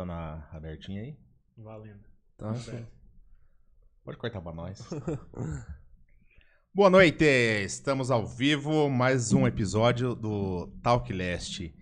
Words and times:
Tá 0.00 0.06
na 0.06 0.48
abertinha 0.50 1.02
aí? 1.02 1.14
Valendo. 1.58 2.00
Tá. 2.38 2.54
Pode 4.02 4.16
cortar 4.16 4.40
pra 4.40 4.50
nós. 4.50 4.82
Boa 6.74 6.88
noite! 6.88 7.22
Estamos 7.62 8.10
ao 8.10 8.26
vivo, 8.26 8.88
mais 8.88 9.34
um 9.34 9.46
episódio 9.46 10.14
do 10.14 10.68
Talk 10.82 11.12
Leste. 11.12 11.74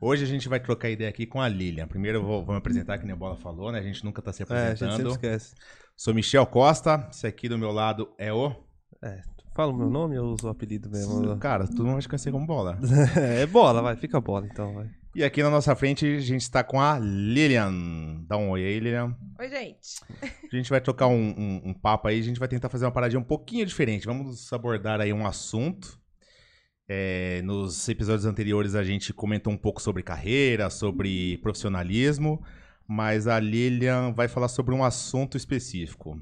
Hoje 0.00 0.22
a 0.22 0.28
gente 0.28 0.48
vai 0.48 0.60
trocar 0.60 0.90
ideia 0.90 1.10
aqui 1.10 1.26
com 1.26 1.40
a 1.40 1.48
Lilian. 1.48 1.88
Primeiro 1.88 2.18
eu 2.18 2.22
vou, 2.22 2.44
vou 2.44 2.54
me 2.54 2.58
apresentar, 2.58 2.98
que 2.98 3.04
nem 3.04 3.14
a 3.14 3.18
Bola 3.18 3.36
falou, 3.36 3.72
né? 3.72 3.80
A 3.80 3.82
gente 3.82 4.04
nunca 4.04 4.22
tá 4.22 4.32
se 4.32 4.44
É, 4.44 4.46
a 4.46 4.68
gente 4.68 4.78
sempre 4.78 4.94
apresentando. 4.94 5.10
esquece. 5.10 5.56
Sou 5.96 6.14
Michel 6.14 6.46
Costa, 6.46 7.08
esse 7.10 7.26
aqui 7.26 7.48
do 7.48 7.58
meu 7.58 7.72
lado 7.72 8.14
é 8.16 8.32
o... 8.32 8.54
É, 9.02 9.22
fala 9.56 9.72
o 9.72 9.76
meu 9.76 9.90
nome 9.90 10.16
ou 10.16 10.34
uso 10.34 10.46
o 10.46 10.50
apelido 10.50 10.88
mesmo? 10.88 11.36
Cara, 11.38 11.66
todo 11.66 11.78
mundo 11.82 11.94
vai 11.94 12.02
te 12.02 12.08
conhecer 12.08 12.30
como 12.30 12.46
Bola. 12.46 12.78
é 13.18 13.44
bola, 13.44 13.82
vai, 13.82 13.96
fica 13.96 14.20
bola 14.20 14.46
então, 14.46 14.72
vai. 14.72 14.88
E 15.16 15.24
aqui 15.24 15.42
na 15.42 15.48
nossa 15.48 15.74
frente 15.74 16.04
a 16.04 16.20
gente 16.20 16.42
está 16.42 16.62
com 16.62 16.78
a 16.78 16.98
Lilian. 16.98 18.22
Dá 18.28 18.36
um 18.36 18.50
oi 18.50 18.62
aí, 18.62 18.78
Lilian. 18.78 19.16
Oi, 19.38 19.48
gente. 19.48 19.78
A 20.52 20.54
gente 20.56 20.68
vai 20.68 20.78
trocar 20.78 21.06
um, 21.06 21.14
um- 21.38 21.62
um 21.70 21.72
papo 21.74 22.06
aí, 22.08 22.18
a 22.20 22.22
gente 22.22 22.38
vai 22.38 22.46
tentar 22.48 22.68
fazer 22.68 22.84
uma 22.84 22.90
paradinha 22.92 23.18
um 23.18 23.24
pouquinho 23.24 23.64
diferente. 23.64 24.04
Vamos 24.04 24.52
abordar 24.52 25.00
aí 25.00 25.14
um 25.14 25.26
assunto. 25.26 25.98
É, 26.86 27.40
nos 27.42 27.88
episódios 27.88 28.26
anteriores 28.26 28.74
a 28.74 28.84
gente 28.84 29.12
comentou 29.14 29.50
um 29.50 29.56
pouco 29.56 29.80
sobre 29.80 30.02
carreira, 30.02 30.68
sobre 30.68 31.38
profissionalismo, 31.38 32.44
mas 32.86 33.26
a 33.26 33.40
Lilian 33.40 34.12
vai 34.12 34.28
falar 34.28 34.48
sobre 34.48 34.74
um 34.74 34.84
assunto 34.84 35.36
específico. 35.36 36.20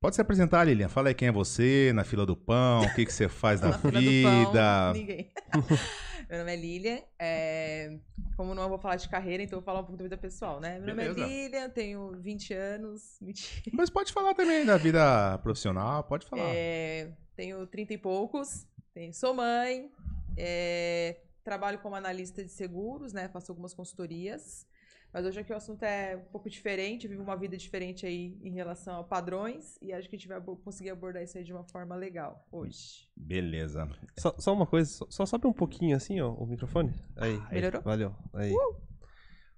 Pode 0.00 0.16
se 0.16 0.20
apresentar, 0.20 0.64
Lilian. 0.64 0.88
Fala 0.88 1.08
aí 1.08 1.14
quem 1.14 1.28
é 1.28 1.32
você, 1.32 1.92
na 1.94 2.04
fila 2.04 2.26
do 2.26 2.36
pão, 2.36 2.82
o 2.82 2.94
que, 2.94 3.06
que 3.06 3.12
você 3.12 3.26
faz 3.28 3.58
da 3.62 3.68
Na 3.68 3.78
fila 3.78 3.92
do 3.92 4.00
vida. 4.00 4.52
pão, 4.52 4.92
ninguém. 4.92 5.32
Meu 6.32 6.38
nome 6.38 6.52
é 6.54 6.56
Lilian. 6.56 6.98
é, 7.18 7.98
Como 8.38 8.54
não 8.54 8.66
vou 8.66 8.78
falar 8.78 8.96
de 8.96 9.06
carreira, 9.06 9.42
então 9.42 9.58
vou 9.58 9.64
falar 9.66 9.80
um 9.80 9.84
pouco 9.84 9.98
da 9.98 10.04
vida 10.04 10.16
pessoal, 10.16 10.60
né? 10.60 10.78
Meu 10.78 10.94
nome 10.96 11.02
Beleza. 11.08 11.20
é 11.20 11.26
Lilian, 11.28 11.68
tenho 11.68 12.10
20 12.22 12.54
anos. 12.54 13.18
Mentira. 13.20 13.70
Mas 13.76 13.90
pode 13.90 14.10
falar 14.14 14.32
também 14.32 14.64
da 14.64 14.78
vida 14.78 15.36
profissional, 15.42 16.02
pode 16.04 16.24
falar. 16.26 16.48
É, 16.54 17.12
Tenho 17.36 17.66
30 17.66 17.92
e 17.92 17.98
poucos. 17.98 18.66
tenho- 18.94 19.12
Sou 19.12 19.34
mãe. 19.34 19.90
é, 20.34 21.18
Trabalho 21.44 21.80
como 21.80 21.96
analista 21.96 22.42
de 22.42 22.50
seguros, 22.50 23.12
né? 23.12 23.28
Faço 23.28 23.52
algumas 23.52 23.74
consultorias. 23.74 24.66
Mas 25.12 25.26
hoje 25.26 25.40
aqui 25.40 25.52
o 25.52 25.56
assunto 25.56 25.82
é 25.82 26.16
um 26.16 26.32
pouco 26.32 26.48
diferente, 26.48 27.06
vivo 27.06 27.22
uma 27.22 27.36
vida 27.36 27.54
diferente 27.56 28.06
aí 28.06 28.38
em 28.42 28.50
relação 28.54 29.00
a 29.00 29.04
padrões 29.04 29.76
e 29.82 29.92
acho 29.92 30.08
que 30.08 30.16
a 30.16 30.18
gente 30.18 30.26
vai 30.28 30.40
conseguir 30.40 30.88
abordar 30.90 31.22
isso 31.22 31.36
aí 31.36 31.44
de 31.44 31.52
uma 31.52 31.64
forma 31.64 31.94
legal 31.94 32.46
hoje. 32.50 33.06
Beleza. 33.14 33.86
Só, 34.18 34.34
só 34.38 34.54
uma 34.54 34.66
coisa, 34.66 34.90
só, 34.90 35.06
só 35.10 35.26
sobe 35.26 35.46
um 35.46 35.52
pouquinho 35.52 35.94
assim, 35.96 36.18
ó, 36.20 36.30
o 36.32 36.46
microfone. 36.46 36.94
Aí, 37.16 37.38
Aí. 37.50 37.54
Melhorou? 37.56 37.82
valeu. 37.82 38.14
Aí. 38.32 38.54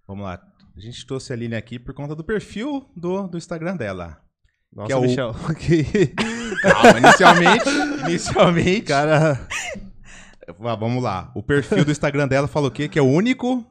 Vamos 0.09 0.25
lá. 0.25 0.43
A 0.77 0.81
gente 0.81 1.07
trouxe 1.07 1.33
a 1.33 1.37
Lilian 1.37 1.57
aqui 1.59 1.79
por 1.79 1.95
conta 1.95 2.17
do 2.17 2.25
perfil 2.25 2.91
do, 2.97 3.29
do 3.29 3.39
Instagram 3.39 3.77
dela. 3.77 4.21
Nossa, 4.73 4.89
Que 4.89 4.93
é 4.93 4.97
o- 4.97 5.03
Michel. 5.03 5.33
que... 5.57 6.09
Calma, 6.63 6.99
inicialmente. 6.99 7.69
inicialmente. 8.09 8.83
Cara, 8.83 9.47
Ah, 10.59 10.75
Vamos 10.75 11.01
lá. 11.03 11.31
O 11.35 11.43
perfil 11.45 11.85
do 11.85 11.93
Instagram 11.93 12.27
dela 12.27 12.49
falou 12.49 12.69
o 12.69 12.73
quê? 12.73 12.89
Que 12.89 12.99
é 12.99 13.03
o 13.03 13.07
único. 13.07 13.65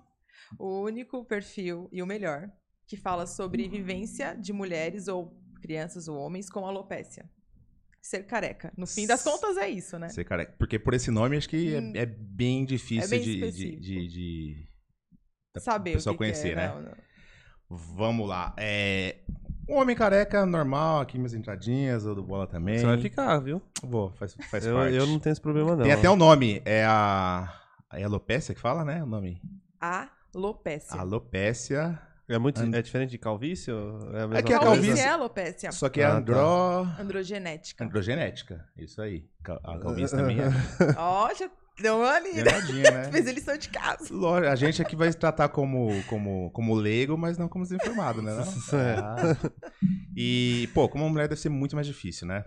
O 0.59 0.81
único 0.81 1.23
perfil 1.25 1.87
e 1.91 2.01
o 2.01 2.05
melhor 2.07 2.49
que 2.87 2.97
fala 2.97 3.25
sobre 3.25 3.67
vivência 3.67 4.35
de 4.35 4.51
mulheres 4.53 5.07
ou 5.07 5.35
crianças 5.61 6.07
ou 6.07 6.17
homens 6.17 6.49
com 6.49 6.65
alopécia. 6.65 7.29
Ser 8.01 8.23
careca. 8.23 8.71
No 8.77 8.85
fim 8.85 9.07
das 9.07 9.23
contas 9.23 9.55
é 9.55 9.69
isso, 9.69 9.97
né? 9.97 10.09
Ser 10.09 10.25
careca. 10.25 10.53
Porque 10.59 10.77
por 10.77 10.93
esse 10.93 11.09
nome 11.09 11.37
acho 11.37 11.47
que 11.47 11.77
Hum. 11.77 11.93
é, 11.95 11.99
é 12.01 12.05
bem 12.05 12.65
difícil 12.65 13.05
É 13.05 13.07
bem 13.07 13.21
de, 13.21 13.51
de, 13.51 13.75
de, 13.79 14.07
de- 14.07 14.67
Saber 15.59 15.91
o 15.91 15.93
pessoa 15.93 16.13
que 16.13 16.17
que 16.17 16.23
conhecer, 16.23 16.51
é, 16.51 16.55
né? 16.55 16.67
não, 16.67 16.81
não. 16.81 16.91
Vamos 17.69 18.27
lá. 18.27 18.53
É. 18.57 19.17
Um 19.69 19.75
homem 19.75 19.95
careca, 19.95 20.45
normal, 20.45 20.99
aqui 20.99 21.17
minhas 21.17 21.33
entradinhas, 21.33 22.05
o 22.05 22.13
do 22.13 22.21
bola 22.21 22.45
também. 22.45 22.77
você 22.79 22.85
vai 22.85 22.99
ficar, 22.99 23.39
viu? 23.39 23.61
Vou, 23.81 24.11
faz, 24.11 24.35
faz 24.51 24.65
Eu, 24.65 24.75
parte. 24.75 24.95
eu 24.95 25.07
não 25.07 25.17
tenho 25.19 25.31
esse 25.31 25.39
problema, 25.41 25.75
não. 25.75 25.83
Tem 25.83 25.93
até 25.93 26.09
o 26.09 26.15
nome. 26.17 26.61
É 26.65 26.83
a. 26.83 27.61
É 27.93 28.03
alopécia 28.03 28.53
que 28.53 28.59
fala, 28.59 28.83
né? 28.83 29.01
O 29.01 29.05
nome. 29.05 29.41
Alopécia. 30.35 30.99
Alopécia. 30.99 31.99
É, 32.27 32.37
muito, 32.37 32.61
And- 32.61 32.73
é 32.73 32.81
diferente 32.81 33.09
de 33.11 33.17
calvície? 33.17 33.71
Ou 33.71 33.99
é 34.15 34.23
a 34.23 34.27
mesma 34.27 34.37
É 34.37 34.41
que 34.43 34.53
a 34.53 34.57
coisa? 34.59 34.59
Calvície 34.73 34.87
calvície- 34.87 35.05
é 35.05 35.09
alopécia. 35.09 35.71
Só 35.73 35.89
que 35.89 36.01
é 36.01 36.05
Ah, 36.05 36.11
tá. 36.11 36.17
andro... 36.17 36.37
Androgenética. 36.99 37.83
androgenética. 37.83 38.65
Isso 38.77 39.01
aí. 39.01 39.25
A 39.63 39.77
calvície 39.79 40.15
também 40.15 40.39
é 40.39 40.43
Ó, 40.97 41.33
já 41.33 41.49
deu 41.81 41.97
uma 41.97 42.11
ali, 42.11 42.31
né? 42.41 43.11
Fez 43.11 43.27
a 43.27 43.31
lição 43.33 43.57
de 43.57 43.67
casa. 43.69 44.07
Lógico, 44.13 44.47
a 44.51 44.55
gente 44.55 44.81
aqui 44.81 44.95
vai 44.95 45.11
se 45.11 45.17
tratar 45.17 45.49
como, 45.49 45.89
como, 46.07 46.49
como 46.51 46.73
leigo, 46.75 47.17
mas 47.17 47.37
não 47.37 47.49
como 47.49 47.65
desinformado, 47.65 48.21
né? 48.21 48.33
não? 48.33 48.43
É. 48.79 48.95
Ah. 48.97 49.37
E, 50.15 50.69
pô, 50.73 50.87
como 50.87 51.07
mulher 51.09 51.27
deve 51.27 51.41
ser 51.41 51.49
muito 51.49 51.75
mais 51.75 51.85
difícil, 51.87 52.25
né? 52.27 52.45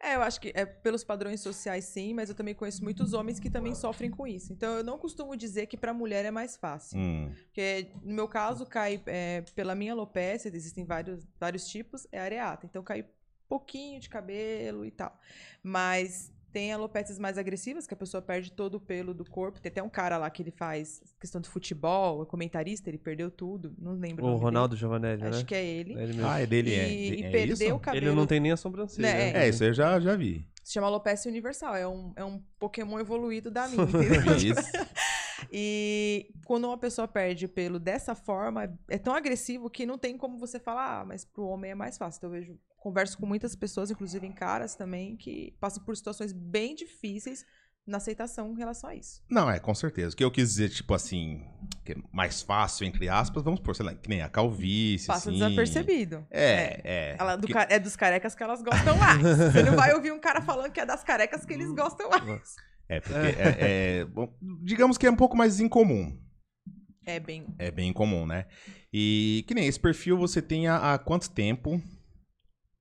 É, 0.00 0.14
eu 0.14 0.22
acho 0.22 0.40
que 0.40 0.52
é 0.54 0.64
pelos 0.64 1.02
padrões 1.02 1.40
sociais, 1.40 1.84
sim, 1.86 2.14
mas 2.14 2.28
eu 2.28 2.34
também 2.34 2.54
conheço 2.54 2.84
muitos 2.84 3.12
homens 3.12 3.40
que 3.40 3.50
também 3.50 3.74
sofrem 3.74 4.10
com 4.10 4.26
isso. 4.26 4.52
Então, 4.52 4.76
eu 4.76 4.84
não 4.84 4.96
costumo 4.96 5.36
dizer 5.36 5.66
que 5.66 5.76
pra 5.76 5.92
mulher 5.92 6.24
é 6.24 6.30
mais 6.30 6.56
fácil. 6.56 6.98
Hum, 6.98 7.32
Porque, 7.46 7.90
no 8.02 8.14
meu 8.14 8.28
caso, 8.28 8.64
cai 8.64 9.02
é, 9.06 9.42
pela 9.56 9.74
minha 9.74 9.92
alopecia, 9.92 10.50
existem 10.54 10.84
vários, 10.84 11.26
vários 11.38 11.66
tipos, 11.66 12.06
é 12.12 12.20
areata. 12.20 12.64
Então, 12.64 12.82
cai 12.82 13.04
pouquinho 13.48 13.98
de 13.98 14.08
cabelo 14.08 14.84
e 14.84 14.90
tal. 14.90 15.18
Mas 15.62 16.30
tem 16.52 16.72
alopécias 16.72 17.18
mais 17.18 17.36
agressivas, 17.36 17.86
que 17.86 17.94
a 17.94 17.96
pessoa 17.96 18.22
perde 18.22 18.50
todo 18.52 18.76
o 18.76 18.80
pelo 18.80 19.12
do 19.12 19.24
corpo. 19.24 19.60
Tem 19.60 19.70
até 19.70 19.82
um 19.82 19.88
cara 19.88 20.16
lá 20.16 20.30
que 20.30 20.42
ele 20.42 20.50
faz 20.50 21.02
questão 21.20 21.40
de 21.40 21.48
futebol, 21.48 22.22
é 22.22 22.26
comentarista, 22.26 22.88
ele 22.88 22.98
perdeu 22.98 23.30
tudo. 23.30 23.74
Não 23.78 23.92
lembro 23.92 24.24
O 24.24 24.28
nome 24.30 24.42
Ronaldo 24.42 24.70
dele. 24.70 24.80
Giovanelli, 24.80 25.22
né? 25.22 25.28
Acho 25.28 25.44
que 25.44 25.54
é 25.54 25.64
ele. 25.64 25.94
É 25.94 26.02
ele 26.02 26.12
mesmo. 26.14 26.26
Ah, 26.26 26.40
é 26.40 26.46
dele, 26.46 26.74
é. 26.74 26.88
e, 26.90 27.20
e 27.20 27.24
é 27.24 27.30
perdeu 27.30 27.54
isso? 27.54 27.74
o 27.74 27.78
cabelo. 27.78 28.06
Ele 28.06 28.14
não 28.14 28.26
tem 28.26 28.40
nem 28.40 28.52
a 28.52 28.56
sobrancelha. 28.56 29.08
Né, 29.08 29.32
né? 29.32 29.44
É, 29.44 29.48
isso 29.48 29.62
eu 29.62 29.72
já, 29.72 30.00
já 30.00 30.16
vi. 30.16 30.46
Se 30.62 30.74
chama 30.74 30.86
alopecia 30.86 31.30
universal. 31.30 31.76
É 31.76 31.86
um, 31.86 32.12
é 32.16 32.24
um 32.24 32.42
Pokémon 32.58 32.98
evoluído 32.98 33.50
da 33.50 33.68
minha, 33.68 33.82
entendeu? 33.82 34.36
Isso. 34.36 34.70
E 35.52 36.30
quando 36.44 36.64
uma 36.64 36.78
pessoa 36.78 37.06
perde 37.06 37.46
pelo 37.46 37.78
dessa 37.78 38.14
forma, 38.14 38.76
é 38.88 38.98
tão 38.98 39.14
agressivo 39.14 39.70
que 39.70 39.86
não 39.86 39.96
tem 39.96 40.16
como 40.16 40.38
você 40.38 40.58
falar, 40.58 41.00
ah, 41.00 41.04
mas 41.04 41.24
pro 41.24 41.46
homem 41.46 41.70
é 41.70 41.74
mais 41.74 41.96
fácil. 41.96 42.18
Então 42.18 42.30
eu 42.30 42.40
vejo, 42.40 42.58
converso 42.78 43.18
com 43.18 43.26
muitas 43.26 43.54
pessoas, 43.56 43.90
inclusive 43.90 44.26
em 44.26 44.32
caras 44.32 44.74
também, 44.74 45.16
que 45.16 45.54
passam 45.60 45.82
por 45.84 45.96
situações 45.96 46.32
bem 46.32 46.74
difíceis 46.74 47.44
na 47.86 47.96
aceitação 47.96 48.52
em 48.52 48.56
relação 48.58 48.90
a 48.90 48.94
isso. 48.94 49.22
Não, 49.30 49.50
é, 49.50 49.58
com 49.58 49.74
certeza. 49.74 50.12
O 50.12 50.16
que 50.16 50.22
eu 50.22 50.30
quis 50.30 50.50
dizer, 50.50 50.68
tipo 50.68 50.92
assim, 50.92 51.42
é 51.86 51.94
mais 52.12 52.42
fácil, 52.42 52.86
entre 52.86 53.08
aspas, 53.08 53.42
vamos 53.42 53.60
por, 53.60 53.74
sei 53.74 53.86
lá, 53.86 53.94
que 53.94 54.08
nem 54.10 54.20
a 54.20 54.28
calvície, 54.28 55.06
Passa 55.06 55.30
assim. 55.30 55.38
desapercebido. 55.38 56.26
É, 56.30 56.80
é. 56.84 57.16
Ela, 57.18 57.36
do 57.36 57.48
Porque- 57.48 57.72
é 57.72 57.78
dos 57.78 57.96
carecas 57.96 58.34
que 58.34 58.42
elas 58.42 58.60
gostam 58.62 58.94
mais. 58.98 59.22
Você 59.22 59.62
não 59.62 59.74
vai 59.74 59.94
ouvir 59.94 60.12
um 60.12 60.20
cara 60.20 60.42
falando 60.42 60.70
que 60.70 60.80
é 60.80 60.84
das 60.86 61.02
carecas 61.02 61.46
que 61.46 61.52
eles 61.54 61.72
gostam 61.72 62.10
mais. 62.10 62.54
É, 62.90 63.00
porque 63.00 63.18
é, 63.18 63.56
é- 64.00 64.04
bom, 64.04 64.34
digamos 64.62 64.98
que 64.98 65.06
é 65.06 65.10
um 65.10 65.16
pouco 65.16 65.36
mais 65.36 65.58
incomum. 65.58 66.14
É 67.06 67.18
bem. 67.18 67.46
É 67.58 67.70
bem 67.70 67.88
incomum, 67.88 68.26
né? 68.26 68.46
E 68.92 69.44
que 69.48 69.54
nem 69.54 69.66
esse 69.66 69.80
perfil 69.80 70.18
você 70.18 70.42
tem 70.42 70.68
há, 70.68 70.92
há 70.92 70.98
quanto 70.98 71.30
tempo 71.30 71.80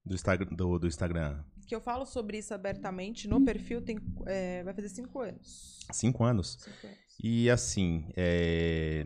do 0.08 0.16
Instagram? 0.16 0.48
Do, 0.52 0.80
do 0.80 0.88
Instagram? 0.88 1.40
Que 1.68 1.76
eu 1.76 1.82
falo 1.82 2.06
sobre 2.06 2.38
isso 2.38 2.54
abertamente 2.54 3.28
no 3.28 3.44
perfil 3.44 3.82
tem, 3.82 4.00
é, 4.26 4.64
vai 4.64 4.74
fazer 4.74 4.90
cinco 4.90 5.20
anos. 5.20 5.80
Cinco 5.92 6.24
anos. 6.24 6.58
Cinco 6.62 6.88
anos. 6.88 6.98
E 7.22 7.50
assim, 7.50 8.10
é, 8.16 9.04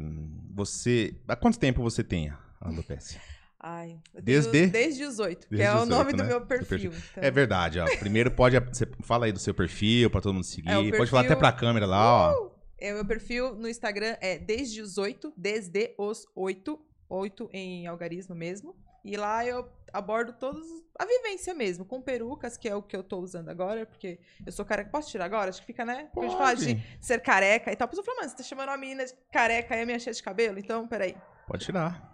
você. 0.53 1.15
Há 1.27 1.35
quanto 1.35 1.57
tempo 1.59 1.81
você 1.81 2.03
tem 2.03 2.29
a 2.29 2.37
alopecia? 2.59 3.19
Ai, 3.63 3.99
Desde? 4.23 4.67
desde 4.67 5.01
18, 5.05 5.47
que 5.47 5.55
Desde 5.55 5.65
é 5.67 5.71
o 5.71 5.85
18, 5.85 5.89
nome 5.89 6.11
né? 6.13 6.17
do 6.23 6.25
meu 6.27 6.39
Do 6.39 6.45
perfil. 6.47 6.91
então. 7.11 7.23
É 7.23 7.29
verdade, 7.29 7.79
ó. 7.79 7.85
Primeiro 7.99 8.31
pode. 8.31 8.59
Você 8.59 8.87
fala 9.03 9.25
aí 9.27 9.31
do 9.31 9.37
seu 9.39 9.53
perfil 9.53 10.09
pra 10.09 10.19
todo 10.19 10.33
mundo 10.33 10.43
seguir. 10.45 10.69
É, 10.69 10.77
o 10.79 10.91
Pode 10.97 11.09
falar 11.11 11.21
até 11.21 11.29
perfil- 11.29 11.39
pra 11.39 11.51
câmera 11.51 11.85
lá, 11.85 12.31
ó. 12.31 12.47
Uh! 12.47 12.51
É, 12.79 12.91
o 12.91 12.95
meu 12.95 13.05
perfil 13.05 13.53
no 13.55 13.69
Instagram 13.69 14.17
é 14.19 14.39
desde 14.39 14.81
os 14.81 14.97
8, 14.97 15.31
desde 15.37 15.93
os 15.99 16.25
8, 16.35 16.79
8 17.07 17.49
em 17.53 17.85
algarismo 17.85 18.33
mesmo. 18.33 18.75
E 19.03 19.17
lá 19.17 19.45
eu 19.45 19.69
abordo 19.91 20.33
todos 20.33 20.65
a 20.97 21.05
vivência 21.05 21.53
mesmo, 21.53 21.83
com 21.83 22.01
perucas, 22.01 22.57
que 22.57 22.69
é 22.69 22.75
o 22.75 22.81
que 22.81 22.95
eu 22.95 23.03
tô 23.03 23.19
usando 23.19 23.49
agora, 23.49 23.85
porque 23.85 24.19
eu 24.45 24.51
sou 24.51 24.63
careca. 24.63 24.89
Posso 24.89 25.09
tirar 25.09 25.25
agora? 25.25 25.49
Acho 25.49 25.59
que 25.61 25.65
fica, 25.65 25.83
né? 25.83 26.09
Porque 26.13 26.27
a 26.27 26.29
gente 26.29 26.37
fala 26.37 26.49
Pode. 26.55 26.73
de 26.75 27.05
ser 27.05 27.19
careca 27.21 27.71
e 27.71 27.75
tal. 27.75 27.85
A 27.85 27.89
pessoa 27.89 28.05
fala, 28.05 28.17
mano, 28.17 28.29
você 28.29 28.37
tá 28.37 28.43
chamando 28.43 28.69
uma 28.69 28.77
menina 28.77 29.05
de 29.05 29.13
careca 29.31 29.75
e 29.75 29.81
a 29.81 29.85
minha 29.85 29.97
cheia 29.99 30.13
de 30.13 30.21
cabelo? 30.21 30.59
Então, 30.59 30.87
peraí. 30.87 31.15
Pode 31.47 31.65
tirar. 31.65 32.11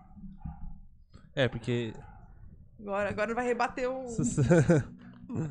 É, 1.35 1.47
porque. 1.47 1.93
Agora, 2.79 3.09
agora 3.09 3.35
vai 3.35 3.45
rebater 3.45 3.89
o, 3.89 4.05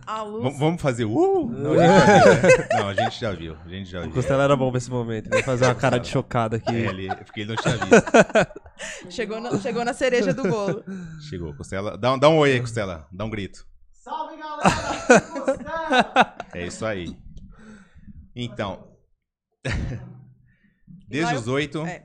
a 0.06 0.22
luz. 0.22 0.52
V- 0.54 0.58
vamos 0.58 0.80
fazer. 0.80 1.04
Uh! 1.04 1.48
Não, 1.50 1.72
a 1.72 1.74
gente 1.74 1.90
já 2.00 2.22
viu? 2.42 2.66
Não, 2.78 2.88
a 2.88 2.94
gente 2.94 3.20
já 3.20 3.32
viu. 3.32 3.56
A 3.64 3.68
gente 3.68 3.90
já 3.90 3.98
O 4.00 4.02
viu. 4.04 4.12
Costela 4.12 4.42
era 4.44 4.56
bom 4.56 4.70
pra 4.70 4.78
esse 4.78 4.90
momento. 4.90 5.32
Ele 5.32 5.42
fazer 5.42 5.66
uma 5.66 5.74
cara 5.74 5.98
de 5.98 6.08
chocado 6.08 6.56
aqui. 6.56 6.74
É, 6.74 6.80
ele, 6.88 7.14
porque 7.16 7.40
ele 7.40 7.54
não 7.54 7.56
tinha 7.62 7.76
visto. 7.76 9.10
Chegou, 9.10 9.40
na, 9.40 9.58
chegou 9.58 9.84
na 9.84 9.92
cereja 9.94 10.32
do 10.34 10.42
bolo. 10.42 10.84
Chegou, 11.28 11.54
Costela. 11.54 11.96
Dá, 11.96 12.12
um- 12.14 12.18
dá 12.18 12.28
um 12.28 12.38
oi 12.38 12.52
aí, 12.52 12.60
Costela. 12.60 13.06
Dá 13.12 13.24
um 13.24 13.30
grito. 13.30 13.64
Salve, 13.92 14.36
galera! 14.36 16.34
É 16.54 16.66
isso 16.66 16.84
aí. 16.86 17.16
Então. 18.34 18.86
Desde 21.08 21.34
os 21.34 21.48
oito. 21.48 21.84
É. 21.86 22.04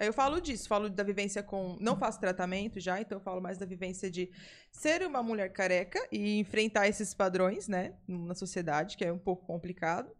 Aí 0.00 0.06
eu 0.06 0.12
falo 0.12 0.40
disso, 0.40 0.68
falo 0.68 0.88
da 0.88 1.02
vivência 1.02 1.42
com. 1.42 1.76
Não 1.80 1.96
faço 1.96 2.20
tratamento 2.20 2.78
já, 2.78 3.00
então 3.00 3.18
eu 3.18 3.22
falo 3.22 3.40
mais 3.40 3.58
da 3.58 3.66
vivência 3.66 4.10
de 4.10 4.30
ser 4.70 5.02
uma 5.04 5.22
mulher 5.22 5.52
careca 5.52 5.98
e 6.12 6.38
enfrentar 6.38 6.86
esses 6.86 7.12
padrões, 7.14 7.66
né, 7.66 7.94
na 8.06 8.34
sociedade, 8.34 8.96
que 8.96 9.04
é 9.04 9.12
um 9.12 9.18
pouco 9.18 9.44
complicado. 9.46 10.10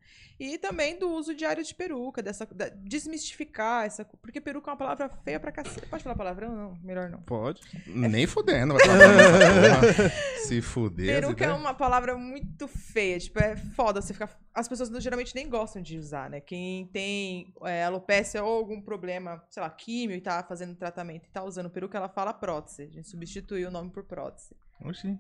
E 0.40 0.56
também 0.58 0.96
do 0.98 1.10
uso 1.10 1.34
diário 1.34 1.62
de 1.64 1.74
peruca, 1.74 2.22
dessa, 2.22 2.46
da- 2.46 2.68
desmistificar 2.68 3.84
essa. 3.86 4.04
Porque 4.04 4.40
peruca 4.40 4.70
é 4.70 4.72
uma 4.72 4.76
palavra 4.78 5.08
feia 5.24 5.38
pra 5.40 5.50
cacete. 5.50 5.86
Pode 5.86 6.02
falar 6.02 6.14
palavrão? 6.16 6.54
Não, 6.54 6.78
melhor 6.82 7.10
não. 7.10 7.20
Pode. 7.22 7.60
Nem 7.86 8.26
fudendo. 8.26 8.74
Vai 8.74 8.86
falar. 8.86 10.10
Se 10.46 10.60
fuder. 10.62 11.20
Peruca 11.20 11.44
é 11.44 11.52
uma 11.52 11.74
palavra 11.74 12.16
muito 12.16 12.66
feia, 12.68 13.18
tipo, 13.18 13.38
é 13.40 13.56
foda 13.56 14.00
você 14.00 14.12
ficar. 14.12 14.30
As 14.54 14.68
pessoas 14.68 14.90
geralmente 15.02 15.34
nem 15.34 15.48
gostam 15.48 15.82
de 15.82 15.98
usar, 15.98 16.30
né? 16.30 16.40
Quem 16.40 16.86
tem 16.86 17.52
é, 17.64 17.84
alopecia 17.84 18.42
ou 18.42 18.58
algum 18.58 18.80
problema, 18.80 19.44
sei 19.50 19.62
lá, 19.62 19.67
químio 19.70 20.16
e 20.16 20.20
tá 20.20 20.42
fazendo 20.42 20.74
tratamento 20.74 21.26
e 21.26 21.30
tá 21.30 21.42
usando 21.42 21.70
peruca, 21.70 21.98
ela 21.98 22.08
fala 22.08 22.32
prótese. 22.32 22.82
A 22.82 22.90
gente 22.90 23.08
substituiu 23.08 23.68
o 23.68 23.70
nome 23.70 23.90
por 23.90 24.04
prótese. 24.04 24.54
Oxi. 24.84 25.18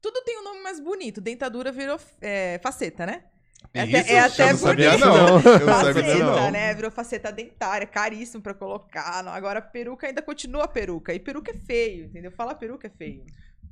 Tudo 0.00 0.22
tem 0.22 0.38
um 0.38 0.44
nome 0.44 0.60
mais 0.62 0.78
bonito. 0.80 1.20
Dentadura 1.20 1.72
virou 1.72 1.98
é, 2.20 2.58
faceta, 2.62 3.06
né? 3.06 3.24
É 3.72 3.86
Isso? 3.86 3.96
até- 3.96 4.12
é 4.12 4.20
até 4.20 4.42
eu 4.44 4.52
não 4.52 4.58
sabia, 4.58 4.90
bonito. 4.90 5.06
não. 5.06 5.16
Eu 5.16 5.32
não 5.32 5.40
sabia, 5.40 6.02
Faceta, 6.02 6.24
não. 6.24 6.50
né? 6.50 6.74
Virou 6.74 6.90
faceta 6.90 7.32
dentária, 7.32 7.86
caríssimo 7.86 8.42
pra 8.42 8.52
colocar. 8.52 9.22
Não, 9.24 9.32
Agora 9.32 9.62
peruca 9.62 10.06
ainda 10.06 10.20
continua 10.20 10.68
peruca. 10.68 11.14
E 11.14 11.18
peruca 11.18 11.50
é 11.50 11.54
feio, 11.54 12.04
entendeu? 12.04 12.30
Falar 12.30 12.56
peruca 12.56 12.86
é 12.86 12.90
feio. 12.90 13.24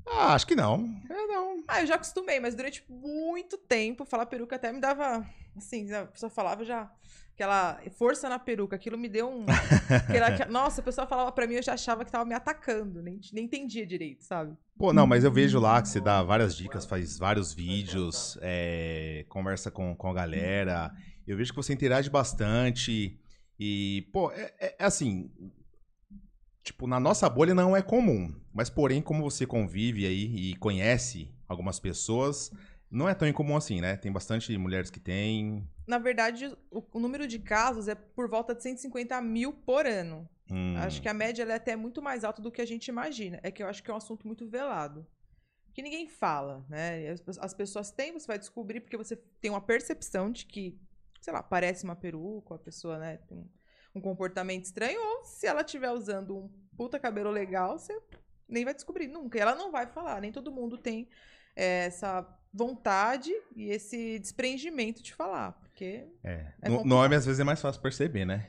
Ah, 0.09 0.35
acho 0.35 0.47
que 0.47 0.55
não. 0.57 0.89
É, 1.11 1.27
não. 1.27 1.63
Ah, 1.69 1.81
eu 1.83 1.87
já 1.87 1.95
acostumei, 1.97 2.41
mas 2.41 2.55
durante 2.55 2.83
muito 2.89 3.57
tempo 3.59 4.05
falar 4.07 4.27
peruca 4.27 4.57
até 4.57 4.73
me 4.73 4.81
dava. 4.81 5.25
Assim, 5.57 5.93
a 5.93 6.07
pessoa 6.07 6.31
falava 6.31 6.65
já. 6.65 6.91
Aquela 7.34 7.81
força 7.96 8.29
na 8.29 8.38
peruca, 8.38 8.76
aquilo 8.76 8.96
me 8.99 9.08
deu 9.08 9.29
um. 9.29 9.46
aquela- 9.88 10.31
que- 10.37 10.44
nossa, 10.50 10.81
a 10.81 10.84
pessoa 10.84 11.06
falava 11.06 11.32
pra 11.32 11.46
mim, 11.46 11.55
eu 11.55 11.62
já 11.62 11.73
achava 11.75 12.05
que 12.05 12.12
tava 12.12 12.25
me 12.25 12.34
atacando, 12.34 13.02
nem, 13.02 13.19
nem 13.32 13.44
entendia 13.46 13.87
direito, 13.87 14.23
sabe? 14.23 14.56
Pô, 14.79 14.93
não, 14.93 15.06
mas 15.06 15.25
eu 15.25 15.32
vejo 15.32 15.58
lá 15.58 15.81
que 15.81 15.88
você 15.88 16.00
dá 16.00 16.23
várias 16.23 16.55
dicas, 16.55 16.84
faz 16.84 17.19
vários 17.19 17.52
vídeos, 17.55 18.38
é, 18.43 19.25
conversa 19.29 19.70
com, 19.70 19.94
com 19.96 20.08
a 20.11 20.14
galera. 20.14 20.93
Eu 21.26 21.37
vejo 21.37 21.52
que 21.52 21.56
você 21.56 21.73
interage 21.73 22.11
bastante. 22.11 23.19
E, 23.58 24.08
pô, 24.12 24.31
é, 24.32 24.52
é- 24.61 24.76
é 24.81 24.84
assim. 24.84 25.31
Tipo, 26.62 26.87
na 26.87 27.00
nossa 27.00 27.29
bolha 27.29 27.55
não 27.55 27.76
é 27.76 27.82
comum. 27.82 28.32
Mas, 28.52 28.70
porém, 28.70 29.02
como 29.02 29.23
você 29.23 29.46
convive 29.46 30.06
aí 30.06 30.50
e 30.50 30.56
conhece 30.56 31.29
algumas 31.49 31.81
pessoas, 31.81 32.50
não 32.93 33.09
é 33.09 33.15
tão 33.15 33.27
incomum 33.27 33.56
assim, 33.56 33.81
né? 33.81 33.97
Tem 33.97 34.12
bastante 34.12 34.56
mulheres 34.59 34.91
que 34.91 35.00
têm. 35.00 35.67
Na 35.87 35.99
verdade, 35.99 36.55
o, 36.71 36.85
o 36.93 37.00
número 37.00 37.27
de 37.27 37.39
casos 37.39 37.89
é 37.89 37.94
por 37.94 38.29
volta 38.29 38.55
de 38.55 38.62
150 38.62 39.19
mil 39.23 39.53
por 39.53 39.87
ano. 39.87 40.29
hum, 40.50 40.77
Acho 40.77 41.00
que 41.00 41.09
a 41.09 41.15
média 41.15 41.43
é 41.43 41.55
até 41.55 41.75
muito 41.75 42.03
mais 42.03 42.23
alta 42.23 42.43
do 42.43 42.53
que 42.53 42.61
a 42.61 42.67
gente 42.67 42.89
imagina. 42.89 43.41
É 43.43 43.50
que 43.50 43.62
eu 43.62 43.67
acho 43.67 43.83
que 43.83 43.91
é 43.91 43.94
um 43.94 43.97
assunto 43.97 44.27
muito 44.27 44.47
velado. 44.47 45.06
Que 45.73 45.81
ninguém 45.81 46.06
fala, 46.06 46.67
né? 46.69 47.09
As, 47.09 47.39
as 47.39 47.55
pessoas 47.55 47.91
têm, 47.91 48.12
você 48.12 48.27
vai 48.27 48.39
descobrir 48.39 48.81
porque 48.81 48.97
você 48.97 49.17
tem 49.41 49.50
uma 49.50 49.61
percepção 49.61 50.31
de 50.31 50.44
que, 50.44 50.79
sei 51.19 51.33
lá, 51.33 51.43
parece 51.43 51.85
uma 51.85 51.97
peruca, 51.97 52.56
a 52.56 52.59
pessoa, 52.59 52.99
né, 52.99 53.17
tem 53.27 53.39
um, 53.39 53.49
um 53.94 54.00
comportamento 54.03 54.65
estranho, 54.67 55.00
ou 55.00 55.25
se 55.25 55.47
ela 55.47 55.62
estiver 55.62 55.91
usando 55.91 56.37
um 56.37 56.50
puta 56.77 56.99
cabelo 56.99 57.31
legal, 57.31 57.79
você 57.79 57.99
nem 58.47 58.67
vai 58.67 58.75
descobrir 58.75 59.09
nunca. 59.09 59.39
E 59.39 59.41
ela 59.41 59.55
não 59.55 59.73
vai 59.73 59.87
falar, 59.87 60.21
nem 60.21 60.31
todo 60.31 60.53
mundo 60.53 60.77
tem 60.77 61.09
é, 61.56 61.87
essa 61.87 62.23
vontade 62.53 63.31
e 63.57 63.71
esse 63.71 64.19
desprendimento 64.19 65.03
de 65.03 65.15
falar, 65.15 65.53
porque 65.53 66.05
É. 66.23 66.31
É 66.61 66.69
no 66.69 66.77
complicado. 66.79 66.85
nome, 66.87 67.15
às 67.17 67.25
vezes, 67.25 67.41
é 67.41 67.45
mais 67.45 67.61
fácil 67.61 67.81
perceber, 67.81 68.25
né? 68.25 68.49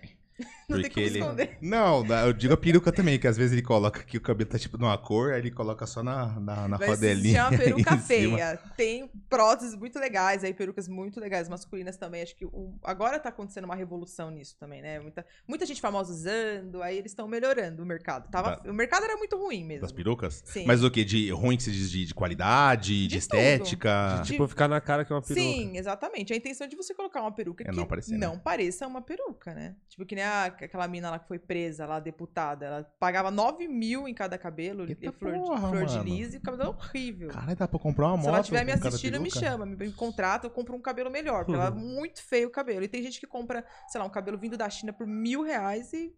Não 0.70 0.82
tem 0.82 0.90
como 0.92 1.06
esconder. 1.06 1.58
Não, 1.62 2.04
da- 2.06 2.26
eu 2.26 2.34
digo 2.34 2.54
a 2.54 2.58
peruca 2.58 2.92
também, 2.92 3.18
que 3.20 3.28
às 3.28 3.38
vezes 3.38 3.54
ele 3.54 3.62
coloca 3.62 4.04
que 4.04 4.18
o 4.18 4.22
cabelo 4.22 4.50
tá 4.50 4.58
tipo 4.60 4.78
numa 4.78 4.98
cor, 4.98 5.34
aí 5.34 5.40
ele 5.40 5.52
coloca 5.52 5.86
só 5.86 6.02
na, 6.04 6.40
na, 6.40 6.68
na 6.68 6.78
Vai 6.78 6.88
rodelinha. 6.90 7.44
chama 7.46 7.58
peruca 7.58 7.98
feia. 7.98 8.58
Tem 8.78 9.10
próteses 9.30 9.76
muito 9.76 10.00
legais, 10.00 10.44
aí 10.44 10.54
perucas 10.54 10.88
muito 10.88 11.20
legais, 11.20 11.48
masculinas 11.50 11.98
também. 11.98 12.22
Acho 12.22 12.36
que 12.36 12.46
o- 12.46 12.78
agora 12.84 13.20
tá 13.20 13.30
acontecendo 13.30 13.66
uma 13.66 13.76
revolução 13.76 14.30
nisso 14.32 14.56
também, 14.60 14.82
né? 14.82 15.00
Muita, 15.00 15.26
muita 15.48 15.66
gente 15.66 15.82
famosa 15.82 16.12
usando, 16.14 16.82
aí 16.82 16.98
eles 16.98 17.12
estão 17.12 17.28
melhorando 17.28 17.84
o 17.84 17.86
mercado. 17.86 18.30
Tava, 18.30 18.58
Da- 18.64 18.72
o 18.72 18.74
mercado 18.74 19.04
era 19.04 19.18
muito 19.18 19.38
ruim 19.38 19.64
mesmo. 19.64 19.82
Das 19.82 19.92
perucas? 19.92 20.42
Sim. 20.46 20.66
Mas 20.66 20.84
o 20.84 20.90
que? 20.92 21.04
De 21.04 21.30
ruim 21.32 21.58
que 21.58 21.64
se 21.64 21.72
diz 21.72 21.90
de, 21.92 22.06
de 22.06 22.14
qualidade, 22.14 23.04
de, 23.04 23.08
De 23.08 23.18
estética? 23.18 24.22
De- 24.24 24.34
Tipo, 24.34 24.48
ficar 24.48 24.68
na 24.68 24.80
cara 24.82 25.06
que 25.06 25.12
é 25.12 25.16
uma 25.16 25.22
peruca. 25.22 25.42
Sim, 25.42 25.78
exatamente. 25.78 26.34
A 26.34 26.36
intenção 26.36 26.68
de 26.68 26.76
você 26.76 26.94
colocar 26.94 27.22
uma 27.22 27.32
peruca 27.32 27.64
É 27.64 27.70
que 27.70 27.76
não 27.76 27.86
parecer, 27.86 28.14
né? 28.18 28.26
não 28.26 28.38
pareça 28.40 28.88
uma 28.88 29.02
peruca, 29.02 29.54
né? 29.54 29.76
Tipo, 29.90 30.06
que 30.06 30.16
nem 30.16 30.24
a- 30.24 30.50
aquela 30.62 30.88
mina 30.88 31.10
lá 31.12 31.20
que 31.20 31.28
foi 31.28 31.40
presa, 31.40 31.86
lá, 31.86 32.00
deputada. 32.00 32.66
Ela 32.66 32.84
pagava 33.00 33.30
9 33.32 33.68
mil 33.68 34.08
em 34.08 34.14
cada 34.14 34.38
cabelo, 34.38 34.88
Eita 34.88 35.12
flor, 35.12 35.34
porra, 35.34 35.56
de, 35.62 35.68
flor 35.70 35.86
de 35.86 35.98
mano. 35.98 36.04
lis, 36.10 36.34
e 36.34 36.38
o 36.38 36.42
cabelo 36.42 36.64
é 36.64 36.68
horrível. 36.70 37.28
Caralho, 37.30 37.56
dá 37.56 37.68
pra 37.68 37.80
comprar 37.80 38.08
uma 38.08 38.18
moto 38.18 38.24
Se 38.24 38.30
ela 38.30 38.40
estiver 38.42 38.66
me 38.66 38.72
assistindo, 38.72 39.20
me 39.22 39.32
chama, 39.32 39.66
me, 39.66 39.76
me 39.76 39.92
contrata, 39.92 40.48
eu 40.48 40.52
compro 40.52 40.76
um 40.76 40.82
cabelo 40.82 41.10
melhor. 41.12 41.46
Porque 41.46 41.60
ela 41.60 41.68
é 41.68 41.72
muito 41.76 42.22
feio 42.24 42.48
o 42.48 42.52
cabelo. 42.52 42.84
E 42.84 42.88
tem 42.88 43.02
gente 43.04 43.20
que 43.20 43.28
compra, 43.28 43.66
sei 43.88 44.00
lá, 44.00 44.06
um 44.06 44.10
cabelo 44.12 44.38
vindo 44.38 44.58
da 44.58 44.70
China 44.70 44.94
por 44.94 45.08
mil 45.08 45.42
reais 45.44 45.92
e. 45.94 46.14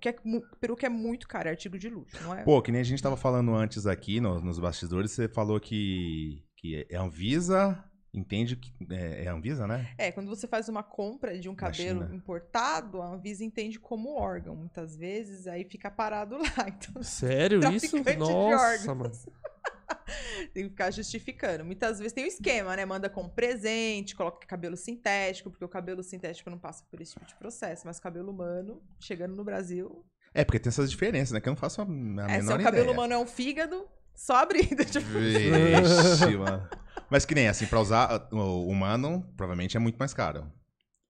Que 0.00 0.08
é, 0.08 0.16
peruca 0.58 0.86
é 0.86 0.88
muito 0.88 1.28
caro, 1.28 1.48
é 1.48 1.50
artigo 1.50 1.78
de 1.78 1.90
luxo, 1.90 2.16
não 2.22 2.34
é? 2.34 2.42
Pô, 2.44 2.62
que 2.62 2.72
nem 2.72 2.80
a 2.80 2.84
gente 2.84 3.02
tava 3.02 3.14
falando 3.14 3.54
antes 3.54 3.86
aqui 3.86 4.22
no- 4.22 4.40
nos 4.40 4.58
bastidores, 4.58 5.10
você 5.10 5.28
falou 5.28 5.60
que, 5.60 6.42
que 6.56 6.86
é 6.90 6.96
Anvisa, 6.96 7.84
entende 8.18 8.56
que. 8.56 8.72
É, 8.90 9.24
é 9.24 9.28
Anvisa, 9.28 9.66
né? 9.66 9.88
É, 9.98 10.10
quando 10.12 10.28
você 10.28 10.46
faz 10.46 10.68
uma 10.68 10.82
compra 10.82 11.38
de 11.38 11.48
um 11.48 11.54
Da 11.54 11.60
cabelo 11.60 12.02
China. 12.04 12.14
importado, 12.14 13.00
a 13.02 13.06
Anvisa 13.06 13.44
entende 13.44 13.78
como 13.78 14.14
órgão. 14.16 14.54
Muitas 14.56 14.96
vezes, 14.96 15.46
aí 15.46 15.64
fica 15.64 15.90
parado 15.90 16.36
lá. 16.38 16.42
Então, 16.68 17.02
Sério 17.02 17.58
isso? 17.74 17.90
Traficante 17.90 18.12
de 18.12 18.16
Nossa, 18.18 18.94
mano. 18.94 19.12
tem 20.52 20.64
que 20.64 20.70
ficar 20.70 20.90
justificando. 20.90 21.64
Muitas 21.64 21.98
vezes 21.98 22.12
tem 22.12 22.24
um 22.24 22.28
esquema, 22.28 22.74
né? 22.76 22.84
Manda 22.84 23.08
como 23.08 23.28
presente, 23.30 24.14
coloca 24.16 24.46
cabelo 24.46 24.76
sintético, 24.76 25.50
porque 25.50 25.64
o 25.64 25.68
cabelo 25.68 26.02
sintético 26.02 26.50
não 26.50 26.58
passa 26.58 26.84
por 26.90 27.00
esse 27.00 27.12
tipo 27.12 27.26
de 27.26 27.34
processo. 27.36 27.86
Mas 27.86 28.00
cabelo 28.00 28.30
humano, 28.32 28.82
chegando 28.98 29.34
no 29.36 29.44
Brasil, 29.44 30.04
É, 30.34 30.44
porque 30.44 30.58
tem 30.58 30.68
essas 30.70 30.90
diferenças, 30.90 31.32
né? 31.32 31.40
Que 31.40 31.48
eu 31.48 31.52
não 31.52 31.56
faço 31.56 31.80
a, 31.80 31.84
a 31.84 31.86
É, 31.86 31.90
menor 31.90 32.42
se 32.42 32.52
o 32.60 32.62
cabelo 32.62 32.84
ideia. 32.84 32.90
humano 32.92 33.12
é 33.14 33.18
um 33.18 33.26
fígado, 33.26 33.86
só 34.14 34.36
abrindo. 34.36 34.84
Tipo, 34.84 35.06
Vixe, 35.06 36.36
mano. 36.36 36.68
Mas 37.10 37.24
que 37.24 37.34
nem 37.34 37.48
assim, 37.48 37.66
pra 37.66 37.80
usar 37.80 38.28
o 38.32 38.66
humano, 38.68 39.22
provavelmente 39.36 39.76
é 39.76 39.80
muito 39.80 39.96
mais 39.96 40.12
caro. 40.12 40.50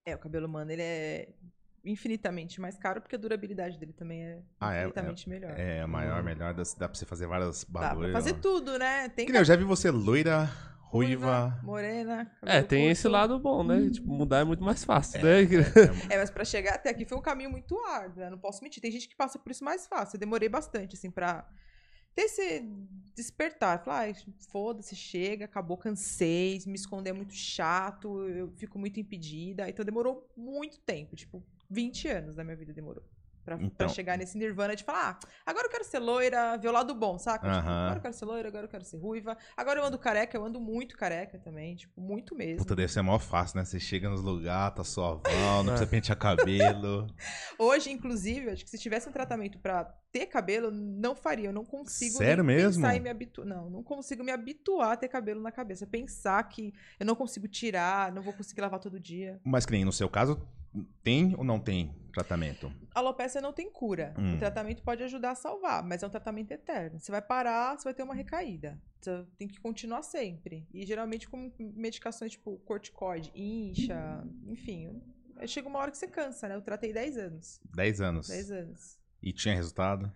é, 0.05 0.15
o 0.15 0.19
cabelo 0.19 0.47
humano, 0.47 0.71
ele 0.71 0.83
é 0.83 1.29
infinitamente 1.85 2.61
mais 2.61 2.77
caro, 2.77 3.01
porque 3.01 3.15
a 3.17 3.19
durabilidade 3.19 3.79
dele 3.79 3.93
também 3.93 4.25
é 4.25 4.43
Ah, 4.61 4.75
é- 4.75 4.81
infinitamente 4.81 5.29
melhor. 5.29 5.53
É 5.57 5.87
maior, 5.87 6.23
melhor, 6.23 6.53
dá, 6.53 6.63
dá 6.79 6.89
pra 6.89 6.99
você 6.99 7.07
fazer 7.07 7.27
várias 7.27 7.65
Dá 7.65 7.95
pra 7.95 8.13
fazer 8.13 8.35
tudo, 8.35 8.79
né? 8.79 9.09
Tem 9.09 9.25
Que 9.27 9.33
nem 9.33 9.41
eu 9.41 9.45
já 9.45 9.55
vi 9.57 9.65
você 9.65 9.91
loira, 9.91 10.51
ruiva. 10.83 11.59
morena. 11.63 12.31
É, 12.43 12.63
tem 12.63 12.81
curto. 12.81 12.93
esse 12.93 13.09
lado 13.09 13.39
bom, 13.39 13.63
né? 13.65 13.89
Tipo, 13.91 14.13
mudar 14.13 14.39
é 14.41 14.45
muito 14.45 14.63
mais 14.65 14.85
fácil, 14.85 15.23
né? 15.23 15.43
É, 16.11 16.19
mas 16.19 16.31
pra 16.31 16.45
chegar 16.45 16.75
até 16.75 16.91
aqui 16.91 17.05
foi 17.05 17.17
um 17.19 17.23
caminho 17.23 17.51
muito 17.51 17.79
árduo, 17.87 18.21
né? 18.21 18.31
Não 18.31 18.39
posso 18.39 18.63
mentir. 18.63 18.83
Tem 18.83 18.91
gente 18.91 19.09
que 19.09 19.17
passa 19.17 19.39
por 19.39 19.51
isso 19.51 19.65
mais 19.65 19.87
fácil. 19.87 20.17
Eu 20.17 20.21
demorei 20.21 20.49
bastante, 20.49 20.95
assim, 20.97 21.11
pra 21.11 21.49
ter 22.17 22.23
esse 22.23 22.65
despertar. 23.15 23.83
Falar, 23.85 24.01
ai, 24.01 24.15
foda-se, 24.51 24.97
chega, 24.97 25.45
acabou, 25.45 25.77
cansei, 25.77 26.59
me 26.67 26.75
esconder 26.75 27.11
é 27.11 27.13
muito 27.13 27.35
chato, 27.35 28.27
eu 28.29 28.51
fico 28.57 28.79
muito 28.79 28.99
impedida. 28.99 29.69
Então 29.69 29.85
demorou 29.85 30.29
muito 30.37 30.81
tempo, 30.81 31.15
tipo, 31.15 31.43
20 31.71 32.09
anos 32.09 32.37
da 32.37 32.43
minha 32.43 32.57
vida 32.57 32.73
demorou. 32.73 33.05
Pra, 33.47 33.57
pra 33.57 33.65
Então. 33.65 33.89
chegar 33.89 34.19
nesse 34.19 34.37
nirvana 34.37 34.75
de 34.75 34.83
falar, 34.83 35.21
ah, 35.23 35.29
agora 35.47 35.67
eu 35.69 35.71
quero 35.71 35.85
ser 35.85 36.01
loira, 36.01 36.57
ver 36.59 36.67
o 36.67 36.73
lado 36.73 36.93
bom, 36.97 37.17
saca? 37.17 37.47
Tipo, 37.49 37.69
agora 37.69 37.97
eu 37.99 38.03
quero 38.03 38.15
ser 38.15 38.25
loira, 38.25 38.49
agora 38.49 38.65
eu 38.65 38.69
quero 38.69 38.85
ser 38.85 38.97
ruiva. 38.97 39.39
Agora 39.57 39.79
eu 39.79 39.85
ando 39.85 39.97
careca, 39.99 40.37
eu 40.37 40.45
ando 40.45 40.61
muito 40.61 40.97
careca 40.97 41.39
também, 41.39 41.77
tipo, 41.77 42.01
muito 42.01 42.35
mesmo. 42.35 42.59
Puta, 42.59 42.75
deve 42.75 42.93
ser 42.93 43.03
mó 43.03 43.21
fácil, 43.21 43.59
né? 43.59 43.65
Você 43.65 43.79
chega 43.79 44.09
nos 44.11 44.21
lugares, 44.21 44.75
tá 44.77 44.83
suavão, 44.83 45.63
não 45.63 45.67
precisa 45.75 45.87
pentear 45.89 46.19
cabelo. 46.19 47.07
Hoje, 47.57 47.91
inclusive, 47.93 48.51
acho 48.51 48.65
que 48.65 48.71
se 48.71 48.79
tivesse 48.79 49.09
um 49.09 49.13
tratamento 49.13 49.61
pra 49.61 49.85
ter 50.11 50.27
cabelo, 50.27 50.73
não 50.73 51.15
faria. 51.15 51.49
Eu 51.49 51.53
não 51.53 51.65
consigo 51.65 52.17
Sério 52.17 52.43
nem 52.43 52.57
mesmo? 52.57 52.83
pensar 52.83 52.97
em 52.97 53.01
me 53.01 53.09
habituar. 53.09 53.47
Não, 53.47 53.71
não 53.71 53.83
consigo 53.85 54.25
me 54.25 54.33
habituar 54.33 54.91
a 54.93 54.97
ter 54.97 55.07
cabelo 55.09 55.41
na 55.41 55.53
cabeça. 55.53 55.87
Pensar 55.87 56.43
que 56.49 56.73
eu 56.99 57.07
não 57.07 57.15
consigo 57.15 57.47
tirar, 57.47 58.11
não 58.13 58.23
vou 58.23 58.33
conseguir 58.33 58.61
lavar 58.63 58.81
todo 58.81 58.99
dia. 58.99 59.41
Mas 59.45 59.65
que 59.65 59.71
nem 59.73 59.85
no 59.85 59.93
seu 59.93 60.09
caso, 60.09 60.41
tem 61.03 61.35
ou 61.37 61.45
não 61.45 61.59
tem 61.59 61.95
tratamento? 62.13 62.73
A 62.95 63.01
alopecia 63.01 63.41
não 63.41 63.53
tem 63.53 63.71
cura. 63.71 64.15
Hum. 64.19 64.35
O 64.35 64.39
tratamento 64.39 64.83
pode 64.83 65.03
ajudar 65.03 65.33
a 65.33 65.35
salvar, 65.35 65.83
mas 65.83 66.03
é 66.03 66.07
um 66.07 66.11
tratamento 66.11 66.51
eterno. 66.51 66.99
Você 66.99 67.11
vai 67.13 67.23
parar, 67.23 67.79
você 67.79 67.85
vai 67.85 67.95
ter 67.95 68.03
uma 68.03 68.15
recaída. 68.15 68.81
Você 69.01 69.25
tem 69.39 69.47
que 69.47 69.61
continuar 69.61 70.03
sempre. 70.03 70.67
E 70.73 70.85
geralmente 70.87 71.29
com 71.29 71.53
medicações 71.59 72.33
tipo 72.33 72.59
corticoide, 72.65 73.31
incha, 73.35 74.25
enfim. 74.47 75.01
Chega 75.47 75.69
uma 75.69 75.79
hora 75.79 75.91
que 75.91 75.99
você 75.99 76.09
cansa, 76.09 76.49
né? 76.49 76.55
Eu 76.55 76.63
tratei 76.63 76.93
10 76.93 77.19
anos. 77.19 77.61
10 77.75 78.01
anos. 78.01 78.29
10 78.29 78.51
anos. 78.51 78.99
E 79.23 79.33
tinha 79.33 79.55
resultado? 79.55 80.11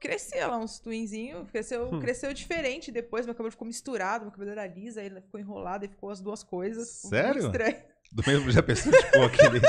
crescia 0.00 0.46
lá 0.46 0.56
uns 0.56 0.78
twinzinhos, 0.80 1.48
cresceu, 1.50 1.92
Hum. 1.92 2.00
cresceu 2.00 2.32
diferente 2.32 2.90
depois, 2.90 3.26
meu 3.26 3.34
cabelo 3.34 3.50
ficou 3.50 3.66
misturado, 3.66 4.24
meu 4.24 4.32
cabelo 4.32 4.50
era 4.52 4.66
liso, 4.66 4.98
aí 4.98 5.06
ele 5.06 5.20
ficou 5.20 5.38
enrolado 5.38 5.84
e 5.84 5.88
ficou 5.88 6.08
as 6.08 6.20
duas 6.22 6.42
coisas. 6.42 6.88
Sério? 6.88 7.42
Muito 7.42 7.54
estranho. 7.54 7.89
Do 8.12 8.24
mesmo 8.26 8.50
já 8.50 8.60
pensou, 8.62 8.92
tipo, 8.92 9.22
aquele 9.22 9.60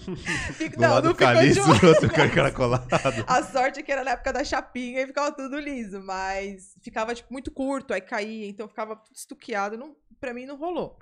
Fica- 0.54 0.76
do 0.76 0.82
não, 0.82 0.90
lado 0.90 1.08
não 1.08 1.14
caliço, 1.14 1.60
do 1.62 1.70
outro 1.88 2.06
encaracolado. 2.06 2.86
A 3.26 3.42
sorte 3.42 3.80
é 3.80 3.82
que 3.82 3.92
era 3.92 4.02
na 4.02 4.12
época 4.12 4.32
da 4.32 4.42
chapinha 4.42 5.02
e 5.02 5.06
ficava 5.06 5.30
tudo 5.32 5.58
liso, 5.58 6.00
mas 6.02 6.74
ficava 6.80 7.14
tipo 7.14 7.30
muito 7.30 7.50
curto, 7.50 7.92
aí 7.92 8.00
caía, 8.00 8.48
então 8.48 8.66
ficava 8.66 8.96
tudo 8.96 9.14
estuqueado, 9.14 9.76
não, 9.76 9.94
pra 10.18 10.32
mim 10.32 10.46
não 10.46 10.56
rolou. 10.56 10.98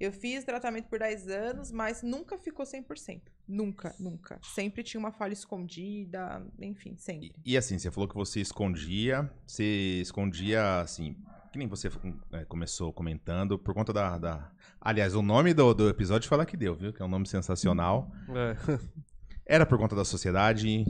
Eu 0.00 0.10
fiz 0.10 0.44
tratamento 0.44 0.88
por 0.88 0.98
10 0.98 1.28
anos, 1.28 1.70
mas 1.70 2.02
nunca 2.02 2.38
ficou 2.38 2.64
100%. 2.64 3.20
Nunca, 3.46 3.94
nunca. 4.00 4.38
Sempre 4.42 4.82
tinha 4.82 4.98
uma 4.98 5.12
falha 5.12 5.34
escondida, 5.34 6.42
enfim, 6.58 6.96
sempre. 6.96 7.34
E, 7.44 7.52
e 7.52 7.56
assim, 7.56 7.78
você 7.78 7.90
falou 7.90 8.08
que 8.08 8.14
você 8.14 8.40
escondia, 8.40 9.30
você 9.46 10.00
escondia, 10.00 10.80
assim, 10.80 11.14
que 11.52 11.58
nem 11.58 11.68
você 11.68 11.90
é, 12.32 12.44
começou 12.46 12.92
comentando, 12.92 13.58
por 13.58 13.74
conta 13.74 13.92
da... 13.92 14.16
da- 14.18 14.50
Aliás, 14.80 15.14
o 15.14 15.20
nome 15.20 15.52
do, 15.52 15.74
do 15.74 15.90
episódio 15.90 16.26
fala 16.30 16.46
que 16.46 16.56
deu, 16.56 16.74
viu? 16.74 16.90
Que 16.94 17.02
é 17.02 17.04
um 17.04 17.08
nome 17.08 17.26
sensacional. 17.28 18.10
É. 18.30 18.80
Era 19.44 19.66
por 19.66 19.76
conta 19.76 19.94
da 19.94 20.06
sociedade. 20.06 20.86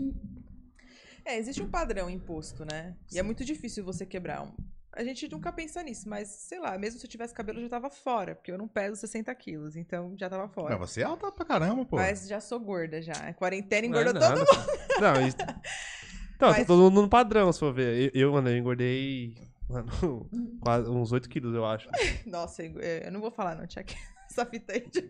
É, 1.24 1.36
existe 1.36 1.60
um 1.60 1.68
padrão 1.68 2.08
imposto, 2.08 2.64
né? 2.64 2.96
E 3.12 3.18
é 3.18 3.22
muito 3.24 3.44
difícil 3.44 3.84
você 3.84 4.06
quebrar 4.06 4.42
um. 4.42 4.52
A 4.92 5.04
gente 5.04 5.28
nunca 5.30 5.52
pensa 5.52 5.82
nisso, 5.82 6.08
mas 6.08 6.28
sei 6.28 6.58
lá, 6.58 6.76
mesmo 6.76 6.98
se 6.98 7.06
eu 7.06 7.10
tivesse 7.10 7.32
cabelo, 7.32 7.58
eu 7.58 7.62
já 7.62 7.68
tava 7.68 7.88
fora, 7.90 8.34
porque 8.34 8.50
eu 8.50 8.58
não 8.58 8.66
peso 8.66 8.96
60 8.96 9.32
quilos, 9.36 9.76
então 9.76 10.14
já 10.18 10.28
tava 10.28 10.48
fora. 10.48 10.76
Mas 10.76 10.90
você 10.90 11.02
é 11.02 11.04
alta 11.04 11.30
pra 11.30 11.44
caramba, 11.44 11.84
pô. 11.84 11.96
Mas 11.96 12.26
já 12.26 12.40
sou 12.40 12.58
gorda 12.58 13.00
já. 13.00 13.12
A 13.12 13.32
quarentena 13.32 13.86
Não 13.88 13.98
é 13.98 14.02
engordou 14.02 14.20
todo 14.20 14.38
nada. 14.38 14.46
Não, 15.00 15.26
isso... 15.26 15.36
Não, 16.40 16.48
Mas- 16.48 16.58
tá 16.58 16.64
todo 16.64 16.82
mundo 16.82 17.02
no 17.02 17.08
padrão, 17.08 17.52
se 17.52 17.60
for 17.60 17.72
ver. 17.72 18.10
Eu, 18.14 18.22
eu, 18.22 18.32
mano, 18.32 18.48
eu 18.48 18.56
engordei 18.56 19.34
mano, 19.68 19.88
quase 20.60 20.88
uns 20.90 21.12
8 21.12 21.28
quilos, 21.28 21.54
eu 21.54 21.64
acho. 21.64 21.88
Nossa, 22.26 22.62
eu 22.64 23.12
não 23.12 23.20
vou 23.20 23.30
falar 23.30 23.54
não, 23.54 23.66
Tchak. 23.66 23.94
Essa 24.28 24.46
fita 24.46 24.72
aí 24.72 24.80
de 24.88 25.02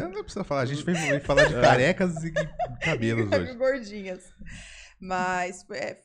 Não 0.00 0.22
precisa 0.22 0.42
falar, 0.42 0.62
a 0.62 0.66
gente 0.66 0.82
veio, 0.82 0.96
veio 0.98 1.20
falar 1.20 1.44
de 1.44 1.54
carecas 1.54 2.24
e 2.24 2.32
cabelos 2.80 3.30
hoje. 3.30 3.54
gordinhas. 3.54 4.32
Mas, 4.98 5.64
é, 5.70 5.98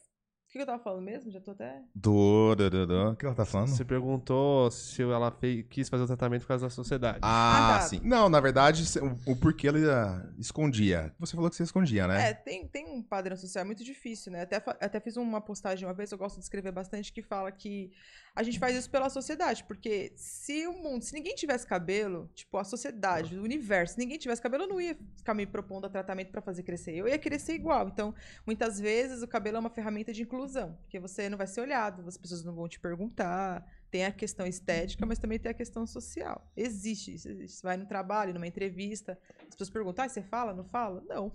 o 0.52 0.54
que 0.54 0.60
eu 0.60 0.66
tava 0.66 0.84
falando 0.84 1.04
mesmo? 1.04 1.32
Já 1.32 1.40
tô 1.40 1.52
até... 1.52 1.82
Do, 1.96 2.54
do, 2.56 2.70
do, 2.70 2.86
do. 2.88 3.10
O 3.12 3.16
que 3.16 3.26
ela 3.26 3.34
tá 3.34 3.46
falando? 3.46 3.70
Você 3.70 3.86
perguntou 3.86 4.70
se 4.70 5.02
ela 5.02 5.32
fez- 5.32 5.66
quis 5.70 5.88
fazer 5.88 6.04
o 6.04 6.08
tratamento 6.08 6.42
por 6.42 6.50
causa 6.50 6.66
da 6.66 6.70
sociedade. 6.70 7.20
Ah, 7.22 7.76
Ah, 7.76 7.80
tá. 7.80 7.82
sim. 7.88 8.02
Não, 8.04 8.28
na 8.28 8.40
verdade, 8.42 8.84
o, 9.00 9.32
o 9.32 9.36
porquê 9.38 9.68
ele 9.70 9.90
ah, 9.90 10.30
escondia. 10.38 11.14
Você 11.20 11.36
falou 11.36 11.50
que 11.50 11.56
você 11.56 11.64
escondia, 11.64 12.06
né? 12.06 12.32
É, 12.32 12.34
tem, 12.34 12.68
tem 12.68 12.86
um 12.90 13.02
padrão 13.02 13.38
social 13.38 13.66
muito 13.66 13.82
difícil, 13.84 14.30
né? 14.32 14.42
Até, 14.42 14.58
até 14.58 15.00
fiz 15.00 15.16
uma 15.16 15.40
postagem 15.40 15.88
uma 15.88 15.94
vez, 15.94 16.12
eu 16.12 16.18
gosto 16.18 16.36
de 16.36 16.44
escrever 16.44 16.74
bastante, 16.74 17.14
que 17.14 17.22
fala 17.22 17.50
que 17.50 17.90
a 18.34 18.44
gente 18.44 18.60
faz 18.60 18.76
isso 18.76 18.90
pela 18.90 19.10
sociedade, 19.10 19.64
porque 19.66 20.14
se 20.16 20.66
o 20.66 20.74
mundo, 20.74 21.04
se 21.04 21.14
ninguém 21.14 21.36
tivesse 21.36 21.68
cabelo, 21.68 22.30
tipo, 22.34 22.58
a 22.58 22.64
sociedade, 22.64 23.38
o 23.38 23.44
universo, 23.44 23.96
se 23.96 24.00
ninguém 24.00 24.18
tivesse 24.18 24.42
cabelo, 24.42 24.64
eu 24.64 24.70
não 24.70 24.80
ia 24.80 24.98
ficar 25.18 25.34
me 25.34 25.46
propondo 25.46 25.86
a 25.86 25.90
tratamento 25.90 26.32
pra 26.32 26.42
fazer 26.42 26.64
crescer. 26.64 26.96
Eu 26.96 27.08
ia 27.08 27.20
crescer 27.20 27.54
igual. 27.54 27.90
Então, 27.90 28.16
muitas 28.46 28.80
vezes, 28.80 29.22
o 29.22 29.28
cabelo 29.28 29.58
é 29.58 29.60
uma 29.60 29.70
ferramenta 29.70 30.14
de 30.14 30.22
inclusão, 30.22 30.78
porque 30.82 31.00
você 31.00 31.30
não 31.30 31.38
vai 31.38 31.48
ser 31.48 31.62
olhado, 31.62 32.08
as 32.08 32.18
pessoas 32.18 32.44
não 32.44 32.56
vão 32.56 32.70
te 32.70 32.80
perguntar. 32.80 33.66
Tem 33.90 34.06
a 34.06 34.12
questão 34.12 34.48
estética, 34.48 35.06
mas 35.06 35.20
também 35.20 35.38
tem 35.38 35.52
a 35.52 35.54
questão 35.54 35.86
social. 35.86 36.50
Existe 36.56 37.14
isso, 37.14 37.28
existe. 37.28 37.58
Você 37.58 37.68
vai 37.68 37.76
no 37.76 37.86
trabalho, 37.86 38.34
numa 38.34 38.48
entrevista, 38.48 39.20
as 39.42 39.50
pessoas 39.50 39.70
perguntam, 39.70 40.06
ah, 40.06 40.08
você 40.08 40.22
fala, 40.22 40.54
não 40.54 40.64
fala? 40.64 41.04
Não. 41.10 41.34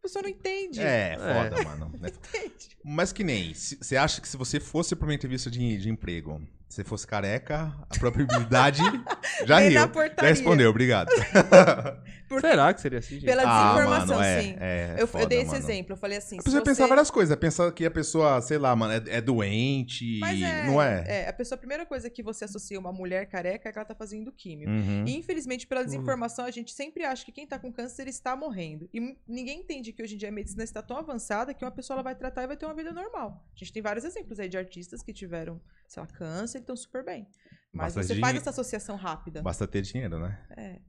A 0.00 0.02
pessoa 0.02 0.22
não 0.22 0.30
entende. 0.30 0.80
É, 0.80 1.14
foda, 1.20 1.62
mano. 1.62 1.92
Não 2.00 2.08
entende. 2.08 2.78
Mas 2.82 3.12
que 3.12 3.22
nem, 3.22 3.52
você 3.52 3.96
acha 3.96 4.20
que 4.20 4.26
se 4.26 4.36
você 4.36 4.58
fosse 4.58 4.96
pra 4.96 5.06
uma 5.06 5.14
entrevista 5.14 5.50
de, 5.50 5.76
de 5.76 5.90
emprego, 5.90 6.42
se 6.70 6.84
fosse 6.84 7.04
careca, 7.06 7.72
a 7.90 7.98
probabilidade 7.98 8.80
já 9.44 9.58
Vem 9.58 9.70
riu. 9.70 9.80
Já 9.80 10.22
respondeu, 10.22 10.70
obrigado. 10.70 11.10
Por- 12.30 12.40
Será 12.40 12.72
que 12.72 12.80
seria 12.80 13.00
assim, 13.00 13.16
gente? 13.16 13.24
Pela 13.24 13.42
Ah, 13.42 13.72
desinformação, 13.72 14.16
mano, 14.18 14.22
é, 14.22 14.40
sim. 14.42 14.56
é 14.60 14.96
eu, 15.00 15.06
foda, 15.08 15.24
eu 15.24 15.28
dei 15.28 15.38
esse 15.40 15.50
mano. 15.50 15.58
exemplo. 15.64 15.92
Eu 15.94 15.96
falei 15.96 16.16
assim. 16.16 16.38
A 16.38 16.42
pessoa 16.44 16.60
você... 16.60 16.70
pensa 16.70 16.86
várias 16.86 17.10
coisas. 17.10 17.36
Pensa 17.36 17.72
que 17.72 17.84
a 17.84 17.90
pessoa, 17.90 18.40
sei 18.40 18.56
lá, 18.56 18.74
mano, 18.76 18.92
é, 18.92 19.16
é 19.16 19.20
doente. 19.20 20.20
Mas 20.20 20.40
é, 20.40 20.64
não 20.64 20.80
é? 20.80 21.04
é. 21.08 21.28
A 21.28 21.32
pessoa, 21.32 21.56
a 21.56 21.58
primeira 21.58 21.84
coisa 21.84 22.08
que 22.08 22.22
você 22.22 22.44
associa 22.44 22.78
uma 22.78 22.92
mulher 22.92 23.26
careca 23.26 23.68
é 23.68 23.72
que 23.72 23.76
ela 23.76 23.84
tá 23.84 23.96
fazendo 23.96 24.30
químio. 24.30 24.68
Uhum. 24.68 25.04
E, 25.08 25.16
infelizmente, 25.16 25.66
pela 25.66 25.84
desinformação, 25.84 26.44
a 26.44 26.52
gente 26.52 26.72
sempre 26.72 27.02
acha 27.04 27.24
que 27.24 27.32
quem 27.32 27.48
tá 27.48 27.58
com 27.58 27.72
câncer 27.72 28.06
está 28.06 28.36
morrendo. 28.36 28.88
E 28.94 29.16
ninguém 29.26 29.58
entende 29.62 29.92
que 29.92 30.00
hoje 30.00 30.14
em 30.14 30.18
dia 30.18 30.28
a 30.28 30.32
medicina 30.32 30.62
está 30.62 30.80
tão 30.80 30.98
avançada 30.98 31.52
que 31.52 31.64
uma 31.64 31.72
pessoa 31.72 31.96
ela 31.96 32.02
vai 32.04 32.14
tratar 32.14 32.44
e 32.44 32.46
vai 32.46 32.56
ter 32.56 32.64
uma 32.64 32.74
vida 32.74 32.92
normal. 32.92 33.44
A 33.52 33.58
gente 33.58 33.72
tem 33.72 33.82
vários 33.82 34.04
exemplos 34.04 34.38
aí 34.38 34.48
de 34.48 34.56
artistas 34.56 35.02
que 35.02 35.12
tiveram, 35.12 35.60
sei 35.88 36.00
lá, 36.00 36.06
câncer 36.06 36.59
estão 36.60 36.76
super 36.76 37.04
bem. 37.04 37.26
Mas 37.72 37.94
Basta 37.94 38.02
você 38.14 38.20
faz 38.20 38.36
essa 38.36 38.50
associação 38.50 38.96
rápida. 38.96 39.42
Basta 39.42 39.66
ter 39.66 39.82
dinheiro, 39.82 40.18
né? 40.18 40.46
É. 40.56 40.80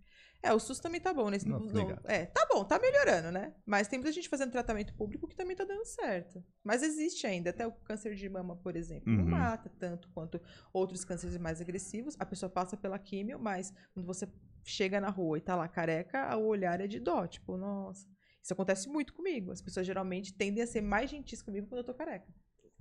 É, 0.43 0.51
o 0.53 0.59
SUS 0.59 0.79
também 0.79 0.99
tá 0.99 1.13
bom 1.13 1.29
nesse 1.29 1.47
Não, 1.47 1.59
no- 1.59 1.71
ligado. 1.71 2.01
É, 2.09 2.25
tá 2.25 2.47
bom, 2.51 2.65
tá 2.65 2.79
melhorando, 2.79 3.31
né? 3.31 3.53
Mas 3.63 3.87
tem 3.87 3.99
muita 3.99 4.11
gente 4.11 4.27
fazendo 4.27 4.51
tratamento 4.51 4.91
público 4.95 5.27
que 5.27 5.35
também 5.35 5.55
tá 5.55 5.63
dando 5.63 5.85
certo. 5.85 6.43
Mas 6.63 6.81
existe 6.81 7.27
ainda, 7.27 7.51
até 7.51 7.67
o 7.67 7.71
câncer 7.71 8.15
de 8.15 8.27
mama, 8.27 8.55
por 8.55 8.75
exemplo, 8.75 9.11
não 9.13 9.23
Uhum. 9.23 9.29
mata 9.29 9.69
tanto 9.77 10.09
quanto 10.09 10.41
outros 10.73 11.05
cânceres 11.05 11.37
mais 11.37 11.61
agressivos. 11.61 12.15
A 12.19 12.25
pessoa 12.25 12.49
passa 12.49 12.75
pela 12.75 12.97
químio, 12.97 13.37
mas 13.39 13.71
quando 13.93 14.07
você 14.07 14.27
chega 14.63 14.99
na 14.99 15.09
rua 15.09 15.37
e 15.37 15.41
tá 15.41 15.55
lá 15.55 15.67
careca, 15.67 16.35
o 16.35 16.47
olhar 16.47 16.81
é 16.81 16.87
de 16.87 16.99
dó, 16.99 17.27
tipo, 17.27 17.55
nossa. 17.55 18.07
Isso 18.41 18.53
acontece 18.53 18.89
muito 18.89 19.13
comigo. 19.13 19.51
As 19.51 19.61
pessoas 19.61 19.85
geralmente 19.85 20.33
tendem 20.33 20.63
a 20.63 20.67
ser 20.67 20.81
mais 20.81 21.07
gentis 21.11 21.43
comigo 21.43 21.67
quando 21.67 21.81
eu 21.81 21.83
tô 21.83 21.93
careca. 21.93 22.27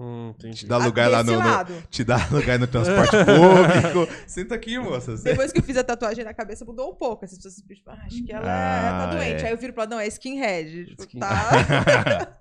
Hum. 0.02 0.33
Te 0.54 0.66
dá 0.66 0.76
Ah, 0.76 0.87
lugar 0.87 1.11
lá 1.11 1.23
no, 1.23 1.33
no-. 1.33 1.83
Te 1.90 2.02
dá 2.02 2.16
lugar 2.33 2.59
no 2.59 2.66
transporte 2.66 3.11
público. 3.92 4.12
Senta 4.26 4.54
aqui, 4.54 4.78
moça. 4.78 5.14
Depois 5.19 5.52
que 5.52 5.59
eu 5.59 5.62
fiz 5.62 5.76
a 5.76 5.85
tatuagem 5.85 6.25
na 6.25 6.33
cabeça, 6.33 6.64
mudou 6.64 6.90
um 6.92 6.95
pouco. 6.95 7.25
As 7.26 7.35
pessoas 7.35 7.57
tipo, 7.57 7.90
ah, 7.90 7.99
acho 8.07 8.25
que 8.25 8.33
ela 8.33 8.47
é- 8.47 8.88
Ah, 8.88 8.99
tá 8.99 9.07
doente. 9.14 9.42
é. 9.45 9.47
Aí 9.49 9.52
eu 9.52 9.59
viro 9.59 9.75
pra 9.75 9.83
ela, 9.83 9.90
não, 9.90 10.00
é 10.00 10.07
skinhead. 10.07 10.87
Tipo, 10.97 11.02
Skin- 11.02 11.19
tá. 11.19 12.38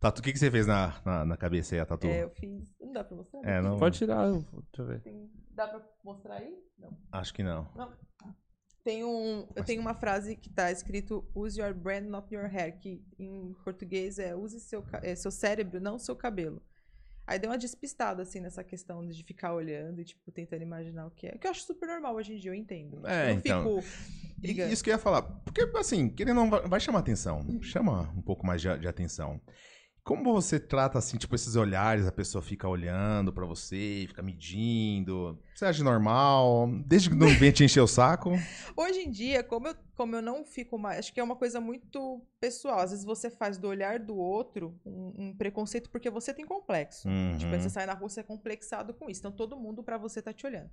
Tatu, 0.00 0.20
o 0.20 0.22
que, 0.24 0.32
que 0.32 0.38
você 0.38 0.50
fez 0.50 0.66
na, 0.66 0.94
na, 1.04 1.24
na 1.24 1.36
cabeça 1.36 1.74
aí, 1.74 1.80
a 1.80 1.86
tatu? 1.86 2.06
É, 2.06 2.24
eu 2.24 2.30
fiz. 2.30 2.74
Não 2.80 2.92
dá 2.92 3.04
pra 3.04 3.16
mostrar? 3.16 3.40
É, 3.44 3.62
não. 3.62 3.78
Pode 3.78 3.96
tirar, 3.96 4.30
deixa 4.32 4.44
eu 4.78 4.86
ver. 4.86 5.00
Tem- 5.00 5.30
Dá 5.54 5.68
pra 5.68 5.80
mostrar 6.04 6.34
aí? 6.34 6.52
Não. 6.78 6.90
Acho 7.12 7.32
que 7.32 7.42
não. 7.44 7.68
Tem 8.84 9.02
um, 9.02 9.48
eu 9.56 9.64
tenho 9.64 9.80
uma 9.80 9.94
frase 9.94 10.36
que 10.36 10.50
tá 10.50 10.70
escrito 10.70 11.26
Use 11.34 11.58
your 11.58 11.72
brain, 11.72 12.02
not 12.02 12.32
your 12.32 12.44
hair, 12.44 12.78
que 12.78 13.02
em 13.18 13.56
português 13.64 14.18
é 14.18 14.36
use 14.36 14.60
seu, 14.60 14.84
é, 15.02 15.14
seu 15.14 15.30
cérebro, 15.30 15.80
não 15.80 15.98
seu 15.98 16.14
cabelo. 16.14 16.62
Aí 17.26 17.38
deu 17.38 17.50
uma 17.50 17.56
despistada, 17.56 18.22
assim, 18.22 18.38
nessa 18.40 18.62
questão 18.62 19.06
de 19.06 19.24
ficar 19.24 19.54
olhando 19.54 19.98
e, 19.98 20.04
tipo, 20.04 20.30
tentando 20.30 20.62
imaginar 20.62 21.06
o 21.06 21.10
que 21.10 21.26
é. 21.26 21.38
Que 21.38 21.46
eu 21.46 21.50
acho 21.50 21.62
super 21.62 21.88
normal 21.88 22.14
hoje 22.14 22.34
em 22.34 22.36
dia, 22.36 22.50
eu 22.50 22.54
entendo. 22.54 23.00
É, 23.06 23.30
eu 23.30 23.32
não 23.32 23.38
então. 23.38 23.82
fico. 23.82 24.64
Isso 24.70 24.84
que 24.84 24.90
eu 24.90 24.94
ia 24.94 24.98
falar. 24.98 25.22
Porque, 25.22 25.62
assim, 25.78 26.10
querendo 26.10 26.36
não, 26.44 26.50
vai, 26.50 26.78
chamar 26.78 26.98
atenção. 26.98 27.40
Chama 27.62 28.12
um 28.14 28.20
pouco 28.20 28.46
mais 28.46 28.60
de, 28.60 28.78
de 28.78 28.86
atenção. 28.86 29.40
Como 30.02 30.34
você 30.34 30.60
trata, 30.60 30.98
assim, 30.98 31.16
tipo, 31.16 31.34
esses 31.34 31.56
olhares, 31.56 32.06
a 32.06 32.12
pessoa 32.12 32.42
fica 32.42 32.68
olhando 32.68 33.32
pra 33.32 33.46
você, 33.46 34.04
fica 34.06 34.22
medindo. 34.22 35.40
Você 35.54 35.66
acha 35.66 35.84
normal? 35.84 36.68
Desde 36.84 37.10
que 37.10 37.14
não 37.14 37.28
vem 37.28 37.52
te 37.52 37.62
encher 37.64 37.80
o 37.80 37.86
saco? 37.86 38.30
Hoje 38.76 38.98
em 39.00 39.10
dia, 39.10 39.42
como 39.44 39.68
eu, 39.68 39.76
como 39.94 40.16
eu 40.16 40.22
não 40.22 40.44
fico 40.44 40.76
mais. 40.76 40.98
Acho 40.98 41.14
que 41.14 41.20
é 41.20 41.22
uma 41.22 41.36
coisa 41.36 41.60
muito 41.60 42.26
pessoal. 42.40 42.80
Às 42.80 42.90
vezes 42.90 43.04
você 43.04 43.30
faz 43.30 43.56
do 43.56 43.68
olhar 43.68 44.00
do 44.00 44.16
outro 44.16 44.76
um, 44.84 45.12
um 45.28 45.36
preconceito 45.36 45.88
porque 45.90 46.10
você 46.10 46.34
tem 46.34 46.44
complexo. 46.44 47.08
Tipo, 47.38 47.52
Uhum. 47.54 47.60
você 47.60 47.70
sai 47.70 47.86
na 47.86 47.94
rua, 47.94 48.08
você 48.08 48.18
é 48.20 48.24
complexado 48.24 48.92
com 48.94 49.08
isso. 49.08 49.20
Então 49.20 49.30
todo 49.30 49.56
mundo 49.56 49.82
pra 49.84 49.96
você 49.96 50.20
tá 50.20 50.32
te 50.32 50.44
olhando. 50.44 50.70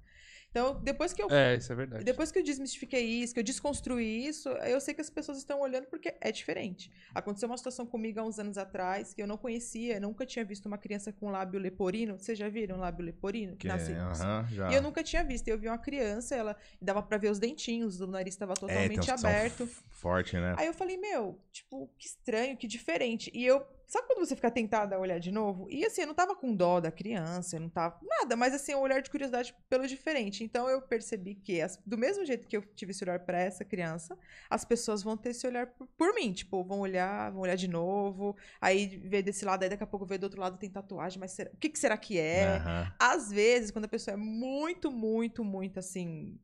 Então, 0.49 0.81
depois 0.83 1.13
que 1.13 1.21
eu. 1.21 1.29
É, 1.29 1.55
isso 1.55 1.71
é 1.71 1.75
verdade. 1.75 2.03
Depois 2.03 2.29
que 2.31 2.39
eu 2.39 2.43
desmistifiquei 2.43 3.05
isso, 3.05 3.33
que 3.33 3.39
eu 3.39 3.43
desconstruí 3.43 4.27
isso, 4.27 4.49
eu 4.49 4.81
sei 4.81 4.93
que 4.93 4.99
as 4.99 5.09
pessoas 5.09 5.37
estão 5.37 5.61
olhando 5.61 5.85
porque 5.85 6.13
é 6.19 6.29
diferente. 6.31 6.91
Aconteceu 7.15 7.47
uma 7.47 7.57
situação 7.57 7.85
comigo 7.85 8.19
há 8.19 8.23
uns 8.23 8.37
anos 8.39 8.57
atrás 8.57 9.13
que 9.13 9.21
eu 9.21 9.27
não 9.27 9.37
conhecia, 9.37 9.97
nunca 9.99 10.25
tinha 10.25 10.43
visto 10.43 10.65
uma 10.65 10.77
criança 10.77 11.13
com 11.13 11.29
lábio 11.29 11.57
leporino. 11.59 12.17
Vocês 12.19 12.37
já 12.37 12.49
viram 12.49 12.77
lábio 12.77 13.05
leporino? 13.05 13.55
Que 13.55 13.67
nasce- 13.67 13.93
é, 13.93 13.95
aham, 13.97 14.47
já. 14.51 14.70
E 14.71 14.75
eu 14.75 14.81
nunca 14.81 15.03
tinha 15.03 15.23
visto. 15.23 15.47
Eu 15.47 15.57
vi 15.57 15.67
uma 15.67 15.77
criança, 15.77 16.35
ela 16.35 16.55
dava 16.81 17.01
pra 17.01 17.17
ver 17.17 17.29
os 17.29 17.39
dentinhos, 17.39 18.01
o 18.01 18.07
nariz 18.07 18.33
estava 18.33 18.53
É, 18.53 18.55
totalmente 18.55 19.05
são 19.05 19.15
aberto. 19.15 19.67
Forte, 19.89 20.35
né? 20.37 20.55
Aí 20.57 20.67
eu 20.67 20.73
falei, 20.73 20.97
meu, 20.97 21.39
tipo, 21.51 21.89
que 21.97 22.07
estranho, 22.07 22.57
que 22.57 22.67
diferente. 22.67 23.31
E 23.33 23.45
eu, 23.45 23.65
sabe 23.91 24.07
quando 24.07 24.19
você 24.25 24.35
fica 24.35 24.49
tentada 24.51 24.95
a 24.95 24.99
olhar 24.99 25.19
de 25.19 25.31
novo? 25.31 25.67
E 25.69 25.85
assim, 25.85 26.01
eu 26.01 26.07
não 26.07 26.13
tava 26.15 26.35
com 26.35 26.55
dó 26.55 26.79
da 26.79 26.91
criança, 26.91 27.55
eu 27.57 27.59
não 27.61 27.69
tava 27.69 27.99
nada, 28.01 28.35
mas 28.35 28.53
assim, 28.53 28.73
um 28.75 28.79
olhar 28.79 29.01
de 29.01 29.09
curiosidade 29.09 29.53
pelo 29.69 29.85
diferente. 29.87 30.43
Então 30.43 30.69
eu 30.69 30.81
percebi 30.81 31.35
que, 31.35 31.61
as- 31.61 31.77
do 31.85 31.97
mesmo 31.97 32.25
jeito 32.25 32.47
que 32.47 32.55
eu 32.57 32.61
tive 32.75 32.91
esse 32.91 33.03
olhar 33.03 33.19
pra 33.19 33.39
essa 33.39 33.65
criança, 33.65 34.17
as 34.49 34.63
pessoas 34.65 35.03
vão 35.03 35.17
ter 35.17 35.29
esse 35.31 35.45
olhar 35.45 35.67
por, 35.67 35.87
por 35.97 36.13
mim. 36.15 36.33
Tipo, 36.33 36.63
vão 36.63 36.79
olhar, 36.79 37.31
vão 37.31 37.41
olhar 37.41 37.55
de 37.55 37.67
novo, 37.67 38.35
aí 38.59 38.87
ver 38.97 39.21
desse 39.23 39.45
lado, 39.45 39.63
aí 39.63 39.69
daqui 39.69 39.83
a 39.83 39.87
pouco 39.87 40.05
ver 40.05 40.17
do 40.17 40.23
outro 40.23 40.39
lado 40.41 40.57
tem 40.57 40.69
tatuagem, 40.69 41.19
mas 41.19 41.31
será- 41.31 41.51
o 41.53 41.57
que, 41.57 41.69
que 41.69 41.79
será 41.79 41.97
que 41.97 42.17
é? 42.19 42.57
Aham. 42.57 42.93
Às 42.99 43.29
vezes, 43.31 43.71
quando 43.71 43.85
a 43.85 43.89
pessoa 43.89 44.13
é 44.13 44.17
muito, 44.17 44.91
muito, 44.91 45.43
muito 45.43 45.79
assim. 45.79 46.39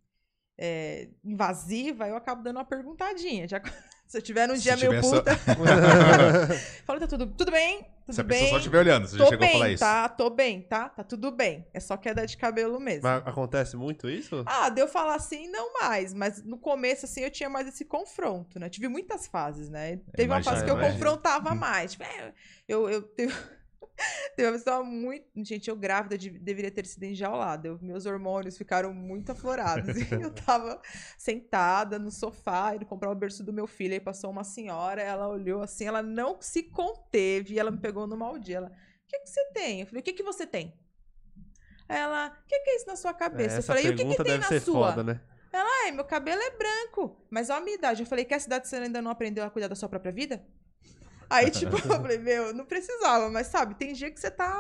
é, 0.58 1.10
invasiva, 1.24 2.08
eu 2.08 2.16
acabo 2.16 2.42
dando 2.44 2.58
uma 2.58 2.66
perguntadinha. 2.66 3.48
Já, 3.48 3.62
se 4.08 4.18
eu 4.18 4.22
tiver 4.22 4.48
num 4.48 4.56
Se 4.56 4.62
dia 4.64 4.78
meio 4.78 5.02
puta, 5.02 5.36
fala, 6.86 7.00
tá 7.00 7.08
tudo, 7.08 7.28
tudo 7.28 7.52
bem? 7.52 7.86
tudo 8.06 8.16
Se 8.16 8.22
a 8.22 8.24
bem? 8.24 8.38
pessoa 8.40 8.52
só 8.52 8.58
estiver 8.58 8.80
olhando, 8.80 9.08
você 9.08 9.18
já 9.18 9.24
Tô 9.26 9.30
chegou 9.32 9.46
a 9.46 9.50
falar 9.52 9.66
bem, 9.66 9.74
isso. 9.74 9.84
tá? 9.84 10.10
Tô 10.10 10.30
bem, 10.30 10.62
tá? 10.62 10.90
Tá 10.90 11.04
tudo 11.04 11.30
bem. 11.32 11.68
É 11.74 11.80
só 11.80 11.98
queda 11.98 12.26
de 12.26 12.38
cabelo 12.38 12.80
mesmo. 12.80 13.04
Mas 13.04 13.22
acontece 13.28 13.76
muito 13.76 14.10
isso? 14.10 14.44
Ah, 14.46 14.70
deu 14.70 14.88
falar 14.88 15.16
assim, 15.16 15.48
não 15.50 15.74
mais. 15.82 16.14
Mas 16.14 16.42
no 16.44 16.58
começo, 16.58 17.06
assim, 17.06 17.22
eu 17.22 17.30
tinha 17.32 17.50
mais 17.50 17.68
esse 17.68 17.84
confronto, 17.84 18.60
né? 18.60 18.70
Tive 18.70 18.88
muitas 18.88 19.28
fases, 19.28 19.70
né? 19.70 19.98
Teve 20.16 20.30
uma 20.30 20.36
Imagino, 20.38 20.44
fase 20.56 20.64
que 20.66 20.72
eu 20.72 20.76
imagino. 20.78 20.94
confrontava 21.00 21.54
mais. 21.54 21.92
Tipo, 21.92 22.04
é, 22.06 22.34
eu, 22.68 22.90
eu 22.90 23.02
teve... 23.02 23.34
teve 24.36 24.48
uma 24.50 24.58
eu 24.58 24.64
tava 24.64 24.84
muito. 24.84 25.26
Gente, 25.44 25.70
eu 25.70 25.76
grávida 25.76 26.18
de- 26.18 26.30
deveria 26.30 26.70
ter 26.72 26.86
sido 26.86 27.04
enjaulada. 27.04 27.68
Eu- 27.68 27.80
meus 27.82 28.06
hormônios 28.06 28.58
ficaram 28.58 28.94
muito 28.94 29.32
aflorados. 29.32 29.96
E 29.98 30.14
eu 30.14 30.32
tava 30.34 30.82
sentada 31.18 31.98
no 32.00 32.12
sofá, 32.12 32.76
indo 32.76 32.86
comprar 32.86 33.10
o 33.12 33.16
berço 33.16 33.44
do 33.44 33.52
meu 33.54 33.68
filho. 33.68 33.94
Aí 33.94 34.00
passou 34.00 34.30
uma 34.30 34.44
senhora, 34.44 35.02
ela 35.02 35.28
olhou 35.28 35.62
assim, 35.62 35.86
ela 35.86 36.02
não 36.02 36.42
se 36.42 36.64
conteve 36.64 37.56
e 37.56 37.60
ela 37.60 37.72
me 37.72 37.80
pegou 37.80 38.06
no 38.08 38.16
mau 38.18 38.38
dia. 38.38 38.58
Ela, 38.58 38.68
o 38.70 39.08
que, 39.08 39.20
que 39.20 39.30
você 39.30 39.46
tem? 39.54 39.82
Eu 39.82 39.88
falei, 39.88 40.02
o 40.02 40.04
que, 40.04 40.14
que 40.14 40.24
você 40.24 40.46
tem? 40.46 40.74
Ela, 41.90 42.28
o 42.28 42.48
que, 42.48 42.60
que 42.60 42.70
é 42.70 42.76
isso 42.76 42.88
na 42.88 42.96
sua 42.96 43.14
cabeça? 43.14 43.56
eu 43.56 43.60
Essa 43.60 43.68
falei, 43.74 43.90
o 43.92 43.96
que, 43.96 44.06
que 44.06 44.24
tem 44.24 44.38
na 44.38 44.60
sua? 44.60 44.90
foda, 44.90 45.04
né? 45.04 45.22
Ai, 45.54 45.92
meu 45.92 46.04
cabelo 46.04 46.42
é 46.42 46.52
branco. 46.52 47.26
Mas 47.30 47.50
olha 47.50 47.60
a 47.60 47.64
minha 47.64 47.76
idade. 47.78 48.04
Eu 48.04 48.06
falei, 48.08 48.26
que 48.26 48.34
a 48.34 48.40
cidade 48.40 48.68
você 48.68 48.76
ainda 48.76 49.02
não 49.02 49.10
aprendeu 49.10 49.44
a 49.46 49.50
cuidar 49.50 49.68
da 49.70 49.76
sua 49.76 49.88
própria 49.90 50.12
vida? 50.12 50.46
Aí, 51.30 51.50
tipo, 51.52 51.76
eu 51.78 51.80
falei, 51.80 52.18
meu, 52.18 52.54
não 52.54 52.66
precisava, 52.66 53.30
mas 53.30 53.48
sabe, 53.48 53.76
tem 53.76 53.94
dia 53.94 54.12
que 54.12 54.20
você 54.20 54.32
tá. 54.32 54.56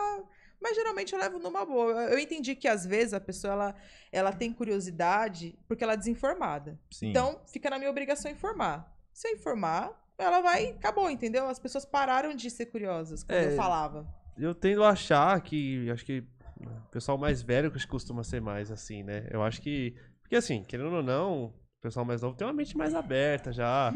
Mas 0.60 0.76
geralmente 0.76 1.14
eu 1.14 1.20
levo 1.20 1.38
numa 1.40 1.64
boa. 1.66 1.92
Eu- 2.06 2.18
entendi 2.18 2.56
que 2.56 2.68
às 2.68 2.86
vezes 2.86 3.14
a 3.14 3.20
pessoa 3.20 3.54
ela, 3.54 3.76
ela 4.12 4.34
tem 4.34 4.52
curiosidade 4.52 5.58
porque 5.68 5.84
ela 5.84 5.94
é 5.94 5.98
desinformada. 5.98 6.80
Sim. 6.92 7.10
Então, 7.10 7.40
fica 7.48 7.70
na 7.70 7.78
minha 7.78 7.90
obrigação 7.92 8.32
informar. 8.32 8.92
Se 9.14 9.28
eu 9.28 9.34
informar, 9.36 9.92
ela 10.18 10.42
vai. 10.42 10.70
Acabou, 10.70 11.10
entendeu? 11.10 11.48
As 11.48 11.60
pessoas 11.60 11.86
pararam 11.86 12.34
de 12.36 12.50
ser 12.50 12.68
curiosas 12.68 13.24
quando 13.24 13.38
É. 13.38 13.52
eu 13.52 13.56
falava. 13.56 14.08
Eu 14.38 14.54
tendo 14.56 14.84
a 14.84 14.90
achar 14.90 15.40
que. 15.42 15.90
Acho 15.92 16.04
que 16.06 16.24
o 16.60 16.90
pessoal 16.92 17.18
mais 17.20 17.42
velho 17.44 17.72
que 17.72 17.86
costuma 17.88 18.24
ser 18.24 18.42
mais 18.42 18.72
assim, 18.72 19.04
né? 19.04 19.28
Eu 19.30 19.44
acho 19.44 19.62
que. 19.62 19.96
Porque 20.22 20.36
assim, 20.36 20.64
querendo 20.64 20.92
ou 20.92 21.04
não, 21.04 21.54
o 21.80 21.82
pessoal 21.82 22.06
mais 22.06 22.22
novo 22.22 22.36
tem 22.36 22.46
uma 22.48 22.54
mente 22.54 22.76
mais 22.76 22.96
aberta 22.96 23.52
já. 23.52 23.94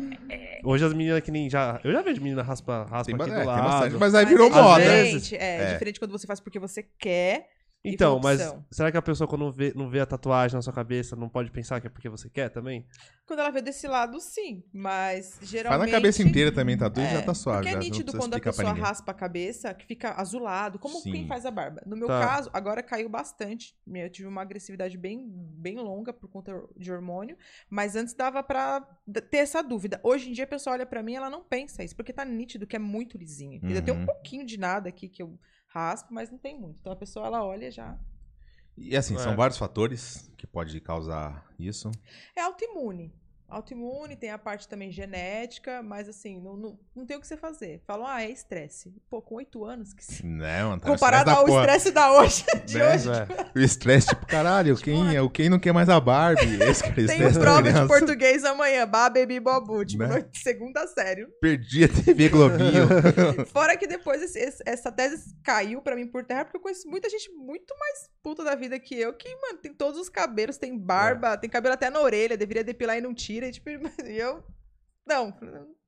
Hoje 0.64 0.86
as 0.86 0.94
meninas 0.94 1.22
que 1.22 1.32
nem 1.32 1.50
já. 1.50 1.80
Eu 1.84 1.92
já 1.92 2.02
vejo 2.02 2.22
menina 2.22 2.44
raspa, 2.44 2.84
raspa 2.84 3.06
tem, 3.06 3.18
ba- 3.18 3.24
aqui 3.26 3.34
é, 3.34 3.36
do 3.36 3.40
tem 3.40 3.48
lado. 3.48 3.64
bastante, 3.64 3.96
mas 3.98 4.16
aí 4.16 4.26
virou 4.26 4.48
é 4.48 4.52
moda. 4.52 4.82
diferente, 4.82 5.36
é, 5.36 5.56
É. 5.64 5.74
diferente 5.74 6.00
quando 6.00 6.12
você 6.12 6.28
faz 6.28 6.40
porque 6.40 6.60
você 6.60 6.84
quer. 7.00 7.48
Então, 7.84 8.20
mas 8.20 8.40
será 8.70 8.92
que 8.92 8.98
a 8.98 9.02
pessoa 9.02 9.28
quando 9.28 9.52
vê, 9.52 9.74
não 9.76 9.90
vê 9.90 10.00
a 10.00 10.06
tatuagem 10.06 10.56
na 10.56 10.62
sua 10.62 10.72
cabeça 10.74 11.16
não 11.16 11.28
pode 11.28 11.50
pensar 11.50 11.82
que 11.82 11.88
é 11.88 11.90
porque 11.90 12.08
você 12.10 12.30
quer 12.30 12.50
também? 12.50 12.86
Quando 13.26 13.40
ela 13.40 13.50
vê 13.50 13.62
desse 13.62 13.88
lado, 13.88 14.20
sim. 14.20 14.64
Mas 14.72 15.38
Faz 15.38 15.50
geralmente. 15.50 15.90
na 15.90 15.98
cabeça 15.98 16.22
inteira 16.22 16.52
também, 16.52 16.78
tá? 16.78 16.90
Tudo 16.90 17.06
É, 17.06 17.14
já 17.14 17.22
tá 17.24 17.34
suave. 17.34 17.64
Porque 17.64 17.76
é 17.76 17.80
nítido 17.80 18.12
quando 18.16 18.36
a 18.36 18.40
pessoa 18.40 18.74
raspa 18.74 19.12
a 19.12 19.16
cabeça, 19.16 19.74
que 19.74 19.86
fica 19.86 20.12
azulado, 20.14 20.78
como 20.78 21.00
Sim. 21.00 21.12
quem 21.12 21.28
faz 21.28 21.46
a 21.46 21.50
barba. 21.52 21.82
No 21.86 21.96
meu 21.98 22.08
Tá. 22.08 22.20
caso, 22.20 22.50
agora 22.54 22.84
caiu 22.84 23.10
bastante. 23.10 23.76
Eu 23.88 24.10
tive 24.12 24.28
uma 24.28 24.42
agressividade 24.42 24.98
bem, 24.98 25.26
bem 25.34 25.78
longa 25.78 26.14
por 26.14 26.30
conta 26.30 26.64
de 26.78 26.92
hormônio, 26.92 27.36
mas 27.70 27.96
antes 27.96 28.14
dava 28.14 28.44
pra 28.44 28.82
ter 29.32 29.38
essa 29.38 29.64
dúvida. 29.64 30.00
Hoje 30.04 30.30
em 30.30 30.34
dia 30.34 30.44
a 30.44 30.48
pessoa 30.48 30.74
olha 30.76 30.86
pra 30.86 31.02
mim 31.02 31.14
e 31.14 31.16
ela 31.16 31.30
não 31.30 31.44
pensa 31.44 31.84
isso, 31.84 31.96
porque 31.96 32.14
tá 32.14 32.24
nítido 32.26 32.68
que 32.68 32.76
é 32.76 32.80
muito 32.80 33.18
lisinho. 33.18 33.56
entendeu? 33.56 33.82
Tem 33.82 33.94
um 33.94 34.00
Uhum. 34.00 34.06
pouquinho 34.06 34.46
de 34.46 34.58
nada 34.58 34.90
aqui 34.90 35.08
que 35.10 35.24
eu 35.24 35.40
raspo, 35.74 36.14
mas 36.14 36.30
não 36.30 36.38
tem 36.38 36.60
muito. 36.60 36.78
Então 36.80 36.92
a 36.94 36.96
pessoa 36.96 37.26
ela 37.28 37.44
olha 37.44 37.72
já. 37.72 37.98
E 38.78 38.96
assim, 38.96 39.18
são 39.18 39.34
É. 39.34 39.36
vários 39.36 39.58
fatores 39.58 40.32
que 40.38 40.48
pode 40.48 40.80
causar 40.80 41.46
isso. 41.60 41.92
É 42.36 42.42
autoimune. 42.42 43.14
Autoimune, 43.52 44.16
tem 44.16 44.32
a 44.32 44.38
parte 44.38 44.68
também 44.68 44.92
genética, 44.92 45.84
mas 45.84 46.08
assim, 46.08 46.40
não, 46.42 46.56
não, 46.56 46.80
não 46.96 47.06
tem 47.06 47.18
o 47.18 47.20
que 47.22 47.28
você 47.28 47.36
fazer. 47.38 47.82
Falam, 47.86 48.08
ah, 48.08 48.24
é 48.24 48.30
estresse. 48.30 48.94
Pô, 49.10 49.22
com 49.22 49.36
oito 49.36 49.66
anos, 49.66 49.94
que 49.94 50.04
se... 50.04 50.26
Né, 50.26 50.64
mano? 50.64 50.80
Tá 50.82 50.90
comparado 50.90 51.30
ao 51.32 51.48
estresse 51.48 51.92
da 51.92 52.12
hoje, 52.14 52.46
de 52.66 52.78
Né? 52.78 52.94
hoje, 52.96 53.10
É. 53.10 53.60
O 53.60 53.60
estresse, 53.62 54.08
tipo, 54.08 54.26
caralho, 54.26 54.76
quem, 54.82 55.16
é, 55.16 55.22
o 55.22 55.30
quem 55.30 55.50
não 55.50 55.60
quer 55.60 55.74
mais 55.74 55.90
a 55.90 56.00
Barbie? 56.00 56.42
Esse 56.64 56.82
cara, 56.84 56.96
Tem 56.96 57.06
estresse 57.06 57.34
da 57.38 57.42
prova 57.42 57.62
de 57.74 57.88
português 57.88 58.44
amanhã, 58.46 58.88
Bá, 58.88 59.10
Baby, 59.10 59.40
Bobu, 59.40 59.84
tipo, 59.86 60.04
Né? 60.04 60.26
segunda 60.34 60.88
série. 60.88 61.26
Perdi 61.42 61.84
a 61.84 61.88
TV 61.90 62.30
Globinho. 62.30 62.88
Fora 63.48 63.76
que 63.76 63.86
depois 63.88 64.22
esse- 64.22 64.40
esse- 64.40 64.64
essa 64.66 64.92
tese 64.92 65.36
caiu 65.44 65.82
pra 65.82 65.96
mim 65.96 66.08
por 66.08 66.24
terra, 66.24 66.46
porque 66.46 66.58
eu 66.58 66.62
conheço 66.62 66.88
muita 66.88 67.10
gente 67.10 67.30
muito 67.34 67.76
mais 67.78 68.10
puta 68.24 68.44
da 68.44 68.56
vida 68.56 68.80
que 68.80 68.96
eu, 68.96 69.14
que, 69.14 69.28
mano, 69.42 69.58
tem 69.58 69.74
todos 69.74 70.00
os 70.00 70.08
cabelos, 70.10 70.58
tem 70.58 70.78
barba, 70.78 71.36
tem 71.38 71.50
cabelo 71.50 71.74
até 71.74 71.90
na 71.90 72.00
orelha, 72.00 72.38
deveria 72.38 72.64
depilar 72.64 72.98
e 72.98 73.02
não 73.02 73.14
tira, 73.14 73.41
e, 73.46 73.52
tipo, 73.52 73.70
e 74.06 74.18
eu... 74.18 74.44
Não, 75.06 75.34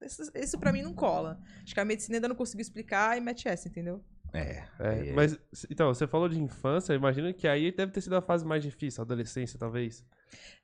isso, 0.01 0.31
isso 0.35 0.59
pra 0.59 0.73
mim 0.73 0.81
não 0.81 0.93
cola. 0.93 1.39
Acho 1.63 1.73
que 1.73 1.79
a 1.79 1.85
medicina 1.85 2.17
ainda 2.17 2.27
não 2.27 2.35
conseguiu 2.35 2.61
explicar 2.63 3.17
e 3.17 3.21
mete 3.21 3.47
essa, 3.47 3.67
entendeu? 3.67 4.03
é, 4.33 4.63
É, 4.79 5.09
é. 5.09 5.13
Mas, 5.13 5.37
então, 5.69 5.93
você 5.93 6.07
falou 6.07 6.27
de 6.27 6.41
infância, 6.41 6.93
imagina 6.93 7.31
que 7.31 7.47
aí 7.47 7.71
deve 7.71 7.91
ter 7.91 8.01
sido 8.01 8.15
a 8.15 8.21
fase 8.21 8.45
mais 8.45 8.63
difícil, 8.63 9.01
a 9.01 9.05
adolescência, 9.05 9.57
talvez. 9.59 10.03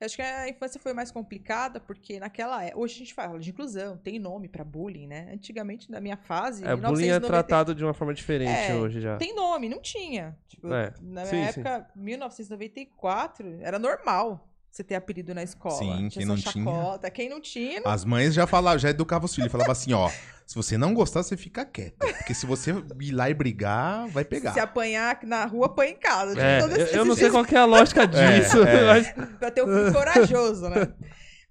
Eu 0.00 0.06
acho 0.06 0.16
que 0.16 0.22
a 0.22 0.48
infância 0.48 0.80
foi 0.80 0.92
mais 0.92 1.12
complicada, 1.12 1.78
porque 1.78 2.18
naquela 2.18 2.64
época. 2.64 2.80
Hoje 2.80 2.96
a 2.96 2.98
gente 2.98 3.14
fala 3.14 3.38
de 3.38 3.50
inclusão, 3.50 3.96
tem 3.96 4.18
nome 4.18 4.48
pra 4.48 4.64
bullying, 4.64 5.06
né? 5.06 5.30
Antigamente, 5.32 5.88
na 5.90 6.00
minha 6.00 6.16
fase. 6.16 6.64
É, 6.64 6.74
bullying 6.74 7.08
é 7.08 7.20
1990, 7.20 7.26
tratado 7.26 7.74
de 7.74 7.84
uma 7.84 7.94
forma 7.94 8.12
diferente 8.12 8.50
É, 8.50 8.74
hoje 8.74 9.00
já. 9.00 9.16
Tem 9.16 9.32
nome, 9.34 9.68
não 9.68 9.80
tinha. 9.80 10.36
Tipo, 10.48 10.72
É, 10.72 10.92
na 11.00 11.24
sim, 11.24 11.36
minha 11.36 11.48
época, 11.48 11.88
1994, 11.94 13.58
era 13.60 13.78
normal 13.78 14.49
você 14.70 14.84
ter 14.84 14.94
apelido 14.94 15.34
na 15.34 15.42
escola. 15.42 15.76
Sim, 15.78 15.96
tinha 16.08 16.10
quem 16.10 16.26
não 16.26 16.34
essa 16.34 16.50
tinha- 16.52 16.64
chacota. 16.64 17.10
Quem 17.10 17.28
não 17.28 17.40
tinha, 17.40 17.80
não 17.80 17.90
As 17.90 18.04
mães 18.04 18.32
já 18.34 18.46
falavam, 18.46 18.78
já 18.78 18.90
educavam 18.90 19.26
os 19.26 19.34
filhos. 19.34 19.50
Falava 19.50 19.72
assim, 19.72 19.92
ó, 19.92 20.08
se 20.46 20.54
você 20.54 20.76
não 20.78 20.94
gostar, 20.94 21.22
você 21.22 21.36
fica 21.36 21.64
quieto. 21.64 21.96
Porque 21.98 22.34
se 22.34 22.46
você 22.46 22.72
ir 23.00 23.12
lá 23.12 23.28
e 23.30 23.34
brigar, 23.34 24.08
vai 24.08 24.24
pegar. 24.24 24.52
se 24.52 24.60
apanhar 24.60 25.18
na 25.24 25.44
rua, 25.44 25.66
apanha 25.66 25.92
em 25.92 25.96
casa. 25.98 26.30
Tipo, 26.32 26.40
É, 26.42 26.60
eu, 26.82 26.86
eu 26.98 27.04
não 27.04 27.16
sei 27.16 27.30
qual 27.30 27.44
que 27.44 27.54
é 27.54 27.58
a 27.58 27.64
lógica 27.64 28.06
disso, 28.08 28.62
é. 28.62 28.84
mas 28.86 29.12
pra 29.38 29.50
ter 29.50 29.62
um 29.62 29.66
filho 29.66 29.92
corajoso, 29.92 30.68
né? 30.68 30.92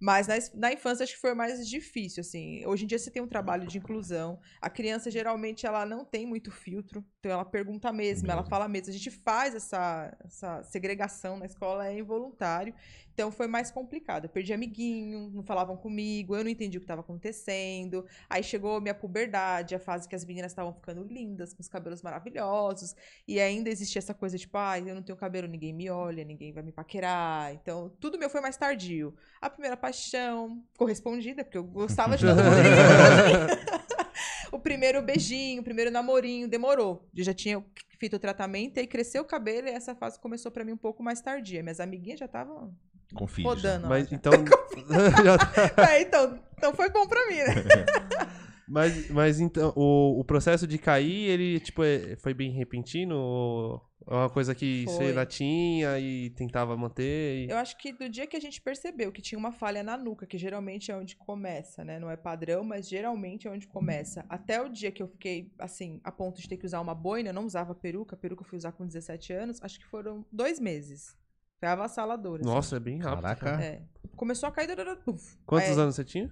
Mas 0.02 0.28
na, 0.28 0.36
na 0.56 0.72
infância 0.72 1.04
acho 1.04 1.14
que 1.16 1.20
foi 1.20 1.34
mais 1.34 1.68
difícil, 1.68 2.22
assim. 2.22 2.66
Hoje 2.66 2.86
em 2.86 2.88
dia 2.88 2.98
você 2.98 3.12
tem 3.12 3.22
um 3.22 3.28
trabalho 3.28 3.68
de 3.68 3.78
inclusão. 3.78 4.40
A 4.62 4.70
criança, 4.70 5.12
geralmente, 5.12 5.66
ela 5.66 5.86
não 5.86 6.06
tem 6.06 6.26
muito 6.26 6.52
filtro. 6.52 7.04
Então 7.20 7.34
ela 7.34 7.44
pergunta 7.44 7.92
mesmo, 7.92 8.26
ela 8.32 8.38
Mesmo. 8.38 8.50
fala 8.50 8.70
mesmo. 8.70 8.90
A 8.90 8.94
gente 8.94 9.12
faz 9.12 9.54
essa, 9.54 10.16
essa 10.24 10.64
segregação 10.64 11.38
na 11.38 11.46
escola, 11.46 11.86
é 11.86 11.98
involuntário. 12.00 12.74
Então 13.20 13.34
foi 13.34 13.48
mais 13.48 13.70
complicado. 13.70 14.24
Eu 14.24 14.30
perdi 14.30 14.54
amiguinho, 14.54 15.30
não 15.34 15.44
falavam 15.44 15.76
comigo, 15.76 16.38
eu 16.38 16.42
não 16.42 16.50
entendi 16.50 16.78
o 16.78 16.80
que 16.80 16.86
estava 16.86 17.02
acontecendo. 17.02 18.06
Aí 18.30 18.42
chegou 18.42 18.78
a 18.78 18.80
minha 18.80 18.94
puberdade, 18.94 19.76
a 19.76 19.80
fase 19.80 20.08
que 20.08 20.16
as 20.16 20.24
meninas 20.24 20.54
estavam 20.54 20.74
ficando 20.74 21.04
lindas, 21.04 21.54
com 21.54 21.60
os 21.60 21.68
cabelos 21.68 22.02
maravilhosos. 22.02 22.96
E 23.28 23.38
ainda 23.38 23.70
existia 23.70 24.00
essa 24.00 24.14
coisa 24.14 24.38
tipo, 24.38 24.58
ah, 24.58 24.80
eu 24.80 24.96
não 24.96 25.04
tenho 25.04 25.18
cabelo, 25.18 25.50
ninguém 25.50 25.74
me 25.74 25.90
olha, 25.90 26.24
ninguém 26.24 26.54
vai 26.54 26.64
me 26.64 26.72
paquerar. 26.72 27.54
Então, 27.56 27.92
tudo 28.00 28.18
meu 28.18 28.30
foi 28.30 28.40
mais 28.40 28.56
tardio. 28.56 29.14
A 29.42 29.50
primeira 29.50 29.76
paixão, 29.76 30.64
correspondida, 30.78 31.44
porque 31.44 31.58
eu 31.58 31.64
gostava 31.66 32.16
de 32.16 32.26
todo 32.26 32.38
mundo. 32.38 34.00
o 34.52 34.60
primeiro 34.60 35.02
beijinho, 35.02 35.62
o 35.62 35.64
primeiro 35.64 35.92
namorinho, 35.92 36.48
demorou. 36.48 37.08
Eu 37.16 37.24
já 37.24 37.34
tinha 37.34 37.64
feito 37.98 38.16
o 38.16 38.20
tratamento, 38.20 38.78
e 38.78 38.80
aí 38.82 38.88
cresceu 38.88 39.22
o 39.22 39.26
cabelo 39.26 39.68
e 39.68 39.72
essa 39.72 39.94
fase 39.94 40.20
começou 40.20 40.52
pra 40.52 40.64
mim 40.64 40.72
um 40.72 40.78
pouco 40.78 41.04
mais 41.04 41.22
tardia. 41.22 41.62
Minhas 41.62 41.80
amiguinhas 41.80 42.20
já 42.20 42.26
estavam 42.26 42.74
Com 43.16 43.28
já. 43.28 43.44
rodando. 43.44 43.84
lá 43.84 43.90
Mas 43.90 44.10
já. 44.10 44.16
então. 44.16 44.34
já 45.24 45.38
tá- 45.38 45.94
É, 45.94 46.02
então, 46.02 46.40
então 46.58 46.74
foi 46.74 46.90
bom 46.90 47.08
pra 47.08 47.28
mim, 47.28 47.38
né? 47.38 47.46
mas, 48.68 49.10
mas 49.10 49.40
então, 49.40 49.74
o, 49.76 50.20
o 50.20 50.24
processo 50.24 50.68
de 50.68 50.78
cair, 50.78 51.30
ele, 51.30 51.60
tipo, 51.60 51.84
é- 51.84 52.16
foi 52.18 52.34
bem 52.34 52.52
repentino? 52.52 53.16
Ou 53.18 53.82
é 54.08 54.14
uma 54.14 54.30
coisa 54.30 54.56
que 54.56 54.86
você 54.86 54.96
Foi. 54.98 55.08
ainda 55.08 55.26
tinha 55.26 56.00
e 56.00 56.30
tentava 56.32 56.76
manter? 56.78 57.46
e- 57.46 57.50
Eu 57.50 57.58
acho 57.58 57.78
que 57.78 57.92
do 57.92 58.08
dia 58.10 58.26
que 58.28 58.36
a 58.38 58.40
gente 58.40 58.62
percebeu 58.62 59.12
que 59.12 59.22
tinha 59.22 59.38
uma 59.38 59.52
falha 59.52 59.84
na 59.84 59.98
nuca, 59.98 60.26
que 60.26 60.38
geralmente 60.38 60.92
é 60.92 60.96
onde 60.96 61.16
começa, 61.16 61.84
né? 61.84 62.00
Não 62.00 62.10
é 62.10 62.16
padrão, 62.18 62.64
mas 62.64 62.88
geralmente 62.88 63.48
é 63.48 63.52
onde 63.52 63.68
começa. 63.68 64.26
Até 64.30 64.62
o 64.62 64.70
dia 64.70 64.92
que 64.92 65.02
eu 65.04 65.08
fiquei, 65.08 65.52
assim, 65.60 66.00
a 66.04 66.12
ponto 66.12 66.42
de 66.42 66.48
ter 66.48 66.58
que 66.58 66.66
usar 66.66 66.80
uma 66.80 66.96
boina, 66.96 67.30
eu 67.30 67.34
não 67.34 67.46
usava 67.46 67.74
peruca, 67.76 68.16
peruca 68.18 68.44
eu 68.44 68.48
fui 68.48 68.58
usar 68.58 68.72
com 68.72 68.86
17 68.86 69.34
anos, 69.34 69.60
acho 69.62 69.80
que 69.80 69.86
foram 69.86 70.26
dois 70.32 70.60
meses. 70.60 71.16
Foi 71.60 71.68
avassalador. 71.68 72.40
assim. 72.40 72.50
Nossa, 72.50 72.78
é 72.78 72.80
bem 72.80 73.00
rápido. 73.00 73.22
Caraca. 73.22 73.62
É. 73.64 73.84
Começou 74.16 74.48
a 74.48 74.52
cair, 74.52 74.70
puf. 75.04 75.38
Quantos 75.46 75.70
Aí, 75.70 75.80
anos 75.80 75.96
você 75.96 76.04
tinha? 76.04 76.32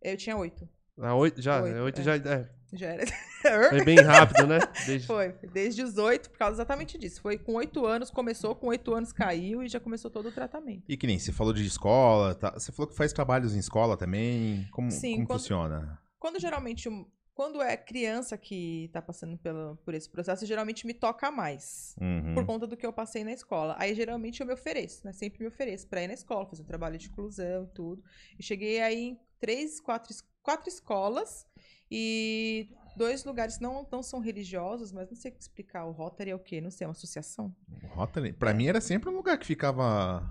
Eu 0.00 0.16
tinha 0.16 0.36
oito. 0.36 0.68
Ah, 0.98 1.14
oito 1.14 1.40
já? 1.40 1.62
Oito, 1.62 1.76
oito 1.78 2.00
é. 2.00 2.04
já. 2.04 2.14
É, 2.16 2.50
Já 2.72 2.86
era. 2.88 3.04
foi 3.70 3.84
bem 3.84 3.96
rápido, 4.00 4.46
né? 4.46 4.58
Desde... 4.86 5.06
Foi, 5.06 5.32
foi 5.32 5.48
desde 5.48 5.82
os 5.82 5.96
oito, 5.96 6.30
por 6.30 6.38
causa 6.38 6.56
exatamente 6.56 6.98
disso. 6.98 7.20
Foi 7.20 7.38
com 7.38 7.54
oito 7.54 7.86
anos, 7.86 8.10
começou, 8.10 8.54
com 8.54 8.68
oito 8.68 8.94
anos 8.94 9.12
caiu 9.12 9.62
e 9.62 9.68
já 9.68 9.80
começou 9.80 10.10
todo 10.10 10.28
o 10.28 10.32
tratamento. 10.32 10.84
E 10.88 10.96
que 10.96 11.06
nem, 11.06 11.18
você 11.18 11.32
falou 11.32 11.52
de 11.52 11.64
escola, 11.66 12.34
tá? 12.34 12.52
você 12.52 12.70
falou 12.72 12.88
que 12.90 12.96
faz 12.96 13.12
trabalhos 13.12 13.54
em 13.54 13.58
escola 13.58 13.96
também. 13.96 14.68
Como, 14.70 14.90
Sim, 14.90 15.14
como 15.16 15.26
quando- 15.28 15.38
funciona? 15.40 15.98
Quando 16.18 16.38
geralmente, 16.38 16.88
um- 16.88 17.06
quando 17.42 17.60
é 17.60 17.76
criança 17.76 18.38
que 18.38 18.88
tá 18.92 19.02
passando 19.02 19.36
pelo, 19.36 19.76
por 19.84 19.94
esse 19.94 20.08
processo, 20.08 20.46
geralmente 20.46 20.86
me 20.86 20.94
toca 20.94 21.28
mais. 21.28 21.96
Uhum. 22.00 22.34
Por 22.34 22.46
conta 22.46 22.68
do 22.68 22.76
que 22.76 22.86
eu 22.86 22.92
passei 22.92 23.24
na 23.24 23.32
escola. 23.32 23.74
Aí, 23.80 23.96
geralmente, 23.96 24.40
eu 24.40 24.46
me 24.46 24.52
ofereço, 24.52 25.04
né? 25.04 25.12
Sempre 25.12 25.40
me 25.40 25.48
ofereço 25.48 25.88
pra 25.88 26.00
ir 26.00 26.06
na 26.06 26.14
escola, 26.14 26.46
fazer 26.46 26.62
um 26.62 26.66
trabalho 26.66 26.96
de 26.96 27.08
inclusão 27.08 27.64
e 27.64 27.74
tudo. 27.74 28.04
E 28.38 28.44
cheguei 28.44 28.80
aí 28.80 29.08
em 29.08 29.20
três, 29.40 29.80
quatro, 29.80 30.14
quatro 30.40 30.68
escolas 30.68 31.44
e 31.90 32.68
dois 32.96 33.24
lugares 33.24 33.58
não, 33.58 33.84
não 33.90 34.04
são 34.04 34.20
religiosos, 34.20 34.92
mas 34.92 35.10
não 35.10 35.16
sei 35.16 35.34
explicar. 35.36 35.84
O 35.86 35.90
Rotary 35.90 36.30
é 36.30 36.36
o 36.36 36.38
quê? 36.38 36.60
Não 36.60 36.70
sei, 36.70 36.84
é 36.84 36.86
uma 36.86 36.92
associação? 36.92 37.52
Rotary, 37.88 38.32
pra 38.32 38.54
mim 38.54 38.68
era 38.68 38.80
sempre 38.80 39.10
um 39.10 39.16
lugar 39.16 39.36
que 39.36 39.46
ficava, 39.46 40.22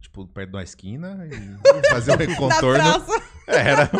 tipo, 0.00 0.26
perto 0.26 0.50
de 0.50 0.56
uma 0.56 0.64
esquina 0.64 1.24
e 1.24 1.86
fazia 1.88 2.14
um 2.14 2.34
contorno. 2.34 2.82
Era, 3.48 3.90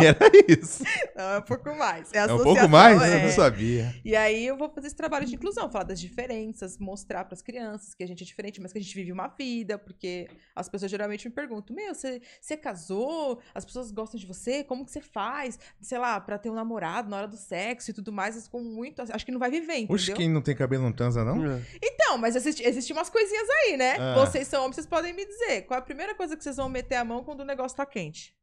era 0.00 0.30
isso. 0.48 0.84
Não, 1.14 1.24
é 1.24 1.38
um 1.38 1.42
pouco 1.42 1.74
mais. 1.74 2.12
É, 2.12 2.18
É 2.18 2.32
um 2.32 2.42
pouco 2.42 2.68
mais? 2.68 3.00
Eu 3.00 3.06
é. 3.06 3.22
não 3.22 3.30
sabia. 3.30 3.94
E 4.04 4.16
aí 4.16 4.46
eu 4.46 4.56
vou 4.56 4.68
fazer 4.68 4.88
esse 4.88 4.96
trabalho 4.96 5.26
de 5.26 5.34
inclusão, 5.34 5.70
falar 5.70 5.84
das 5.84 6.00
diferenças, 6.00 6.76
mostrar 6.78 7.24
para 7.24 7.34
as 7.34 7.42
crianças 7.42 7.94
que 7.94 8.02
a 8.02 8.06
gente 8.06 8.22
é 8.22 8.26
diferente, 8.26 8.60
mas 8.60 8.72
que 8.72 8.78
a 8.78 8.82
gente 8.82 8.94
vive 8.94 9.12
uma 9.12 9.28
vida, 9.28 9.78
porque 9.78 10.28
as 10.54 10.68
pessoas 10.68 10.90
geralmente 10.90 11.28
me 11.28 11.34
perguntam: 11.34 11.74
"Meu, 11.74 11.94
você, 11.94 12.20
você 12.40 12.56
casou? 12.56 13.40
As 13.54 13.64
pessoas 13.64 13.90
gostam 13.90 14.18
de 14.18 14.26
você? 14.26 14.64
Como 14.64 14.84
que 14.84 14.90
você 14.90 15.00
faz? 15.00 15.58
Sei 15.80 15.98
lá, 15.98 16.20
para 16.20 16.38
ter 16.38 16.50
um 16.50 16.54
namorado 16.54 17.08
na 17.08 17.18
hora 17.18 17.28
do 17.28 17.36
sexo 17.36 17.90
e 17.90 17.94
tudo 17.94 18.12
mais, 18.12 18.34
mas 18.34 18.48
com 18.48 18.60
muito, 18.60 19.00
acho 19.02 19.24
que 19.24 19.32
não 19.32 19.38
vai 19.38 19.50
viver, 19.50 19.74
entendeu?" 19.74 19.94
Oxe, 19.94 20.12
quem 20.12 20.28
não 20.28 20.42
tem 20.42 20.54
cabelo 20.54 20.82
não 20.82 20.92
transa, 20.92 21.24
não? 21.24 21.44
É. 21.44 21.62
Então, 21.82 22.18
mas 22.18 22.36
existe, 22.36 22.62
existe 22.62 22.92
umas 22.92 23.08
coisinhas 23.08 23.48
aí, 23.48 23.76
né? 23.76 23.96
Ah. 23.98 24.14
Vocês 24.14 24.46
são 24.48 24.62
homens, 24.62 24.76
vocês 24.76 24.86
podem 24.86 25.12
me 25.12 25.24
dizer. 25.24 25.62
Qual 25.62 25.76
é 25.76 25.80
a 25.80 25.84
primeira 25.84 26.14
coisa 26.14 26.36
que 26.36 26.42
vocês 26.42 26.56
vão 26.56 26.68
meter 26.68 26.96
a 26.96 27.04
mão 27.04 27.24
quando 27.24 27.40
o 27.40 27.44
negócio 27.44 27.76
tá 27.76 27.86
quente? 27.86 28.35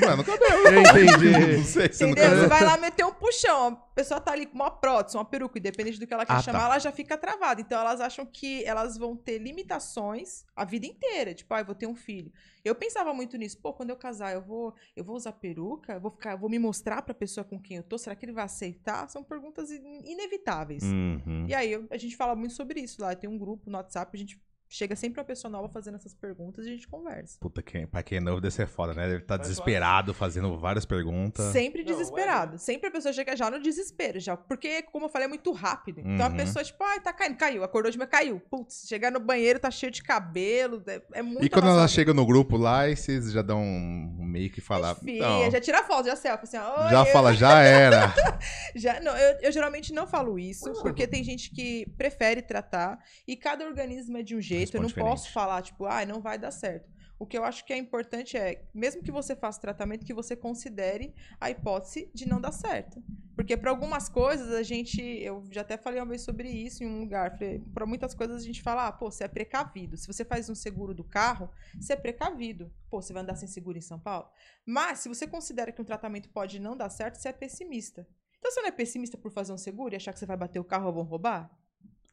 Não, 0.00 0.16
no 0.16 0.24
cabelo. 0.24 0.66
Eu 0.68 0.80
entendi. 0.80 1.56
Não 1.58 1.64
sei 1.64 1.92
se 1.92 2.04
Entendeu? 2.04 2.40
Você 2.40 2.46
vai 2.46 2.64
lá 2.64 2.76
meter 2.76 3.04
um 3.04 3.12
puxão. 3.12 3.68
A 3.68 3.76
pessoa 3.94 4.20
tá 4.20 4.32
ali 4.32 4.46
com 4.46 4.54
uma 4.54 4.70
prótese, 4.70 5.16
uma 5.16 5.24
peruca, 5.24 5.58
independente 5.58 5.98
do 6.00 6.06
que 6.06 6.14
ela 6.14 6.24
quer 6.24 6.32
Ah, 6.32 6.36
tá. 6.36 6.42
chamar, 6.42 6.64
ela 6.64 6.78
já 6.78 6.90
fica 6.90 7.16
travada. 7.18 7.60
Então 7.60 7.78
elas 7.78 8.00
acham 8.00 8.24
que 8.24 8.64
elas 8.64 8.96
vão 8.96 9.16
ter 9.16 9.38
limitações 9.38 10.44
a 10.56 10.64
vida 10.64 10.86
inteira. 10.86 11.34
Tipo, 11.34 11.52
ah, 11.54 11.60
eu 11.60 11.64
vou 11.66 11.74
ter 11.74 11.86
um 11.86 11.94
filho. 11.94 12.32
Eu 12.64 12.74
pensava 12.74 13.12
muito 13.14 13.36
nisso. 13.36 13.58
Pô, 13.60 13.72
quando 13.72 13.90
eu 13.90 13.96
casar, 13.96 14.32
eu 14.34 14.42
vou, 14.42 14.74
eu 14.96 15.04
vou 15.04 15.16
usar 15.16 15.32
peruca, 15.32 15.94
eu 15.94 16.00
vou 16.00 16.10
ficar, 16.10 16.32
eu 16.32 16.38
vou 16.38 16.48
me 16.50 16.58
mostrar 16.58 17.02
pra 17.02 17.14
pessoa 17.14 17.44
com 17.44 17.60
quem 17.60 17.76
eu 17.78 17.82
tô. 17.82 17.98
Será 17.98 18.14
que 18.16 18.24
ele 18.24 18.32
vai 18.32 18.44
aceitar? 18.44 19.08
São 19.08 19.22
perguntas 19.22 19.70
in- 19.70 20.02
inevitáveis. 20.10 20.82
Uhum. 20.82 21.46
E 21.48 21.54
aí 21.54 21.72
eu- 21.72 21.86
a 21.90 21.96
gente 21.96 22.16
fala 22.16 22.34
muito 22.34 22.54
sobre 22.54 22.80
isso 22.80 23.00
lá. 23.02 23.14
Tem 23.14 23.28
um 23.28 23.38
grupo 23.38 23.70
no 23.70 23.76
WhatsApp, 23.76 24.10
a 24.14 24.18
gente 24.18 24.40
chega 24.72 24.94
sempre 24.94 25.18
uma 25.20 25.24
pessoa 25.26 25.50
nova 25.50 25.68
fazendo 25.68 25.96
essas 25.96 26.14
perguntas 26.14 26.64
e 26.64 26.68
a 26.68 26.72
gente 26.72 26.86
conversa. 26.86 27.36
Puta, 27.40 27.60
quem, 27.60 27.86
pra 27.88 28.04
quem 28.04 28.18
é 28.18 28.20
novo 28.20 28.40
deve 28.40 28.54
ser 28.54 28.68
foda, 28.68 28.94
né? 28.94 29.08
Deve 29.08 29.22
estar 29.22 29.36
Mas 29.36 29.48
desesperado, 29.48 30.14
fazendo 30.14 30.56
várias 30.56 30.86
perguntas. 30.86 31.46
Sempre 31.52 31.82
Não, 31.82 31.90
desesperado. 31.90 32.56
Sempre 32.56 32.88
a 32.88 32.90
pessoa 32.92 33.12
chega 33.12 33.36
já 33.36 33.50
no 33.50 33.60
desespero, 33.60 34.20
já. 34.20 34.36
Porque, 34.36 34.82
como 34.82 35.06
eu 35.06 35.08
falei, 35.10 35.26
é 35.26 35.28
muito 35.28 35.50
rápido. 35.52 36.00
Então 36.00 36.24
a 36.26 36.28
Uhum. 36.30 36.36
pessoa, 36.36 36.64
tipo, 36.64 36.82
ai, 36.84 37.00
tá 37.00 37.12
caindo, 37.12 37.36
caiu. 37.36 37.64
Acordou 37.64 37.90
de 37.90 37.98
manhã, 37.98 38.08
caiu. 38.08 38.40
Putz, 38.48 38.84
chegar 38.86 39.10
no 39.10 39.18
banheiro, 39.18 39.58
tá 39.58 39.70
cheio 39.72 39.90
de 39.90 40.02
cabelo. 40.04 40.82
É, 40.86 41.02
é 41.14 41.22
muito 41.22 41.44
E 41.44 41.50
quando 41.50 41.66
ela 41.68 41.88
chega 41.88 42.14
no 42.14 42.24
grupo 42.24 42.56
lá, 42.56 42.88
e 42.88 42.94
vocês 42.96 43.32
já 43.32 43.42
dão 43.42 43.60
um 43.60 44.24
meio 44.24 44.50
que 44.50 44.60
falar. 44.60 44.94
Filha, 44.94 45.26
Não, 45.26 45.50
já 45.50 45.60
tira 45.60 45.82
foto, 45.82 46.06
já 46.06 46.14
selfie, 46.14 46.44
assim, 46.44 46.56
ó. 46.58 46.84
"Oi, 46.84 46.90
já 46.90 47.00
eu-" 47.00 47.06
fala, 47.06 47.34
já 47.34 47.58
era. 47.60 48.14
Já, 48.74 49.00
não, 49.00 49.16
eu, 49.16 49.38
eu 49.42 49.52
geralmente 49.52 49.92
não 49.92 50.06
falo 50.06 50.38
isso, 50.38 50.72
porque 50.80 51.04
tem 51.06 51.24
gente 51.24 51.50
que 51.50 51.86
prefere 51.98 52.40
tratar 52.40 52.98
e 53.26 53.34
cada 53.36 53.66
organismo 53.66 54.16
é 54.16 54.22
de 54.22 54.36
um 54.36 54.40
jeito. 54.40 54.59
Eu 54.62 54.80
não 54.80 54.88
Responde 54.88 54.94
posso 54.94 55.24
diferente. 55.24 55.32
falar, 55.34 55.62
tipo, 55.62 55.86
ah, 55.86 56.04
não 56.06 56.20
vai 56.20 56.38
dar 56.38 56.50
certo. 56.50 56.88
O 57.18 57.26
que 57.26 57.36
eu 57.36 57.44
acho 57.44 57.66
que 57.66 57.72
é 57.74 57.76
importante 57.76 58.38
é, 58.38 58.64
mesmo 58.72 59.02
que 59.02 59.12
você 59.12 59.36
faça 59.36 59.60
tratamento, 59.60 60.06
que 60.06 60.14
você 60.14 60.34
considere 60.34 61.14
a 61.38 61.50
hipótese 61.50 62.10
de 62.14 62.26
não 62.26 62.40
dar 62.40 62.50
certo. 62.50 63.02
Porque 63.36 63.58
para 63.58 63.70
algumas 63.70 64.08
coisas 64.08 64.50
a 64.52 64.62
gente, 64.62 65.02
eu 65.02 65.44
já 65.50 65.60
até 65.60 65.76
falei 65.76 66.00
uma 66.00 66.06
vez 66.06 66.22
sobre 66.22 66.48
isso 66.48 66.82
em 66.82 66.86
um 66.86 67.00
lugar, 67.00 67.38
para 67.74 67.84
muitas 67.84 68.14
coisas 68.14 68.42
a 68.42 68.44
gente 68.44 68.62
fala, 68.62 68.86
ah, 68.86 68.92
pô, 68.92 69.10
você 69.10 69.24
é 69.24 69.28
precavido. 69.28 69.98
Se 69.98 70.06
você 70.06 70.24
faz 70.24 70.48
um 70.48 70.54
seguro 70.54 70.94
do 70.94 71.04
carro, 71.04 71.50
você 71.78 71.92
é 71.92 71.96
precavido. 71.96 72.72
Pô, 72.88 73.02
você 73.02 73.12
vai 73.12 73.22
andar 73.22 73.34
sem 73.36 73.48
seguro 73.48 73.76
em 73.76 73.82
São 73.82 73.98
Paulo? 73.98 74.26
Mas 74.64 75.00
se 75.00 75.08
você 75.08 75.26
considera 75.26 75.72
que 75.72 75.80
um 75.82 75.84
tratamento 75.84 76.30
pode 76.30 76.58
não 76.58 76.74
dar 76.74 76.88
certo, 76.88 77.16
você 77.16 77.28
é 77.28 77.32
pessimista. 77.34 78.08
Então 78.38 78.50
você 78.50 78.62
não 78.62 78.68
é 78.68 78.72
pessimista 78.72 79.18
por 79.18 79.30
fazer 79.30 79.52
um 79.52 79.58
seguro 79.58 79.94
e 79.94 79.96
achar 79.96 80.14
que 80.14 80.18
você 80.18 80.24
vai 80.24 80.38
bater 80.38 80.58
o 80.58 80.64
carro 80.64 80.86
ou 80.86 80.94
vão 80.94 81.02
roubar? 81.02 81.50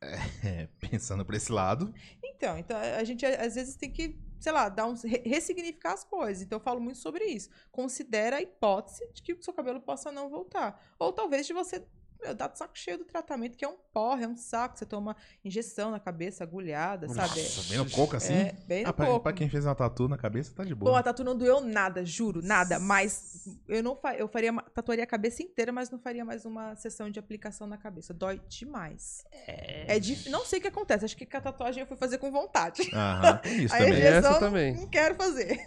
É, 0.01 0.67
pensando 0.79 1.25
por 1.25 1.35
esse 1.35 1.51
lado. 1.51 1.93
Então, 2.23 2.57
então 2.57 2.77
a 2.77 3.03
gente 3.03 3.25
às 3.25 3.55
vezes 3.55 3.75
tem 3.75 3.91
que, 3.91 4.15
sei 4.39 4.51
lá, 4.51 4.69
dar 4.69 4.87
re- 4.93 5.23
ressignificar 5.25 5.93
as 5.93 6.03
coisas. 6.03 6.43
Então 6.43 6.57
eu 6.59 6.63
falo 6.63 6.79
muito 6.79 6.99
sobre 6.99 7.25
isso. 7.25 7.49
Considera 7.71 8.37
a 8.37 8.41
hipótese 8.41 9.07
de 9.13 9.21
que 9.21 9.33
o 9.33 9.41
seu 9.41 9.53
cabelo 9.53 9.81
possa 9.81 10.11
não 10.11 10.29
voltar. 10.29 10.79
Ou 10.99 11.11
talvez 11.11 11.47
de 11.47 11.53
você 11.53 11.83
meu, 12.21 12.33
dar 12.35 12.47
de 12.47 12.57
saco 12.57 12.77
cheio 12.77 12.97
do 12.97 13.05
tratamento, 13.05 13.57
que 13.57 13.63
é 13.65 13.67
um 13.67 13.77
porre, 13.93 14.23
é 14.23 14.27
um 14.27 14.35
saco. 14.35 14.77
Você 14.77 14.85
toma 14.85 15.15
injeção 15.43 15.91
na 15.91 15.99
cabeça, 15.99 16.43
agulhada, 16.43 17.07
sabe? 17.07 17.41
Nossa, 17.41 17.69
bem 17.69 17.77
no 17.77 17.89
pouco 17.89 18.15
assim. 18.15 18.33
É, 18.33 18.53
bem 18.67 18.83
no 18.83 18.89
ah, 18.89 18.93
pra, 18.93 19.05
pouco. 19.05 19.23
pra 19.23 19.33
quem 19.33 19.49
fez 19.49 19.65
uma 19.65 19.75
tatu 19.75 20.07
na 20.07 20.17
cabeça, 20.17 20.53
tá 20.55 20.63
de 20.63 20.75
Pô, 20.75 20.85
boa. 20.85 20.99
a 20.99 21.03
tatu 21.03 21.23
não 21.23 21.35
doeu 21.37 21.61
nada, 21.61 22.05
juro, 22.05 22.41
nada. 22.43 22.79
Mas 22.79 23.47
eu 23.67 23.81
não 23.83 23.95
fa 23.95 24.15
eu 24.15 24.27
faria, 24.27 24.53
tatuaria 24.73 25.03
a 25.03 25.07
cabeça 25.07 25.43
inteira, 25.43 25.71
mas 25.71 25.89
não 25.89 25.99
faria 25.99 26.23
mais 26.25 26.45
uma 26.45 26.75
sessão 26.75 27.09
de 27.09 27.19
aplicação 27.19 27.67
na 27.67 27.77
cabeça. 27.77 28.13
Dói 28.13 28.41
demais. 28.47 29.23
É, 29.45 29.99
dif... 29.99 30.29
Não 30.29 30.45
sei 30.45 30.59
o 30.59 30.61
que 30.61 30.67
acontece. 30.67 31.05
Acho 31.05 31.17
que 31.17 31.25
com 31.25 31.37
a 31.37 31.41
tatuagem 31.41 31.81
eu 31.81 31.87
fui 31.87 31.97
fazer 31.97 32.17
com 32.17 32.31
vontade. 32.31 32.89
Aham, 32.93 33.37
tem 33.37 33.63
isso 33.63 33.73
Aí 33.75 33.83
a 33.83 33.85
também. 33.85 34.01
Essa 34.01 34.19
injeção, 34.19 34.39
também. 34.39 34.75
Não 34.75 34.87
quero 34.87 35.15
fazer. 35.15 35.57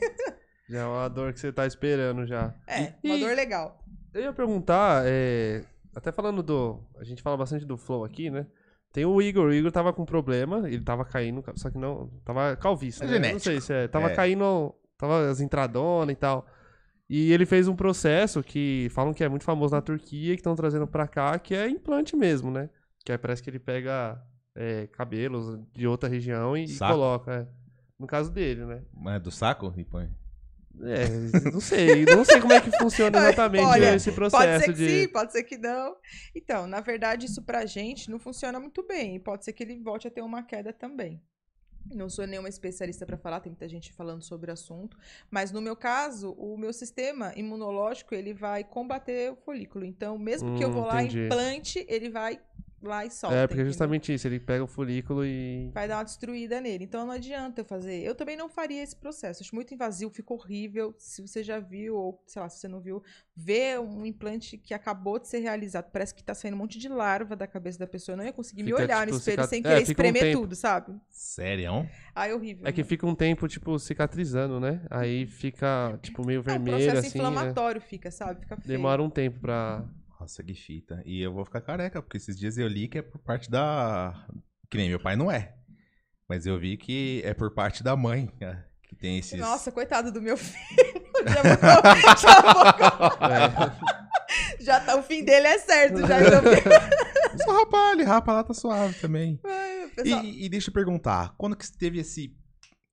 Já 0.69 0.81
é 0.81 0.85
uma 0.85 1.09
dor 1.09 1.33
que 1.33 1.41
você 1.41 1.53
tá 1.53 1.67
esperando 1.67 2.27
já. 2.27 2.55
É, 2.67 2.95
E- 3.03 3.09
uma 3.09 3.17
e- 3.17 3.21
dor 3.21 3.35
legal. 3.35 3.85
Eu 4.15 4.23
ia 4.23 4.33
perguntar, 4.33 5.03
é, 5.07 5.65
até 5.95 6.13
falando 6.13 6.43
do. 6.43 6.81
A 6.99 7.05
gente 7.05 7.23
fala 7.23 7.37
bastante 7.37 7.65
do 7.65 7.77
Flow 7.77 8.05
aqui, 8.05 8.31
né? 8.31 8.47
Tem 8.93 9.05
o 9.05 9.23
Igor, 9.23 9.47
o 9.49 9.53
Igor 9.55 9.71
tava 9.71 9.93
com 9.93 10.05
problema, 10.05 10.69
ele 10.69 10.83
tava 10.83 11.05
caindo, 11.05 11.43
só 11.57 11.71
que 11.71 11.79
não. 11.79 12.09
Tava 12.25 12.57
calvície, 12.57 13.01
né? 13.03 13.07
Eu 13.07 13.11
Não 13.11 13.15
genético. 13.17 13.41
sei 13.45 13.61
se 13.61 13.73
é. 13.73 13.89
Tava 13.89 14.11
É. 14.11 14.15
caindo. 14.15 14.75
Tava 14.99 15.29
as 15.31 15.41
entradonas 15.41 16.13
e 16.13 16.17
tal. 16.17 16.47
E 17.09 17.33
ele 17.33 17.47
fez 17.47 17.67
um 17.69 17.75
processo 17.75 18.43
que 18.43 18.89
falam 18.91 19.13
que 19.15 19.25
é 19.25 19.29
muito 19.29 19.45
famoso 19.45 19.75
na 19.75 19.81
Turquia, 19.81 20.35
que 20.35 20.41
estão 20.41 20.55
trazendo 20.55 20.87
pra 20.87 21.09
cá, 21.09 21.39
que 21.39 21.55
é 21.55 21.69
implante 21.69 22.15
mesmo, 22.17 22.51
né? 22.51 22.69
Que 23.05 23.13
aí 23.13 23.19
parece 23.19 23.43
que 23.43 23.49
ele 23.51 23.59
pega 23.59 24.21
é, 24.55 24.87
cabelos 24.89 25.59
de 25.73 25.87
outra 25.87 26.09
região 26.09 26.57
e, 26.57 26.65
e 26.65 26.69
Saco. 26.69 26.93
coloca. 26.93 27.33
é. 27.33 27.47
No 27.99 28.07
caso 28.07 28.31
dele, 28.33 28.65
né? 28.65 28.83
Mas 28.95 29.17
é 29.17 29.19
do 29.21 29.31
saco? 29.31 29.73
E 29.77 29.85
põe. 29.85 30.09
É, 30.83 31.09
não 31.53 31.61
sei. 31.61 32.07
Não 32.07 32.25
sei 32.25 32.41
como 32.41 32.53
é 32.53 32.61
que 32.61 32.71
funciona 32.73 33.19
exatamente 33.19 33.65
Olha, 33.65 33.95
esse 33.95 34.11
Pode 34.11 34.15
processo 34.15 34.65
ser 34.65 34.73
que 34.73 34.79
de. 34.79 34.87
sim, 35.03 35.09
pode 35.09 35.33
ser 35.33 35.45
que 35.45 35.59
não. 35.59 35.97
Então, 36.35 36.67
na 36.67 36.81
verdade, 36.81 37.27
isso 37.27 37.43
pra 37.43 37.67
gente 37.67 38.11
não 38.11 38.19
funciona 38.19 38.59
muito 38.61 38.83
bem. 38.87 39.17
E 39.17 39.19
pode 39.21 39.45
ser 39.45 39.53
que 39.53 39.63
ele 39.63 39.79
volte 39.81 40.09
a 40.09 40.11
ter 40.11 40.23
uma 40.23 40.43
queda 40.43 40.73
também. 40.73 41.21
Não 41.93 42.09
sou 42.11 42.27
nenhuma 42.27 42.49
especialista 42.49 43.07
pra 43.07 43.17
falar, 43.17 43.41
tem 43.41 43.51
muita 43.51 43.69
gente 43.69 43.93
falando 43.93 44.23
sobre 44.23 44.51
o 44.51 44.53
assunto. 44.55 44.97
Mas 45.31 45.51
no 45.51 45.61
meu 45.61 45.75
caso, 45.75 46.33
o 46.33 46.57
meu 46.57 46.73
sistema 46.73 47.33
imunológico, 47.37 48.15
ele 48.15 48.35
vai 48.35 48.63
combater 48.63 49.33
o 49.33 49.37
folículo. 49.37 49.85
Então, 49.85 50.19
mesmo 50.19 50.53
que 50.53 50.63
eu 50.63 50.69
Hum, 50.69 50.73
vou 50.73 50.85
lá 50.85 51.03
entendi. 51.05 51.19
implante, 51.27 51.85
ele 51.89 52.11
vai 52.11 52.39
lá 52.83 53.05
e 53.05 53.11
solta. 53.11 53.37
É, 53.37 53.41
porque 53.47 53.53
é 53.53 53.57
entendeu? 53.57 53.67
justamente 53.71 54.13
isso, 54.15 54.27
ele 54.27 54.41
pega 54.41 54.65
o 54.65 54.67
folículo 54.67 55.25
e. 55.25 55.71
vai 55.75 55.87
dar 55.89 55.99
uma 55.99 56.05
destruída 56.05 56.61
nele. 56.61 56.85
Então 56.85 57.05
não 57.07 57.13
adianta 57.13 57.61
eu 57.61 57.65
fazer. 57.65 58.03
Eu 58.03 58.15
também 58.15 58.37
não 58.37 58.49
faria 58.49 58.83
esse 58.83 58.97
processo. 58.97 59.43
Acho 59.43 59.55
muito 59.55 59.73
invasivo, 59.75 60.11
ficou 60.13 60.37
horrível. 60.39 60.95
Se 60.99 61.21
você 61.23 61.43
já 61.43 61.59
viu, 61.59 61.95
ou 61.97 62.23
sei 62.27 62.41
lá, 62.43 62.49
se 62.49 62.59
você 62.61 62.69
não 62.69 62.81
viu, 62.81 63.03
vê 63.37 63.79
um 63.79 64.05
implante 64.07 64.57
que 64.59 64.73
acabou 64.75 65.19
de 65.19 65.29
ser 65.29 65.41
realizado. 65.41 65.91
Parece 65.93 66.15
que 66.15 66.23
tá 66.23 66.35
saindo 66.35 66.55
um 66.55 66.59
monte 66.59 66.79
de 66.79 66.89
larva 66.89 67.37
da 67.37 67.47
cabeça 67.47 67.79
da 67.79 67.87
pessoa. 67.87 68.15
Eu 68.15 68.19
não 68.19 68.25
ia 68.25 68.33
conseguir 68.33 68.63
me 68.63 68.71
Fica, 68.71 68.83
olhar 68.83 69.01
tipo, 69.01 69.13
no 69.13 69.19
espelho 69.19 69.35
cicat- 69.43 69.49
sem 69.51 69.59
é, 69.61 69.63
querer 69.63 69.87
fica 69.87 70.03
um 70.03 70.07
espremer 70.07 70.23
tempo. 70.23 70.41
tudo, 70.41 70.55
sabe? 70.55 71.01
Sério? 71.11 71.89
Ai, 72.15 72.33
horrível. 72.33 72.67
É 72.67 72.73
que 72.73 72.83
fica 72.85 73.07
um 73.07 73.15
tempo, 73.15 73.47
tipo, 73.49 73.79
cicatrizando, 73.79 74.59
né? 74.59 74.83
Aí 74.91 75.27
fica, 75.27 75.99
tipo, 76.03 76.25
meio 76.27 76.39
É 76.39 76.41
um 76.41 76.43
vermelho, 76.43 76.77
processo 76.79 76.99
assim. 77.07 77.19
é. 77.19 77.23
inflamatório 77.23 77.81
fica, 77.81 78.11
sabe? 78.11 78.41
Fica 78.41 78.57
feio. 78.57 78.69
Demora 78.69 79.03
um 79.03 79.11
tempo 79.11 79.39
pra. 79.41 79.85
Nossa, 80.21 80.43
que 80.43 80.55
fita. 80.55 81.03
E 81.07 81.21
eu 81.23 81.33
vou 81.33 81.45
ficar 81.45 81.61
careca, 81.63 82.03
porque 82.03 82.19
esses 82.19 82.39
dias 82.39 82.59
eu 82.59 82.69
li 82.69 82.89
que 82.89 82.99
é 82.99 83.03
por 83.03 83.19
parte 83.21 83.51
da. 83.51 84.27
Que 84.71 84.77
nem 84.77 84.89
meu 84.89 85.01
pai 85.01 85.17
não 85.17 85.31
é. 85.31 85.55
Mas 86.29 86.47
eu 86.47 86.59
vi 86.59 86.77
que 86.77 87.23
é 87.25 87.33
por 87.35 87.53
parte 87.55 87.83
da 87.83 87.97
mãe. 87.97 88.31
é, 88.41 88.57
Que 88.89 88.95
tem 88.95 89.19
esses. 89.19 89.39
Nossa, 89.41 89.73
coitado 89.73 90.13
do 90.13 90.21
meu 90.21 90.37
filho. 90.39 91.01
Já 91.27 91.43
vou, 91.43 92.17
já 92.19 92.41
vou- 92.41 93.29
É, 93.29 94.63
já 94.65 94.81
tá, 94.81 94.97
o 94.97 95.03
fim 95.03 95.25
dele 95.25 95.47
é 95.49 95.59
certo, 95.59 96.01
já. 96.07 96.19
Só 97.45 97.53
rapar, 97.61 97.93
ele 97.95 98.05
rapa 98.05 98.33
lá, 98.33 98.45
tá 98.45 98.53
suave 98.55 98.95
também. 99.01 99.41
Ai, 99.45 99.89
pessoal, 99.95 100.25
E, 100.25 100.45
e 100.45 100.49
deixa 100.49 100.69
eu 100.71 100.75
perguntar, 100.75 101.35
quando 101.39 101.57
que 101.57 101.65
teve 101.79 101.99
esse 102.01 102.35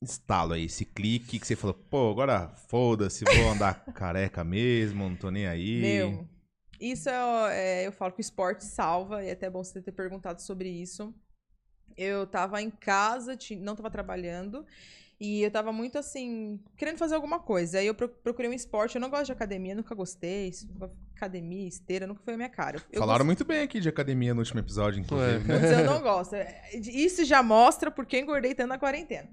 estalo 0.01 0.53
aí, 0.53 0.65
esse 0.65 0.85
clique 0.85 1.39
que 1.39 1.47
você 1.47 1.55
falou, 1.55 1.73
pô, 1.73 2.11
agora 2.11 2.53
foda-se, 2.69 3.25
vou 3.25 3.49
andar 3.49 3.83
careca 3.93 4.43
mesmo, 4.43 5.09
não 5.09 5.15
tô 5.15 5.29
nem 5.31 5.47
aí. 5.47 5.81
Meu, 5.81 6.27
isso 6.79 7.09
é, 7.09 7.81
é, 7.83 7.87
eu 7.87 7.91
falo 7.91 8.11
que 8.13 8.19
o 8.19 8.21
esporte 8.21 8.63
salva, 8.65 9.23
e 9.23 9.27
é 9.29 9.31
até 9.31 9.49
bom 9.49 9.63
você 9.63 9.81
ter 9.81 9.91
perguntado 9.91 10.41
sobre 10.41 10.69
isso. 10.69 11.13
Eu 11.95 12.27
tava 12.27 12.61
em 12.61 12.69
casa, 12.69 13.37
não 13.59 13.75
tava 13.75 13.89
trabalhando, 13.89 14.65
e 15.19 15.41
eu 15.41 15.49
tava 15.49 15.71
muito 15.71 15.97
assim, 15.97 16.59
querendo 16.77 16.97
fazer 16.99 17.15
alguma 17.15 17.39
coisa. 17.39 17.79
Aí 17.79 17.87
eu 17.87 17.95
pro- 17.95 18.07
procurei 18.09 18.49
um 18.51 18.53
esporte, 18.53 18.95
eu 18.95 19.01
não 19.01 19.09
gosto 19.09 19.25
de 19.25 19.31
academia, 19.31 19.73
nunca 19.73 19.95
gostei. 19.95 20.51
Academia, 21.15 21.67
esteira, 21.67 22.05
nunca 22.05 22.21
foi 22.23 22.35
a 22.35 22.37
minha 22.37 22.49
cara. 22.49 22.79
Eu 22.91 22.99
Falaram 22.99 23.25
muito 23.25 23.43
bem 23.43 23.61
aqui 23.63 23.79
de 23.79 23.89
academia 23.89 24.35
no 24.35 24.41
último 24.41 24.59
episódio, 24.59 24.99
inclusive. 24.99 25.43
né? 25.47 25.59
Putz, 25.59 25.71
eu 25.71 25.85
não 25.85 26.01
gosto. 26.01 26.35
Isso 26.73 27.25
já 27.25 27.41
mostra 27.41 27.89
porque 27.89 28.17
eu 28.17 28.19
engordei 28.21 28.53
tanto 28.53 28.69
na 28.69 28.77
quarentena. 28.77 29.27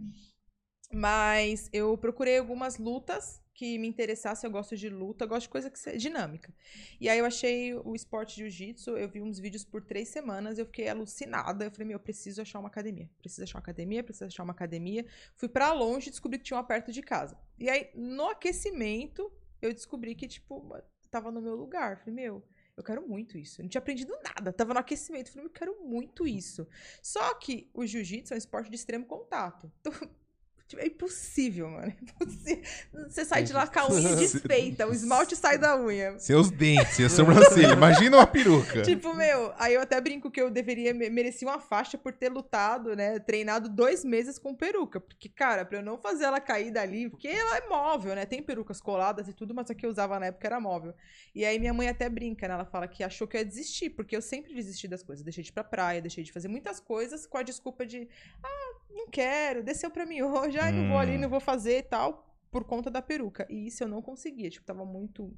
Mas 0.91 1.69
eu 1.73 1.99
procurei 1.99 2.39
algumas 2.39 2.79
lutas 2.79 3.43
que 3.55 3.79
me 3.79 3.87
interessasse. 3.87 4.47
Eu 4.47 4.51
gosto 4.51 4.77
de 4.77 4.89
luta, 4.89 5.25
eu 5.25 5.29
gosto 5.29 5.43
de 5.43 5.49
coisa 5.49 5.71
que 5.71 5.79
seja 5.79 5.97
dinâmica. 5.97 6.53
E 7.01 7.09
aí 7.09 7.19
eu 7.19 7.25
achei 7.25 7.75
o 7.75 7.95
esporte 7.95 8.37
jiu-jitsu, 8.37 8.91
eu 8.99 9.09
vi 9.09 9.23
uns 9.23 9.39
vídeos 9.39 9.65
por 9.65 9.83
três 9.83 10.09
semanas, 10.09 10.59
eu 10.59 10.67
fiquei 10.67 10.89
alucinada. 10.89 11.65
Eu 11.65 11.71
falei, 11.71 11.87
meu, 11.87 11.95
eu 11.97 12.01
preciso 12.01 12.43
achar 12.43 12.59
uma 12.59 12.69
academia. 12.69 13.09
Preciso 13.19 13.45
achar 13.45 13.59
uma 13.59 13.63
academia, 13.63 14.03
preciso 14.03 14.27
achar 14.27 14.43
uma 14.43 14.53
academia. 14.53 15.07
Fui 15.37 15.49
pra 15.49 15.73
longe 15.73 16.09
e 16.09 16.11
descobri 16.11 16.39
que 16.39 16.45
tinha 16.45 16.57
uma 16.57 16.65
perto 16.65 16.93
de 16.93 17.01
casa. 17.01 17.39
E 17.59 17.71
aí, 17.71 17.91
no 17.95 18.27
aquecimento, 18.27 19.33
eu 19.63 19.73
descobri 19.73 20.15
que, 20.15 20.27
tipo, 20.27 20.77
tava 21.11 21.31
no 21.31 21.41
meu 21.41 21.55
lugar. 21.55 21.99
Falei, 21.99 22.15
meu, 22.15 22.45
eu 22.77 22.83
quero 22.83 23.07
muito 23.09 23.39
isso. 23.39 23.61
Eu 23.61 23.65
não 23.65 23.71
tinha 23.71 23.79
aprendido 23.79 24.13
nada. 24.23 24.53
Tava 24.53 24.75
no 24.75 24.81
aquecimento. 24.81 25.31
Falei, 25.31 25.47
eu 25.47 25.51
quero 25.51 25.85
muito 25.85 26.27
isso. 26.27 26.67
Só 27.01 27.35
que 27.35 27.71
o 27.73 27.87
jiu-jitsu 27.87 28.35
é 28.35 28.37
um 28.37 28.39
esporte 28.39 28.69
de 28.69 28.77
extremo 28.77 29.07
contato. 29.07 29.73
Então, 29.81 29.93
tipo, 30.67 30.83
é 30.83 30.87
impossível, 30.87 31.69
mano. 31.71 31.87
É 31.93 32.03
impossível. 32.03 32.63
Você 33.09 33.25
sai 33.25 33.43
de 33.43 33.53
lá 33.53 33.67
com 33.67 33.79
a 33.79 33.91
unha 33.91 34.17
desfeita, 34.17 34.87
o 34.87 34.93
esmalte 34.93 35.37
sai 35.37 35.59
da 35.59 35.77
unha. 35.81 36.19
Seus 36.19 36.51
dentes, 36.51 37.01
a 37.01 37.09
sobrancelha. 37.09 37.73
Imagina 37.73 38.17
uma 38.17 38.27
peruca. 38.27 38.83
Tipo, 38.83 39.15
meu, 39.15 39.53
aí 39.59 39.75
eu 39.75 39.81
até 39.81 40.01
brinco 40.01 40.31
que 40.31 40.41
eu 40.41 40.51
deveria, 40.51 40.93
me- 40.95 41.11
merecia 41.11 41.47
uma 41.49 41.59
faixa 41.61 41.97
por 41.99 42.13
ter 42.13 42.31
lutado, 42.31 42.95
né, 42.97 43.19
treinado 43.19 43.69
dois 43.69 44.05
meses 44.05 44.39
com 44.39 44.55
peruca. 44.55 45.01
Porque, 45.01 45.29
cara, 45.29 45.65
pra 45.65 45.79
eu 45.79 45.83
não 45.83 45.99
fazer 45.99 46.25
ela 46.25 46.41
cair 46.41 46.71
dali, 46.71 47.09
porque 47.11 47.29
ela 47.29 47.57
é 47.59 47.69
móvel, 47.69 48.15
né, 48.15 48.25
tem 48.27 48.43
perucas 48.43 48.81
coladas 48.81 49.29
e 49.29 49.33
tudo, 49.33 49.55
mas 49.55 49.71
a 49.71 49.75
que 49.75 49.85
eu 49.87 49.91
usava 49.91 50.19
na 50.19 50.27
época 50.27 50.47
era 50.47 50.61
móvel. 50.61 50.95
E 51.35 51.45
aí 51.45 51.59
minha 51.59 51.75
mãe 51.75 51.89
até 51.89 52.09
brinca, 52.09 52.47
né, 52.49 52.55
ela 52.55 52.65
fala 52.65 52.89
que 52.89 53.03
achou 53.05 53.27
que 53.27 53.37
eu 53.37 53.41
ia 53.41 53.45
desistir, 53.45 53.91
porque 53.91 54.17
eu 54.17 54.23
sempre 54.23 54.55
desisti 54.55 54.89
das 54.89 55.03
coisas. 55.03 55.25
Deixei 55.25 55.43
de 55.45 55.51
ir 55.51 55.53
pra 55.53 55.65
praia, 55.65 56.01
deixei 56.01 56.25
de 56.25 56.33
fazer 56.33 56.49
muitas 56.49 56.81
coisas 56.81 57.27
com 57.27 57.37
a 57.39 57.43
desculpa 57.43 57.85
de, 57.85 58.09
ah, 58.43 58.73
não 58.91 59.09
quero, 59.09 59.63
desceu 59.63 59.91
pra 59.91 60.07
mim 60.07 60.23
hoje, 60.23 60.54
ai, 60.59 60.73
não 60.73 60.85
vou 60.87 60.99
ali, 60.99 61.17
Hum. 61.17 61.21
não 61.21 61.29
vou 61.29 61.41
fazer 61.41 61.79
e 61.79 61.83
tal, 61.83 62.35
por 62.51 62.65
conta 62.65 62.91
da 62.91 63.03
peruca. 63.03 63.47
E 63.51 63.67
isso 63.67 63.83
eu 63.85 63.89
não 63.89 64.03
conseguia, 64.03 64.51
tipo, 64.51 64.67
tava 64.67 64.85
muito 64.85 65.35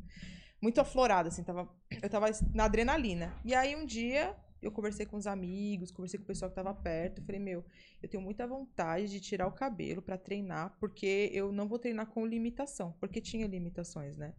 muito 0.60 0.80
aflorada, 0.80 1.28
assim, 1.28 1.44
tava, 1.44 1.68
eu 2.02 2.08
tava 2.08 2.26
na 2.54 2.64
adrenalina. 2.64 3.34
E 3.44 3.54
aí 3.54 3.76
um 3.76 3.84
dia 3.84 4.34
eu 4.62 4.72
conversei 4.72 5.04
com 5.06 5.16
os 5.16 5.26
amigos, 5.26 5.90
conversei 5.90 6.18
com 6.18 6.24
o 6.24 6.26
pessoal 6.26 6.50
que 6.50 6.54
tava 6.56 6.74
perto, 6.74 7.22
falei, 7.22 7.40
meu, 7.40 7.64
eu 8.02 8.08
tenho 8.08 8.22
muita 8.22 8.46
vontade 8.46 9.08
de 9.08 9.20
tirar 9.20 9.46
o 9.46 9.52
cabelo 9.52 10.00
pra 10.02 10.16
treinar, 10.16 10.74
porque 10.80 11.30
eu 11.32 11.52
não 11.52 11.68
vou 11.68 11.78
treinar 11.78 12.06
com 12.06 12.26
limitação, 12.26 12.92
porque 12.98 13.20
tinha 13.20 13.46
limitações, 13.46 14.16
né? 14.16 14.32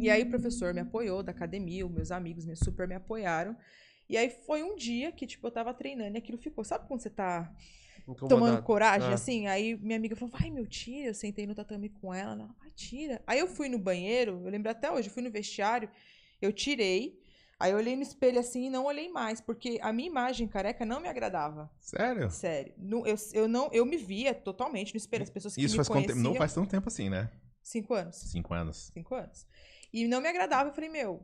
E 0.00 0.10
aí 0.10 0.22
o 0.22 0.30
professor 0.30 0.72
me 0.74 0.80
apoiou 0.80 1.22
da 1.22 1.32
academia, 1.32 1.86
os 1.86 1.92
meus 1.92 2.10
amigos 2.10 2.44
me 2.46 2.56
super 2.56 2.88
me 2.88 2.94
apoiaram. 2.94 3.56
E 4.08 4.16
aí 4.16 4.30
foi 4.30 4.62
um 4.62 4.74
dia 4.74 5.12
que, 5.12 5.26
tipo, 5.26 5.46
eu 5.46 5.50
tava 5.50 5.72
treinando 5.74 6.16
e 6.16 6.18
aquilo 6.18 6.38
ficou. 6.38 6.64
Sabe 6.64 6.88
quando 6.88 7.00
você 7.00 7.10
tá 7.10 7.52
tomando 8.14 8.62
coragem, 8.62 9.08
Ah. 9.08 9.14
assim. 9.14 9.46
Aí 9.46 9.76
minha 9.76 9.96
amiga 9.96 10.16
falou, 10.16 10.34
vai, 10.38 10.50
meu, 10.50 10.66
tira. 10.66 11.08
Eu 11.08 11.14
sentei 11.14 11.46
no 11.46 11.54
tatame 11.54 11.88
com 11.88 12.12
ela, 12.12 12.32
ela, 12.32 12.54
vai, 12.58 12.70
tira. 12.70 13.22
Aí 13.26 13.38
eu 13.38 13.46
fui 13.46 13.68
no 13.68 13.78
banheiro, 13.78 14.42
eu 14.44 14.50
lembro 14.50 14.70
até 14.70 14.90
hoje, 14.90 15.08
eu 15.08 15.12
fui 15.14 15.22
no 15.22 15.30
vestiário, 15.30 15.90
eu 16.40 16.52
tirei. 16.52 17.20
Aí 17.58 17.72
eu 17.72 17.76
olhei 17.76 17.94
no 17.94 18.02
espelho 18.02 18.40
assim 18.40 18.66
e 18.66 18.70
não 18.70 18.86
olhei 18.86 19.10
mais, 19.10 19.38
porque 19.38 19.78
a 19.82 19.92
minha 19.92 20.08
imagem 20.08 20.48
careca 20.48 20.86
não 20.86 20.98
me 20.98 21.08
agradava. 21.08 21.70
Sério? 21.78 22.30
Sério. 22.30 22.72
Não, 22.78 23.06
eu, 23.06 23.14
eu, 23.34 23.46
não, 23.46 23.68
eu 23.70 23.84
me 23.84 23.98
via 23.98 24.32
totalmente 24.32 24.94
no 24.94 24.96
espelho. 24.96 25.24
As 25.24 25.28
pessoas 25.30 25.54
que 25.54 25.62
Isso 25.62 25.74
me 25.74 25.76
faz 25.84 25.88
conheciam... 25.88 26.16
Não 26.16 26.34
faz 26.34 26.54
tanto 26.54 26.70
tempo 26.70 26.88
assim, 26.88 27.10
né? 27.10 27.30
Cinco 27.62 27.92
anos. 27.92 28.16
Cinco 28.16 28.54
anos. 28.54 28.90
Cinco 28.94 29.14
anos. 29.14 29.46
E 29.92 30.08
não 30.08 30.22
me 30.22 30.28
agradava. 30.28 30.70
Eu 30.70 30.72
falei, 30.72 30.88
meu, 30.88 31.22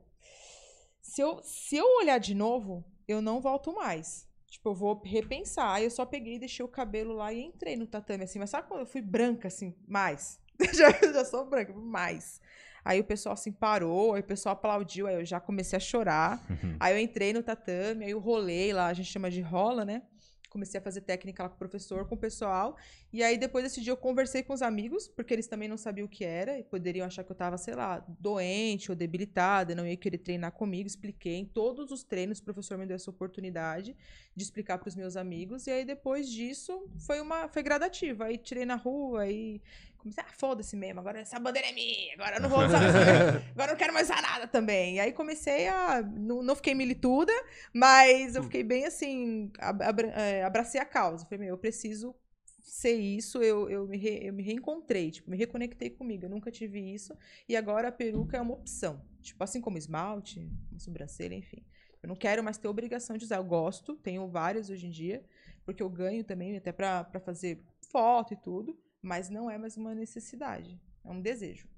se 1.01 1.23
eu, 1.23 1.41
se 1.43 1.77
eu 1.77 1.87
olhar 2.01 2.19
de 2.19 2.35
novo, 2.35 2.85
eu 3.09 3.23
não 3.23 3.41
volto 3.41 3.73
mais. 3.75 4.26
Tipo, 4.49 4.71
eu 4.71 4.75
vou 4.75 5.03
repensar. 5.05 5.73
Aí 5.73 5.85
eu 5.85 5.91
só 5.91 6.05
peguei, 6.07 6.39
deixei 6.39 6.65
o 6.65 6.69
cabelo 6.69 7.15
lá 7.15 7.33
e 7.33 7.43
entrei 7.43 7.77
no 7.77 7.87
tatame, 7.87 8.25
assim. 8.25 8.39
Mas 8.39 8.51
sabe 8.51 8.69
quando 8.69 8.81
eu 8.81 8.87
fui 8.87 9.01
branca, 9.01 9.49
assim, 9.49 9.75
mais? 9.87 10.41
já, 10.75 10.91
já 10.91 11.25
sou 11.25 11.45
branca, 11.45 11.73
mais. 11.73 12.41
Aí 12.85 13.01
o 13.01 13.05
pessoal, 13.05 13.33
assim, 13.33 13.51
parou, 13.51 14.15
aí 14.15 14.21
o 14.21 14.25
pessoal 14.25 14.53
aplaudiu, 14.53 15.09
aí 15.09 15.17
eu 15.17 15.25
já 15.25 15.41
comecei 15.41 15.77
a 15.77 15.81
chorar. 15.81 16.41
Aí 16.79 16.95
eu 16.95 16.99
entrei 17.01 17.33
no 17.33 17.43
tatame, 17.43 18.05
aí 18.05 18.11
eu 18.11 18.19
rolei 18.21 18.71
lá, 18.73 18.87
a 18.87 18.93
gente 18.93 19.11
chama 19.11 19.31
de 19.31 19.41
rola, 19.41 19.83
né? 19.85 20.03
Comecei 20.49 20.79
a 20.79 20.83
fazer 20.83 21.01
técnica 21.01 21.43
lá 21.43 21.49
com 21.49 21.55
o 21.55 21.59
professor, 21.59 22.07
com 22.07 22.15
o 22.15 22.19
pessoal. 22.19 22.77
E 23.13 23.23
aí, 23.23 23.37
depois 23.39 23.65
desse 23.65 23.81
dia, 23.81 23.93
eu 23.93 23.97
conversei 23.97 24.43
com 24.43 24.53
os 24.53 24.63
amigos, 24.63 25.09
porque 25.09 25.33
eles 25.33 25.47
também 25.47 25.69
não 25.69 25.77
sabiam 25.77 26.07
o 26.07 26.09
que 26.09 26.25
era, 26.25 26.59
e 26.59 26.63
poderiam 26.63 27.07
achar 27.07 27.25
que 27.25 27.31
eu 27.31 27.37
tava, 27.37 27.57
sei 27.59 27.75
lá, 27.75 28.05
doente 28.19 28.91
ou 28.91 28.97
debilitada, 28.97 29.75
não 29.75 29.87
ia 29.87 29.97
querer 29.97 30.19
treinar 30.19 30.53
comigo. 30.53 30.87
Expliquei 30.87 31.37
em 31.37 31.45
todos 31.45 31.91
os 31.91 32.03
treinos, 32.03 32.39
o 32.39 32.45
professor 32.45 32.79
me 32.79 32.87
deu 32.87 32.97
essa 32.97 33.11
oportunidade 33.11 33.97
de 34.35 34.43
explicar 34.43 34.79
para 34.79 34.89
os 34.89 34.95
meus 34.95 35.17
amigos. 35.17 35.67
E 35.67 35.71
aí, 35.71 35.85
depois 35.85 36.31
disso, 36.31 36.89
foi 36.99 37.21
uma 37.21 37.49
foi 37.49 37.63
gradativa. 37.63 38.27
Aí 38.27 38.39
tirei 38.39 38.65
na 38.65 38.77
rua, 38.77 39.23
aí 39.23 39.61
comecei, 40.07 40.25
ah, 40.25 40.33
foda-se 40.39 40.77
mesmo, 40.77 41.01
agora 41.01 41.21
essa 41.21 41.39
bandeira 41.39 41.69
é 41.69 41.73
minha, 41.73 42.15
agora 42.15 42.37
eu 42.37 42.43
não 42.43 42.49
vou 42.49 42.65
usar 42.65 42.81
agora 43.53 43.71
eu 43.71 43.75
não 43.75 43.77
quero 43.77 43.93
mais 43.93 44.09
usar 44.11 44.23
nada 44.23 44.47
também. 44.47 44.97
E 44.97 45.01
aí 45.01 45.13
comecei 45.13 45.69
a. 45.69 46.03
Não, 46.03 46.43
não 46.43 46.55
fiquei 46.57 46.75
milituda, 46.75 47.33
mas 47.73 48.37
eu 48.37 48.43
fiquei 48.43 48.63
bem 48.63 48.85
assim. 48.87 49.51
ab- 49.59 49.83
abra- 49.83 50.09
é, 50.09 50.45
abracei 50.45 50.81
a 50.81 50.85
causa. 50.85 51.25
Falei, 51.25 51.47
meu, 51.47 51.55
eu 51.55 51.59
preciso 51.59 52.15
ser 52.63 52.95
isso. 52.95 53.43
Eu, 53.43 53.69
eu, 53.71 53.87
me 53.87 53.97
re- 53.97 54.21
eu 54.29 54.33
me 54.33 54.43
reencontrei, 54.43 55.11
tipo, 55.11 55.31
me 55.31 55.37
reconectei 55.37 55.91
comigo. 55.91 56.25
Eu 56.25 56.31
nunca 56.31 56.51
tive 56.51 56.81
isso. 56.81 57.17
E 57.49 57.57
agora 57.57 57.89
a 57.89 57.93
peruca 57.93 58.37
é 58.37 58.41
uma 58.41 58.55
opção. 58.55 59.01
Tipo, 59.23 59.43
assim 59.45 59.61
como 59.61 59.79
esmalte, 59.79 60.49
sobrancelha, 60.79 61.35
enfim. 61.35 61.65
Eu 62.03 62.09
não 62.09 62.17
quero 62.17 62.43
mais 62.45 62.59
ter 62.59 62.69
obrigação 62.69 63.17
de 63.17 63.25
usar. 63.25 63.37
Eu 63.37 63.45
gosto, 63.45 63.97
tenho 63.97 64.29
várias 64.29 64.71
hoje 64.71 64.87
em 64.87 64.91
dia, 64.91 65.25
porque 65.65 65.83
eu 65.83 65.91
ganho 65.91 66.23
também, 66.23 66.57
até 66.57 66.71
pra 66.71 67.05
fazer 67.25 67.65
foto 67.91 68.35
e 68.35 68.37
tudo. 68.37 68.79
Mas 69.07 69.31
não 69.31 69.49
é 69.49 69.57
mais 69.57 69.77
uma 69.77 69.95
necessidade. 69.95 70.81
É 71.05 71.09
um 71.09 71.21
desejo. 71.21 71.69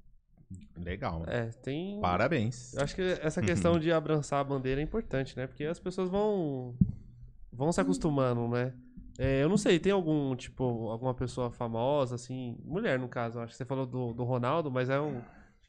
Legal. 0.75 1.25
É, 1.27 1.51
tem. 1.62 2.01
Parabéns. 2.01 2.73
Eu 2.73 2.83
acho 2.83 2.95
que 2.95 3.03
essa 3.03 3.43
questão 3.43 3.79
de 3.79 3.93
abraçar 3.93 4.41
a 4.41 4.45
bandeira 4.45 4.81
é 4.81 4.85
importante, 4.85 5.37
né? 5.37 5.47
Porque 5.47 5.64
as 5.64 5.79
pessoas 5.79 6.09
vão 6.09 6.75
vão 7.53 7.71
se 7.71 7.83
acostumando, 7.83 8.49
né? 8.49 8.73
É, 9.19 9.43
eu 9.43 9.49
não 9.49 9.59
sei, 9.59 9.79
tem 9.79 9.93
algum, 9.93 10.35
tipo, 10.37 10.88
alguma 10.88 11.12
pessoa 11.12 11.51
famosa, 11.51 12.14
assim, 12.14 12.57
mulher 12.64 12.99
no 12.99 13.09
caso, 13.09 13.41
acho 13.41 13.53
que 13.53 13.59
você 13.59 13.64
falou 13.64 13.85
do, 13.85 14.14
do 14.14 14.25
Ronaldo, 14.25 14.71
mas 14.71 14.88
é 14.88 14.99
um. 14.99 15.21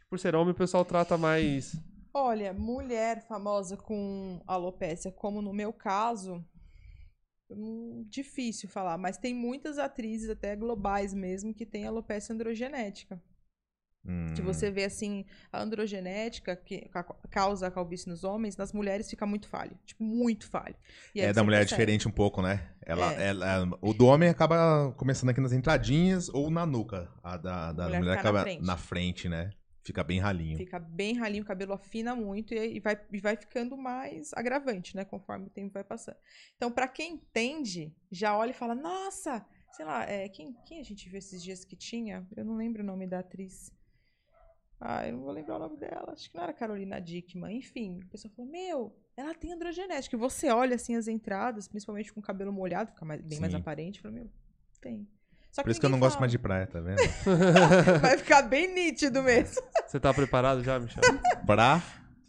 Por 0.10 0.17
ser 0.17 0.36
homem, 0.36 0.52
o 0.54 0.56
pessoal 0.56 0.86
trata 0.86 1.17
mais. 1.17 1.76
Olha, 2.13 2.54
mulher 2.54 3.22
famosa 3.28 3.76
com 3.76 4.39
alopécia, 4.48 5.12
como 5.12 5.41
no 5.41 5.52
meu 5.52 5.74
caso, 5.74 6.41
hum, 7.50 8.06
difícil 8.10 8.70
falar, 8.70 8.98
mas 8.98 9.18
tem 9.18 9.34
muitas 9.34 9.78
atrizes, 9.78 10.30
até 10.30 10.56
globais 10.56 11.14
mesmo, 11.14 11.54
que 11.54 11.66
têm 11.66 11.86
alopecia 11.86 12.34
androgenética. 12.36 13.22
Hum. 14.06 14.34
Que 14.34 14.42
você 14.42 14.72
vê 14.72 14.86
assim, 14.86 15.26
a 15.52 15.62
androgenética 15.62 16.56
que 16.56 16.88
ca- 16.88 17.04
causa 17.30 17.68
a 17.68 17.72
calvície 17.72 18.08
nos 18.08 18.24
homens, 18.24 18.56
nas 18.56 18.72
mulheres 18.72 19.10
fica 19.10 19.26
muito 19.26 19.48
falho. 19.50 19.78
Tipo, 19.86 20.02
muito 20.04 20.48
falho. 20.48 20.74
É, 21.14 21.34
da 21.34 21.44
mulher 21.44 21.58
é 21.58 21.60
percebe. 21.62 21.80
diferente 21.82 22.08
um 22.08 22.12
pouco, 22.12 22.42
né? 22.42 22.72
Ela, 22.86 23.14
É. 23.14 23.28
ela- 23.28 23.78
o 23.82 23.94
do 23.94 24.06
homem 24.06 24.30
acaba 24.30 24.94
começando 24.96 25.30
aqui 25.32 25.42
nas 25.42 25.52
entradinhas 25.52 26.30
ou 26.30 26.50
na 26.50 26.66
nuca. 26.66 27.12
A 27.22 27.36
da, 27.36 27.74
da 27.74 27.84
Mulher 27.86 28.00
mulher, 28.00 28.12
fica 28.18 28.24
na 28.24 28.30
acaba 28.30 28.42
frente. 28.44 28.66
na 28.66 28.78
frente, 28.78 29.30
né? 29.30 29.50
Fica 29.84 30.04
bem 30.04 30.20
ralinho. 30.20 30.58
Fica 30.58 30.78
bem 30.78 31.15
ralinho, 31.15 31.44
o 31.44 31.48
cabelo 31.48 31.74
afina 31.74 32.15
muito 32.15 32.54
e, 32.54 32.76
e 32.76 32.80
vai, 32.80 33.00
e 33.12 33.20
vai 33.20 33.36
ficando 33.36 33.78
mais 33.78 34.34
agravante, 34.34 34.96
né? 34.96 35.06
Conforme 35.06 35.48
o 35.48 35.50
tempo 35.50 35.74
vai 35.74 35.84
passando. 35.84 36.18
Então, 36.56 36.72
pra 36.72 36.88
quem 36.88 37.13
entende, 37.13 37.96
já 38.12 38.38
olha 38.38 38.52
e 38.52 38.54
fala: 38.54 38.76
Nossa, 38.76 39.46
sei 39.72 39.86
lá, 39.86 40.04
é, 40.04 40.28
quem, 40.30 40.54
quem 40.65 40.80
a 40.80 40.84
gente 40.84 41.10
viu 41.10 41.18
esses 41.18 41.42
dias 41.42 41.63
que 41.63 41.76
tinha? 41.76 42.28
Eu 42.36 42.44
não 42.46 42.56
lembro 42.56 42.84
o 42.84 42.86
nome 42.86 43.08
da 43.08 43.20
atriz. 43.20 43.72
Ah, 44.80 45.06
eu 45.08 45.13
não 45.13 45.24
vou 45.24 45.32
lembrar 45.32 45.56
o 45.58 45.60
nome 45.60 45.78
dela. 45.78 46.13
Acho 46.13 46.30
que 46.30 46.36
não 46.36 46.44
era 46.44 46.54
Carolina 46.54 47.00
Dickman. 47.02 47.58
Enfim, 47.58 48.00
o 48.04 48.08
pessoal 48.08 48.34
falou: 48.34 48.50
Meu, 48.52 48.96
ela 49.15 49.34
tem 49.34 49.52
androgenética. 49.54 50.15
E 50.15 50.20
você 50.20 50.50
olha 50.50 50.76
assim 50.76 50.96
as 50.96 51.08
entradas, 51.08 51.68
principalmente 51.68 52.13
com 52.13 52.20
o 52.20 52.24
cabelo 52.24 52.52
molhado, 52.54 52.92
fica 52.92 53.06
mais- 53.06 53.22
bem 53.22 53.39
mais 53.39 53.52
Sim. 53.54 53.60
aparente. 53.60 54.02
Fala: 54.02 54.13
Meu, 54.13 54.30
tem. 54.82 55.08
Só 55.52 55.64
Por 55.64 55.72
isso 55.72 55.80
que 55.80 55.86
eu 55.86 55.90
não 55.90 55.98
ninguém 55.98 56.10
gosto 56.10 56.20
mais 56.20 56.32
de 56.32 56.38
fala. 56.38 56.48
praia, 56.66 56.68
tá 56.68 56.80
vendo? 56.80 57.00
Vai 58.02 58.18
ficar 58.18 58.44
bem 58.44 58.74
nítido 58.74 59.24
mesmo. 59.24 59.62
Você 59.88 60.00
tá 60.00 60.14
preparado 60.14 60.64
já, 60.64 60.80
Michel? 60.80 61.02
pra 61.46 61.82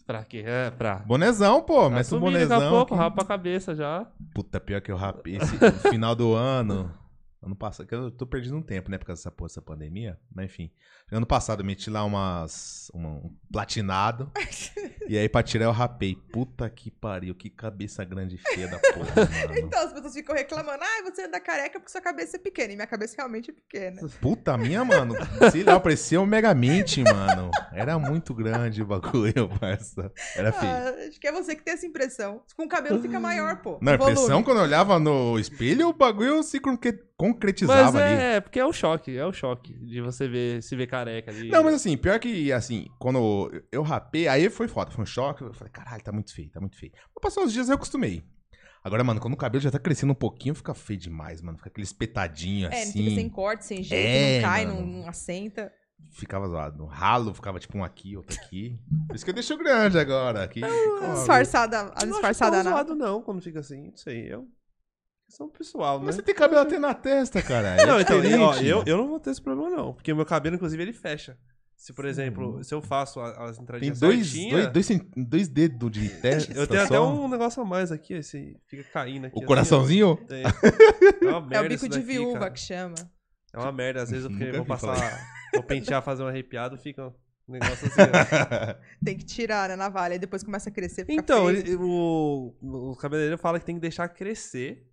pra 0.06 0.24
quê? 0.24 0.42
É, 0.44 0.70
pra. 0.70 0.96
bonezão, 1.06 1.62
pô. 1.62 1.84
Tá 1.84 1.90
Mas 1.90 2.06
o 2.08 2.10
subindo 2.18 2.32
daqui 2.32 2.44
a 2.44 2.48
bonezão. 2.56 2.70
pouco, 2.70 2.94
aqui- 2.94 3.02
rapa 3.02 3.22
a 3.22 3.24
cabeça 3.24 3.74
já. 3.76 4.06
Puta, 4.34 4.58
pior 4.58 4.80
que 4.80 4.90
eu 4.90 4.96
rapei 4.96 5.36
esse 5.36 5.56
final 5.90 6.16
do 6.16 6.34
ano. 6.34 6.92
Ano 7.42 7.56
passado, 7.56 7.86
que 7.86 7.94
eu 7.94 8.10
tô 8.10 8.26
perdendo 8.26 8.56
um 8.58 8.62
tempo, 8.62 8.90
né? 8.90 8.98
Por 8.98 9.06
causa 9.06 9.20
dessa, 9.20 9.30
porra, 9.30 9.48
dessa 9.48 9.62
pandemia. 9.62 10.18
Mas 10.34 10.44
enfim. 10.46 10.70
Ano 11.10 11.24
passado 11.26 11.60
eu 11.60 11.64
meti 11.64 11.88
lá 11.88 12.04
umas. 12.04 12.90
uma- 12.92 13.08
um 13.08 13.34
platinado. 13.50 14.30
e 15.08 15.16
aí 15.16 15.26
pra 15.28 15.42
tirar 15.42 15.64
eu 15.64 15.72
rapei. 15.72 16.14
Puta 16.14 16.68
que 16.68 16.90
pariu, 16.90 17.34
que 17.34 17.48
cabeça 17.48 18.04
grande 18.04 18.34
e 18.34 18.38
feia 18.38 18.68
da 18.68 18.78
porra, 18.92 19.14
mano. 19.48 19.58
Então, 19.58 19.82
as 19.86 19.92
pessoas 19.92 20.12
ficam 20.12 20.34
reclamando, 20.36 20.84
ah, 20.84 21.02
você 21.10 21.22
anda 21.24 21.40
careca 21.40 21.80
porque 21.80 21.90
sua 21.90 22.02
cabeça 22.02 22.36
é 22.36 22.40
pequena. 22.40 22.74
E 22.74 22.76
minha 22.76 22.86
cabeça 22.86 23.14
realmente 23.16 23.50
é 23.50 23.54
pequena. 23.54 24.02
Puta 24.20 24.58
minha, 24.58 24.84
mano. 24.84 25.14
Sei 25.50 25.64
lá, 25.64 25.80
parecia 25.80 26.20
um 26.20 26.26
Megamente, 26.26 27.02
mano. 27.02 27.50
Era 27.72 27.98
muito 27.98 28.34
grande 28.34 28.82
o 28.82 28.86
bagulho, 28.86 29.48
parça. 29.58 30.12
Era 30.36 30.52
feio. 30.52 30.70
Ah, 30.72 30.94
acho 31.08 31.18
que 31.18 31.26
é 31.26 31.32
você 31.32 31.56
que 31.56 31.62
tem 31.62 31.72
essa 31.72 31.86
impressão. 31.86 32.42
Com 32.54 32.64
o 32.64 32.68
cabelo 32.68 33.00
fica 33.00 33.18
maior, 33.18 33.56
pô. 33.62 33.78
Não, 33.80 33.92
a 33.92 33.94
o 33.94 33.98
volume. 33.98 34.12
impressão 34.16 34.42
quando 34.42 34.58
eu 34.58 34.64
olhava 34.64 34.98
no 34.98 35.38
espelho, 35.38 35.88
o 35.88 35.92
bagulho 35.94 36.42
se 36.42 36.60
concretizava 37.20 37.92
Mas 37.92 37.94
ali. 37.96 38.14
é, 38.22 38.40
porque 38.40 38.58
é 38.58 38.64
o 38.64 38.72
choque, 38.72 39.16
é 39.16 39.26
o 39.26 39.32
choque 39.32 39.74
de 39.78 40.00
você 40.00 40.26
ver, 40.26 40.62
se 40.62 40.74
ver 40.74 40.86
careca 40.86 41.30
ali. 41.30 41.50
Não, 41.50 41.62
mas 41.62 41.74
assim, 41.74 41.96
pior 41.96 42.18
que, 42.18 42.50
assim, 42.50 42.86
quando 42.98 43.50
eu 43.70 43.82
rapei, 43.82 44.26
aí 44.26 44.48
foi 44.48 44.66
foda, 44.66 44.90
foi 44.90 45.02
um 45.02 45.06
choque. 45.06 45.42
Eu 45.42 45.52
falei, 45.52 45.70
caralho, 45.70 46.02
tá 46.02 46.10
muito 46.10 46.34
feio, 46.34 46.50
tá 46.50 46.60
muito 46.60 46.78
feio. 46.78 46.92
Mas 46.94 47.20
passou 47.22 47.44
uns 47.44 47.52
dias 47.52 47.68
eu 47.68 47.74
acostumei. 47.74 48.22
Agora, 48.82 49.04
mano, 49.04 49.20
quando 49.20 49.34
o 49.34 49.36
cabelo 49.36 49.60
já 49.62 49.70
tá 49.70 49.78
crescendo 49.78 50.12
um 50.12 50.16
pouquinho, 50.16 50.54
fica 50.54 50.72
feio 50.72 50.98
demais, 50.98 51.42
mano. 51.42 51.58
Fica 51.58 51.68
aquele 51.68 51.84
espetadinho 51.84 52.66
É, 52.68 52.70
não 52.70 52.78
assim. 52.78 52.92
fica 53.04 53.14
sem 53.14 53.28
corte, 53.28 53.64
sem 53.66 53.82
jeito, 53.82 54.08
É, 54.08 54.40
não 54.40 54.48
cai, 54.48 54.64
não, 54.64 54.86
não 54.86 55.08
assenta. 55.08 55.70
Ficava 56.12 56.48
zoado. 56.48 56.78
No 56.78 56.86
ralo, 56.86 57.34
ficava 57.34 57.60
tipo 57.60 57.76
um 57.76 57.84
aqui, 57.84 58.16
outro 58.16 58.34
aqui. 58.40 58.78
Por 59.06 59.14
isso 59.14 59.22
que 59.24 59.30
eu 59.30 59.34
deixo 59.34 59.54
grande 59.58 59.98
agora. 59.98 60.42
Aqui, 60.44 60.62
Disfarçada, 61.12 61.92
a 61.94 62.06
não 62.06 62.12
disfarçada 62.12 62.62
tão 62.62 62.64
nada. 62.64 62.76
zoado 62.86 62.94
não, 62.96 63.20
quando 63.20 63.42
fica 63.42 63.60
assim, 63.60 63.88
não 63.88 63.96
sei, 63.96 64.32
eu... 64.32 64.46
Questão 65.30 65.48
pessoal, 65.48 66.00
né? 66.00 66.06
Mas 66.06 66.16
você 66.16 66.22
tem 66.22 66.34
cabelo 66.34 66.60
até 66.60 66.76
na 66.78 66.92
testa, 66.92 67.40
cara. 67.40 67.76
É 67.80 67.86
não, 67.86 68.00
então, 68.00 68.20
diferente. 68.20 68.42
ó, 68.42 68.54
eu, 68.56 68.82
eu 68.84 68.96
não 68.96 69.06
vou 69.08 69.20
ter 69.20 69.30
esse 69.30 69.40
problema 69.40 69.70
não, 69.70 69.94
porque 69.94 70.12
o 70.12 70.16
meu 70.16 70.26
cabelo, 70.26 70.56
inclusive, 70.56 70.82
ele 70.82 70.92
fecha. 70.92 71.38
Se, 71.76 71.92
por 71.94 72.04
exemplo, 72.04 72.62
se 72.64 72.74
eu 72.74 72.82
faço 72.82 73.20
a- 73.20 73.44
as 73.48 73.56
Tem 73.56 73.62
entradinhas 73.62 74.00
dois, 74.00 74.26
certinha, 74.26 74.68
dois, 74.70 74.88
dois, 74.88 75.00
dois 75.16 75.48
dedos 75.48 75.90
de 75.92 76.08
testa. 76.20 76.52
eu 76.52 76.66
tenho 76.66 76.82
até 76.82 76.96
só. 76.96 77.08
um 77.14 77.28
negócio 77.28 77.62
a 77.62 77.64
mais 77.64 77.90
aqui, 77.92 78.14
esse 78.14 78.60
fica 78.66 78.82
caindo 78.92 79.26
aqui. 79.26 79.36
O 79.36 79.38
assim, 79.38 79.46
coraçãozinho? 79.46 80.08
ó. 80.08 80.16
Tem. 80.16 80.42
É 81.22 81.26
uma 81.36 81.54
É 81.56 81.60
o 81.60 81.68
bico 81.68 81.88
de 81.88 81.90
daqui, 81.96 82.02
viúva 82.06 82.38
cara. 82.40 82.50
que 82.50 82.60
chama. 82.60 82.94
É 83.54 83.58
uma 83.58 83.72
merda, 83.72 84.02
às 84.02 84.10
vezes 84.10 84.24
eu 84.24 84.30
Nunca 84.30 84.52
vou 84.52 84.66
passar, 84.66 85.26
vou 85.54 85.62
pentear, 85.62 86.02
fazer 86.02 86.22
um 86.22 86.26
arrepiado, 86.26 86.76
fica 86.76 87.06
um 87.48 87.52
negócio 87.52 87.86
assim. 87.86 88.76
Tem 89.04 89.16
que 89.16 89.24
tirar 89.24 89.68
na 89.68 89.76
navalha, 89.76 90.12
aí 90.14 90.18
depois 90.18 90.42
começa 90.42 90.68
a 90.70 90.72
crescer, 90.72 91.04
fica 91.06 91.14
Então, 91.20 91.48
ele- 91.48 91.76
o, 91.76 92.52
o 92.60 92.96
cabeleireiro 92.96 93.38
fala 93.38 93.58
que 93.60 93.64
tem 93.64 93.76
que 93.76 93.80
deixar 93.80 94.08
crescer 94.08 94.86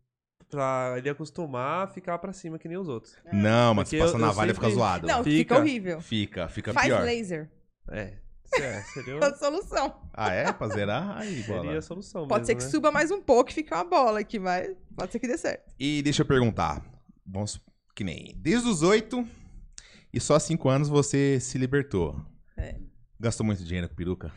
pra 0.50 0.96
ele 0.98 1.10
acostumar 1.10 1.84
a 1.86 1.88
ficar 1.88 2.18
pra 2.20 2.32
cima 2.34 2.58
que 2.58 2.68
nem 2.68 2.78
os 2.78 2.88
outros. 2.88 3.16
Não, 3.34 3.74
mas 3.74 3.90
se 3.90 3.96
Porque 3.98 4.06
passa 4.06 4.16
eu- 4.16 4.20
na 4.20 4.26
eu 4.26 4.30
navalha 4.30 4.54
fica 4.54 4.66
sempre- 4.68 4.80
zoado. 4.80 5.08
Não, 5.08 5.24
fica, 5.24 5.38
Fica. 5.38 5.58
horrível. 5.58 6.02
Fica, 6.02 6.48
fica 6.50 6.74
Faz 6.74 6.88
pior. 6.88 7.04
laser. 7.04 7.50
É, 7.90 8.14
se- 8.46 8.62
é 8.62 8.82
seria, 8.82 9.14
É 9.16 9.18
a 9.26 9.36
solução. 9.36 10.02
Ah, 10.14 10.34
é? 10.34 10.52
Pra 10.52 10.68
zerar? 10.70 11.18
Aí, 11.18 11.44
bola. 11.44 11.62
seria 11.64 11.78
a 11.80 11.82
solução 11.82 12.28
Pode 12.28 12.42
mesmo, 12.42 12.46
ser 12.48 12.56
que 12.56 12.64
né? 12.64 12.70
suba 12.70 12.92
mais 12.92 13.12
um 13.12 13.22
pouco 13.22 13.50
e 13.50 13.54
fique 13.54 13.74
uma 13.74 13.84
bola 13.84 14.20
aqui, 14.20 14.40
mas 14.40 14.76
pode 14.96 15.12
ser 15.12 15.20
que 15.20 15.28
dê 15.28 15.38
certo. 15.38 15.74
E 15.80 16.02
deixa 16.02 16.22
eu 16.22 16.26
perguntar. 16.26 16.84
Vamos, 17.26 17.62
que 17.96 18.04
nem. 18.04 18.34
Desde 18.38 18.68
os 18.70 18.84
oito 18.84 19.28
e 20.14 20.20
só 20.20 20.40
cinco 20.40 20.70
anos 20.70 20.88
você 20.90 21.40
se 21.40 21.58
libertou. 21.58 22.20
É. 22.56 22.76
Gastou 23.20 23.46
muito 23.46 23.64
dinheiro 23.64 23.90
com 23.90 23.96
peruca? 23.96 24.32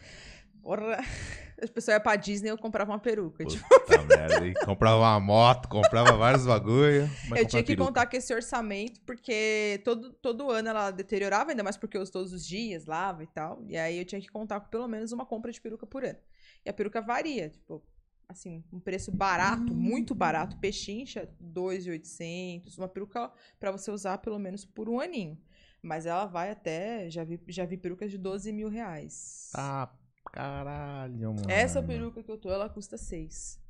Porra. 0.70 0.98
As 1.62 1.68
pessoas 1.68 1.96
iam 1.96 2.00
pra 2.00 2.16
Disney 2.16 2.48
e 2.48 2.52
eu 2.52 2.56
comprava 2.56 2.90
uma 2.90 2.98
peruca. 2.98 3.44
Tipo, 3.44 3.68
Puta 3.68 4.02
merda. 4.02 4.46
E 4.46 4.54
comprava 4.64 4.98
uma 4.98 5.20
moto, 5.20 5.68
comprava 5.68 6.16
vários 6.16 6.46
bagulho. 6.46 7.11
mas 7.28 7.40
eu 7.40 7.46
tinha 7.46 7.62
que 7.62 7.72
peruca. 7.72 7.87
contar 7.87 8.06
com 8.06 8.16
esse 8.16 8.33
orçamento, 8.33 8.98
porque 9.02 9.83
todo, 9.85 10.12
todo 10.14 10.50
ano 10.50 10.70
ela 10.70 10.90
deteriorava, 10.90 11.50
ainda 11.50 11.62
mais 11.62 11.76
porque 11.76 11.98
eu 11.98 12.02
uso 12.02 12.11
todos 12.12 12.33
os 12.33 12.46
dias, 12.46 12.87
lava 12.87 13.22
e 13.22 13.26
tal. 13.26 13.62
E 13.68 13.76
aí 13.76 13.98
eu 13.98 14.06
tinha 14.06 14.20
que 14.22 14.28
contar 14.28 14.59
com 14.61 14.68
pelo 14.70 14.88
menos 14.88 15.12
uma 15.12 15.26
compra 15.26 15.52
de 15.52 15.61
peruca 15.61 15.87
por 15.87 16.02
ano. 16.02 16.18
E 16.64 16.70
a 16.70 16.72
peruca 16.72 17.02
varia, 17.02 17.50
tipo, 17.50 17.85
assim, 18.26 18.64
um 18.72 18.80
preço 18.80 19.12
barato, 19.12 19.74
muito 19.74 20.14
barato, 20.14 20.56
pechincha, 20.56 21.28
2.800, 21.42 22.78
uma 22.78 22.88
peruca 22.88 23.30
pra 23.59 23.70
você 23.70 23.90
usar 23.90 24.16
pelo 24.18 24.38
menos 24.38 24.64
por 24.64 24.88
um 24.88 24.98
aninho. 24.98 25.38
Mas 25.83 26.06
ela 26.06 26.26
vai 26.26 26.50
até, 26.50 27.11
já 27.11 27.24
vi, 27.24 27.38
já 27.48 27.64
vi 27.66 27.76
perucas 27.76 28.11
de 28.11 28.16
12 28.16 28.52
mil 28.52 28.68
reais. 28.68 29.50
Ah, 29.54 29.90
caralho, 30.32 31.34
mano. 31.34 31.50
Essa 31.50 31.82
peruca 31.82 32.22
que 32.22 32.30
eu 32.30 32.38
tô, 32.38 32.50
ela 32.50 32.68
custa 32.68 32.96
6. 32.96 33.60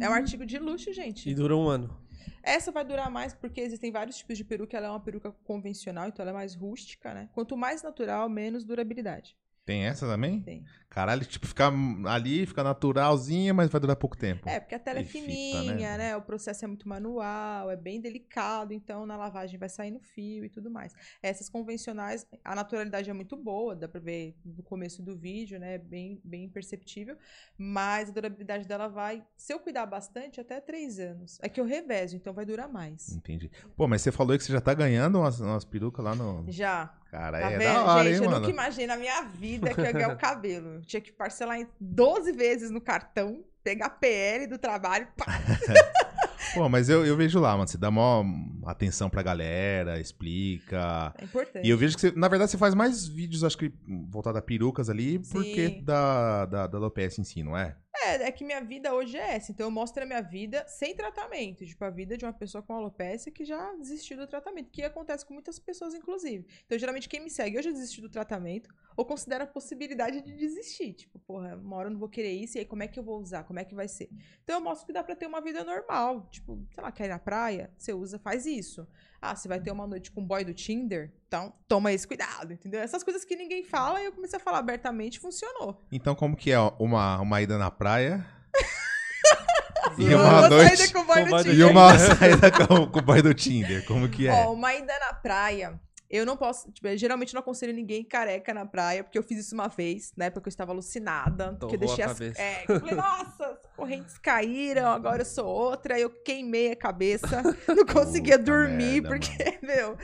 É 0.00 0.08
um 0.08 0.12
artigo 0.12 0.46
de 0.46 0.58
luxo, 0.58 0.92
gente. 0.92 1.28
E 1.28 1.34
dura 1.34 1.56
um 1.56 1.68
ano. 1.68 2.00
Essa 2.42 2.70
vai 2.70 2.84
durar 2.84 3.10
mais 3.10 3.32
porque 3.34 3.60
existem 3.60 3.90
vários 3.90 4.16
tipos 4.16 4.36
de 4.36 4.44
peruca. 4.44 4.76
Ela 4.76 4.86
é 4.86 4.90
uma 4.90 5.00
peruca 5.00 5.32
convencional, 5.44 6.08
então 6.08 6.22
ela 6.22 6.30
é 6.30 6.34
mais 6.34 6.54
rústica, 6.54 7.12
né? 7.12 7.28
Quanto 7.32 7.56
mais 7.56 7.82
natural, 7.82 8.28
menos 8.28 8.64
durabilidade. 8.64 9.36
Tem 9.70 9.84
essa 9.84 10.04
também? 10.04 10.40
Tem. 10.40 10.64
Caralho, 10.88 11.24
tipo, 11.24 11.46
fica 11.46 11.70
ali, 12.06 12.44
fica 12.44 12.64
naturalzinha, 12.64 13.54
mas 13.54 13.70
vai 13.70 13.80
durar 13.80 13.94
pouco 13.94 14.16
tempo. 14.16 14.48
É, 14.48 14.58
porque 14.58 14.74
a 14.74 14.78
tela 14.80 14.98
é 14.98 15.02
E 15.02 15.04
fita, 15.04 15.24
fininha, 15.24 15.96
né? 15.96 15.98
né? 15.98 16.16
O 16.16 16.22
processo 16.22 16.64
é 16.64 16.66
muito 16.66 16.88
manual, 16.88 17.70
é 17.70 17.76
bem 17.76 18.00
delicado, 18.00 18.74
então 18.74 19.06
na 19.06 19.16
lavagem 19.16 19.56
vai 19.56 19.68
sair 19.68 19.92
no 19.92 20.00
fio 20.00 20.44
e 20.44 20.48
tudo 20.48 20.68
mais. 20.68 20.92
Essas 21.22 21.48
convencionais, 21.48 22.26
a 22.44 22.56
naturalidade 22.56 23.08
é 23.08 23.12
muito 23.12 23.36
boa, 23.36 23.76
dá 23.76 23.86
pra 23.86 24.00
ver 24.00 24.34
no 24.44 24.64
começo 24.64 25.00
do 25.04 25.16
vídeo, 25.16 25.60
né? 25.60 25.78
Bem, 25.78 26.20
bem 26.24 26.48
perceptível. 26.48 27.16
Mas 27.56 28.08
a 28.08 28.12
durabilidade 28.12 28.66
dela 28.66 28.88
vai, 28.88 29.24
se 29.36 29.54
eu 29.54 29.60
cuidar 29.60 29.86
bastante, 29.86 30.40
até 30.40 30.60
três 30.60 30.98
anos. 30.98 31.38
É 31.40 31.48
que 31.48 31.60
eu 31.60 31.64
revezo, 31.64 32.16
então 32.16 32.34
vai 32.34 32.44
durar 32.44 32.68
mais. 32.68 33.10
Entendi. 33.14 33.48
Pô, 33.76 33.86
mas 33.86 34.02
você 34.02 34.10
falou 34.10 34.36
que 34.36 34.42
você 34.42 34.52
já 34.52 34.60
tá 34.60 34.74
ganhando 34.74 35.20
umas, 35.20 35.38
umas 35.38 35.64
perucas 35.64 36.04
lá 36.04 36.16
no. 36.16 36.44
Já. 36.50 36.92
Cara, 37.10 37.40
Tá 37.40 37.50
é 37.50 37.58
vendo? 37.58 37.74
da 37.74 37.84
hora, 37.84 38.04
Gente, 38.04 38.12
hein, 38.18 38.24
eu 38.24 38.30
mano? 38.30 38.40
nunca 38.40 38.52
imaginei 38.52 38.86
na 38.86 38.96
minha 38.96 39.22
vida 39.22 39.74
que 39.74 39.80
eu 39.80 39.84
ia 39.84 39.92
ganhar 39.92 40.12
o 40.12 40.16
cabelo. 40.18 40.74
Eu 40.74 40.82
tinha 40.82 41.00
que 41.00 41.10
parcelar 41.10 41.58
em 41.58 41.66
12 41.80 42.30
vezes 42.32 42.70
no 42.70 42.80
cartão, 42.80 43.42
pegar 43.64 43.86
a 43.86 43.90
PL 43.90 44.46
do 44.46 44.58
trabalho, 44.58 45.08
pá. 45.16 45.26
Pô, 46.54 46.68
mas 46.68 46.88
eu, 46.88 47.04
eu 47.04 47.16
vejo 47.16 47.38
lá, 47.38 47.52
mano. 47.56 47.68
Você 47.68 47.78
dá 47.78 47.90
maior 47.90 48.24
atenção 48.64 49.08
pra 49.08 49.22
galera, 49.22 50.00
explica. 50.00 51.14
É 51.18 51.24
importante. 51.24 51.66
E 51.66 51.70
eu 51.70 51.78
vejo 51.78 51.94
que 51.94 52.00
você, 52.00 52.12
na 52.12 52.28
verdade, 52.28 52.50
você 52.50 52.58
faz 52.58 52.74
mais 52.74 53.06
vídeos, 53.06 53.44
acho 53.44 53.56
que 53.56 53.72
voltado 54.08 54.38
a 54.38 54.42
perucas 54.42 54.90
ali, 54.90 55.22
Sim. 55.24 55.32
porque 55.32 55.68
da, 55.82 56.46
da, 56.46 56.66
da 56.66 56.78
Lopes 56.78 57.18
em 57.18 57.24
si, 57.24 57.42
não 57.42 57.56
é? 57.56 57.76
É, 58.02 58.14
é 58.22 58.32
que 58.32 58.44
minha 58.44 58.60
vida 58.60 58.94
hoje 58.94 59.16
é 59.16 59.36
essa. 59.36 59.52
Então 59.52 59.66
eu 59.66 59.70
mostro 59.70 60.02
a 60.02 60.06
minha 60.06 60.22
vida 60.22 60.64
sem 60.66 60.94
tratamento. 60.94 61.66
Tipo, 61.66 61.84
a 61.84 61.90
vida 61.90 62.16
de 62.16 62.24
uma 62.24 62.32
pessoa 62.32 62.62
com 62.62 62.72
alopecia 62.72 63.32
que 63.32 63.44
já 63.44 63.74
desistiu 63.74 64.16
do 64.16 64.26
tratamento. 64.26 64.70
Que 64.70 64.82
acontece 64.82 65.26
com 65.26 65.34
muitas 65.34 65.58
pessoas, 65.58 65.94
inclusive. 65.94 66.46
Então, 66.64 66.78
geralmente, 66.78 67.08
quem 67.08 67.20
me 67.20 67.30
segue 67.30 67.58
hoje 67.58 67.68
já 67.68 67.74
desistiu 67.74 68.02
do 68.02 68.08
tratamento 68.08 68.70
ou 68.96 69.04
considera 69.04 69.44
a 69.44 69.46
possibilidade 69.46 70.20
de 70.20 70.36
desistir. 70.36 70.92
Tipo, 70.92 71.18
porra, 71.18 71.56
uma 71.56 71.76
hora 71.76 71.88
eu 71.88 71.92
não 71.92 71.98
vou 71.98 72.08
querer 72.08 72.32
isso, 72.32 72.56
e 72.56 72.60
aí 72.60 72.64
como 72.64 72.82
é 72.82 72.88
que 72.88 72.98
eu 72.98 73.02
vou 73.02 73.18
usar? 73.18 73.44
Como 73.44 73.58
é 73.58 73.64
que 73.64 73.74
vai 73.74 73.88
ser? 73.88 74.10
Então 74.44 74.56
eu 74.56 74.60
mostro 74.60 74.86
que 74.86 74.92
dá 74.92 75.02
pra 75.02 75.16
ter 75.16 75.26
uma 75.26 75.40
vida 75.40 75.64
normal. 75.64 76.28
Tipo, 76.30 76.39
sei 76.46 76.82
lá, 76.82 76.92
quer 76.92 77.04
ir 77.06 77.08
na 77.08 77.18
praia? 77.18 77.70
Você 77.76 77.92
usa, 77.92 78.18
faz 78.18 78.46
isso. 78.46 78.86
Ah, 79.20 79.36
você 79.36 79.48
vai 79.48 79.60
ter 79.60 79.70
uma 79.70 79.86
noite 79.86 80.10
com 80.10 80.20
um 80.22 80.26
boy 80.26 80.44
do 80.44 80.54
Tinder? 80.54 81.12
Então, 81.28 81.52
toma 81.68 81.92
esse 81.92 82.06
cuidado, 82.06 82.52
entendeu? 82.54 82.80
Essas 82.80 83.02
coisas 83.04 83.24
que 83.24 83.36
ninguém 83.36 83.62
fala 83.62 84.00
e 84.00 84.06
eu 84.06 84.12
comecei 84.12 84.38
a 84.38 84.42
falar 84.42 84.58
abertamente 84.58 85.20
funcionou. 85.20 85.82
Então, 85.92 86.14
como 86.14 86.36
que 86.36 86.50
é 86.50 86.58
uma, 86.78 87.20
uma 87.20 87.42
ida 87.42 87.58
na 87.58 87.70
praia 87.70 88.24
e 89.98 90.14
uma 90.14 90.40
sair 90.40 90.50
noite 90.50 90.92
com 90.92 91.00
o 91.00 91.04
boy 91.04 91.22
com 91.22 91.28
do 91.28 91.34
o 91.36 91.44
do 91.44 91.50
e 91.50 91.52
Tinder. 91.52 91.70
uma 91.70 91.98
saída 91.98 92.50
com, 92.50 92.86
com 92.86 92.98
o 92.98 93.02
boy 93.02 93.22
do 93.22 93.34
Tinder? 93.34 93.84
Como 93.86 94.08
que 94.08 94.26
é? 94.26 94.32
Ó, 94.32 94.52
uma 94.52 94.74
ida 94.74 94.98
na 94.98 95.12
praia. 95.12 95.78
Eu 96.10 96.26
não 96.26 96.36
posso. 96.36 96.70
Tipo, 96.72 96.88
eu 96.88 96.96
geralmente 96.98 97.32
não 97.32 97.40
aconselho 97.40 97.72
ninguém 97.72 98.02
careca 98.02 98.52
na 98.52 98.66
praia, 98.66 99.04
porque 99.04 99.16
eu 99.16 99.22
fiz 99.22 99.38
isso 99.38 99.54
uma 99.54 99.68
vez, 99.68 100.12
na 100.16 100.24
época 100.24 100.40
que 100.40 100.48
eu 100.48 100.50
estava 100.50 100.72
alucinada. 100.72 101.54
Porque 101.60 101.76
eu 101.76 101.80
Torrou 101.80 101.94
a 101.94 101.96
deixei 101.96 102.04
as. 102.04 102.12
cabeça. 102.12 102.42
É, 102.42 102.64
eu 102.66 102.80
falei, 102.80 102.94
nossa, 102.96 103.46
as 103.46 103.59
correntes 103.80 104.18
caíram, 104.18 104.88
agora 104.90 105.22
eu 105.22 105.26
sou 105.26 105.46
outra. 105.46 105.98
Eu 105.98 106.10
queimei 106.10 106.72
a 106.72 106.76
cabeça, 106.76 107.42
não 107.68 107.86
conseguia 107.86 108.38
dormir, 108.38 109.00
merda, 109.02 109.08
porque, 109.08 109.58
meu, 109.66 109.96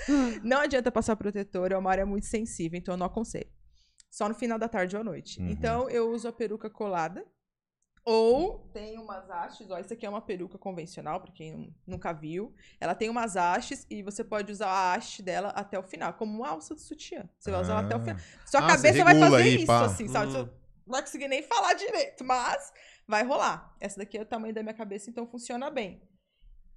não 0.42 0.58
adianta 0.60 0.90
passar 0.90 1.14
protetor, 1.16 1.72
é 1.72 1.76
uma 1.76 1.90
área 1.90 2.06
muito 2.06 2.26
sensível, 2.26 2.78
então 2.78 2.94
eu 2.94 2.98
não 2.98 3.06
aconselho. 3.06 3.50
Só 4.10 4.28
no 4.28 4.34
final 4.34 4.58
da 4.58 4.68
tarde 4.68 4.96
ou 4.96 5.00
à 5.02 5.04
noite. 5.04 5.40
Uhum. 5.40 5.50
Então 5.50 5.90
eu 5.90 6.10
uso 6.10 6.26
a 6.26 6.32
peruca 6.32 6.70
colada. 6.70 7.24
Ou 8.08 8.60
tem 8.72 8.96
umas 9.00 9.28
hastes, 9.28 9.68
ó, 9.68 9.80
isso 9.80 9.92
aqui 9.92 10.06
é 10.06 10.08
uma 10.08 10.20
peruca 10.22 10.56
convencional, 10.56 11.20
pra 11.20 11.32
quem 11.32 11.52
nu- 11.52 11.74
nunca 11.84 12.12
viu. 12.12 12.54
Ela 12.80 12.94
tem 12.94 13.10
umas 13.10 13.34
hastes 13.36 13.84
e 13.90 14.00
você 14.00 14.22
pode 14.22 14.52
usar 14.52 14.68
a 14.68 14.94
haste 14.94 15.22
dela 15.24 15.48
até 15.48 15.76
o 15.76 15.82
final, 15.82 16.14
como 16.14 16.32
uma 16.38 16.50
alça 16.50 16.72
de 16.76 16.82
sutiã. 16.82 17.28
Você 17.36 17.50
vai 17.50 17.60
usar 17.60 17.72
ela 17.72 17.82
até 17.82 17.96
o 17.96 17.98
Ah. 17.98 18.02
final. 18.04 18.16
Sua 18.46 18.60
Ah, 18.60 18.66
cabeça 18.68 18.94
você 18.98 19.04
vai 19.04 19.18
fazer 19.18 19.36
aí, 19.36 19.56
isso, 19.56 19.66
pá. 19.66 19.84
assim, 19.86 20.06
sabe? 20.06 20.30
Você 20.30 20.38
Hum. 20.38 20.48
não 20.86 20.92
vai 20.92 21.02
conseguir 21.02 21.26
nem 21.26 21.42
falar 21.42 21.74
direito, 21.74 22.22
mas 22.24 22.72
vai 23.06 23.22
rolar. 23.24 23.74
Essa 23.80 23.98
daqui 23.98 24.18
é 24.18 24.22
o 24.22 24.26
tamanho 24.26 24.54
da 24.54 24.62
minha 24.62 24.74
cabeça, 24.74 25.10
então 25.10 25.26
funciona 25.26 25.70
bem. 25.70 26.02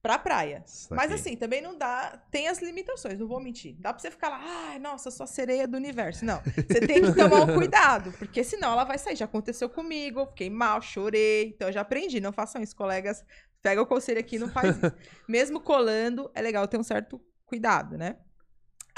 Pra 0.02 0.18
praia. 0.18 0.64
Mas 0.92 1.12
assim, 1.12 1.36
também 1.36 1.62
não 1.62 1.78
dá. 1.78 2.24
Tem 2.32 2.48
as 2.48 2.60
limitações, 2.60 3.20
não 3.20 3.28
vou 3.28 3.40
mentir. 3.42 3.76
Dá 3.80 3.92
pra 3.92 4.00
você 4.02 4.10
ficar 4.10 4.30
lá, 4.30 4.40
ai, 4.42 4.80
nossa, 4.80 5.12
sou 5.12 5.26
a 5.26 5.28
sereia 5.28 5.68
do 5.68 5.76
universo. 5.76 6.24
Não. 6.24 6.42
Você 6.42 6.80
tem 6.80 7.02
que 7.02 7.14
tomar 7.14 7.42
um 7.42 7.56
cuidado, 7.58 8.14
porque 8.18 8.42
senão 8.42 8.72
ela 8.72 8.86
vai 8.86 8.98
sair. 8.98 9.18
Já 9.18 9.26
aconteceu 9.26 9.70
comigo, 9.70 10.26
fiquei 10.28 10.50
mal, 10.50 10.82
chorei. 10.82 11.50
Então 11.50 11.68
eu 11.68 11.74
já 11.74 11.82
aprendi. 11.82 12.22
Não 12.22 12.32
façam 12.32 12.62
isso, 12.62 12.76
colegas. 12.78 13.26
Pega 13.62 13.82
o 13.82 13.86
conselho 13.86 14.20
aqui 14.22 14.40
não 14.40 14.48
faz 14.50 14.78
isso. 14.78 14.94
Mesmo 15.28 15.60
colando, 15.60 16.32
é 16.34 16.42
legal 16.42 16.66
ter 16.66 16.78
um 16.78 16.84
certo 16.84 17.20
cuidado, 17.46 17.98
né? 17.98 18.16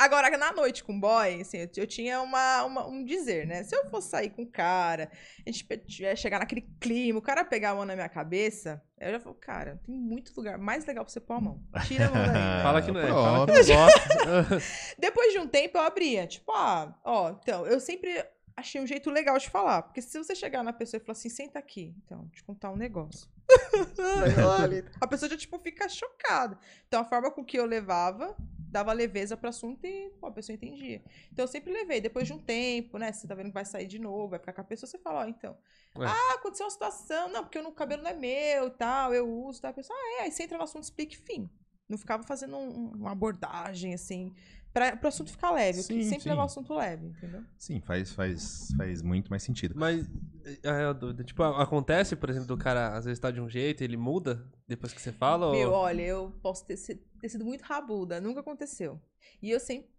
Agora, 0.04 0.36
na 0.38 0.52
noite 0.52 0.84
com 0.84 0.99
boy, 0.99 1.41
assim, 1.41 1.58
eu, 1.60 1.70
eu 1.78 1.86
tinha 1.88 2.22
uma, 2.22 2.64
uma- 2.64 2.88
um 2.88 3.04
dizer, 3.06 3.45
né? 3.45 3.64
Se 3.64 3.76
eu 3.76 3.86
fosse 3.89 4.10
sair 4.10 4.32
com 4.32 4.41
o 4.41 4.47
cara, 4.47 5.12
a 5.45 5.52
gente 5.52 5.68
ia 6.02 6.16
chegar 6.16 6.39
naquele 6.39 6.62
clima, 6.80 7.20
o 7.20 7.22
cara 7.22 7.45
pegar 7.45 7.70
a 7.72 7.76
mão 7.76 7.86
na 7.86 7.93
minha 7.95 8.10
cabeça, 8.10 8.82
eu 8.99 9.12
já 9.12 9.20
falo, 9.20 9.36
cara, 9.36 9.80
tem 9.86 9.93
muito 9.95 10.34
lugar 10.36 10.58
mais 10.58 10.86
legal 10.86 11.04
pra 11.06 11.12
você 11.14 11.20
pôr 11.20 11.34
a 11.36 11.41
mão. 11.41 11.64
Tira 11.88 12.08
a 12.08 12.12
mão 12.12 12.26
daí. 12.26 12.34
Fala 12.64 12.82
que 12.82 12.91
não 12.91 12.99
é, 12.99 13.06
Pronto. 13.06 13.24
fala 13.24 13.45
que 13.45 13.74
não 13.74 13.76
gosta. 13.76 14.60
Depois 14.97 15.34
de 15.34 15.39
um 15.39 15.47
tempo 15.47 15.78
eu 15.78 15.82
abria, 15.82 16.26
tipo, 16.26 16.52
ah, 16.52 16.97
ó, 17.06 17.30
então, 17.41 17.66
eu 17.68 17.80
sempre 17.80 18.26
achei 18.58 18.82
um 18.82 18.88
jeito 18.88 19.10
legal 19.10 19.38
de 19.38 19.49
falar. 19.49 19.84
Porque 19.84 20.02
se 20.02 20.18
você 20.18 20.34
chegar 20.36 20.64
na 20.64 20.74
pessoa 20.74 20.99
e 20.99 21.06
falar 21.06 21.14
assim, 21.18 21.30
senta 21.30 21.60
aqui, 21.60 21.95
então, 22.04 22.28
te 22.30 22.43
contar 22.43 22.72
um 22.72 22.76
negócio. 22.76 23.30
Olha, 24.60 24.86
a 24.99 25.08
pessoa 25.08 25.30
já, 25.30 25.38
tipo, 25.38 25.58
fica 25.60 25.88
chocada. 25.89 26.58
Então, 26.88 27.02
a 27.02 27.06
forma 27.06 27.32
com 27.32 27.43
que 27.43 27.58
eu 27.58 27.66
levava 27.66 28.36
dava 28.72 28.94
leveza 28.94 29.36
pro 29.38 29.50
assunto 29.50 29.86
e 29.86 30.10
pô, 30.20 30.28
a 30.28 30.32
pessoa 30.32 30.56
entendia. 30.56 31.04
Então, 31.32 31.44
eu 31.44 31.48
sempre 31.48 31.72
levei. 31.74 32.02
Depois 32.02 32.26
de 32.28 32.34
um 32.34 32.40
tempo, 32.40 32.98
né? 32.98 33.12
Você 33.12 33.28
tá 33.28 33.36
vendo 33.36 33.48
que 33.48 33.54
vai 33.54 33.66
sair 33.66 33.88
de 33.88 34.00
novo, 34.00 34.30
vai 34.30 34.40
ficar 34.40 34.54
com 34.54 34.62
a 34.62 34.64
pessoa, 34.64 34.90
você 34.90 34.98
fala, 34.98 35.22
ó, 35.22 35.26
então. 35.26 35.58
É. 35.98 36.06
Ah, 36.06 36.34
aconteceu 36.36 36.66
uma 36.66 36.72
situação. 36.72 37.30
Não, 37.30 37.44
porque 37.44 37.60
o 37.60 37.72
cabelo 37.72 38.04
não 38.04 38.10
é 38.10 38.14
meu 38.14 38.68
e 38.68 38.72
tal, 38.72 39.14
eu 39.14 39.30
uso. 39.30 39.62
Tal. 39.62 39.72
A 39.72 39.74
pessoa, 39.74 39.98
ah, 39.98 40.20
é. 40.20 40.24
Aí 40.24 40.32
você 40.32 40.44
entra 40.44 40.58
no 40.58 40.64
assunto, 40.64 40.84
explica 40.84 41.14
e 41.14 41.18
fim. 41.18 41.50
Não 41.90 41.98
ficava 41.98 42.24
fazendo 42.24 42.56
um- 42.58 42.92
uma 42.94 43.12
abordagem, 43.12 43.94
assim, 43.94 44.34
para 44.74 44.98
o 45.04 45.08
assunto 45.08 45.32
ficar 45.32 45.52
leve. 45.52 45.82
Sim, 45.84 46.02
sempre 46.04 46.24
sim. 46.24 46.30
levar 46.30 46.44
o 46.44 46.46
assunto 46.46 46.74
leve, 46.74 47.08
entendeu? 47.08 47.44
Sim, 47.58 47.82
faz, 47.82 48.12
faz, 48.14 48.70
faz 48.78 49.02
muito 49.02 49.30
mais 49.30 49.44
sentido. 49.44 49.74
Mas, 49.78 50.08
é, 50.46 50.60
é, 50.90 50.94
do- 50.94 51.14
do- 51.14 51.24
tipo, 51.24 51.44
acontece, 51.44 52.16
por 52.16 52.30
exemplo, 52.30 52.48
do 52.48 52.58
cara 52.58 52.96
às 52.96 53.06
vezes 53.06 53.20
tá 53.20 53.30
de 53.32 53.42
um 53.42 53.50
jeito 53.50 53.82
e 53.82 53.84
ele 53.84 53.98
muda 53.98 54.46
depois 54.68 54.94
que 54.94 55.02
você 55.02 55.12
fala? 55.12 55.48
ou- 55.48 55.52
Meu, 55.54 55.72
olha, 55.72 56.02
eu 56.02 56.32
posso 56.42 56.66
ter, 56.66 56.78
ter 57.20 57.30
sido 57.30 57.44
muito 57.46 57.62
rabuda, 57.64 58.22
nunca 58.22 58.40
aconteceu. 58.40 59.00
E 59.42 59.52
eu 59.52 59.60
sempre, 59.60 59.90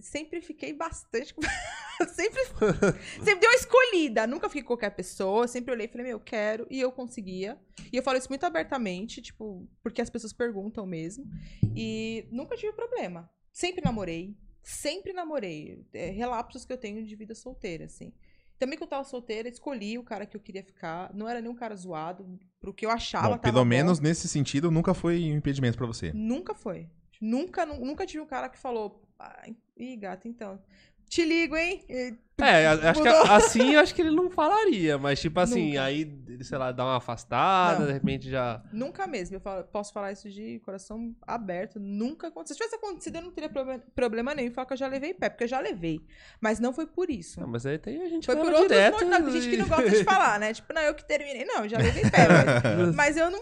sempre 0.00 0.40
fiquei 0.40 0.72
bastante. 0.72 1.34
sempre, 2.14 2.42
sempre 3.22 3.36
dei 3.40 3.48
uma 3.48 3.54
escolhida, 3.54 4.26
nunca 4.26 4.48
fiquei 4.48 4.62
com 4.62 4.68
qualquer 4.68 4.90
pessoa, 4.90 5.46
sempre 5.46 5.72
olhei 5.72 5.86
e 5.86 5.88
falei, 5.88 6.06
meu, 6.06 6.16
eu 6.16 6.20
quero, 6.20 6.66
e 6.70 6.80
eu 6.80 6.90
conseguia. 6.90 7.60
E 7.92 7.96
eu 7.96 8.02
falo 8.02 8.16
isso 8.18 8.28
muito 8.28 8.44
abertamente, 8.44 9.20
tipo, 9.20 9.68
porque 9.82 10.00
as 10.00 10.08
pessoas 10.10 10.32
perguntam 10.32 10.86
mesmo. 10.86 11.24
E 11.76 12.26
nunca 12.30 12.56
tive 12.56 12.72
problema. 12.72 13.30
Sempre 13.52 13.84
namorei, 13.84 14.36
sempre 14.62 15.12
namorei. 15.12 15.84
É, 15.92 16.10
relapsos 16.10 16.64
que 16.64 16.72
eu 16.72 16.78
tenho 16.78 17.04
de 17.04 17.14
vida 17.14 17.34
solteira, 17.34 17.84
assim. 17.84 18.12
Também 18.58 18.78
que 18.78 18.84
eu 18.84 18.88
tava 18.88 19.04
solteira, 19.04 19.48
escolhi 19.48 19.98
o 19.98 20.04
cara 20.04 20.24
que 20.24 20.36
eu 20.36 20.40
queria 20.40 20.62
ficar. 20.62 21.12
Não 21.14 21.28
era 21.28 21.40
nenhum 21.40 21.54
cara 21.54 21.74
zoado, 21.74 22.38
pro 22.60 22.72
que 22.72 22.86
eu 22.86 22.90
achava. 22.90 23.30
Bom, 23.30 23.38
pelo 23.38 23.58
bom. 23.58 23.64
menos 23.64 23.98
nesse 23.98 24.28
sentido, 24.28 24.70
nunca 24.70 24.94
foi 24.94 25.20
um 25.32 25.36
impedimento 25.36 25.76
pra 25.76 25.86
você. 25.86 26.12
Nunca 26.12 26.54
foi. 26.54 26.88
Nunca, 27.20 27.66
nu- 27.66 27.84
nunca 27.84 28.06
tive 28.06 28.20
um 28.20 28.26
cara 28.26 28.48
que 28.48 28.58
falou. 28.58 29.02
Ih, 29.76 29.96
gata, 29.96 30.28
então. 30.28 30.60
Te 31.12 31.26
ligo, 31.26 31.54
hein? 31.58 31.84
E- 31.90 32.14
É, 32.40 32.66
acho 32.68 33.02
que 33.02 33.08
Mudou. 33.10 33.22
assim 33.30 33.74
eu 33.74 33.80
acho 33.80 33.94
que 33.94 34.00
ele 34.00 34.10
não 34.16 34.30
falaria, 34.30 34.96
mas 34.96 35.20
tipo 35.20 35.38
assim, 35.38 35.68
Nunca. 35.72 35.82
aí, 35.84 36.10
sei 36.40 36.56
lá, 36.56 36.72
dá 36.72 36.84
uma 36.86 36.96
afastada, 36.96 37.80
Não. 37.80 37.86
de 37.86 37.92
repente 37.92 38.30
já. 38.30 38.62
Nunca 38.72 39.06
mesmo. 39.06 39.36
Eu 39.36 39.40
falo- 39.40 39.62
posso 39.64 39.92
falar 39.92 40.10
isso 40.12 40.30
de 40.30 40.58
coração 40.64 41.14
aberto. 41.26 41.78
Nunca 41.78 42.28
aconteceu. 42.28 42.56
Se 42.56 42.62
tivesse 42.62 42.76
acontecido, 42.76 43.16
eu 43.16 43.22
não 43.22 43.30
teria 43.30 43.50
problema, 43.50 43.82
problema 43.94 44.34
nenhum 44.34 44.50
falar 44.52 44.64
que 44.66 44.72
eu 44.72 44.76
já 44.78 44.88
levei 44.88 45.12
pé, 45.12 45.28
porque 45.28 45.44
eu 45.44 45.48
já 45.48 45.60
levei. 45.60 46.00
Mas 46.40 46.58
não 46.58 46.72
foi 46.72 46.86
por 46.86 47.10
isso. 47.10 47.38
Não, 47.38 47.46
mas 47.46 47.66
aí 47.66 47.76
tem 47.78 48.00
a 48.02 48.08
gente 48.08 48.24
Foi 48.24 48.34
por 48.34 48.46
outros 48.46 48.62
direto. 48.68 49.04
Não, 49.04 49.22
Tem 49.22 49.32
gente 49.32 49.50
que 49.50 49.56
não 49.58 49.66
e- 49.66 49.68
gosta 49.68 49.90
de 49.90 50.02
falar, 50.04 50.40
né? 50.40 50.54
Tipo, 50.54 50.72
não, 50.72 50.80
eu 50.80 50.94
que 50.94 51.04
terminei. 51.04 51.44
Não, 51.44 51.64
eu 51.64 51.68
já 51.68 51.76
levei 51.76 52.04
pé. 52.10 52.26
Mas, 52.78 52.94
mas 52.96 53.16
eu 53.18 53.30
não, 53.30 53.40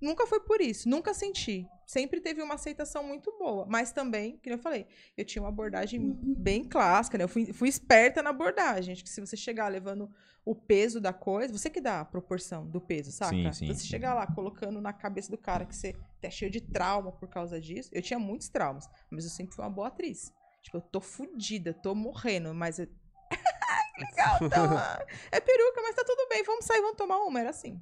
nunca 0.00 0.26
foi 0.26 0.40
por 0.40 0.60
isso. 0.60 0.88
Nunca 0.88 1.14
senti. 1.14 1.68
Sempre 1.86 2.20
teve 2.20 2.42
uma 2.42 2.54
aceitação 2.54 3.04
muito 3.04 3.32
boa. 3.38 3.64
Mas 3.66 3.92
também, 3.92 4.38
que 4.38 4.50
eu 4.50 4.58
falei, 4.58 4.86
eu 5.16 5.24
tinha 5.24 5.42
uma 5.42 5.48
abordagem 5.48 6.18
bem 6.22 6.64
clássica, 6.64 7.16
né? 7.16 7.24
Eu 7.24 7.28
fui, 7.28 7.52
fui 7.52 7.68
esperta 7.68 8.22
na 8.22 8.30
abordagem. 8.30 8.92
Acho 8.92 9.04
que 9.04 9.10
se 9.10 9.20
você 9.20 9.36
chegar 9.36 9.68
levando 9.68 10.10
o 10.44 10.54
peso 10.54 11.00
da 11.00 11.12
coisa, 11.12 11.52
você 11.52 11.70
que 11.70 11.80
dá 11.80 12.00
a 12.00 12.04
proporção 12.04 12.66
do 12.66 12.80
peso, 12.80 13.12
saca? 13.12 13.30
Sim, 13.30 13.52
sim. 13.52 13.66
Você 13.66 13.86
chegar 13.86 14.14
lá 14.14 14.26
colocando 14.26 14.80
na 14.80 14.92
cabeça 14.92 15.30
do 15.30 15.38
cara 15.38 15.64
que 15.64 15.74
você 15.74 15.94
tá 16.20 16.30
cheio 16.30 16.50
de 16.50 16.60
trauma 16.60 17.12
por 17.12 17.28
causa 17.28 17.60
disso. 17.60 17.90
Eu 17.92 18.02
tinha 18.02 18.18
muitos 18.18 18.48
traumas, 18.48 18.88
mas 19.10 19.24
eu 19.24 19.30
sempre 19.30 19.54
fui 19.54 19.64
uma 19.64 19.70
boa 19.70 19.88
atriz. 19.88 20.32
Tipo, 20.62 20.78
eu 20.78 20.80
tô 20.80 21.00
fudida, 21.00 21.72
tô 21.72 21.94
morrendo, 21.94 22.52
mas 22.52 22.78
eu. 22.78 22.88
Legal, 23.98 24.38
ah, 24.76 25.06
é 25.30 25.40
peruca, 25.40 25.80
mas 25.82 25.94
tá 25.94 26.04
tudo 26.04 26.28
bem, 26.28 26.42
vamos 26.42 26.64
sair, 26.64 26.80
vamos 26.80 26.96
tomar 26.96 27.18
uma. 27.18 27.40
Era 27.40 27.50
assim. 27.50 27.80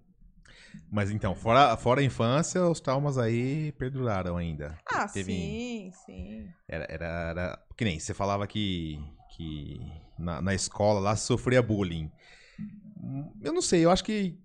Mas 0.94 1.10
então, 1.10 1.34
fora, 1.34 1.76
fora 1.76 2.00
a 2.00 2.04
infância, 2.04 2.64
os 2.64 2.78
traumas 2.78 3.18
aí 3.18 3.72
perduraram 3.72 4.36
ainda. 4.36 4.78
Ah, 4.94 5.08
Teve- 5.08 5.32
sim, 5.32 5.90
sim. 6.06 6.48
Era, 6.68 6.86
era, 6.88 7.06
era- 7.30 7.58
Que 7.76 7.84
nem, 7.84 7.98
você 7.98 8.14
falava 8.14 8.46
que, 8.46 9.02
que 9.28 9.80
na, 10.16 10.40
na 10.40 10.54
escola 10.54 11.00
lá 11.00 11.16
sofria 11.16 11.60
bullying. 11.60 12.12
Eu 13.42 13.52
não 13.52 13.60
sei, 13.60 13.84
eu 13.84 13.90
acho 13.90 14.04
que. 14.04 14.38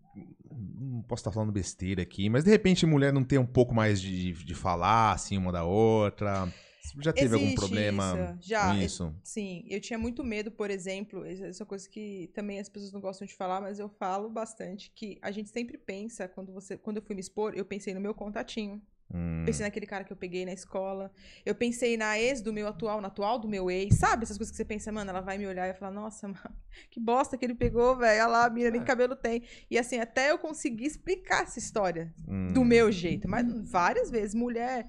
Não 0.51 1.03
posso 1.03 1.21
estar 1.21 1.31
falando 1.31 1.51
besteira 1.51 2.01
aqui, 2.01 2.29
mas 2.29 2.43
de 2.43 2.49
repente 2.49 2.83
mulher 2.83 3.13
não 3.13 3.23
tem 3.23 3.37
um 3.37 3.45
pouco 3.45 3.73
mais 3.75 4.01
de, 4.01 4.33
de 4.33 4.55
falar 4.55 5.11
assim 5.11 5.37
uma 5.37 5.51
da 5.51 5.63
outra. 5.63 6.51
Já 6.99 7.13
teve 7.13 7.33
algum 7.33 7.45
Existe 7.45 7.59
problema 7.59 8.35
isso, 8.39 8.49
já, 8.49 8.67
com 8.67 8.81
isso? 8.81 9.15
Sim, 9.23 9.65
eu 9.69 9.79
tinha 9.79 9.99
muito 9.99 10.23
medo, 10.23 10.51
por 10.51 10.69
exemplo, 10.69 11.25
essa 11.25 11.65
coisa 11.65 11.87
que 11.89 12.29
também 12.33 12.59
as 12.59 12.69
pessoas 12.69 12.91
não 12.91 13.01
gostam 13.01 13.27
de 13.27 13.33
falar, 13.35 13.61
mas 13.61 13.79
eu 13.79 13.89
falo 13.89 14.29
bastante, 14.29 14.91
que 14.95 15.17
a 15.21 15.31
gente 15.31 15.49
sempre 15.49 15.77
pensa, 15.77 16.27
quando 16.27 16.51
você, 16.51 16.77
quando 16.77 16.97
eu 16.97 17.03
fui 17.03 17.15
me 17.15 17.21
expor, 17.21 17.53
eu 17.55 17.65
pensei 17.65 17.93
no 17.93 17.99
meu 18.01 18.13
contatinho. 18.13 18.81
Hum, 19.11 19.43
Pensei 19.43 19.65
naquele 19.65 19.87
cara 19.87 20.03
que 20.03 20.13
eu 20.13 20.17
peguei 20.17 20.45
na 20.45 20.53
escola. 20.53 21.11
Eu 21.43 21.55
pensei 21.55 21.97
na 21.97 22.19
ex 22.19 22.41
do 22.41 22.53
meu 22.53 22.67
atual, 22.67 23.01
na 23.01 23.07
atual 23.07 23.39
do 23.39 23.47
meu 23.47 23.71
ex. 23.71 23.95
Sabe 23.95 24.23
essas 24.23 24.37
coisas 24.37 24.51
que 24.51 24.57
você 24.57 24.65
pensa, 24.65 24.91
mano, 24.91 25.09
ela 25.09 25.21
vai 25.21 25.35
me 25.37 25.47
olhar 25.47 25.67
e 25.67 25.73
falar, 25.73 25.91
nossa, 25.91 26.27
mano, 26.27 26.55
que 26.91 26.99
bosta 26.99 27.35
que 27.35 27.43
ele 27.43 27.55
pegou, 27.55 27.95
velho. 27.95 28.21
Olha 28.21 28.27
lá, 28.27 28.45
a 28.45 28.49
nem 28.49 28.81
É. 28.81 28.83
cabelo 28.83 29.15
tem. 29.15 29.41
E 29.69 29.79
assim, 29.79 29.97
até 29.99 30.29
eu 30.29 30.37
conseguir 30.37 30.85
explicar 30.85 31.41
essa 31.41 31.57
história 31.57 32.13
hum. 32.27 32.53
do 32.53 32.63
meu 32.63 32.91
jeito. 32.91 33.27
Mas 33.27 33.47
várias 33.71 34.11
vezes, 34.11 34.35
mulher 34.35 34.87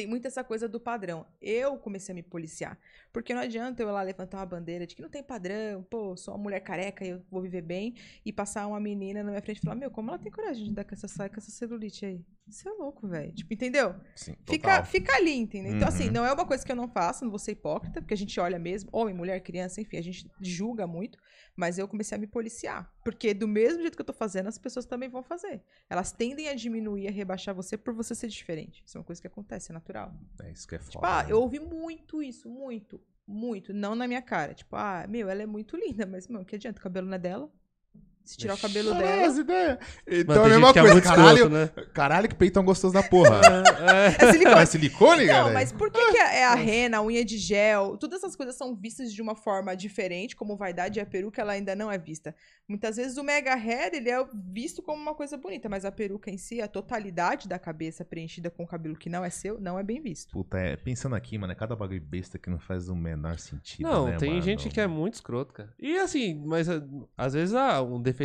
tem 0.00 0.06
muito 0.06 0.26
essa 0.26 0.42
coisa 0.42 0.66
do 0.66 0.80
padrão. 0.80 1.26
Eu 1.42 1.76
comecei 1.76 2.12
a 2.12 2.16
me 2.16 2.22
policiar. 2.22 2.78
Porque 3.12 3.34
não 3.34 3.42
adianta 3.42 3.82
eu 3.82 3.90
lá 3.90 4.02
levantar 4.02 4.38
uma 4.38 4.46
bandeira 4.46 4.86
de 4.86 4.94
que 4.96 5.02
não 5.02 5.10
tem 5.10 5.22
padrão, 5.22 5.82
pô, 5.82 6.16
sou 6.16 6.32
uma 6.34 6.42
mulher 6.42 6.60
careca 6.60 7.04
e 7.04 7.10
eu 7.10 7.22
vou 7.30 7.42
viver 7.42 7.60
bem, 7.60 7.94
e 8.24 8.32
passar 8.32 8.66
uma 8.66 8.80
menina 8.80 9.22
na 9.22 9.30
minha 9.30 9.42
frente 9.42 9.58
e 9.58 9.60
falar, 9.60 9.76
meu, 9.76 9.90
como 9.90 10.10
ela 10.10 10.18
tem 10.18 10.32
coragem 10.32 10.64
de 10.64 10.72
dar 10.72 10.84
com 10.84 10.94
essa 10.94 11.28
com 11.28 11.36
essa 11.36 11.50
celulite 11.50 12.06
aí? 12.06 12.24
Isso 12.50 12.68
é 12.68 12.72
louco, 12.72 13.06
velho. 13.08 13.32
Tipo, 13.32 13.54
entendeu? 13.54 13.94
Sim, 14.14 14.34
Fica, 14.46 14.84
fica 14.84 15.14
ali, 15.16 15.34
entendeu? 15.36 15.74
Então, 15.76 15.88
assim, 15.88 16.06
Uhum. 16.06 16.12
não 16.12 16.26
é 16.26 16.32
uma 16.32 16.44
coisa 16.44 16.64
que 16.64 16.70
eu 16.70 16.76
não 16.76 16.88
faço, 16.88 17.24
não 17.24 17.30
vou 17.30 17.38
ser 17.38 17.52
hipócrita, 17.52 18.00
porque 18.02 18.12
a 18.14 18.16
gente 18.16 18.38
olha 18.40 18.58
mesmo, 18.58 18.90
homem, 18.92 19.14
mulher, 19.14 19.40
criança, 19.40 19.80
enfim, 19.80 19.96
a 19.96 20.02
gente 20.02 20.28
julga 20.40 20.86
muito, 20.86 21.18
mas 21.56 21.78
eu 21.78 21.86
comecei 21.86 22.16
a 22.16 22.20
me 22.20 22.26
policiar. 22.26 22.92
Porque 23.04 23.32
do 23.32 23.46
mesmo 23.46 23.80
jeito 23.82 23.94
que 23.96 24.00
eu 24.02 24.06
tô 24.06 24.12
fazendo, 24.12 24.48
as 24.48 24.58
pessoas 24.58 24.84
também 24.84 25.08
vão 25.08 25.22
fazer. 25.22 25.62
Elas 25.88 26.10
tendem 26.12 26.48
a 26.48 26.54
diminuir, 26.54 27.06
a 27.08 27.10
rebaixar 27.10 27.54
você 27.54 27.76
por 27.78 27.94
você 27.94 28.14
ser 28.14 28.28
diferente. 28.28 28.82
Isso 28.84 28.96
é 28.96 29.00
uma 29.00 29.04
coisa 29.06 29.20
que 29.20 29.26
acontece, 29.28 29.70
é 29.70 29.74
natural. 29.74 30.12
É 30.42 30.50
isso 30.50 30.66
que 30.66 30.74
é 30.74 30.78
foda. 30.78 30.90
Tipo, 30.90 31.06
ah, 31.06 31.22
né? 31.22 31.32
eu 31.32 31.40
ouvi 31.40 31.60
muito 31.60 32.22
isso, 32.22 32.48
muito, 32.50 33.00
muito. 33.26 33.72
Não 33.72 33.94
na 33.94 34.06
minha 34.08 34.22
cara. 34.22 34.54
Tipo, 34.54 34.74
ah, 34.76 35.06
meu, 35.08 35.28
ela 35.28 35.42
é 35.42 35.46
muito 35.46 35.76
linda, 35.76 36.04
mas, 36.06 36.26
meu, 36.28 36.44
que 36.44 36.56
adianta? 36.56 36.80
O 36.80 36.82
cabelo 36.82 37.06
não 37.06 37.14
é 37.14 37.18
dela? 37.18 37.50
Se 38.30 38.36
tirar 38.36 38.54
o 38.54 38.58
cabelo 38.58 38.94
dela. 38.94 39.26
Então 40.06 40.34
tem 40.34 40.42
é 40.42 40.46
a 40.46 40.48
mesma 40.48 40.72
que 40.72 40.78
é 40.78 40.82
coisa. 40.82 40.94
muito 40.94 41.04
caralho, 41.08 41.36
escroto, 41.36 41.54
né? 41.54 41.70
caralho, 41.92 42.28
que 42.28 42.34
peitão 42.34 42.64
gostoso 42.64 42.94
da 42.94 43.02
porra. 43.02 43.40
É, 43.80 44.24
É 44.26 44.32
silicone. 44.32 44.60
é 44.60 44.66
silicone? 44.66 45.26
Não, 45.26 45.52
mas 45.52 45.72
por 45.72 45.90
que, 45.90 46.12
que 46.12 46.16
é 46.16 46.44
a 46.44 46.54
rena, 46.54 46.98
a 46.98 47.02
unha 47.02 47.24
de 47.24 47.38
gel, 47.38 47.96
todas 47.96 48.18
essas 48.18 48.36
coisas 48.36 48.56
são 48.56 48.74
vistas 48.74 49.12
de 49.12 49.20
uma 49.20 49.34
forma 49.34 49.74
diferente, 49.76 50.36
como 50.36 50.56
vaidade 50.56 50.98
e 50.98 51.02
a 51.02 51.06
peruca 51.06 51.40
ela 51.42 51.52
ainda 51.52 51.74
não 51.74 51.90
é 51.90 51.98
vista. 51.98 52.34
Muitas 52.68 52.96
vezes 52.96 53.16
o 53.16 53.24
mega 53.24 53.54
hair, 53.54 53.90
ele 53.94 54.10
é 54.10 54.24
visto 54.52 54.82
como 54.82 55.00
uma 55.00 55.14
coisa 55.14 55.36
bonita, 55.36 55.68
mas 55.68 55.84
a 55.84 55.90
peruca 55.90 56.30
em 56.30 56.38
si, 56.38 56.60
a 56.60 56.68
totalidade 56.68 57.48
da 57.48 57.58
cabeça 57.58 58.04
preenchida 58.04 58.50
com 58.50 58.62
o 58.62 58.66
cabelo 58.66 58.96
que 58.96 59.08
não 59.08 59.24
é 59.24 59.30
seu, 59.30 59.60
não 59.60 59.78
é 59.78 59.82
bem 59.82 60.00
visto. 60.00 60.30
Puta, 60.32 60.58
é, 60.58 60.76
pensando 60.76 61.14
aqui, 61.16 61.36
mano, 61.36 61.52
é 61.52 61.56
cada 61.56 61.74
bagulho 61.74 62.00
besta 62.00 62.38
que 62.38 62.48
não 62.48 62.58
faz 62.58 62.88
o 62.88 62.94
menor 62.94 63.38
sentido. 63.38 63.88
Não, 63.88 64.06
né, 64.06 64.16
tem 64.16 64.30
mano? 64.30 64.42
gente 64.42 64.68
que 64.68 64.80
é 64.80 64.86
muito 64.86 65.14
escroto, 65.14 65.52
cara. 65.52 65.72
E 65.78 65.96
assim, 65.98 66.34
mas 66.46 66.68
ah, 66.68 66.80
às 67.16 67.32
vezes 67.32 67.54
ah, 67.54 67.82
um 67.82 68.00
defeito. 68.00 68.19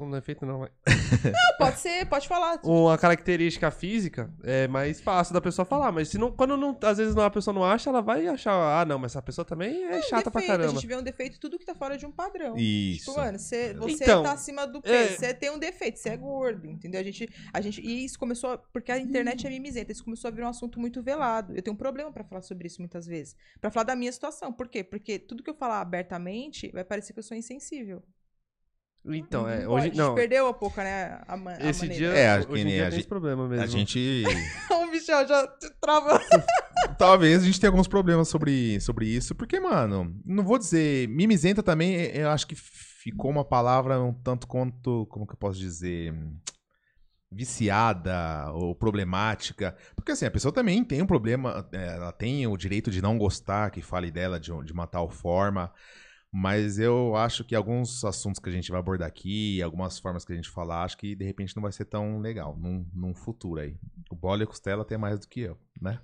Um 0.00 0.10
defeito 0.10 0.44
não, 0.44 0.60
mas 0.60 0.70
Não, 1.24 1.56
pode 1.58 1.80
ser, 1.80 2.06
pode 2.06 2.28
falar. 2.28 2.60
uma 2.64 2.98
característica 2.98 3.70
física 3.70 4.30
é 4.44 4.68
mais 4.68 5.00
fácil 5.00 5.32
da 5.32 5.40
pessoa 5.40 5.64
falar. 5.64 5.90
Mas 5.92 6.08
se 6.08 6.18
não, 6.18 6.30
quando 6.30 6.56
não, 6.56 6.76
às 6.82 6.98
vezes 6.98 7.14
não, 7.14 7.22
a 7.24 7.30
pessoa 7.30 7.54
não 7.54 7.64
acha, 7.64 7.88
ela 7.90 8.02
vai 8.02 8.26
achar, 8.26 8.52
ah, 8.80 8.84
não, 8.84 8.98
mas 8.98 9.12
essa 9.12 9.22
pessoa 9.22 9.44
também 9.44 9.84
é 9.84 10.02
chata 10.02 10.30
pra 10.30 10.40
defeito, 10.40 10.52
A 10.54 10.56
caramba. 10.58 10.74
gente 10.74 10.86
vê 10.86 10.96
um 10.96 11.02
defeito 11.02 11.40
tudo 11.40 11.58
que 11.58 11.64
tá 11.64 11.74
fora 11.74 11.96
de 11.96 12.04
um 12.06 12.12
padrão. 12.12 12.54
Isso. 12.56 13.06
Tipo, 13.06 13.16
mano, 13.18 13.38
você, 13.38 13.74
você 13.74 14.04
Então, 14.04 14.22
tá 14.22 14.32
acima 14.32 14.66
do 14.66 14.78
é- 14.78 14.80
peso, 14.82 15.16
você 15.18 15.32
tem 15.34 15.50
um 15.50 15.58
defeito, 15.58 15.98
você 15.98 16.10
é 16.10 16.16
gordo, 16.16 16.66
entendeu? 16.66 17.00
A 17.00 17.04
gente, 17.04 17.28
a 17.52 17.60
gente, 17.60 17.80
e 17.80 18.04
isso 18.04 18.18
começou, 18.18 18.50
a- 18.50 18.58
porque 18.58 18.92
a 18.92 18.98
internet 18.98 19.46
é 19.46 19.50
mimizenta, 19.50 19.92
isso 19.92 20.04
começou 20.04 20.28
a 20.28 20.30
virar 20.30 20.46
um 20.46 20.50
assunto 20.50 20.78
muito 20.78 21.02
velado. 21.02 21.54
Eu 21.56 21.62
tenho 21.62 21.74
um 21.74 21.78
problema 21.78 22.12
pra 22.12 22.24
falar 22.24 22.42
sobre 22.42 22.66
isso 22.66 22.80
muitas 22.80 23.06
vezes. 23.06 23.34
Pra 23.60 23.70
falar 23.70 23.84
da 23.84 23.96
minha 23.96 24.12
situação. 24.12 24.52
Por 24.52 24.68
quê? 24.68 24.84
Porque 24.84 25.18
tudo 25.18 25.42
que 25.42 25.50
eu 25.50 25.54
falar 25.54 25.80
abertamente 25.80 26.70
vai 26.72 26.84
parecer 26.84 27.12
que 27.12 27.18
eu 27.18 27.22
sou 27.22 27.36
insensível. 27.36 28.02
Então, 29.04 29.48
é. 29.48 29.62
Não 29.64 29.72
Hoje. 29.72 29.86
pode. 29.86 29.96
Não. 29.98 30.14
Perdeu 30.14 30.48
um 30.48 30.52
pouco, 30.52 30.80
né? 30.80 31.20
A, 31.26 31.34
a 31.34 31.70
Esse 31.70 31.88
dia. 31.88 32.08
É, 32.08 32.38
hoje 32.40 32.48
em 32.62 32.64
nem 32.64 32.74
dia 32.74 32.82
a 32.82 32.84
tem 32.84 32.90
gente- 32.90 33.00
esse 33.00 33.08
problema 33.08 33.48
mesmo. 33.48 33.64
A 33.64 33.66
gente. 33.66 34.24
o 34.70 34.86
Michel 34.90 35.26
já 35.26 35.46
trava. 35.80 36.20
Talvez 36.98 37.42
a 37.42 37.46
gente 37.46 37.58
tenha 37.60 37.70
alguns 37.70 37.88
problemas 37.88 38.28
sobre, 38.28 38.80
sobre 38.80 39.06
isso, 39.06 39.34
porque, 39.34 39.58
mano, 39.60 40.14
não 40.24 40.44
vou 40.44 40.58
dizer. 40.58 41.08
Mimizenta 41.08 41.62
também, 41.62 41.94
é- 41.96 42.22
eu 42.22 42.28
acho 42.30 42.46
que 42.46 42.54
ficou 42.54 43.30
uma 43.30 43.44
palavra 43.44 44.00
um 44.00 44.12
tanto 44.12 44.46
quanto. 44.46 45.06
Como 45.06 45.26
que 45.26 45.32
eu 45.32 45.38
posso 45.38 45.58
dizer? 45.58 46.12
Viciada 47.30 48.50
ou 48.52 48.74
problemática. 48.74 49.76
Porque, 49.94 50.12
assim, 50.12 50.24
a 50.24 50.30
pessoa 50.30 50.50
também 50.52 50.82
tem 50.82 51.02
um 51.02 51.06
problema, 51.06 51.68
é, 51.72 51.94
ela 51.96 52.10
tem 52.10 52.46
o 52.46 52.56
direito 52.56 52.90
de 52.90 53.02
não 53.02 53.18
gostar 53.18 53.70
que 53.70 53.82
fale 53.82 54.10
dela 54.10 54.40
de, 54.40 54.50
de 54.64 54.72
uma 54.72 54.86
tal 54.86 55.10
forma. 55.10 55.70
Mas 56.30 56.78
eu 56.78 57.16
acho 57.16 57.42
que 57.42 57.54
alguns 57.54 58.04
assuntos 58.04 58.38
que 58.38 58.48
a 58.48 58.52
gente 58.52 58.70
vai 58.70 58.78
abordar 58.78 59.08
aqui, 59.08 59.62
algumas 59.62 59.98
formas 59.98 60.24
que 60.24 60.32
a 60.32 60.36
gente 60.36 60.50
falar, 60.50 60.84
acho 60.84 60.98
que 60.98 61.14
de 61.14 61.24
repente 61.24 61.56
não 61.56 61.62
vai 61.62 61.72
ser 61.72 61.86
tão 61.86 62.20
legal 62.20 62.56
num, 62.56 62.86
num 62.92 63.14
futuro 63.14 63.60
aí. 63.60 63.78
O 64.10 64.14
Bola 64.14 64.42
e 64.42 64.44
a 64.44 64.46
Costela 64.46 64.84
tem 64.84 64.98
mais 64.98 65.18
do 65.18 65.26
que 65.28 65.40
eu, 65.40 65.58
né? 65.80 66.00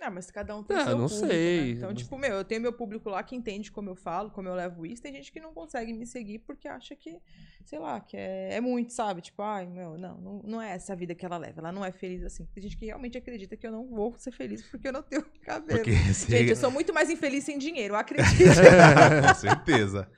Ah, 0.00 0.10
mas 0.10 0.30
cada 0.30 0.54
um 0.54 0.62
tem 0.62 0.76
Ah, 0.76 0.84
seu 0.84 0.98
não 0.98 1.08
público, 1.08 1.26
sei. 1.26 1.62
né? 1.64 1.68
Então, 1.70 1.94
tipo, 1.94 2.18
meu, 2.18 2.34
eu 2.34 2.44
tenho 2.44 2.60
meu 2.60 2.72
público 2.74 3.08
lá 3.08 3.22
que 3.22 3.34
entende 3.34 3.72
como 3.72 3.88
eu 3.88 3.96
falo, 3.96 4.30
como 4.30 4.46
eu 4.48 4.54
levo 4.54 4.84
isso. 4.84 5.00
Tem 5.00 5.12
gente 5.14 5.32
que 5.32 5.40
não 5.40 5.54
consegue 5.54 5.94
me 5.94 6.04
seguir 6.04 6.40
porque 6.40 6.68
acha 6.68 6.94
que, 6.94 7.16
sei 7.64 7.78
lá, 7.78 8.00
que 8.00 8.14
é, 8.16 8.54
é 8.56 8.60
muito, 8.60 8.92
sabe? 8.92 9.22
Tipo, 9.22 9.40
ai, 9.42 9.66
meu, 9.66 9.96
não, 9.96 10.18
não, 10.20 10.42
não 10.44 10.60
é 10.62 10.72
essa 10.72 10.92
a 10.92 10.96
vida 10.96 11.14
que 11.14 11.24
ela 11.24 11.38
leva. 11.38 11.60
Ela 11.60 11.72
não 11.72 11.82
é 11.82 11.90
feliz 11.90 12.22
assim. 12.22 12.44
Tem 12.52 12.62
gente 12.62 12.76
que 12.76 12.84
realmente 12.86 13.16
acredita 13.16 13.56
que 13.56 13.66
eu 13.66 13.72
não 13.72 13.88
vou 13.88 14.14
ser 14.18 14.32
feliz 14.32 14.62
porque 14.68 14.88
eu 14.88 14.92
não 14.92 15.02
tenho 15.02 15.24
cabelo. 15.42 15.78
Porque 15.78 15.92
Gente, 16.28 16.50
eu 16.50 16.56
sou 16.56 16.70
muito 16.70 16.92
mais 16.92 17.08
infeliz 17.08 17.44
sem 17.44 17.56
dinheiro, 17.56 17.94
acredite. 17.96 18.36
Com 19.26 19.34
certeza. 19.34 20.10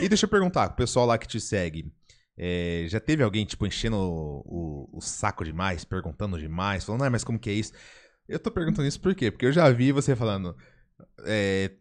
E 0.00 0.08
deixa 0.08 0.24
eu 0.24 0.30
perguntar, 0.30 0.70
o 0.70 0.74
pessoal 0.76 1.04
lá 1.06 1.18
que 1.18 1.26
te 1.28 1.40
segue, 1.40 1.92
é, 2.38 2.86
já 2.88 2.98
teve 3.00 3.22
alguém, 3.22 3.44
tipo, 3.44 3.66
enchendo 3.66 3.96
o, 3.96 4.42
o- 4.46 4.98
o 4.98 5.00
saco 5.00 5.44
demais, 5.44 5.84
perguntando 5.84 6.38
demais, 6.38 6.84
falando, 6.84 7.02
ah, 7.04 7.10
mas 7.10 7.22
como 7.24 7.38
que 7.38 7.50
é 7.50 7.52
isso? 7.52 7.72
Eu 8.28 8.38
tô 8.38 8.50
perguntando 8.50 8.88
isso 8.88 9.00
por 9.00 9.14
quê? 9.14 9.30
Porque 9.30 9.46
eu 9.46 9.52
já 9.52 9.68
vi 9.70 9.92
você 9.92 10.16
falando, 10.16 10.56
é, 11.24 11.72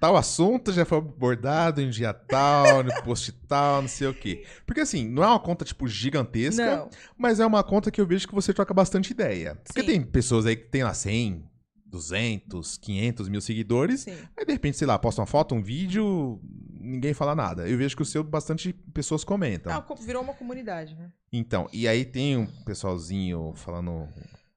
tal 0.00 0.16
assunto 0.16 0.72
já 0.72 0.84
foi 0.84 0.98
abordado 0.98 1.80
em 1.80 1.90
dia 1.90 2.12
tal, 2.12 2.82
no 2.82 2.90
post 3.02 3.32
tal, 3.46 3.82
não 3.82 3.88
sei 3.88 4.08
o 4.08 4.14
quê. 4.14 4.44
Porque 4.64 4.80
assim, 4.80 5.08
não 5.08 5.22
é 5.24 5.26
uma 5.26 5.40
conta, 5.40 5.64
tipo, 5.64 5.86
gigantesca, 5.88 6.76
não. 6.76 6.90
mas 7.16 7.40
é 7.40 7.46
uma 7.46 7.62
conta 7.62 7.90
que 7.90 8.00
eu 8.00 8.06
vejo 8.06 8.28
que 8.28 8.34
você 8.34 8.52
troca 8.52 8.72
bastante 8.72 9.10
ideia. 9.10 9.56
Porque 9.64 9.80
Sim. 9.80 9.86
tem 9.86 10.02
pessoas 10.02 10.46
aí 10.46 10.56
que 10.56 10.68
tem 10.68 10.84
lá 10.84 10.94
100, 10.94 11.44
200, 11.86 12.76
500 12.76 13.28
mil 13.28 13.40
seguidores, 13.40 14.02
Sim. 14.02 14.16
Aí 14.36 14.44
de 14.44 14.52
repente, 14.52 14.76
sei 14.76 14.86
lá, 14.86 14.98
posta 14.98 15.20
uma 15.20 15.26
foto, 15.26 15.54
um 15.54 15.62
vídeo, 15.62 16.40
ninguém 16.80 17.12
fala 17.12 17.34
nada. 17.34 17.68
Eu 17.68 17.76
vejo 17.76 17.96
que 17.96 18.02
o 18.02 18.06
seu 18.06 18.22
bastante 18.22 18.72
pessoas 18.94 19.24
comentam. 19.24 19.72
Ah, 19.72 19.84
virou 20.00 20.22
uma 20.22 20.34
comunidade, 20.34 20.94
né? 20.94 21.10
Então, 21.32 21.68
e 21.72 21.88
aí 21.88 22.04
tem 22.04 22.36
um 22.36 22.46
pessoalzinho 22.64 23.52
falando 23.56 24.08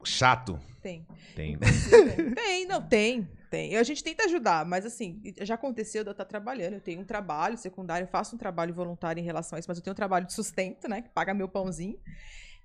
chato. 0.03 0.59
Tem. 0.81 1.05
Tem. 1.35 1.57
Tem, 1.57 2.33
tem, 2.33 2.65
não, 2.65 2.81
tem, 2.81 3.29
tem. 3.49 3.75
A 3.77 3.83
gente 3.83 4.03
tenta 4.03 4.25
ajudar, 4.25 4.65
mas 4.65 4.85
assim, 4.85 5.21
já 5.41 5.55
aconteceu 5.55 6.03
de 6.03 6.09
eu 6.09 6.11
estar 6.11 6.25
trabalhando. 6.25 6.73
Eu 6.73 6.81
tenho 6.81 7.01
um 7.01 7.05
trabalho 7.05 7.57
secundário, 7.57 8.05
eu 8.05 8.09
faço 8.09 8.35
um 8.35 8.39
trabalho 8.39 8.73
voluntário 8.73 9.21
em 9.21 9.23
relação 9.23 9.55
a 9.55 9.59
isso, 9.59 9.69
mas 9.69 9.77
eu 9.77 9.83
tenho 9.83 9.93
um 9.93 9.95
trabalho 9.95 10.25
de 10.25 10.33
sustento, 10.33 10.87
né? 10.87 11.01
Que 11.01 11.09
paga 11.09 11.33
meu 11.33 11.47
pãozinho. 11.47 11.99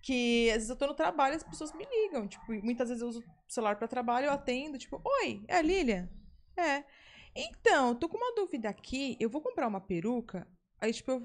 Que 0.03 0.49
às 0.51 0.57
vezes 0.57 0.71
eu 0.71 0.77
tô 0.77 0.87
no 0.87 0.95
trabalho 0.95 1.35
e 1.35 1.37
as 1.37 1.43
pessoas 1.43 1.73
me 1.75 1.85
ligam. 1.85 2.27
Tipo, 2.27 2.53
muitas 2.63 2.89
vezes 2.89 3.03
eu 3.03 3.09
uso 3.09 3.21
o 3.21 3.53
celular 3.53 3.77
para 3.77 3.89
trabalho, 3.89 4.27
eu 4.27 4.33
atendo, 4.33 4.79
tipo, 4.79 5.01
oi, 5.05 5.43
é 5.49 5.57
a 5.57 5.63
Lilian? 5.63 6.09
É. 6.57 6.85
Então, 7.35 7.95
tô 7.95 8.09
com 8.09 8.17
uma 8.17 8.35
dúvida 8.35 8.69
aqui, 8.69 9.17
eu 9.21 9.29
vou 9.29 9.43
comprar 9.43 9.69
uma 9.69 9.81
peruca. 9.81 10.47
Aí, 10.81 10.93
tipo, 10.93 11.11
eu. 11.11 11.23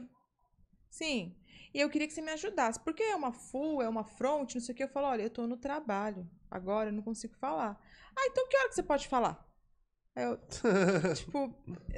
Sim. 0.89 1.33
E 1.73 1.79
eu 1.79 1.89
queria 1.89 2.07
que 2.07 2.13
você 2.13 2.21
me 2.21 2.31
ajudasse. 2.31 2.79
Porque 2.79 3.03
é 3.03 3.15
uma 3.15 3.31
full, 3.31 3.81
é 3.81 3.89
uma 3.89 4.03
front, 4.03 4.55
não 4.55 4.61
sei 4.61 4.73
o 4.73 4.75
que. 4.75 4.83
Eu 4.83 4.89
falo, 4.89 5.07
olha, 5.07 5.23
eu 5.23 5.29
tô 5.29 5.47
no 5.47 5.57
trabalho. 5.57 6.29
Agora 6.49 6.89
eu 6.89 6.93
não 6.93 7.01
consigo 7.01 7.35
falar. 7.35 7.79
Ah, 8.15 8.27
então 8.27 8.47
que 8.47 8.57
hora 8.57 8.69
que 8.69 8.75
você 8.75 8.83
pode 8.83 9.07
falar? 9.07 9.50
Aí 10.13 10.25
eu, 10.25 10.37
tipo, 11.15 11.55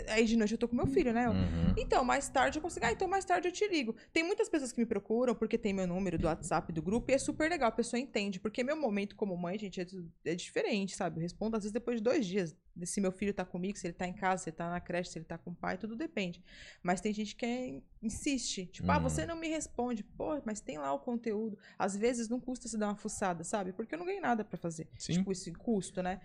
aí 0.08 0.24
de 0.26 0.38
noite 0.38 0.52
eu 0.52 0.58
tô 0.58 0.68
com 0.68 0.76
meu 0.76 0.86
filho, 0.86 1.12
né? 1.12 1.26
Eu, 1.26 1.32
Uhum. 1.32 1.74
Então, 1.76 2.04
mais 2.06 2.30
tarde 2.30 2.60
eu 2.60 2.62
consigo. 2.62 2.86
Ah, 2.86 2.92
então 2.92 3.08
mais 3.08 3.26
tarde 3.26 3.48
eu 3.48 3.52
te 3.52 3.68
ligo. 3.68 3.96
Tem 4.12 4.24
muitas 4.24 4.48
pessoas 4.48 4.72
que 4.72 4.80
me 4.80 4.86
procuram 4.86 5.34
porque 5.34 5.58
tem 5.58 5.74
meu 5.74 5.88
número 5.88 6.18
do 6.20 6.28
WhatsApp 6.28 6.72
do 6.72 6.82
grupo 6.82 7.10
e 7.10 7.16
é 7.16 7.18
super 7.18 7.50
legal, 7.50 7.70
a 7.70 7.72
pessoa 7.72 8.00
entende. 8.00 8.40
Porque 8.40 8.64
meu 8.64 8.76
momento 8.80 9.16
como 9.16 9.36
mãe, 9.36 9.58
gente, 9.58 9.82
é, 9.82 9.88
é 10.26 10.36
diferente, 10.36 10.96
sabe? 10.96 11.18
Eu 11.18 11.22
respondo 11.24 11.58
às 11.58 11.64
vezes 11.64 11.74
depois 11.74 11.98
de 11.98 12.04
dois 12.04 12.26
dias. 12.28 12.56
Se 12.84 13.02
meu 13.02 13.12
filho 13.12 13.34
tá 13.34 13.44
comigo, 13.46 13.78
se 13.78 13.88
ele 13.88 13.94
tá 13.94 14.08
em 14.08 14.14
casa, 14.14 14.44
se 14.44 14.50
ele 14.50 14.58
tá 14.58 14.70
na 14.70 14.80
creche, 14.80 15.12
se 15.12 15.18
ele 15.18 15.26
tá 15.26 15.38
com 15.38 15.50
o 15.52 15.56
pai, 15.56 15.78
tudo 15.78 15.96
depende. 15.96 16.44
Mas 16.84 17.02
tem 17.02 17.14
gente 17.14 17.36
que 17.36 17.46
é- 17.46 17.82
insiste. 18.02 18.66
Tipo, 18.68 18.92
ah, 18.92 18.98
Uhum. 18.98 19.04
você 19.04 19.26
não 19.26 19.36
me 19.36 19.48
responde. 19.48 20.04
Pô, 20.04 20.40
mas 20.46 20.60
tem 20.62 20.78
lá 20.78 20.94
o 20.94 21.00
conteúdo. 21.00 21.58
Às 21.80 21.96
vezes 21.96 22.30
não 22.30 22.40
custa 22.40 22.68
se 22.68 22.78
dar 22.78 22.88
uma 22.90 22.96
fuçada, 22.96 23.44
sabe? 23.44 23.74
Porque 23.74 23.96
eu 23.96 24.00
não 24.00 24.06
ganho 24.06 24.22
nada 24.22 24.44
pra 24.44 24.58
fazer. 24.58 24.88
Sim. 25.00 25.14
Tipo, 25.14 25.32
esse 25.32 25.52
custo, 25.54 26.04
né? 26.04 26.20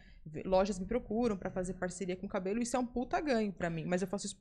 Lojas 0.45 0.79
me 0.79 0.87
procuram 0.87 1.37
pra 1.37 1.51
fazer 1.51 1.75
parceria 1.75 2.17
com 2.17 2.29
cabelo. 2.29 2.61
Isso 2.61 2.77
é 2.77 2.79
um 2.79 2.87
puta 2.87 3.21
ganho 3.21 3.53
pra 3.53 3.71
mim. 3.71 3.85
Mas 3.85 4.03
eu 4.03 4.09
faço 4.09 4.27
isso 4.27 4.37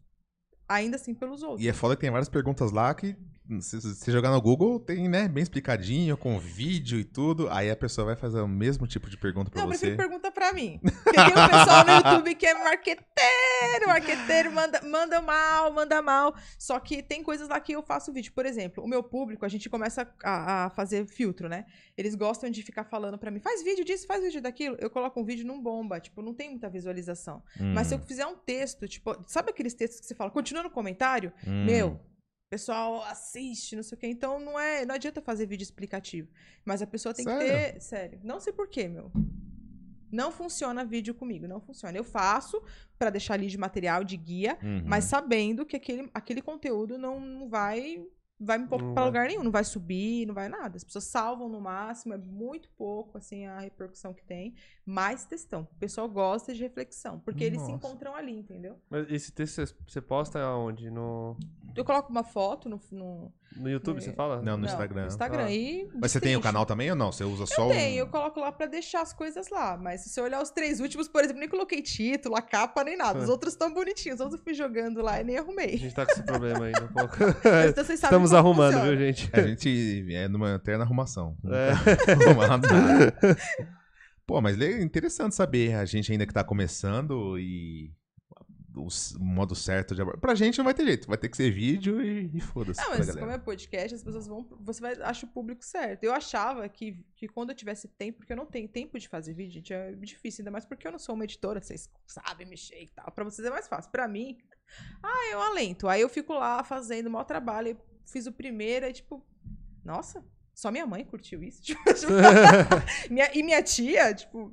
ainda 0.68 0.96
assim 0.96 1.14
pelos 1.14 1.44
outros. 1.44 1.64
E 1.66 1.70
é 1.70 1.74
foda 1.74 1.96
que 1.96 2.02
tem 2.02 2.12
várias 2.12 2.30
perguntas 2.30 2.72
lá 2.72 2.94
que, 2.94 3.16
se 3.62 3.80
você 3.82 4.12
jogar 4.12 4.32
no 4.32 4.42
Google, 4.42 4.80
tem, 4.80 5.08
né, 5.08 5.28
bem 5.28 5.42
explicadinho, 5.44 6.18
com 6.18 6.38
vídeo 6.40 7.00
e 7.00 7.04
tudo. 7.04 7.50
Aí 7.50 7.70
a 7.72 7.76
pessoa 7.76 8.06
vai 8.06 8.16
fazer 8.16 8.40
o 8.42 8.48
mesmo 8.48 8.86
tipo 8.88 9.10
de 9.10 9.18
pergunta 9.18 9.50
pra 9.50 9.62
Não, 9.62 9.68
você. 9.68 9.80
prefiro 9.80 9.98
pergunta 9.98 10.32
pra 10.32 10.52
mim. 10.54 10.80
Porque 10.82 11.14
tem 11.18 11.24
um 11.32 11.48
pessoal 11.48 11.86
no 11.86 11.92
YouTube 11.94 12.36
que 12.36 12.46
é 12.46 12.54
marqueteiro, 12.54 13.88
marqueteiro, 13.88 14.52
manda, 14.52 14.82
manda 14.82 15.22
mal, 15.22 15.72
manda 15.74 16.02
mal. 16.02 16.36
Só 16.58 16.80
que 16.80 17.02
tem 17.02 17.24
coisas 17.24 17.48
lá 17.48 17.60
que 17.60 17.72
eu 17.74 17.82
faço 17.84 18.12
vídeo. 18.12 18.32
Por 18.34 18.46
exemplo, 18.46 18.84
o 18.84 18.88
meu 18.88 19.02
público, 19.02 19.46
a 19.46 19.50
gente 19.50 19.70
começa 19.70 20.08
a, 20.24 20.66
a 20.66 20.70
fazer 20.72 21.06
filtro, 21.08 21.48
né? 21.48 21.66
Eles 21.98 22.16
gostam 22.16 22.50
de 22.50 22.62
ficar 22.64 22.84
falando 22.84 23.18
pra 23.18 23.32
mim, 23.32 23.40
faz 23.40 23.64
vídeo 23.64 23.84
disso, 23.86 24.06
faz 24.08 24.24
vídeo 24.24 24.42
daquilo. 24.42 24.76
Eu 24.80 24.90
coloco 24.90 25.20
um 25.20 25.24
vídeo 25.26 25.46
não 25.46 25.62
bomba, 25.62 26.00
tipo, 26.00 26.22
não 26.22 26.34
tem 26.34 26.50
muita 26.50 26.70
visualização. 26.70 27.42
Hum, 27.60 27.74
Mas 27.74 27.88
se 27.88 27.96
eu 27.96 28.00
fizer 28.00 28.26
um 28.26 28.36
texto, 28.36 28.88
tipo, 28.88 29.16
sabe 29.26 29.52
aqueles 29.52 29.74
textos 29.74 30.02
que 30.02 30.06
você 30.08 30.16
fala, 30.16 30.30
continua 30.32 30.64
no 30.64 30.70
comentário? 30.70 31.32
hum. 31.46 31.66
Meu, 31.66 32.00
pessoal 32.50 33.04
assiste, 33.04 33.76
não 33.76 33.84
sei 33.84 33.96
o 33.96 34.00
quê. 34.00 34.08
Então 34.08 34.40
não 34.40 34.60
é, 34.60 34.86
não 34.86 34.96
adianta 34.96 35.22
fazer 35.22 35.46
vídeo 35.46 35.64
explicativo. 35.64 36.30
Mas 36.66 36.82
a 36.82 36.88
pessoa 36.88 37.14
tem 37.14 37.26
que 37.26 37.32
Sério? 37.32 37.74
ter, 37.74 37.82
sério. 37.82 38.20
Não 38.24 38.40
sei 38.40 38.54
porquê, 38.54 38.88
meu. 38.88 39.12
Não 40.10 40.32
funciona 40.32 40.86
vídeo 40.86 41.14
comigo, 41.14 41.48
não 41.48 41.60
funciona. 41.60 41.98
Eu 41.98 42.04
faço 42.04 42.62
pra 42.98 43.10
deixar 43.10 43.34
ali 43.34 43.48
de 43.48 43.58
material, 43.58 44.04
de 44.04 44.16
guia, 44.16 44.58
Uhum. 44.64 44.84
mas 44.86 45.04
sabendo 45.06 45.66
que 45.66 45.76
aquele, 45.76 46.10
aquele 46.14 46.42
conteúdo 46.42 46.98
não, 46.98 47.20
não 47.20 47.50
vai 47.50 48.06
vai 48.40 48.60
me 48.60 48.68
pôr 48.68 48.80
vai. 48.94 49.04
lugar 49.04 49.28
nenhum, 49.28 49.44
não 49.44 49.52
vai 49.52 49.64
subir, 49.64 50.28
não 50.28 50.34
vai 50.36 50.48
nada. 50.48 50.78
As 50.78 50.84
pessoas 50.84 51.06
salvam 51.06 51.50
no 51.50 51.60
máximo, 51.60 52.14
é 52.14 52.18
muito 52.18 52.70
pouco 52.78 53.18
assim 53.18 53.48
a 53.48 53.60
repercussão 53.60 54.14
que 54.14 54.24
tem, 54.24 54.54
mais 54.88 55.26
textão. 55.26 55.68
O 55.76 55.80
pessoal 55.80 56.08
gosta 56.08 56.54
de 56.54 56.62
reflexão, 56.64 57.20
porque 57.20 57.44
eles 57.44 57.62
se 57.62 57.72
Nossa. 57.72 57.88
encontram 57.88 58.16
ali, 58.16 58.40
entendeu? 58.40 58.78
Mas 58.90 59.12
esse 59.12 59.32
texto 59.34 59.62
você- 59.86 60.02
posta 60.02 60.40
aonde? 60.40 60.90
No, 60.90 61.36
Eu 61.76 61.84
coloco 61.84 62.10
uma 62.10 62.24
foto 62.24 62.70
no, 62.70 62.80
no, 62.92 63.32
no 63.58 63.70
YouTube, 63.70 64.02
você 64.02 64.14
fala? 64.14 64.38
Não, 64.38 64.54
no 64.54 64.60
não, 64.60 64.66
Instagram. 64.66 65.02
No 65.02 65.08
Instagram. 65.08 65.44
Ah. 65.46 65.52
E 65.52 65.90
Mas 66.00 66.12
você 66.14 66.22
tem 66.22 66.36
o 66.38 66.42
canal 66.42 66.66
também 66.66 66.90
ou 66.90 66.96
não? 66.96 67.12
Você 67.12 67.24
usa 67.26 67.46
só 67.46 67.64
Eu 67.64 67.68
um... 67.68 67.72
tenho, 67.72 68.00
eu 68.00 68.08
coloco 68.08 68.40
lá 68.40 68.50
pra 68.52 68.66
deixar 68.66 69.02
as 69.02 69.12
coisas 69.12 69.50
lá. 69.50 69.76
Mas 69.78 70.02
se 70.02 70.10
você 70.10 70.22
olhar 70.22 70.42
os 70.42 70.50
três 70.52 70.80
últimos, 70.80 71.08
por 71.10 71.22
exemplo, 71.24 71.42
nem 71.42 71.50
coloquei 71.50 71.82
título, 71.82 72.36
a 72.38 72.42
capa, 72.42 72.84
nem 72.84 72.96
nada. 72.98 73.20
Os 73.20 73.28
outros 73.30 73.54
estão 73.54 73.74
bonitinhos. 73.74 74.16
Os 74.20 74.22
outros 74.22 74.40
eu 74.40 74.44
fui 74.44 74.54
jogando 74.54 75.02
lá 75.02 75.20
e 75.20 75.24
nem 75.26 75.38
A 75.38 75.42
arrumei. 75.42 75.76
gente 75.78 75.94
tá 75.94 76.06
com 76.06 76.14
esse 76.14 76.24
problema 76.24 76.66
aí 76.66 76.74
um 76.82 76.88
pouco. 76.94 77.16
Mas 77.44 77.70
então 77.72 77.84
vocês 77.84 78.00
sabem 78.00 78.16
Estamos 78.16 78.34
arrumando, 78.34 78.74
funciona. 78.74 78.96
viu, 78.96 78.98
gente? 79.06 79.30
A 79.34 79.42
gente 79.42 80.16
é 80.16 80.28
numa 80.30 80.56
eterna 80.56 80.84
arrumação. 80.86 81.36
É. 81.46 81.72
Arrumado. 82.30 82.68
Pô, 84.28 84.42
mas 84.42 84.60
é 84.60 84.82
interessante 84.82 85.34
saber. 85.34 85.74
A 85.74 85.86
gente 85.86 86.12
ainda 86.12 86.28
que 86.28 86.34
tá 86.34 86.44
começando 86.44 87.40
e 87.40 87.90
o 88.76 88.90
modo 89.20 89.56
certo 89.56 89.96
de 89.96 90.02
abordar. 90.02 90.20
Pra 90.20 90.36
gente 90.36 90.58
não 90.58 90.66
vai 90.66 90.74
ter 90.74 90.86
jeito. 90.86 91.08
Vai 91.08 91.18
ter 91.18 91.30
que 91.30 91.38
ser 91.38 91.50
vídeo 91.50 92.02
e, 92.02 92.30
e 92.36 92.42
foda-se. 92.42 92.80
Não, 92.82 92.90
pra 92.90 92.98
mas 92.98 93.16
como 93.16 93.32
é 93.32 93.38
podcast, 93.38 93.96
as 93.96 94.04
pessoas 94.04 94.28
vão. 94.28 94.46
Você 94.62 94.82
vai 94.82 94.94
acha 95.02 95.26
o 95.26 95.30
público 95.30 95.64
certo. 95.64 96.04
Eu 96.04 96.14
achava 96.14 96.68
que, 96.68 97.04
que 97.16 97.28
quando 97.28 97.52
eu 97.52 97.56
tivesse 97.56 97.88
tempo, 97.88 98.20
porque 98.20 98.34
eu 98.34 98.38
não 98.38 98.46
tenho 98.46 98.68
tempo 98.68 99.00
de 99.00 99.08
fazer 99.08 99.34
vídeo, 99.34 99.54
gente, 99.54 99.74
é 99.74 99.94
difícil, 99.94 100.42
ainda 100.42 100.52
mais 100.52 100.66
porque 100.66 100.86
eu 100.86 100.92
não 100.92 101.00
sou 101.00 101.16
uma 101.16 101.24
editora, 101.24 101.62
vocês 101.62 101.90
sabem 102.06 102.46
mexer 102.46 102.84
e 102.84 102.90
tal. 102.90 103.10
Pra 103.12 103.24
vocês 103.24 103.48
é 103.48 103.50
mais 103.50 103.68
fácil. 103.68 103.90
Pra 103.92 104.10
mim, 104.10 104.38
ah, 105.02 105.32
eu 105.32 105.42
alento. 105.42 105.88
Aí 105.88 106.02
eu 106.02 106.10
fico 106.10 106.34
lá 106.34 106.64
fazendo 106.66 107.08
o 107.08 107.12
maior 107.12 107.24
trabalho. 107.24 107.80
Fiz 108.06 108.28
o 108.28 108.32
primeiro, 108.34 108.86
aí 108.86 108.94
tipo, 108.94 109.26
nossa, 109.84 110.24
só 110.58 110.72
minha 110.72 110.86
mãe 110.88 111.06
curtiu 111.06 111.44
isso. 111.44 111.62
Tipo, 111.64 111.76
minha- 113.12 113.30
e 113.34 113.44
minha 113.44 113.62
tia, 113.62 114.14
tipo, 114.14 114.52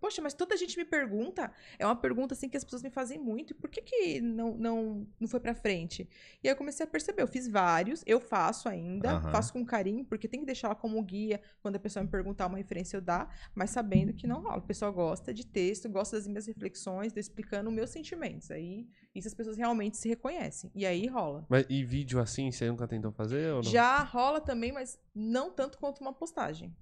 poxa, 0.00 0.22
mas 0.22 0.32
toda 0.32 0.56
gente 0.56 0.76
me 0.76 0.84
pergunta. 0.84 1.52
É 1.78 1.84
uma 1.84 1.96
pergunta 1.96 2.34
assim 2.34 2.48
que 2.48 2.56
as 2.56 2.64
pessoas 2.64 2.82
me 2.82 2.90
fazem 2.90 3.18
muito. 3.18 3.50
E 3.50 3.54
por 3.54 3.68
que, 3.68 3.82
que 3.82 4.20
não, 4.20 4.56
não, 4.56 5.06
não 5.20 5.28
foi 5.28 5.40
pra 5.40 5.54
frente? 5.54 6.08
E 6.42 6.48
aí 6.48 6.52
eu 6.52 6.56
comecei 6.56 6.84
a 6.84 6.86
perceber. 6.86 7.22
Eu 7.22 7.26
fiz 7.26 7.48
vários, 7.48 8.02
eu 8.06 8.20
faço 8.20 8.68
ainda, 8.68 9.16
Aham. 9.16 9.30
faço 9.30 9.52
com 9.52 9.64
carinho, 9.64 10.04
porque 10.04 10.28
tem 10.28 10.40
que 10.40 10.46
deixar 10.46 10.68
ela 10.68 10.74
como 10.74 11.02
guia. 11.02 11.40
Quando 11.60 11.76
a 11.76 11.80
pessoa 11.80 12.02
me 12.02 12.08
perguntar 12.08 12.46
uma 12.46 12.56
referência, 12.56 12.96
eu 12.96 13.00
dar, 13.02 13.34
mas 13.54 13.70
sabendo 13.70 14.12
que 14.14 14.26
não 14.26 14.42
rola. 14.42 14.58
O 14.58 14.62
pessoal 14.62 14.92
gosta 14.92 15.34
de 15.34 15.46
texto, 15.46 15.88
gosta 15.88 16.16
das 16.16 16.26
minhas 16.26 16.46
reflexões, 16.46 17.12
de 17.12 17.20
explicando 17.20 17.70
meus 17.70 17.90
sentimentos. 17.90 18.50
Aí, 18.50 18.88
isso 19.14 19.28
as 19.28 19.34
pessoas 19.34 19.56
realmente 19.56 19.96
se 19.96 20.08
reconhecem. 20.08 20.70
E 20.74 20.86
aí 20.86 21.06
rola. 21.06 21.44
Mas, 21.48 21.66
e 21.68 21.84
vídeo 21.84 22.20
assim, 22.20 22.50
você 22.50 22.68
nunca 22.68 22.86
tentou 22.86 23.12
fazer? 23.12 23.62
Já 23.62 24.02
rola 24.02 24.40
também, 24.40 24.72
mas 24.72 24.98
não 25.14 25.50
tanto 25.50 25.78
quanto 25.78 26.00
uma 26.00 26.12
postagem. 26.12 26.74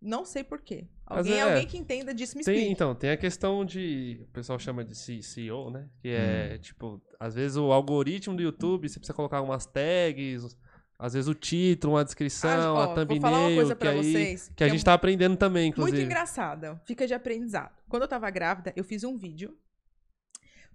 Não 0.00 0.24
sei 0.24 0.44
por 0.44 0.60
quê. 0.60 0.86
Mas 1.08 1.18
Alguém, 1.18 1.34
é- 1.34 1.42
alguém 1.42 1.66
que 1.66 1.76
entenda 1.76 2.14
disso 2.14 2.36
me 2.38 2.44
Tem, 2.44 2.54
explique. 2.54 2.72
então, 2.72 2.94
tem 2.94 3.10
a 3.10 3.16
questão 3.16 3.64
de. 3.64 4.20
O 4.22 4.32
pessoal 4.32 4.58
chama 4.58 4.84
de 4.84 4.94
CEO, 4.94 5.70
né? 5.70 5.88
Que 6.00 6.08
é, 6.10 6.54
Hum. 6.54 6.58
tipo, 6.60 7.02
às 7.18 7.34
vezes 7.34 7.56
o 7.56 7.72
algoritmo 7.72 8.36
do 8.36 8.42
YouTube, 8.42 8.88
você 8.88 8.98
precisa 9.00 9.14
colocar 9.14 9.42
umas 9.42 9.66
tags, 9.66 10.56
às 10.98 11.14
vezes 11.14 11.26
o 11.28 11.34
título, 11.34 11.94
uma 11.94 12.04
descrição, 12.04 12.50
Ah, 12.50 12.72
ó, 12.74 12.82
a 12.82 12.86
vou 12.86 12.94
thumbnail, 12.94 13.20
falar 13.20 13.38
uma 13.40 13.54
coisa 13.56 13.74
que, 13.74 13.78
pra 13.80 13.90
aí, 13.90 13.96
vocês. 14.12 14.52
que 14.54 14.62
a 14.62 14.66
é 14.66 14.70
gente 14.70 14.84
tá 14.84 14.94
aprendendo 14.94 15.36
também, 15.36 15.64
Muito 15.66 15.78
inclusive. 15.80 16.04
engraçada. 16.04 16.80
Fica 16.84 17.06
de 17.06 17.14
aprendizado. 17.14 17.72
Quando 17.88 18.02
eu 18.02 18.08
tava 18.08 18.30
grávida, 18.30 18.72
eu 18.76 18.84
fiz 18.84 19.02
um 19.02 19.16
vídeo 19.18 19.56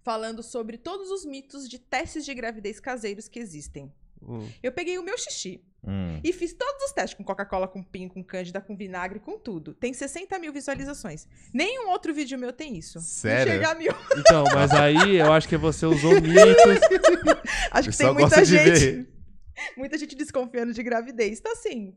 falando 0.02 0.44
sobre 0.44 0.78
todos 0.78 1.10
os 1.12 1.26
mitos 1.26 1.70
de 1.70 1.80
testes 1.80 2.26
de 2.26 2.34
gravidez 2.34 2.80
caseiros 2.80 3.30
que 3.30 3.40
existem. 3.40 3.90
Hum. 4.28 4.48
Eu 4.62 4.72
peguei 4.72 4.98
o 4.98 5.04
meu 5.04 5.18
xixi 5.18 5.64
Hum. 5.86 6.20
e 6.24 6.32
fiz 6.32 6.54
todos 6.54 6.82
os 6.86 6.92
testes 6.94 7.14
com 7.18 7.24
Coca-Cola, 7.26 7.68
com 7.68 7.84
pinho, 7.84 8.10
com 8.10 8.24
cândida, 8.24 8.62
com 8.62 8.76
vinagre, 8.76 9.20
com 9.20 9.38
tudo. 9.38 9.74
Tem 9.74 9.94
60 9.94 10.40
mil 10.40 10.54
visualizações. 10.54 11.28
Nenhum 11.54 11.90
outro 11.90 12.14
vídeo 12.14 12.40
meu 12.40 12.54
tem 12.54 12.78
isso. 12.78 13.00
Sério? 13.02 13.52
Chega 13.54 13.72
a 13.72 13.76
mil. 13.76 13.92
Então, 14.18 14.46
mas 14.54 14.72
aí 14.72 15.18
eu 15.18 15.32
acho 15.34 15.48
que 15.50 15.58
você 15.58 15.86
usou 15.86 16.14
mitos. 16.22 16.34
Acho 17.72 17.90
que 17.90 17.98
tem 17.98 18.14
muita 18.14 18.46
gente. 18.46 18.80
ver. 18.92 19.08
muita 19.78 19.98
gente 19.98 20.16
desconfiando 20.16 20.74
de 20.74 20.82
gravidez. 20.84 21.40
Então, 21.40 21.52
assim, 21.52 21.96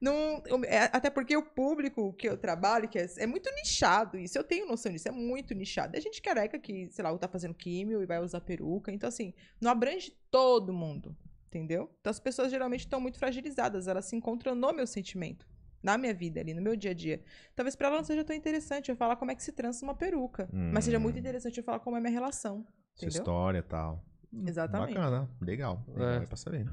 não, 0.00 0.42
eu- 0.46 0.64
é- 0.64 0.90
até 0.92 1.10
porque 1.10 1.36
o 1.36 1.42
público 1.42 2.12
que 2.14 2.28
eu 2.28 2.36
trabalho, 2.36 2.88
que 2.88 2.98
é, 2.98 3.06
é 3.18 3.26
muito 3.26 3.50
nichado, 3.54 4.18
isso 4.18 4.38
eu 4.38 4.44
tenho 4.44 4.66
noção 4.66 4.90
disso, 4.92 5.08
é 5.08 5.12
muito 5.12 5.54
nichado. 5.54 5.96
É 5.96 6.00
gente 6.00 6.20
careca 6.22 6.58
que, 6.58 6.88
sei 6.90 7.02
lá, 7.04 7.10
ou 7.12 7.18
tá 7.18 7.28
fazendo 7.28 7.54
químio 7.54 8.02
e 8.02 8.06
vai 8.06 8.18
usar 8.20 8.40
peruca. 8.40 8.90
Então, 8.92 9.08
assim, 9.08 9.32
não 9.60 9.70
abrange 9.70 10.12
todo 10.30 10.72
mundo, 10.72 11.16
entendeu? 11.46 11.90
Então, 12.00 12.10
as 12.10 12.18
pessoas 12.20 12.50
geralmente 12.50 12.80
estão 12.80 13.00
muito 13.00 13.18
fragilizadas, 13.18 13.88
elas 13.88 14.04
se 14.06 14.16
encontram 14.16 14.54
no 14.54 14.72
meu 14.72 14.86
sentimento. 14.86 15.46
Na 15.82 15.96
minha 15.96 16.12
vida 16.14 16.40
ali, 16.40 16.52
no 16.52 16.60
meu 16.62 16.74
dia 16.74 16.90
a 16.90 16.94
dia. 16.94 17.22
Talvez 17.54 17.76
pra 17.76 17.88
ela 17.88 17.98
não 17.98 18.04
seja 18.04 18.24
tão 18.24 18.34
interessante 18.34 18.88
eu 18.90 18.96
falar 18.96 19.14
como 19.16 19.30
é 19.30 19.34
que 19.34 19.42
se 19.42 19.52
trança 19.52 19.84
uma 19.84 19.94
peruca. 19.94 20.48
Mas 20.52 20.84
seja 20.84 20.98
muito 20.98 21.16
Hum. 21.16 21.20
interessante 21.20 21.58
eu 21.58 21.64
falar 21.64 21.78
como 21.80 21.96
é 21.96 21.98
a 21.98 22.02
minha 22.02 22.12
relação. 22.12 22.66
Sua 22.94 23.08
história 23.08 23.58
e 23.58 23.62
tal. 23.62 24.04
Exatamente. 24.46 24.94
Bacana, 24.94 25.30
legal. 25.40 25.84
legal 25.88 26.08
É. 26.10 26.16
é. 26.24 26.26
pra 26.26 26.36
saber. 26.36 26.66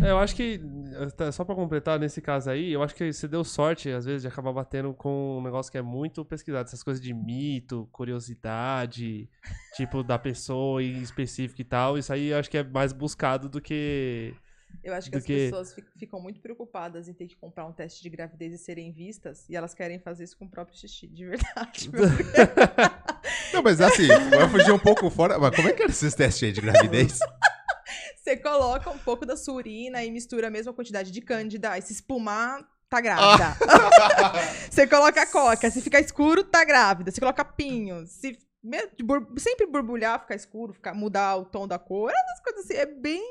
É, 0.00 0.10
eu 0.10 0.18
acho 0.18 0.36
que, 0.36 0.60
tá, 1.16 1.32
só 1.32 1.44
pra 1.44 1.56
completar 1.56 1.98
nesse 1.98 2.20
caso 2.22 2.48
aí, 2.50 2.72
eu 2.72 2.82
acho 2.84 2.94
que 2.94 3.12
você 3.12 3.26
deu 3.26 3.42
sorte, 3.42 3.90
às 3.90 4.04
vezes, 4.04 4.22
de 4.22 4.28
acabar 4.28 4.52
batendo 4.52 4.94
com 4.94 5.38
um 5.38 5.42
negócio 5.42 5.72
que 5.72 5.78
é 5.78 5.82
muito 5.82 6.24
pesquisado. 6.24 6.68
Essas 6.68 6.84
coisas 6.84 7.02
de 7.02 7.12
mito, 7.12 7.88
curiosidade, 7.90 9.28
tipo, 9.76 10.04
da 10.04 10.16
pessoa 10.16 10.80
em 10.82 11.02
específico 11.02 11.60
e 11.60 11.64
tal. 11.64 11.98
Isso 11.98 12.12
aí 12.12 12.28
eu 12.28 12.38
acho 12.38 12.48
que 12.48 12.58
é 12.58 12.62
mais 12.62 12.92
buscado 12.92 13.48
do 13.48 13.60
que. 13.60 14.32
Eu 14.84 14.94
acho 14.94 15.10
que 15.10 15.16
as 15.16 15.24
que- 15.24 15.34
pessoas 15.50 15.74
fi- 15.74 15.84
ficam 15.96 16.20
muito 16.20 16.40
preocupadas 16.40 17.08
em 17.08 17.12
ter 17.14 17.26
que 17.26 17.34
comprar 17.36 17.66
um 17.66 17.72
teste 17.72 18.00
de 18.02 18.08
gravidez 18.08 18.52
e 18.54 18.58
serem 18.58 18.92
vistas, 18.92 19.48
e 19.48 19.56
elas 19.56 19.74
querem 19.74 19.98
fazer 19.98 20.24
isso 20.24 20.36
com 20.38 20.44
o 20.44 20.48
próprio 20.50 20.78
xixi, 20.78 21.08
de 21.08 21.24
verdade. 21.26 21.90
Não, 23.52 23.62
mas 23.62 23.80
assim, 23.80 24.06
vai 24.06 24.48
fugir 24.48 24.70
um 24.70 24.78
pouco 24.78 25.10
fora. 25.10 25.38
Mas 25.38 25.56
como 25.56 25.68
é 25.68 25.72
que 25.72 25.82
era 25.82 25.90
esses 25.90 26.14
testes 26.14 26.42
aí 26.44 26.52
de 26.52 26.60
gravidez? 26.60 27.18
Você 28.28 28.36
coloca 28.36 28.90
um 28.90 28.98
pouco 28.98 29.24
da 29.24 29.38
sua 29.38 29.54
urina 29.54 30.04
e 30.04 30.10
mistura 30.10 30.48
a 30.48 30.50
mesma 30.50 30.70
quantidade 30.70 31.10
de 31.10 31.22
cândida, 31.22 31.70
aí 31.70 31.80
se 31.80 31.94
espumar, 31.94 32.60
tá 32.86 33.00
grávida. 33.00 33.56
Você 34.70 34.86
coloca 34.86 35.24
coca, 35.24 35.70
se 35.70 35.80
ficar 35.80 36.00
escuro, 36.00 36.44
tá 36.44 36.62
grávida. 36.62 37.10
Você 37.10 37.20
coloca 37.20 37.42
pinho, 37.42 38.06
se 38.06 38.38
sempre 39.38 39.66
borbulhar, 39.66 40.20
ficar 40.20 40.34
escuro, 40.34 40.74
ficar, 40.74 40.92
mudar 40.92 41.36
o 41.36 41.46
tom 41.46 41.66
da 41.66 41.78
cor, 41.78 42.12
essas 42.12 42.40
coisas 42.40 42.64
assim, 42.66 42.74
é 42.74 42.84
bem... 42.84 43.22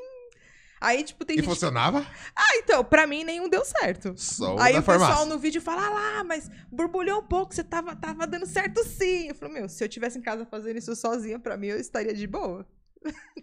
Aí, 0.82 1.04
tipo, 1.04 1.24
tem 1.24 1.36
E 1.36 1.40
gente... 1.42 1.50
funcionava? 1.50 2.04
Ah, 2.36 2.58
então, 2.58 2.84
pra 2.84 3.06
mim 3.06 3.24
nenhum 3.24 3.48
deu 3.50 3.64
certo. 3.66 4.16
Só 4.16 4.56
o 4.56 4.60
Aí 4.60 4.74
o 4.74 4.78
pessoal 4.78 5.00
farmácia. 5.00 5.26
no 5.26 5.38
vídeo 5.38 5.62
fala, 5.62 5.86
ah 5.86 5.90
lá, 5.90 6.24
mas 6.24 6.50
borbulhou 6.72 7.20
um 7.20 7.28
pouco, 7.28 7.54
você 7.54 7.64
tava, 7.64 7.96
tava 7.96 8.26
dando 8.26 8.48
certo 8.48 8.84
sim. 8.84 9.28
Eu 9.28 9.36
falo, 9.36 9.54
meu, 9.54 9.70
se 9.70 9.84
eu 9.84 9.90
tivesse 9.90 10.18
em 10.18 10.24
casa 10.24 10.44
fazendo 10.46 10.78
isso 10.78 10.96
sozinha, 10.96 11.38
pra 11.38 11.56
mim 11.56 11.68
eu 11.68 11.80
estaria 11.80 12.16
de 12.16 12.26
boa. 12.26 12.66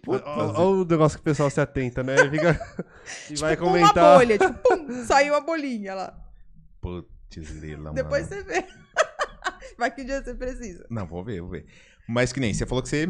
Olha 0.07 0.59
o 0.59 0.85
negócio 0.85 1.17
que 1.17 1.21
o 1.21 1.25
pessoal 1.25 1.49
se 1.49 1.59
atenta, 1.59 2.03
né? 2.03 2.15
Fica... 2.29 2.59
e 3.29 3.35
vai 3.37 3.55
Tipo, 3.55 3.67
uma 3.67 3.79
comentar. 3.79 4.17
bolha, 4.17 4.37
tipo, 4.37 4.53
pum, 4.53 5.03
saiu 5.05 5.33
uma 5.33 5.41
bolinha 5.41 5.95
lá. 5.95 6.31
Putz, 6.81 7.51
grila, 7.59 7.91
Depois 7.93 8.29
mano. 8.29 8.43
você 8.43 8.47
vê. 8.61 8.67
Vai 9.77 9.93
que 9.93 10.03
um 10.03 10.05
dia 10.05 10.23
você 10.23 10.33
precisa. 10.33 10.85
Não, 10.89 11.05
vou 11.05 11.23
ver, 11.23 11.41
vou 11.41 11.49
ver. 11.49 11.65
Mas 12.07 12.31
que 12.31 12.39
nem, 12.39 12.53
você 12.53 12.65
falou 12.65 12.81
que 12.81 12.87
você... 12.89 13.07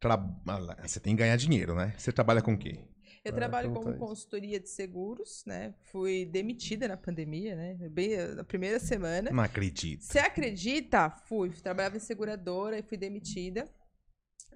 Tra... 0.00 0.14
ah, 0.48 0.76
Você 0.88 0.98
tem 0.98 1.14
que 1.14 1.22
ganhar 1.22 1.36
dinheiro, 1.36 1.74
né? 1.74 1.94
Você 1.96 2.10
trabalha 2.10 2.42
com 2.42 2.54
o 2.54 2.58
quê? 2.58 2.84
Eu 3.24 3.32
Ah, 3.32 3.36
trabalho 3.36 3.72
como 3.72 3.90
isso. 3.90 3.98
consultoria 3.98 4.58
de 4.60 4.68
seguros, 4.68 5.44
né? 5.46 5.72
Fui 5.92 6.26
demitida 6.26 6.88
na 6.88 6.96
pandemia, 6.96 7.54
né? 7.54 7.74
Bem 7.90 8.16
na 8.34 8.44
primeira 8.44 8.78
semana. 8.80 9.30
Não 9.30 9.42
acredito. 9.42 10.02
Você 10.02 10.18
acredita? 10.18 11.10
Fui. 11.26 11.50
Trabalhava 11.50 11.96
em 11.96 12.00
seguradora 12.00 12.78
e 12.78 12.82
fui 12.82 12.98
demitida. 12.98 13.66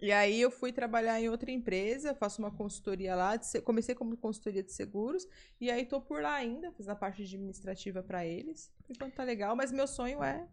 E 0.00 0.12
aí 0.12 0.40
eu 0.40 0.50
fui 0.50 0.72
trabalhar 0.72 1.20
em 1.20 1.28
outra 1.28 1.50
empresa, 1.50 2.14
faço 2.14 2.40
uma 2.40 2.50
consultoria 2.50 3.14
lá. 3.14 3.36
de 3.36 3.60
Comecei 3.62 3.94
como 3.94 4.16
consultoria 4.16 4.62
de 4.62 4.72
seguros. 4.72 5.26
E 5.60 5.70
aí 5.70 5.84
tô 5.84 6.00
por 6.00 6.22
lá 6.22 6.34
ainda, 6.34 6.72
fazendo 6.72 6.92
a 6.92 6.96
parte 6.96 7.22
administrativa 7.22 8.02
pra 8.02 8.24
eles. 8.24 8.72
Enquanto 8.88 9.14
tá 9.14 9.24
legal, 9.24 9.56
mas 9.56 9.72
meu 9.72 9.86
sonho 9.86 10.22
é 10.22 10.46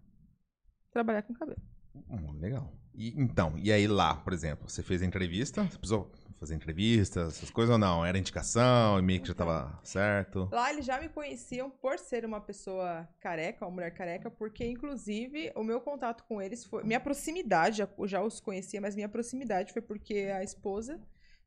trabalhar 0.92 1.22
com 1.22 1.34
cabelo. 1.34 1.62
Hum, 2.10 2.40
legal. 2.40 2.74
E, 2.94 3.20
então, 3.20 3.58
e 3.58 3.72
aí 3.72 3.88
lá, 3.88 4.16
por 4.16 4.34
exemplo, 4.34 4.70
você 4.70 4.82
fez 4.82 5.02
a 5.02 5.06
entrevista? 5.06 5.64
Você 5.64 5.78
precisou 5.78 6.12
fazer 6.40 6.56
entrevista, 6.56 7.22
essas 7.22 7.50
coisas 7.50 7.72
ou 7.74 7.78
não? 7.80 8.06
Era 8.06 8.18
indicação, 8.18 9.00
e 9.00 9.02
meio 9.02 9.22
que 9.22 9.28
já 9.28 9.34
tava 9.34 9.80
certo? 9.84 10.50
Lá 10.52 10.72
eles 10.72 10.86
já 10.86 11.00
me 11.00 11.10
conheciam 11.10 11.70
por 11.70 11.98
ser 11.98 12.26
uma 12.26 12.42
pessoa 12.42 13.08
careca, 13.20 13.66
uma 13.66 13.72
mulher 13.72 13.92
careca, 13.94 14.30
porque 14.30 14.66
inclusive 14.66 15.52
o 15.56 15.64
meu 15.64 15.80
contato 15.82 16.24
com 16.26 16.42
eles 16.42 16.66
foi. 16.66 16.84
Minha 16.84 17.00
proximidade, 17.00 17.78
já- 17.78 17.90
eu 17.98 18.08
já 18.08 18.22
os 18.22 18.40
conhecia, 18.40 18.80
mas 18.82 18.96
minha 18.96 19.10
proximidade 19.10 19.72
foi 19.74 19.82
porque 19.82 20.32
a 20.36 20.44
esposa 20.44 21.00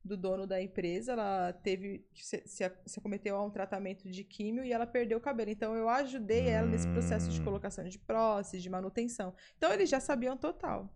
do 0.05 0.17
dono 0.17 0.47
da 0.47 0.63
empresa, 0.63 1.13
ela 1.13 1.53
teve. 1.53 2.07
Se, 2.15 2.43
se, 2.47 2.73
se 2.87 3.01
cometeu 3.01 3.37
a 3.37 3.45
um 3.45 3.51
tratamento 3.51 4.09
de 4.09 4.25
químio 4.25 4.65
e 4.65 4.73
ela 4.73 4.87
perdeu 4.87 5.19
o 5.19 5.21
cabelo. 5.21 5.51
Então 5.51 5.75
eu 5.75 5.89
ajudei 5.89 6.49
ela 6.49 6.67
nesse 6.67 6.89
processo 6.89 7.29
de 7.31 7.41
Hum. 7.41 7.45
colocação 7.45 7.85
de 7.87 7.99
prótese, 7.99 8.59
de 8.61 8.71
manutenção. 8.71 9.35
Então 9.59 9.71
eles 9.73 9.91
já 9.91 10.01
sabiam 10.01 10.37
total. 10.37 10.89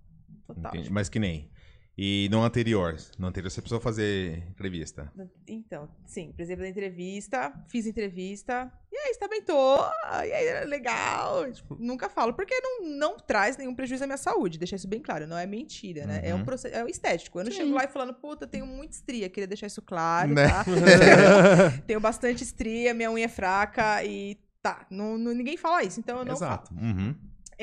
Total. 0.46 0.72
Entendi. 0.72 0.90
Mas 0.90 1.08
que 1.10 1.18
nem. 1.18 1.50
E 1.96 2.26
no 2.30 2.42
anterior? 2.42 2.96
No 3.18 3.26
anterior 3.26 3.50
você 3.50 3.60
precisou 3.60 3.78
fazer 3.80 4.38
entrevista. 4.48 5.12
Então, 5.46 5.88
sim, 6.06 6.32
por 6.32 6.40
exemplo, 6.40 6.62
da 6.62 6.68
entrevista, 6.70 7.52
fiz 7.68 7.86
entrevista, 7.86 8.72
e 8.90 8.96
aí 8.96 9.10
estamentou, 9.10 9.78
e 10.24 10.32
aí 10.32 10.46
era 10.46 10.66
legal. 10.66 11.52
Tipo, 11.52 11.76
nunca 11.78 12.08
falo, 12.08 12.32
porque 12.32 12.58
não, 12.62 12.88
não 12.88 13.16
traz 13.18 13.58
nenhum 13.58 13.74
prejuízo 13.74 14.04
à 14.04 14.06
minha 14.06 14.16
saúde, 14.16 14.58
deixar 14.58 14.76
isso 14.76 14.88
bem 14.88 15.00
claro, 15.02 15.26
não 15.26 15.36
é 15.36 15.44
mentira, 15.46 16.06
né? 16.06 16.22
É 16.24 16.34
um 16.34 16.38
Uhum. 16.38 16.44
processo, 16.46 16.74
é 16.74 16.82
um 16.82 16.88
estético. 16.88 17.38
Eu 17.40 17.44
não 17.44 17.52
Sim. 17.52 17.58
chego 17.58 17.74
lá 17.74 17.84
e 17.84 17.88
falando, 17.88 18.14
puta, 18.14 18.46
tenho 18.46 18.66
muita 18.66 18.94
estria, 18.94 19.28
queria 19.28 19.46
deixar 19.46 19.66
isso 19.66 19.82
claro, 19.82 20.32
Né? 20.32 20.48
tá? 20.48 20.64
tenho 21.86 22.00
bastante 22.00 22.42
estria, 22.42 22.94
minha 22.94 23.10
unha 23.10 23.26
é 23.26 23.28
fraca 23.28 24.02
e 24.02 24.38
tá, 24.62 24.86
não, 24.90 25.18
não- 25.18 25.34
ninguém 25.34 25.58
fala 25.58 25.82
isso, 25.84 26.00
então 26.00 26.18
eu 26.20 26.24
não 26.24 26.36
falo. 26.38 26.52
Exato. 26.52 26.74
Uhum. 26.74 27.14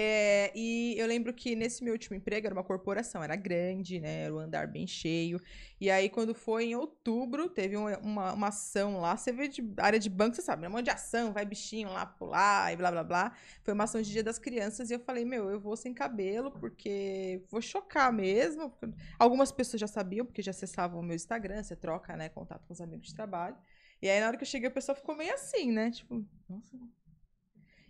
É, 0.01 0.53
e 0.55 0.95
eu 0.97 1.05
lembro 1.05 1.33
que 1.33 1.57
nesse 1.57 1.83
meu 1.83 1.91
último 1.91 2.15
emprego 2.15 2.47
era 2.47 2.55
uma 2.55 2.63
corporação, 2.63 3.21
era 3.21 3.35
grande, 3.35 3.99
né? 3.99 4.21
Era 4.23 4.33
um 4.33 4.39
andar 4.39 4.65
bem 4.65 4.87
cheio. 4.87 5.41
E 5.79 5.91
aí, 5.91 6.07
quando 6.09 6.33
foi 6.33 6.67
em 6.67 6.75
outubro, 6.75 7.49
teve 7.49 7.75
uma, 7.75 7.97
uma, 7.97 8.33
uma 8.33 8.47
ação 8.47 9.01
lá. 9.01 9.17
Você 9.17 9.33
vê 9.33 9.49
de 9.49 9.61
área 9.75 9.99
de 9.99 10.09
banco, 10.09 10.37
você 10.37 10.41
sabe, 10.41 10.61
né? 10.61 10.69
Um 10.69 10.71
monte 10.71 10.85
de 10.85 10.91
ação, 10.91 11.33
vai 11.33 11.43
bichinho 11.43 11.89
lá 11.89 12.05
pular 12.05 12.71
e 12.71 12.77
blá 12.77 12.89
blá 12.91 13.03
blá. 13.03 13.35
Foi 13.61 13.73
uma 13.73 13.83
ação 13.83 14.01
de 14.01 14.09
Dia 14.09 14.23
das 14.23 14.39
Crianças 14.39 14.89
e 14.89 14.93
eu 14.93 15.01
falei, 15.01 15.25
meu, 15.25 15.49
eu 15.49 15.59
vou 15.59 15.75
sem 15.75 15.93
cabelo, 15.93 16.49
porque 16.49 17.43
vou 17.51 17.61
chocar 17.61 18.13
mesmo. 18.13 18.73
Algumas 19.17 19.51
pessoas 19.51 19.81
já 19.81 19.87
sabiam, 19.87 20.25
porque 20.25 20.41
já 20.41 20.51
acessavam 20.51 21.01
o 21.01 21.03
meu 21.03 21.15
Instagram, 21.17 21.61
você 21.61 21.75
troca, 21.75 22.15
né, 22.15 22.29
contato 22.29 22.65
com 22.65 22.71
os 22.71 22.79
amigos 22.79 23.09
de 23.09 23.15
trabalho. 23.15 23.57
E 24.01 24.09
aí, 24.09 24.21
na 24.21 24.27
hora 24.27 24.37
que 24.37 24.43
eu 24.43 24.47
cheguei, 24.47 24.69
o 24.69 24.73
pessoal 24.73 24.95
ficou 24.95 25.13
meio 25.13 25.33
assim, 25.33 25.73
né? 25.73 25.91
Tipo, 25.91 26.25
nossa. 26.47 26.77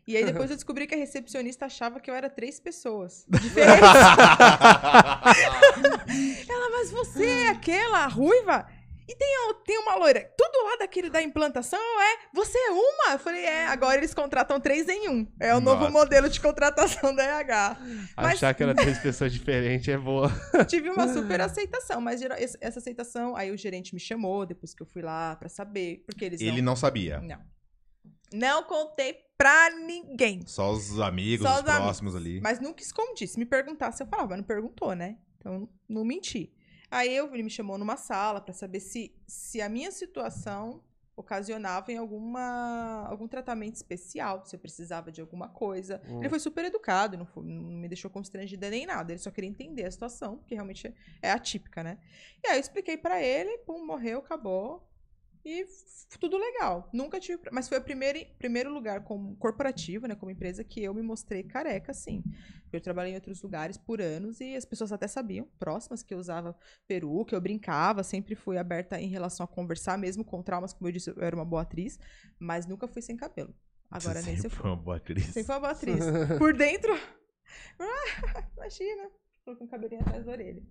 E 0.10 0.18
aí 0.18 0.26
depois 0.26 0.50
eu 0.50 0.56
descobri 0.58 0.88
que 0.88 0.96
a 0.96 0.98
recepcionista 0.98 1.66
achava 1.68 2.00
que 2.00 2.10
eu 2.10 2.16
era 2.16 2.30
três 2.30 2.60
pessoas 2.60 3.26
diferentes. 3.30 3.82
Ela, 6.50 6.70
mas 6.72 6.92
você 6.92 7.26
é 7.26 7.48
aquela 7.50 8.08
ruiva? 8.08 8.68
E 9.08 9.16
tem, 9.16 9.28
tem 9.66 9.78
uma 9.80 9.96
loira. 9.96 10.32
Tudo 10.38 10.64
lá 10.66 10.76
daquele 10.78 11.10
da 11.10 11.20
implantação 11.22 11.80
é. 11.80 12.30
Você 12.32 12.56
é 12.58 12.70
uma? 12.70 13.14
Eu 13.14 13.20
falei, 13.20 13.44
é. 13.44 13.66
Agora 13.66 13.98
eles 13.98 14.14
contratam 14.14 14.60
três 14.60 14.88
em 14.88 15.10
um. 15.10 15.28
É 15.40 15.56
o 15.56 15.60
novo 15.60 15.82
Nossa. 15.82 15.92
modelo 15.92 16.30
de 16.30 16.40
contratação 16.40 17.16
da 17.16 17.24
RH. 17.24 17.78
Mas- 18.16 18.34
Achar 18.36 18.54
que 18.54 18.62
era 18.62 18.76
três 18.76 19.00
pessoas 19.00 19.34
diferentes 19.34 19.88
é 19.88 19.98
boa. 19.98 20.32
Tive 20.68 20.92
uma 20.92 21.12
super 21.12 21.42
aceitação, 21.42 22.00
mas 22.00 22.22
essa 22.62 22.78
aceitação. 22.80 23.36
Aí 23.36 23.50
o 23.50 23.58
gerente 23.58 23.96
me 23.96 24.00
chamou 24.00 24.46
depois 24.46 24.76
que 24.76 24.84
eu 24.84 24.88
fui 24.88 25.02
lá 25.02 25.36
pra 25.38 25.50
saber. 25.50 26.04
Porque 26.06 26.26
eles 26.26 26.40
Ele 26.42 26.62
não 26.62 26.76
sabia. 26.76 27.20
não. 27.20 27.40
Não 28.32 28.64
contei 28.64 29.18
pra 29.40 29.70
ninguém. 29.70 30.42
Só 30.46 30.70
os 30.74 31.00
amigos, 31.00 31.48
Só 31.48 31.54
os 31.54 31.60
os 31.62 31.66
amigos. 31.66 31.82
próximos 31.86 32.16
ali. 32.16 32.42
Mas 32.42 32.60
nunca 32.60 32.84
escondi. 32.84 33.26
Se 33.26 33.40
me 33.40 33.46
perguntasse, 33.46 34.04
eu 34.04 34.08
falava, 34.08 34.30
mas 34.32 34.38
não 34.40 34.44
perguntou, 34.44 34.94
né? 34.94 35.18
Então, 35.38 35.70
não 35.88 36.04
menti. 36.04 36.52
Aí 36.92 37.16
eu, 37.16 37.34
ele 37.34 37.44
me 37.44 37.50
chamou 37.50 37.78
numa 37.78 37.96
sala 37.96 38.42
pra 38.42 38.54
saber 38.54 38.82
se, 38.82 39.16
se 39.26 39.62
a 39.62 39.70
minha 39.70 39.92
situação 39.92 40.84
ocasionava 41.16 41.92
em 41.92 41.98
alguma, 41.98 43.06
algum 43.08 43.28
tratamento 43.28 43.76
especial, 43.76 44.46
se 44.46 44.56
eu 44.56 44.60
precisava 44.60 45.12
de 45.12 45.22
alguma 45.22 45.48
coisa. 45.50 46.02
Hum. 46.10 46.20
Ele 46.20 46.30
foi 46.30 46.40
super 46.40 46.66
educado, 46.66 47.18
não, 47.18 47.26
foi- 47.26 47.44
não 47.46 47.62
me 47.78 47.88
deixou 47.88 48.10
constrangida 48.12 48.70
nem 48.70 48.86
nada. 48.86 49.12
Ele 49.12 49.20
só 49.20 49.30
queria 49.32 49.50
entender 49.50 49.86
a 49.86 49.92
situação, 49.92 50.38
porque 50.38 50.56
realmente 50.56 50.88
é, 50.88 50.94
é 51.22 51.32
atípica, 51.32 51.82
né? 51.84 51.98
E 52.44 52.48
aí 52.50 52.56
eu 52.58 52.60
expliquei 52.62 52.98
pra 52.98 53.22
ele, 53.22 53.58
pum, 53.60 53.86
morreu, 53.86 54.20
acabou. 54.20 54.89
E 55.44 55.66
tudo 56.20 56.38
legal. 56.38 56.90
Nunca 56.94 57.20
tive. 57.20 57.42
Mas 57.52 57.70
foi 57.70 57.78
o 57.78 57.82
primeiro, 57.82 58.20
primeiro 58.38 58.74
lugar 58.74 59.04
como 59.04 59.36
corporativo, 59.38 60.08
né? 60.08 60.16
Como 60.16 60.32
empresa, 60.32 60.64
que 60.64 60.84
eu 60.84 60.94
me 60.94 61.02
mostrei 61.02 61.44
careca, 61.44 61.94
sim. 61.94 62.24
Eu 62.72 62.82
trabalhei 62.82 63.14
em 63.14 63.16
outros 63.16 63.42
lugares 63.42 63.78
por 63.78 64.02
anos 64.02 64.40
e 64.42 64.56
as 64.56 64.66
pessoas 64.66 64.92
até 64.92 65.08
sabiam, 65.08 65.48
próximas, 65.58 66.04
que 66.04 66.14
eu 66.14 66.20
usava 66.20 66.56
peruca, 66.88 67.36
eu 67.36 67.42
brincava, 67.42 68.04
sempre 68.04 68.36
fui 68.36 68.58
aberta 68.58 69.00
em 69.00 69.08
relação 69.08 69.44
a 69.44 69.48
conversar, 69.48 69.98
mesmo 69.98 70.24
com 70.24 70.44
traumas, 70.44 70.74
como 70.74 70.88
eu 70.88 70.92
disse, 70.92 71.10
eu 71.10 71.22
era 71.24 71.36
uma 71.36 71.46
boa 71.46 71.64
atriz, 71.64 72.00
mas 72.38 72.68
nunca 72.68 72.88
fui 72.88 73.02
sem 73.02 73.18
cabelo. 73.18 73.56
Agora 73.90 74.22
Você 74.22 74.28
nem 74.28 74.36
se 74.36 74.44
sempre 74.44 74.58
eu 74.58 74.62
foi 74.62 74.70
uma 74.70 74.78
boa 74.78 74.98
atriz. 74.98 75.26
Sempre 75.26 75.44
foi 75.44 75.56
uma 75.56 75.62
boa 75.62 75.72
atriz. 75.72 76.00
Por 76.38 76.54
dentro. 76.54 76.94
ah, 77.80 78.44
imagina. 78.56 79.10
Colocou 79.44 79.66
um 79.66 79.70
cabelinho 79.70 80.02
atrás 80.02 80.26
da 80.26 80.32
orelha. 80.32 80.62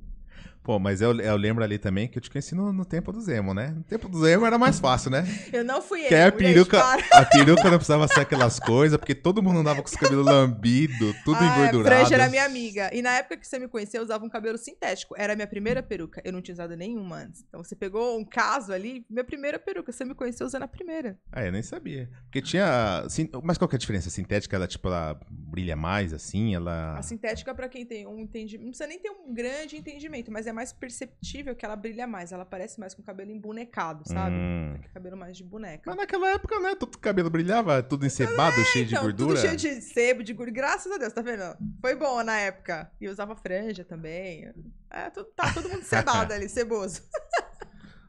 Pô, 0.69 0.79
mas 0.79 1.01
eu, 1.01 1.19
eu 1.19 1.35
lembro 1.35 1.65
ali 1.65 1.79
também 1.79 2.07
que 2.07 2.19
eu 2.19 2.21
te 2.21 2.29
conheci 2.31 2.55
no, 2.55 2.71
no 2.75 2.85
tempo 2.85 3.11
do 3.11 3.23
Zemo, 3.23 3.55
né? 3.55 3.69
No 3.75 3.83
tempo 3.85 4.07
do 4.07 4.21
Zemo 4.21 4.45
era 4.45 4.59
mais 4.59 4.79
fácil, 4.79 5.11
né? 5.11 5.25
Eu 5.51 5.65
não 5.65 5.81
fui 5.81 6.03
Que 6.03 6.15
aí 6.15 6.25
a 6.25 6.31
peruca, 6.31 6.79
para. 6.79 7.03
a 7.11 7.25
peruca 7.25 7.63
não 7.71 7.79
precisava 7.79 8.07
ser 8.07 8.21
aquelas 8.21 8.61
coisas, 8.61 8.99
porque 8.99 9.15
todo 9.15 9.43
mundo 9.43 9.61
andava 9.61 9.81
com 9.81 9.89
os 9.89 9.97
cabelos 9.97 10.27
lambidos, 10.27 11.17
tudo 11.25 11.39
Ah, 11.41 11.45
é, 11.45 11.69
engordurado. 11.69 12.01
Franja 12.01 12.15
era 12.17 12.29
minha 12.29 12.45
amiga. 12.45 12.91
E 12.93 13.01
na 13.01 13.13
época 13.17 13.39
que 13.39 13.47
você 13.49 13.59
me 13.59 13.67
conheceu, 13.67 14.01
eu 14.01 14.05
usava 14.05 14.27
um 14.27 14.29
cabelo 14.29 14.59
sintético. 14.59 15.15
Era 15.17 15.33
a 15.33 15.37
minha 15.37 15.47
primeira 15.47 15.83
peruca. 15.83 16.21
Eu 16.23 16.35
não 16.35 16.43
tinha 16.43 16.53
usado 16.53 16.77
nenhuma 16.77 17.17
antes. 17.17 17.43
Então 17.49 17.65
você 17.65 17.75
pegou 17.75 18.19
um 18.19 18.25
caso 18.27 18.71
ali, 18.71 19.07
minha 19.09 19.25
primeira 19.25 19.59
peruca. 19.59 19.91
Você 19.91 20.05
me 20.05 20.15
conheceu 20.15 20.47
usando 20.47 20.65
a 20.65 20.69
primeira. 20.69 21.19
Ah, 21.33 21.47
eu 21.47 21.51
nem 21.51 21.63
sabia. 21.63 22.11
Porque 22.25 22.43
tinha. 22.43 23.07
sin- 23.09 23.31
Mas 23.43 23.57
qual 23.57 23.67
que 23.71 23.75
é 23.75 23.79
a 23.79 23.81
diferença? 23.81 24.09
A 24.09 24.13
sintética, 24.13 24.55
ela, 24.55 24.67
tipo, 24.67 24.87
ela 24.87 25.19
brilha 25.31 25.77
mais, 25.77 26.13
assim, 26.13 26.55
ela. 26.55 26.99
A 26.99 27.03
sintética, 27.03 27.55
pra 27.55 27.71
quem 27.71 27.87
tem 27.87 28.07
um 28.07 28.19
entendimento. 28.19 28.65
Não 28.65 28.71
precisa 28.73 28.87
nem 28.87 28.99
ter 28.99 29.11
um 29.11 29.33
grande 29.33 29.77
entendimento, 29.79 30.31
mas 30.31 30.47
é 30.47 30.53
mais 30.59 30.73
perceptível 30.73 31.55
que 31.55 31.65
ela 31.65 31.77
brilha 31.77 32.07
mais. 32.07 32.33
Ela 32.33 32.45
parece 32.45 32.81
mais 32.81 32.93
com 32.95 33.01
o 33.01 33.05
cabelo 33.05 33.31
embonecado, 33.31 34.03
sabe? 34.07 34.35
Hum. 34.35 34.73
Aquele 34.75 34.93
cabelo 34.93 35.17
mais 35.17 35.37
de 35.37 35.45
boneca. 35.45 35.85
Mas 35.87 35.97
naquela 35.97 36.29
época, 36.31 36.59
né? 36.59 36.75
Todo 36.75 36.95
o 36.97 36.99
cabelo 36.99 37.31
brilhava, 37.31 37.81
tudo 37.83 38.05
encebado, 38.05 38.57
cheio 38.73 38.85
de 38.87 38.95
Então, 38.95 39.05
gordura. 39.05 39.35
tudo 39.35 39.41
cheio 39.41 39.57
de 39.57 39.81
sebo, 39.81 40.25
de 40.25 40.33
gordura. 40.33 40.57
Graças 40.57 40.91
a 40.91 40.99
Deus, 40.99 41.13
tá 41.13 41.23
vendo? 41.23 41.43
Foi 41.81 41.95
bom 41.95 42.23
na 42.25 42.37
época. 42.41 42.91
E 43.01 43.09
usava 43.09 43.37
franja 43.37 43.85
também. 43.85 44.53
É, 44.91 45.11
tudo, 45.11 45.27
tá 45.37 45.53
todo 45.55 45.69
mundo 45.69 45.83
cebado 45.85 46.33
ali, 46.33 46.49
ceboso. 46.49 47.03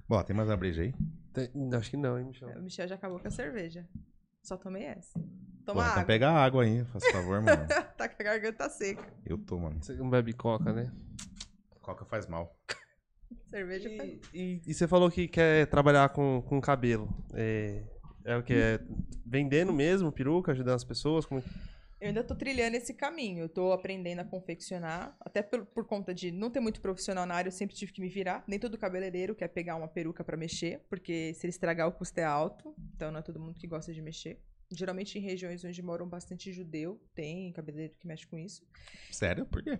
Bom, 0.07 0.23
tem 0.23 0.35
mais 0.35 0.49
uma 0.49 0.57
breja 0.57 0.81
aí? 0.81 0.93
Tem- 1.33 1.51
Acho 1.73 1.91
que 1.91 1.97
não, 1.97 2.17
hein, 2.17 2.25
Michel? 2.25 2.49
O 2.57 2.61
Michel 2.63 2.87
já 2.87 2.95
acabou 2.95 3.19
com 3.19 3.27
a 3.27 3.31
cerveja. 3.31 3.87
Só 4.41 4.57
tomei 4.57 4.85
essa. 4.85 5.19
Pô, 5.19 5.73
Toma 5.73 5.81
então 5.83 5.91
água. 5.93 6.03
pega 6.05 6.31
água 6.31 6.63
aí, 6.63 6.83
faz 6.85 7.05
favor, 7.11 7.41
mano. 7.43 7.67
tá 7.95 8.09
com 8.09 8.15
a 8.19 8.23
garganta 8.25 8.67
seca. 8.69 9.05
Eu 9.23 9.37
tô, 9.37 9.59
mano. 9.59 9.77
Você 9.83 9.93
não 9.93 10.09
bebe 10.09 10.33
coca, 10.33 10.73
né? 10.73 10.91
Coca 11.89 12.05
faz 12.05 12.27
mal. 12.27 12.55
Cerveja 13.47 13.89
faz... 13.97 14.09
E, 14.31 14.39
e- 14.39 14.61
e 14.67 14.73
você 14.73 14.87
falou 14.87 15.09
que 15.09 15.27
quer 15.27 15.65
trabalhar 15.67 16.09
com, 16.09 16.41
com 16.47 16.61
cabelo. 16.61 17.09
É, 17.33 17.83
é 18.25 18.37
o 18.37 18.43
que? 18.43 18.53
É 18.53 18.79
vendendo 19.25 19.73
mesmo 19.73 20.11
peruca, 20.11 20.51
ajudando 20.51 20.75
as 20.75 20.83
pessoas? 20.83 21.25
Como... 21.25 21.43
Eu 21.99 22.09
ainda 22.09 22.23
tô 22.23 22.35
trilhando 22.35 22.75
esse 22.77 22.93
caminho. 22.93 23.39
Eu 23.39 23.49
tô 23.49 23.71
aprendendo 23.71 24.19
a 24.19 24.23
confeccionar. 24.23 25.17
Até 25.19 25.41
por, 25.41 25.65
por 25.65 25.85
conta 25.87 26.13
de 26.13 26.31
não 26.31 26.51
ter 26.51 26.59
muito 26.59 26.79
profissional 26.79 27.25
na 27.25 27.33
área, 27.33 27.47
eu 27.49 27.51
sempre 27.51 27.75
tive 27.75 27.91
que 27.91 28.01
me 28.01 28.07
virar. 28.09 28.43
Nem 28.47 28.59
todo 28.59 28.77
cabeleireiro 28.77 29.33
quer 29.33 29.47
pegar 29.47 29.75
uma 29.75 29.87
peruca 29.87 30.23
pra 30.23 30.37
mexer, 30.37 30.85
porque 30.89 31.33
se 31.33 31.45
ele 31.47 31.51
estragar, 31.51 31.87
o 31.87 31.91
custo 31.91 32.19
é 32.19 32.23
alto. 32.23 32.75
Então 32.95 33.11
não 33.11 33.19
é 33.19 33.23
todo 33.23 33.39
mundo 33.39 33.59
que 33.59 33.67
gosta 33.67 33.91
de 33.91 34.01
mexer. 34.01 34.39
Geralmente 34.71 35.17
em 35.17 35.21
regiões 35.21 35.65
onde 35.65 35.81
moram 35.81 36.07
bastante 36.07 36.53
judeu, 36.53 37.01
tem 37.15 37.51
cabeleireiro 37.51 37.95
que 37.99 38.05
mexe 38.05 38.27
com 38.27 38.37
isso. 38.37 38.61
Sério? 39.11 39.43
Por 39.47 39.63
quê? 39.63 39.79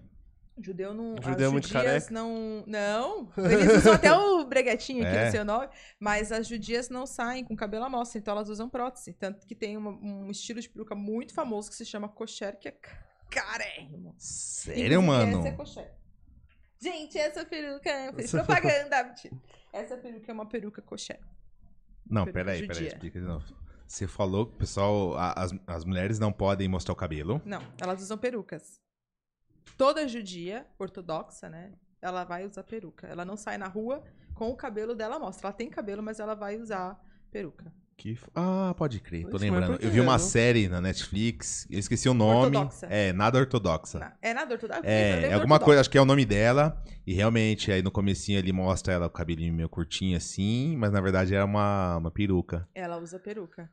Judeu 0.61 0.93
não. 0.93 1.15
Judeu 1.21 1.43
é 1.43 1.45
as 1.47 1.51
muito 1.51 1.67
judias 1.67 1.83
careca? 2.05 2.13
não. 2.13 2.63
Não! 2.67 3.31
Eles 3.37 3.77
usam 3.77 3.93
até 3.93 4.13
o 4.13 4.45
breguetinho 4.45 5.05
aqui 5.07 5.15
É. 5.15 5.25
no 5.25 5.31
seu 5.31 5.45
nome, 5.45 5.69
mas 5.99 6.31
as 6.31 6.47
judias 6.47 6.89
não 6.89 7.05
saem 7.05 7.43
com 7.45 7.55
cabelo 7.55 7.85
à 7.85 7.89
mostra, 7.89 8.19
então 8.19 8.33
elas 8.33 8.49
usam 8.49 8.69
prótese. 8.69 9.13
Tanto 9.13 9.45
que 9.47 9.55
tem 9.55 9.77
uma- 9.77 9.91
um 9.91 10.29
estilo 10.29 10.59
de 10.59 10.69
peruca 10.69 10.95
muito 10.95 11.33
famoso 11.33 11.69
que 11.69 11.75
se 11.75 11.85
chama 11.85 12.09
cocher, 12.09 12.57
que 12.59 12.67
é 12.67 12.71
ca- 12.71 13.05
carérrimo. 13.29 14.13
Sério, 14.17 15.01
mano? 15.01 15.39
Essa 15.39 15.47
é 15.47 15.51
cocher. 15.51 15.91
Gente, 16.81 17.17
essa 17.17 17.45
peruca. 17.45 17.89
Eu 17.89 18.13
fiz 18.13 18.31
propaganda. 18.31 19.03
mentira. 19.03 19.35
essa 19.73 19.97
peruca 19.97 20.31
é 20.31 20.33
uma 20.33 20.47
peruca 20.47 20.81
cocher. 20.81 21.19
Não, 22.09 22.23
Peruca 22.25 22.39
peraí, 22.45 22.61
peraí, 22.61 22.73
judia. 22.75 22.87
explica 22.89 23.19
de 23.19 23.25
novo. 23.25 23.45
Você 23.85 24.07
falou 24.07 24.45
que 24.47 24.57
pessoal, 24.57 25.15
as, 25.17 25.51
as 25.67 25.83
mulheres 25.85 26.19
não 26.19 26.31
podem 26.31 26.67
mostrar 26.67 26.93
o 26.93 26.95
cabelo. 26.95 27.41
Não, 27.45 27.61
elas 27.81 28.01
usam 28.01 28.17
perucas. 28.17 28.79
Toda 29.77 30.07
judia 30.07 30.65
ortodoxa, 30.77 31.49
né? 31.49 31.71
Ela 32.01 32.23
vai 32.23 32.45
usar 32.45 32.63
peruca. 32.63 33.07
Ela 33.07 33.25
não 33.25 33.35
sai 33.35 33.57
na 33.57 33.67
rua 33.67 34.03
com 34.33 34.49
o 34.49 34.55
cabelo 34.55 34.95
dela 34.95 35.19
mostra. 35.19 35.47
Ela 35.47 35.53
tem 35.53 35.69
cabelo, 35.69 36.01
mas 36.01 36.19
ela 36.19 36.33
vai 36.33 36.57
usar 36.57 36.97
peruca. 37.31 37.71
Que... 37.97 38.13
f- 38.13 38.29
Ah, 38.33 38.73
pode 38.77 39.01
crer, 39.01 39.27
tô 39.27 39.35
lembrando. 39.37 39.77
Eu 39.81 39.91
vi 39.91 39.99
uma 39.99 40.17
série 40.17 40.69
na 40.69 40.79
Netflix, 40.79 41.67
eu 41.69 41.77
esqueci 41.77 42.07
o 42.07 42.13
nome. 42.13 42.55
Ortodoxa. 42.55 42.85
É, 42.89 43.11
nada 43.11 43.37
ortodoxa. 43.37 43.99
Na- 43.99 44.17
É 44.21 44.33
nada 44.33 44.53
ortodoxa? 44.53 44.81
É, 44.85 45.15
Lembra 45.15 45.27
é 45.27 45.33
alguma 45.33 45.55
ortodoxa. 45.55 45.65
coisa, 45.65 45.81
acho 45.81 45.89
que 45.89 45.97
é 45.97 46.01
o 46.01 46.05
nome 46.05 46.25
dela. 46.25 46.81
E 47.05 47.13
realmente, 47.13 47.69
aí 47.73 47.81
no 47.81 47.91
comecinho 47.91 48.39
ele 48.39 48.53
mostra 48.53 48.93
ela 48.93 49.09
com 49.09 49.15
o 49.15 49.17
cabelinho 49.17 49.53
meio 49.53 49.67
curtinho 49.67 50.15
assim, 50.15 50.77
mas 50.77 50.93
na 50.93 51.01
verdade 51.01 51.35
era 51.35 51.43
uma, 51.43 51.97
uma 51.97 52.09
peruca. 52.11 52.65
Ela 52.73 52.97
usa 52.97 53.19
peruca. 53.19 53.69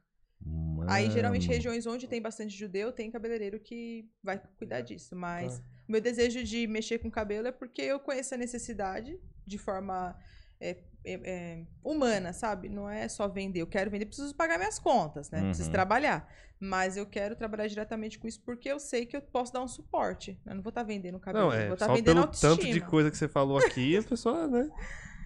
Aí, 0.88 1.04
Mano. 1.04 1.10
geralmente, 1.14 1.46
regiões 1.48 1.86
onde 1.86 2.06
tem 2.08 2.20
bastante 2.20 2.54
judeu, 2.56 2.92
tem 2.92 3.10
cabeleireiro 3.10 3.58
que 3.60 4.08
vai 4.22 4.40
cuidar 4.58 4.80
disso. 4.80 5.14
Mas 5.16 5.58
o 5.58 5.62
meu 5.88 6.00
desejo 6.00 6.42
de 6.42 6.66
mexer 6.66 6.98
com 6.98 7.10
cabelo 7.10 7.46
é 7.48 7.52
porque 7.52 7.82
eu 7.82 7.98
conheço 8.00 8.34
a 8.34 8.38
necessidade 8.38 9.18
de 9.46 9.58
forma 9.58 10.16
é, 10.60 10.78
é, 11.04 11.12
é, 11.24 11.66
humana, 11.84 12.32
sabe? 12.32 12.68
Não 12.68 12.88
é 12.88 13.08
só 13.08 13.28
vender. 13.28 13.60
Eu 13.62 13.66
quero 13.66 13.90
vender, 13.90 14.06
preciso 14.06 14.34
pagar 14.34 14.58
minhas 14.58 14.78
contas, 14.78 15.30
né? 15.30 15.42
Preciso 15.42 15.68
Uhum. 15.68 15.72
trabalhar. 15.72 16.28
Mas 16.58 16.96
eu 16.96 17.04
quero 17.04 17.36
trabalhar 17.36 17.66
diretamente 17.68 18.18
com 18.18 18.26
isso 18.26 18.40
porque 18.42 18.68
eu 18.70 18.80
sei 18.80 19.04
que 19.04 19.14
eu 19.16 19.20
posso 19.20 19.52
dar 19.52 19.62
um 19.62 19.68
suporte. 19.68 20.40
Eu 20.46 20.54
não 20.54 20.62
vou 20.62 20.70
estar 20.70 20.82
vendendo 20.82 21.20
cabelo, 21.20 21.46
Não, 21.46 21.52
é 21.52 21.66
vou 21.66 21.74
estar 21.74 21.86
só 21.86 21.92
vendendo 21.92 22.14
pelo 22.14 22.20
autoestima. 22.26 22.56
tanto 22.56 22.66
de 22.72 22.80
coisa 22.80 23.10
que 23.10 23.16
você 23.18 23.28
falou 23.28 23.58
aqui, 23.58 23.96
a 23.98 24.02
pessoa, 24.04 24.46
né? 24.48 24.68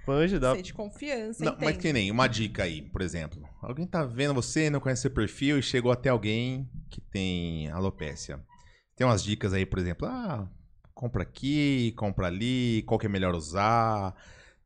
Manja, 0.06 0.40
dá. 0.40 0.56
Sente 0.56 0.74
confiança, 0.74 1.44
Não, 1.44 1.56
mas 1.60 1.76
que 1.76 1.92
nem 1.92 2.10
uma 2.10 2.26
dica 2.26 2.64
aí, 2.64 2.82
por 2.82 3.00
exemplo. 3.00 3.48
Alguém 3.62 3.86
tá 3.86 4.04
vendo 4.04 4.34
você, 4.34 4.68
não 4.68 4.80
conhece 4.80 5.02
seu 5.02 5.10
perfil 5.10 5.58
e 5.58 5.62
chegou 5.62 5.92
até 5.92 6.08
alguém 6.08 6.68
que 6.90 7.00
tem 7.00 7.68
alopécia. 7.70 8.40
Tem 9.00 9.06
umas 9.06 9.24
dicas 9.24 9.54
aí, 9.54 9.64
por 9.64 9.78
exemplo, 9.78 10.06
ah, 10.06 10.46
compra 10.92 11.22
aqui, 11.22 11.94
compra 11.96 12.26
ali, 12.26 12.84
qual 12.86 13.00
que 13.00 13.06
é 13.06 13.08
melhor 13.08 13.34
usar. 13.34 14.14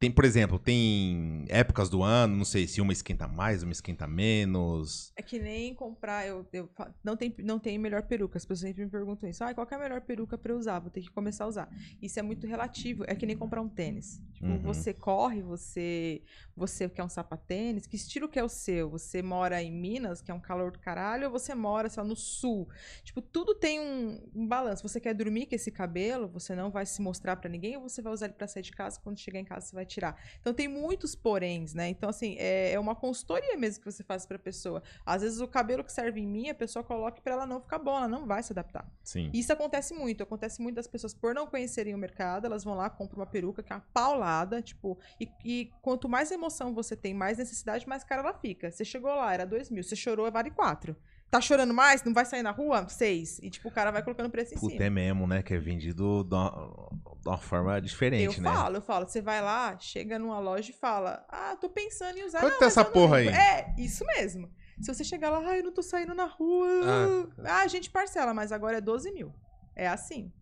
Tem, 0.04 0.12
por 0.12 0.26
exemplo, 0.26 0.58
tem 0.58 1.46
épocas 1.48 1.88
do 1.88 2.02
ano, 2.02 2.36
não 2.36 2.44
sei 2.44 2.66
se 2.68 2.78
uma 2.78 2.92
esquenta 2.92 3.26
mais, 3.26 3.62
uma 3.62 3.72
esquenta 3.72 4.06
menos. 4.06 5.10
É 5.16 5.22
que 5.22 5.38
nem 5.38 5.72
comprar, 5.74 6.26
eu, 6.26 6.46
eu 6.52 6.68
não 7.02 7.16
tem 7.16 7.34
não 7.38 7.58
tem 7.58 7.78
melhor 7.78 8.02
peruca. 8.02 8.36
As 8.36 8.44
pessoas 8.44 8.68
sempre 8.68 8.84
me 8.84 8.90
perguntam 8.90 9.26
isso. 9.30 9.42
Ah, 9.42 9.54
qual 9.54 9.66
é 9.70 9.74
a 9.74 9.78
melhor 9.78 10.02
peruca 10.02 10.38
eu 10.44 10.58
usar? 10.58 10.78
Vou 10.78 10.90
ter 10.90 11.00
que 11.00 11.10
começar 11.10 11.44
a 11.44 11.46
usar. 11.48 11.70
Isso 12.02 12.18
é 12.18 12.22
muito 12.22 12.46
relativo. 12.46 13.02
É 13.06 13.14
que 13.14 13.24
nem 13.24 13.34
comprar 13.34 13.62
um 13.62 13.68
tênis. 13.68 14.20
Tipo, 14.34 14.44
Uhum. 14.44 14.58
você 14.60 14.92
corre, 14.92 15.40
você 15.40 16.20
você 16.54 16.86
quer 16.88 17.02
um 17.02 17.08
sapatênis, 17.08 17.86
que 17.86 17.96
estilo 17.96 18.28
que 18.28 18.38
é 18.38 18.44
o 18.44 18.48
seu? 18.48 18.90
Você 18.90 19.22
mora 19.22 19.62
em 19.62 19.72
Minas, 19.72 20.20
que 20.20 20.30
é 20.30 20.34
um 20.34 20.38
calor 20.40 20.70
do 20.70 20.78
caralho, 20.78 21.24
ou 21.26 21.30
você 21.30 21.54
mora, 21.54 21.88
sei 21.88 22.02
lá, 22.02 22.06
no 22.08 22.14
sul? 22.14 22.68
Tipo, 23.02 23.22
tudo 23.22 23.54
tem 23.54 23.80
um, 23.80 24.20
um 24.34 24.46
balanço. 24.46 24.86
Você 24.86 25.00
quer 25.00 25.14
dormir 25.14 25.46
com 25.46 25.54
esse 25.54 25.70
cabelo, 25.70 26.28
você 26.28 26.54
não 26.54 26.70
vai 26.70 26.84
se 26.84 27.00
mostrar 27.00 27.36
pra 27.36 27.48
ninguém, 27.48 27.76
ou 27.78 27.88
você 27.88 28.02
vai 28.02 28.12
usar 28.12 28.26
ele 28.26 28.34
pra 28.34 28.46
sair 28.46 28.62
de 28.62 28.72
casa, 28.72 29.00
quando 29.02 29.18
chegar 29.18 29.40
em 29.40 29.44
casa 29.44 29.66
você 29.66 29.74
vai 29.74 29.86
tirar. 29.94 30.20
Então 30.40 30.52
tem 30.52 30.68
muitos 30.68 31.14
poréns, 31.14 31.74
né? 31.74 31.88
Então, 31.88 32.08
assim, 32.08 32.36
é, 32.38 32.72
é 32.72 32.78
uma 32.78 32.94
consultoria 32.94 33.56
mesmo 33.56 33.82
que 33.82 33.90
você 33.90 34.02
faz 34.02 34.26
pra 34.26 34.38
pessoa. 34.38 34.82
Às 35.06 35.22
vezes 35.22 35.40
o 35.40 35.48
cabelo 35.48 35.84
que 35.84 35.92
serve 35.92 36.20
em 36.20 36.26
mim, 36.26 36.48
a 36.50 36.54
pessoa 36.54 36.82
coloca 36.84 37.20
pra 37.20 37.32
ela 37.32 37.46
não 37.46 37.60
ficar 37.60 37.78
bom, 37.78 37.96
ela 37.96 38.08
não 38.08 38.26
vai 38.26 38.42
se 38.42 38.52
adaptar. 38.52 38.86
Sim. 39.02 39.30
Isso 39.32 39.52
acontece 39.52 39.94
muito. 39.94 40.22
Acontece 40.22 40.60
muito 40.60 40.76
das 40.76 40.86
pessoas, 40.86 41.14
por 41.14 41.34
não 41.34 41.46
conhecerem 41.46 41.94
o 41.94 41.98
mercado, 41.98 42.46
elas 42.46 42.64
vão 42.64 42.74
lá, 42.74 42.90
compram 42.90 43.20
uma 43.20 43.26
peruca 43.26 43.62
que 43.62 43.72
é 43.72 43.76
uma 43.76 43.84
paulada, 43.92 44.60
tipo, 44.60 44.98
e, 45.20 45.28
e 45.44 45.72
quanto 45.80 46.08
mais 46.08 46.30
emoção 46.30 46.74
você 46.74 46.96
tem, 46.96 47.14
mais 47.14 47.38
necessidade, 47.38 47.88
mais 47.88 48.04
cara 48.04 48.22
ela 48.22 48.34
fica. 48.34 48.70
Você 48.70 48.84
chegou 48.84 49.14
lá, 49.14 49.32
era 49.32 49.46
dois 49.46 49.70
mil, 49.70 49.82
você 49.82 49.96
chorou, 49.96 50.30
vale 50.30 50.50
quatro. 50.50 50.96
Tá 51.34 51.40
chorando 51.40 51.74
mais? 51.74 52.04
Não 52.04 52.14
vai 52.14 52.24
sair 52.24 52.44
na 52.44 52.52
rua? 52.52 52.88
Seis. 52.88 53.40
E, 53.42 53.50
tipo, 53.50 53.68
o 53.68 53.72
cara 53.72 53.90
vai 53.90 54.04
colocando 54.04 54.30
preço 54.30 54.54
em 54.54 54.56
Puta, 54.56 54.74
cima. 54.74 54.84
é 54.84 54.88
mesmo, 54.88 55.26
né? 55.26 55.42
Que 55.42 55.54
é 55.54 55.58
vendido 55.58 56.22
de 56.22 56.32
uma, 56.32 56.88
de 57.20 57.28
uma 57.28 57.38
forma 57.38 57.80
diferente, 57.80 58.36
eu 58.36 58.42
né? 58.44 58.52
falo, 58.52 58.76
eu 58.76 58.80
falo, 58.80 59.08
você 59.08 59.20
vai 59.20 59.42
lá, 59.42 59.76
chega 59.80 60.16
numa 60.16 60.38
loja 60.38 60.70
e 60.70 60.72
fala, 60.72 61.26
ah, 61.28 61.56
tô 61.60 61.68
pensando 61.68 62.16
em 62.16 62.24
usar. 62.24 62.38
Quanto 62.38 62.60
tá 62.60 62.66
essa 62.66 62.82
eu 62.82 62.84
porra 62.84 63.16
lembro." 63.16 63.34
aí? 63.34 63.40
É, 63.40 63.74
isso 63.76 64.06
mesmo. 64.06 64.48
Se 64.80 64.94
você 64.94 65.02
chegar 65.02 65.28
lá, 65.28 65.40
ah, 65.44 65.56
eu 65.58 65.64
não 65.64 65.72
tô 65.72 65.82
saindo 65.82 66.14
na 66.14 66.26
rua. 66.26 67.28
Ah, 67.44 67.62
a 67.62 67.66
gente 67.66 67.90
parcela, 67.90 68.32
mas 68.32 68.52
agora 68.52 68.78
é 68.78 68.80
12 68.80 69.10
mil. 69.10 69.34
É 69.74 69.88
assim. 69.88 70.32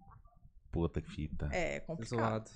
Puta 0.70 1.00
que 1.00 1.10
fita. 1.10 1.48
É 1.52 1.80
complicado. 1.80 2.50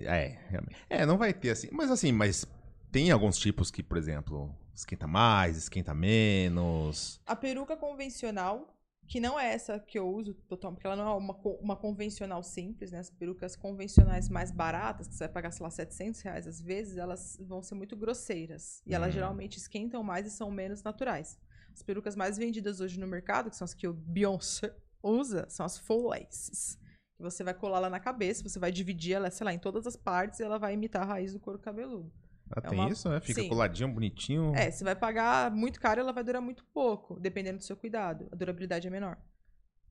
É, 0.00 0.38
realmente. 0.50 0.76
É, 0.90 1.06
não 1.06 1.16
vai 1.16 1.32
ter 1.32 1.48
assim. 1.48 1.68
Mas 1.72 1.90
assim, 1.90 2.12
mas 2.12 2.44
tem 2.92 3.10
alguns 3.10 3.38
tipos 3.38 3.70
que, 3.70 3.82
por 3.82 3.96
exemplo, 3.96 4.54
esquenta 4.78 5.06
mais, 5.06 5.56
esquenta 5.56 5.92
menos. 5.92 7.20
A 7.26 7.34
peruca 7.34 7.76
convencional, 7.76 8.74
que 9.06 9.20
não 9.20 9.38
é 9.38 9.52
essa 9.52 9.78
que 9.80 9.98
eu 9.98 10.08
uso 10.08 10.34
total, 10.48 10.72
porque 10.72 10.86
ela 10.86 10.94
não 10.96 11.08
é 11.08 11.14
uma, 11.14 11.34
uma 11.60 11.76
convencional 11.76 12.42
simples, 12.42 12.92
né? 12.92 12.98
As 13.00 13.10
perucas 13.10 13.56
convencionais 13.56 14.28
mais 14.28 14.50
baratas, 14.52 15.08
que 15.08 15.14
você 15.14 15.24
vai 15.24 15.32
pagar, 15.32 15.50
sei 15.50 15.64
lá, 15.64 15.70
700 15.70 16.20
reais 16.20 16.46
às 16.46 16.60
vezes, 16.60 16.96
elas 16.96 17.36
vão 17.40 17.60
ser 17.62 17.74
muito 17.74 17.96
grosseiras. 17.96 18.82
E 18.86 18.94
elas 18.94 19.10
Hum. 19.10 19.14
geralmente 19.14 19.56
esquentam 19.56 20.02
mais 20.02 20.26
e 20.26 20.30
são 20.30 20.50
menos 20.50 20.82
naturais. 20.82 21.38
As 21.74 21.82
perucas 21.82 22.14
mais 22.14 22.36
vendidas 22.36 22.80
hoje 22.80 22.98
no 23.00 23.06
mercado, 23.06 23.50
que 23.50 23.56
são 23.56 23.64
as 23.64 23.74
que 23.74 23.88
o 23.88 23.92
Beyoncé 23.92 24.74
usa, 25.02 25.46
são 25.48 25.66
as 25.66 25.76
full 25.78 26.08
laces. 26.08 26.78
Você 27.18 27.42
vai 27.42 27.54
colar 27.54 27.80
lá 27.80 27.90
na 27.90 27.98
cabeça, 27.98 28.48
você 28.48 28.60
vai 28.60 28.70
dividir 28.70 29.14
ela, 29.14 29.28
sei 29.30 29.44
lá, 29.44 29.52
em 29.52 29.58
todas 29.58 29.86
as 29.88 29.96
partes 29.96 30.38
e 30.38 30.44
ela 30.44 30.56
vai 30.58 30.74
imitar 30.74 31.02
a 31.02 31.04
raiz 31.04 31.32
do 31.32 31.40
couro 31.40 31.58
cabeludo. 31.58 32.12
Ah, 32.50 32.60
É 32.64 32.68
tem 32.68 32.78
uma- 32.78 32.88
isso, 32.90 33.08
né? 33.08 33.20
Fica 33.20 33.42
Sim. 33.42 33.48
coladinho, 33.48 33.88
bonitinho. 33.92 34.52
É, 34.54 34.70
você 34.70 34.82
vai 34.84 34.94
pagar 34.96 35.50
muito 35.50 35.78
caro, 35.80 36.00
ela 36.00 36.12
vai 36.12 36.24
durar 36.24 36.40
muito 36.42 36.64
pouco, 36.72 37.18
dependendo 37.20 37.58
do 37.58 37.64
seu 37.64 37.76
cuidado. 37.76 38.28
A 38.32 38.36
durabilidade 38.36 38.86
é 38.86 38.90
menor. 38.90 39.16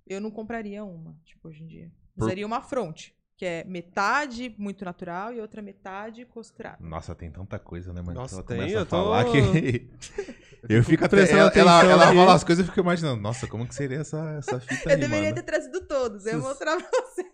Eu 0.05 0.20
não 0.22 0.32
compraria 0.32 0.84
uma, 0.84 1.16
tipo, 1.26 1.47
hoje 1.49 1.64
em 1.64 1.68
dia. 1.68 1.91
Por- 2.16 2.26
Usaria 2.26 2.45
uma 2.45 2.62
fronte, 2.62 3.16
que 3.36 3.45
é 3.45 3.64
metade 3.66 4.55
muito 4.58 4.84
natural 4.86 5.34
e 5.34 5.39
outra 5.41 5.62
metade 5.62 6.26
costurada. 6.26 6.78
Nossa, 6.80 7.14
tem 7.14 7.30
tanta 7.30 7.60
coisa, 7.60 7.93
né, 7.93 8.01
mano? 8.01 8.20
Nossa, 8.22 8.36
Ela 8.38 8.43
tem, 8.43 8.58
começa 8.58 8.76
eu 8.76 8.82
a 8.82 8.86
tô- 8.86 8.89
falar 8.89 9.26
que. 9.26 9.89
eu 10.70 10.84
fico 10.84 11.05
até. 11.05 11.30
Ela, 11.32 11.51
ela, 11.84 12.08
fala 12.08 12.34
as 12.34 12.43
coisas 12.43 12.66
e 12.66 12.68
eu 12.68 12.72
fico 12.74 12.80
imaginando, 12.84 13.22
nossa, 13.22 13.45
como 13.47 13.68
que 13.68 13.76
seria 13.76 13.99
essa, 13.99 14.18
essa 14.39 14.60
fita 14.62 14.89
Eu 14.89 14.95
aí, 14.95 14.99
deveria 15.01 15.24
mano? 15.30 15.36
ter 15.36 15.43
trazido 15.43 15.82
todos, 15.86 16.26
eu 16.26 16.34
ia 16.34 16.39
Sus- 16.39 16.47
mostrar 16.47 16.78
pra 16.78 16.89
você. 17.01 17.26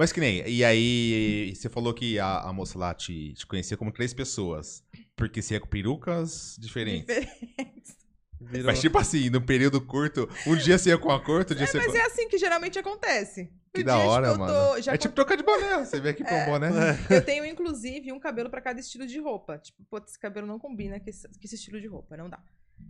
Mas 0.00 0.12
que 0.12 0.18
nem, 0.18 0.48
e 0.48 0.64
aí 0.64 1.54
você 1.54 1.68
falou 1.68 1.92
que 1.92 2.18
a, 2.18 2.40
a 2.40 2.52
moça 2.54 2.78
lá 2.78 2.94
te, 2.94 3.34
te 3.34 3.46
conhecia 3.46 3.76
como 3.76 3.92
três 3.92 4.14
pessoas. 4.14 4.82
Porque 5.14 5.42
você 5.42 5.52
ia 5.52 5.60
com 5.60 5.66
perucas 5.68 6.56
diferentes. 6.58 7.04
Diferentes. 7.14 7.96
Virou- 8.40 8.64
Mas 8.68 8.80
tipo 8.80 8.96
assim, 8.96 9.28
no 9.28 9.42
período 9.42 9.78
curto, 9.78 10.26
um 10.46 10.56
dia 10.56 10.78
você 10.78 10.88
ia 10.88 10.96
com 10.96 11.10
a 11.12 11.22
cor, 11.22 11.40
outro 11.40 11.54
dia 11.54 11.66
você 11.66 11.76
ia 11.76 11.82
Mas 11.82 11.92
com... 11.92 11.98
é 11.98 12.00
assim 12.06 12.26
que 12.28 12.38
geralmente 12.38 12.78
acontece. 12.78 13.52
Que 13.74 13.84
da 13.84 13.98
dia, 13.98 14.06
hora, 14.06 14.28
tipo, 14.28 14.38
mano. 14.40 14.52
tô- 14.74 14.80
já 14.80 14.94
é 14.94 14.96
tipo 14.96 15.14
trocar 15.14 15.36
de 15.36 15.42
boné. 15.42 15.84
Você 15.84 16.00
vem 16.00 16.12
aqui 16.12 16.24
pra 16.24 16.44
um 16.44 16.46
boné. 16.46 16.70
Eu 17.10 17.22
tenho, 17.22 17.44
inclusive, 17.44 18.10
um 18.10 18.18
cabelo 18.18 18.48
pra 18.48 18.62
cada 18.62 18.80
estilo 18.80 19.06
de 19.06 19.18
roupa. 19.20 19.58
Tipo, 19.58 19.84
pô, 19.90 19.98
esse 19.98 20.18
cabelo 20.18 20.46
não 20.46 20.58
combina 20.58 20.98
com 20.98 21.10
esse, 21.10 21.28
com 21.28 21.34
esse 21.44 21.56
estilo 21.56 21.78
de 21.78 21.86
roupa, 21.86 22.16
não 22.16 22.30
dá. 22.30 22.42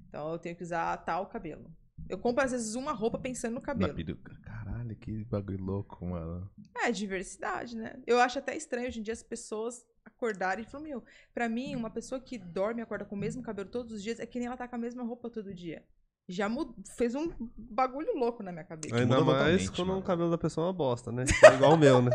Então 0.08 0.30
eu 0.30 0.38
tenho 0.38 0.54
que 0.54 0.62
usar 0.62 0.96
tal 0.98 1.26
cabelo. 1.26 1.68
Eu 2.08 2.18
compro, 2.18 2.44
às 2.44 2.52
vezes, 2.52 2.74
uma 2.74 2.92
roupa 2.92 3.18
pensando 3.18 3.54
no 3.54 3.60
Na 3.60 3.66
cabelo. 3.66 3.94
peruca. 3.94 4.34
Caralho, 4.42 4.96
que 4.96 5.24
bagulho 5.24 5.62
louco, 5.62 6.04
mano. 6.04 6.50
É, 6.84 6.90
diversidade, 6.90 7.76
né? 7.76 7.94
Eu 8.06 8.20
acho 8.20 8.38
até 8.38 8.56
estranho 8.56 8.88
hoje 8.88 9.00
em 9.00 9.02
dia 9.02 9.12
as 9.12 9.22
pessoas 9.22 9.84
acordarem 10.04 10.64
e 10.64 10.66
falam, 10.66 10.86
meu, 10.86 11.04
pra 11.32 11.48
mim, 11.48 11.76
uma 11.76 11.90
pessoa 11.90 12.20
que 12.20 12.38
dorme 12.38 12.80
e 12.80 12.82
acorda 12.82 13.04
com 13.04 13.14
o 13.14 13.18
mesmo 13.18 13.42
cabelo 13.42 13.68
todos 13.68 13.92
os 13.92 14.02
dias 14.02 14.18
é 14.18 14.26
que 14.26 14.38
nem 14.38 14.46
ela 14.46 14.56
tá 14.56 14.66
com 14.66 14.76
a 14.76 14.78
mesma 14.78 15.02
roupa 15.02 15.30
todo 15.30 15.54
dia. 15.54 15.84
Já 16.28 16.48
mud... 16.48 16.72
fez 16.96 17.14
um 17.14 17.32
bagulho 17.56 18.16
louco 18.16 18.42
na 18.42 18.52
minha 18.52 18.64
cabeça. 18.64 18.94
Ainda 18.94 19.20
muda 19.20 19.32
mais 19.32 19.68
quando 19.68 19.88
mano. 19.88 20.00
o 20.00 20.02
cabelo 20.02 20.30
da 20.30 20.38
pessoa 20.38 20.66
é 20.66 20.68
uma 20.68 20.72
bosta, 20.72 21.10
né? 21.10 21.24
É 21.44 21.54
igual 21.54 21.74
o 21.74 21.78
meu, 21.78 22.00
né? 22.00 22.10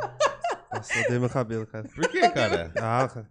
Nossa, 0.71 0.93
eu 0.97 1.03
odeio 1.03 1.19
meu 1.19 1.29
cabelo, 1.29 1.67
cara. 1.67 1.87
Por 1.89 2.09
que, 2.09 2.29
cara? 2.29 2.71
Ah, 2.77 3.09
cara. 3.09 3.29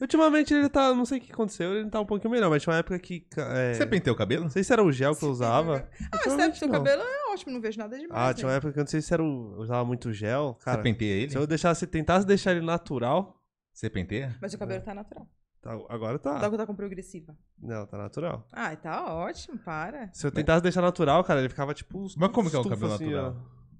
Ultimamente 0.00 0.52
ele 0.52 0.68
tá. 0.68 0.92
Não 0.94 1.06
sei 1.06 1.18
o 1.18 1.20
que 1.22 1.32
aconteceu, 1.32 1.72
ele 1.74 1.88
tá 1.88 1.98
um 2.00 2.04
pouquinho 2.04 2.30
melhor, 2.30 2.50
mas 2.50 2.62
tinha 2.62 2.72
uma 2.72 2.78
época 2.80 2.98
que. 2.98 3.26
É, 3.36 3.72
Você 3.74 3.86
penteou 3.86 4.14
o 4.14 4.18
cabelo? 4.18 4.42
Não 4.44 4.50
sei 4.50 4.62
se 4.62 4.72
era 4.72 4.82
o 4.84 4.92
gel 4.92 5.16
que 5.16 5.24
eu 5.24 5.30
usava. 5.30 5.88
Ah, 5.90 6.08
mas 6.12 6.26
Ultimamente 6.26 6.58
seu 6.58 6.68
não. 6.68 6.74
cabelo 6.74 7.02
é 7.02 7.32
ótimo, 7.32 7.52
não 7.52 7.60
vejo 7.62 7.78
nada 7.78 7.98
demais. 7.98 8.30
Ah, 8.30 8.34
tinha 8.34 8.46
uma 8.46 8.52
né? 8.52 8.58
época 8.58 8.72
que 8.74 8.78
eu 8.78 8.82
não 8.82 8.88
sei 8.90 9.00
se 9.00 9.14
era 9.14 9.22
o. 9.22 9.54
Eu 9.56 9.60
usava 9.62 9.84
muito 9.86 10.12
gel. 10.12 10.58
Cara, 10.62 10.76
Você 10.76 10.82
penteia 10.82 11.22
ele? 11.22 11.30
se 11.30 11.38
eu 11.38 11.46
deixasse, 11.46 11.86
tentasse 11.86 12.26
deixar 12.26 12.52
ele 12.52 12.64
natural. 12.64 13.42
Você 13.72 13.88
penteia? 13.88 14.36
Mas 14.40 14.52
o 14.52 14.58
cabelo 14.58 14.82
tá 14.84 14.92
natural. 14.94 15.26
tá- 15.62 15.72
agora 15.88 16.16
Ah. 16.16 16.18
tá. 16.18 16.50
Que 16.50 16.56
tá 16.58 16.66
com 16.66 16.74
progressiva. 16.76 17.34
Não, 17.58 17.86
tá 17.86 17.96
natural. 17.96 18.46
Ah, 18.52 18.76
tá 18.76 19.12
ótimo, 19.14 19.58
para. 19.58 20.10
Se 20.12 20.26
eu 20.26 20.30
tentasse 20.30 20.62
deixar 20.62 20.82
natural, 20.82 21.24
cara, 21.24 21.40
ele 21.40 21.48
ficava 21.48 21.72
tipo. 21.72 22.06
Mas 22.18 22.30
como 22.32 22.50
que 22.50 22.56
é 22.56 22.58
o 22.58 22.68
cabelo 22.68 22.92
assim, 22.92 23.06
natural? 23.10 23.36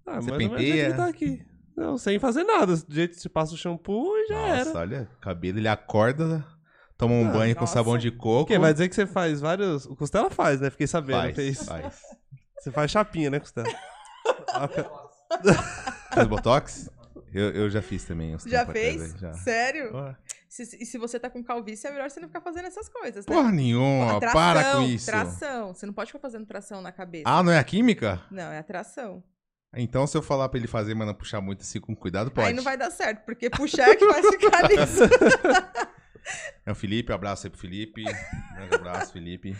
ó. 0.06 0.10
Ah, 0.10 0.20
Você 0.20 0.30
do 0.30 0.38
jeito 0.38 0.50
penteia? 0.52 0.90
que 0.90 0.96
tá 0.96 1.06
aqui. 1.08 1.46
Não, 1.76 1.98
sem 1.98 2.18
fazer 2.18 2.42
nada. 2.44 2.74
Do 2.76 2.94
jeito 2.94 3.14
que 3.16 3.20
você 3.20 3.28
passa 3.28 3.52
o 3.54 3.56
shampoo 3.56 4.16
e 4.16 4.26
já 4.28 4.34
Nossa, 4.34 4.70
era. 4.70 4.78
olha, 4.78 5.10
cabelo, 5.20 5.58
ele 5.58 5.68
acorda, 5.68 6.44
toma 6.96 7.14
um 7.14 7.28
Ah, 7.28 7.32
banho 7.32 7.54
com 7.54 7.60
nossa. 7.62 7.74
sabão 7.74 7.98
de 7.98 8.08
O 8.08 8.16
coco. 8.16 8.46
quê? 8.46 8.58
Vai 8.58 8.72
dizer 8.72 8.88
que 8.88 8.94
você 8.94 9.06
faz 9.06 9.40
vários. 9.40 9.84
O 9.86 9.94
Costela 9.94 10.30
faz, 10.30 10.60
né? 10.60 10.70
Fiquei 10.70 10.86
sabendo. 10.86 11.20
faz, 11.20 11.36
fez. 11.36 11.64
faz. 11.64 12.00
Você 12.58 12.70
faz 12.70 12.90
chapinha, 12.90 13.28
né, 13.30 13.38
Costela? 13.40 13.68
Faz 16.12 16.26
botox? 16.26 16.90
Eu, 17.32 17.50
eu 17.50 17.70
já 17.70 17.82
fiz 17.82 18.04
também. 18.04 18.34
uns 18.34 18.44
Já 18.44 18.62
atrás 18.62 18.78
fez? 18.78 19.14
aí, 19.14 19.20
já. 19.20 19.32
Sério? 19.34 19.94
Ué. 19.94 20.16
Se- 20.48 20.78
e 20.80 20.86
se 20.86 20.96
você 20.96 21.20
tá 21.20 21.28
com 21.28 21.42
calvície, 21.44 21.86
é 21.86 21.90
melhor 21.90 22.08
você 22.08 22.18
não 22.18 22.28
ficar 22.28 22.40
fazendo 22.40 22.66
essas 22.66 22.88
coisas, 22.88 23.26
né? 23.26 23.34
Porra 23.34 23.52
nenhuma, 23.52 24.18
Tração, 24.18 24.40
para 24.40 24.72
com 24.72 24.82
isso. 24.82 25.06
Tração. 25.06 25.74
Você 25.74 25.84
não 25.84 25.92
pode 25.92 26.10
ficar 26.10 26.20
fazendo 26.20 26.46
tração 26.46 26.80
na 26.80 26.90
cabeça. 26.90 27.24
Ah, 27.26 27.42
não 27.42 27.52
é 27.52 27.58
a 27.58 27.64
química? 27.64 28.22
Não, 28.30 28.44
é 28.50 28.58
a 28.58 28.62
tração. 28.62 29.22
Então, 29.76 30.06
se 30.06 30.16
eu 30.16 30.22
falar 30.22 30.48
pra 30.48 30.58
ele 30.58 30.66
fazer, 30.66 30.94
mas 30.94 31.06
não 31.06 31.14
puxar 31.14 31.40
muito 31.40 31.60
assim 31.60 31.78
com 31.80 31.94
cuidado, 31.94 32.30
pode. 32.30 32.48
Aí 32.48 32.54
não 32.54 32.62
vai 32.62 32.76
dar 32.76 32.90
certo, 32.90 33.24
porque 33.24 33.50
puxar 33.50 33.90
é 33.90 33.96
que 33.96 34.06
vai 34.06 34.22
ficar 34.22 34.62
nisso. 34.68 35.02
É 36.64 36.72
o 36.72 36.74
Felipe, 36.74 37.12
um 37.12 37.14
abraço 37.14 37.46
aí 37.46 37.50
pro 37.50 37.60
Felipe. 37.60 38.02
Grande 38.02 38.74
abraço, 38.74 39.12
Felipe. 39.12 39.56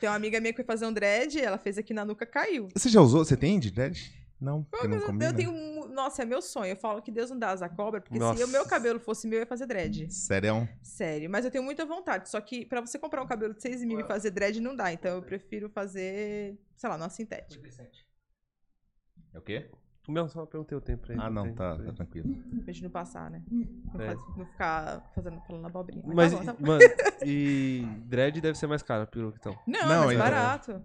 Tem 0.00 0.08
uma 0.08 0.16
amiga 0.16 0.40
minha 0.40 0.52
que 0.52 0.56
foi 0.56 0.64
fazer 0.64 0.86
um 0.86 0.92
dread, 0.92 1.40
ela 1.40 1.58
fez 1.58 1.76
aqui 1.78 1.92
na 1.92 2.04
nuca, 2.04 2.24
caiu. 2.26 2.68
Você 2.74 2.88
já 2.88 3.00
usou? 3.00 3.24
Você 3.24 3.36
tem 3.36 3.58
de 3.58 3.70
dread? 3.70 4.12
Não, 4.40 4.62
porque 4.62 4.86
não 4.86 4.98
eu, 4.98 5.02
combina. 5.06 5.30
eu 5.30 5.34
tenho. 5.34 5.50
um- 5.50 5.88
Nossa, 5.88 6.22
é 6.22 6.24
meu 6.24 6.40
sonho. 6.40 6.70
Eu 6.70 6.76
falo 6.76 7.02
que 7.02 7.10
Deus 7.10 7.28
não 7.30 7.36
dá 7.38 7.50
asa 7.50 7.68
cobra, 7.68 8.00
porque 8.00 8.16
Nossa. 8.20 8.38
se 8.38 8.44
o 8.44 8.48
meu 8.48 8.64
cabelo 8.64 9.00
fosse 9.00 9.26
meu, 9.26 9.38
eu 9.38 9.42
ia 9.42 9.46
fazer 9.46 9.66
dread. 9.66 10.08
Sério? 10.12 10.68
Sério. 10.80 11.28
Mas 11.28 11.44
eu 11.44 11.50
tenho 11.50 11.64
muita 11.64 11.84
vontade. 11.84 12.28
Só 12.30 12.40
que 12.40 12.64
pra 12.64 12.80
você 12.80 13.00
comprar 13.00 13.20
um 13.20 13.26
cabelo 13.26 13.52
de 13.52 13.60
6 13.60 13.82
mil 13.84 13.98
e 13.98 14.04
fazer 14.04 14.30
dread 14.30 14.60
não 14.60 14.76
dá. 14.76 14.92
Então 14.92 15.16
eu 15.16 15.22
prefiro 15.22 15.68
fazer, 15.68 16.56
sei 16.76 16.88
lá, 16.88 16.96
numa 16.96 17.10
sintética. 17.10 17.60
É 19.34 19.38
o 19.38 19.42
quê? 19.42 19.70
Não, 20.08 20.26
só 20.26 20.46
perguntei 20.46 20.76
o 20.76 20.80
tempo 20.80 21.02
pra 21.04 21.12
ele. 21.14 21.22
Ah, 21.22 21.28
não, 21.28 21.54
tá, 21.54 21.76
tá 21.76 21.92
tranquilo. 21.92 22.34
Pra 22.64 22.72
gente 22.72 22.82
não 22.84 22.90
passar, 22.90 23.30
né? 23.30 23.42
Não, 23.50 24.00
É. 24.00 24.06
faz- 24.06 24.36
não 24.38 24.46
ficar 24.46 25.10
fazendo, 25.14 25.38
falando 25.42 25.66
abobrinha. 25.66 26.02
Mas, 26.06 26.32
Mas, 26.32 26.32
tá 26.32 26.38
bom, 26.38 26.44
tá 26.44 26.52
bom. 26.54 26.66
mano, 26.66 26.80
e 27.26 27.86
dread 28.06 28.40
deve 28.40 28.56
ser 28.58 28.66
mais 28.66 28.82
caro 28.82 29.02
a 29.02 29.06
peruca, 29.06 29.36
então. 29.38 29.58
Não, 29.66 29.80
Não, 29.86 29.92
é 29.94 29.98
mais 29.98 30.10
ele- 30.12 30.18
barato. 30.18 30.82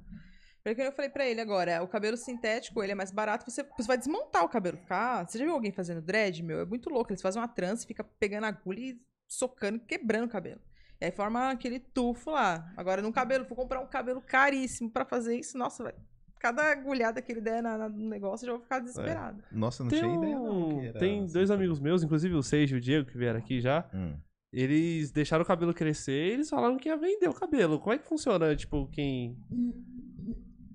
Porque 0.61 0.81
eu 0.81 0.91
falei 0.93 1.09
pra 1.09 1.25
ele 1.25 1.39
agora, 1.41 1.81
o 1.83 1.87
cabelo 1.87 2.15
sintético, 2.17 2.81
ele 2.83 2.91
é 2.93 2.95
mais 2.95 3.11
barato, 3.11 3.49
você, 3.49 3.63
você 3.63 3.87
vai 3.87 3.97
desmontar 3.97 4.43
o 4.43 4.49
cabelo. 4.49 4.77
Ficar, 4.77 5.25
você 5.27 5.37
já 5.37 5.45
viu 5.45 5.53
alguém 5.53 5.71
fazendo 5.71 6.01
dread, 6.01 6.41
meu? 6.43 6.59
É 6.61 6.65
muito 6.65 6.89
louco. 6.89 7.11
Eles 7.11 7.21
fazem 7.21 7.41
uma 7.41 7.47
trança, 7.49 7.85
fica 7.87 8.03
pegando 8.03 8.45
agulha 8.45 8.79
e 8.79 9.01
socando, 9.27 9.79
quebrando 9.79 10.25
o 10.25 10.29
cabelo. 10.29 10.59
E 11.01 11.05
aí 11.05 11.11
forma 11.11 11.49
aquele 11.49 11.79
tufo 11.79 12.31
lá. 12.31 12.71
Agora, 12.77 13.01
num 13.01 13.11
cabelo, 13.11 13.45
vou 13.45 13.57
comprar 13.57 13.81
um 13.81 13.87
cabelo 13.87 14.21
caríssimo 14.21 14.89
pra 14.89 15.03
fazer 15.05 15.37
isso. 15.37 15.57
Nossa, 15.57 15.83
velho. 15.83 15.97
Cada 16.43 16.71
agulhada 16.71 17.21
que 17.21 17.31
ele 17.31 17.39
der 17.39 17.63
na- 17.63 17.77
na- 17.77 17.87
no 17.89 18.09
negócio, 18.09 18.43
eu 18.43 18.47
já 18.47 18.53
vou 18.53 18.61
ficar 18.61 18.79
desesperado. 18.79 19.41
Nossa, 19.49 19.81
eu 19.81 19.85
não 19.85 19.89
Tem, 19.91 19.99
tinha 20.01 20.15
ideia 20.17 20.35
não. 20.37 20.81
era 20.81 20.99
tem 20.99 21.23
assim. 21.23 21.33
dois 21.33 21.49
amigos 21.49 21.79
meus, 21.79 22.03
inclusive 22.03 22.35
o 22.35 22.43
Sage 22.43 22.75
e 22.75 22.77
o 22.77 22.81
Diego, 22.81 23.09
que 23.09 23.17
vieram 23.17 23.39
aqui 23.39 23.61
já. 23.61 23.89
Hum. 23.93 24.17
Eles 24.51 25.09
deixaram 25.09 25.41
o 25.41 25.47
cabelo 25.47 25.73
crescer 25.73 26.11
e 26.11 26.33
eles 26.33 26.49
falaram 26.49 26.75
que 26.77 26.89
ia 26.89 26.97
vender 26.97 27.29
o 27.29 27.33
cabelo. 27.33 27.79
Como 27.79 27.93
é 27.93 27.97
que 27.97 28.05
funciona? 28.05 28.53
Tipo, 28.57 28.87
quem. 28.91 29.37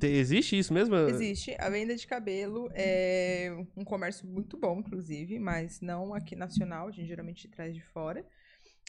Te- 0.01 0.07
existe 0.07 0.59
isso 0.59 0.73
mesmo? 0.73 0.97
Existe. 0.97 1.55
A 1.61 1.69
venda 1.69 1.95
de 1.95 2.07
cabelo 2.07 2.71
é 2.73 3.55
um 3.77 3.85
comércio 3.85 4.27
muito 4.27 4.57
bom, 4.57 4.79
inclusive, 4.81 5.39
mas 5.39 5.81
não 5.83 6.15
aqui 6.15 6.35
nacional, 6.35 6.89
a 6.89 6.91
gente 6.91 7.07
geralmente 7.07 7.47
traz 7.49 7.75
de 7.75 7.83
fora. 7.93 8.25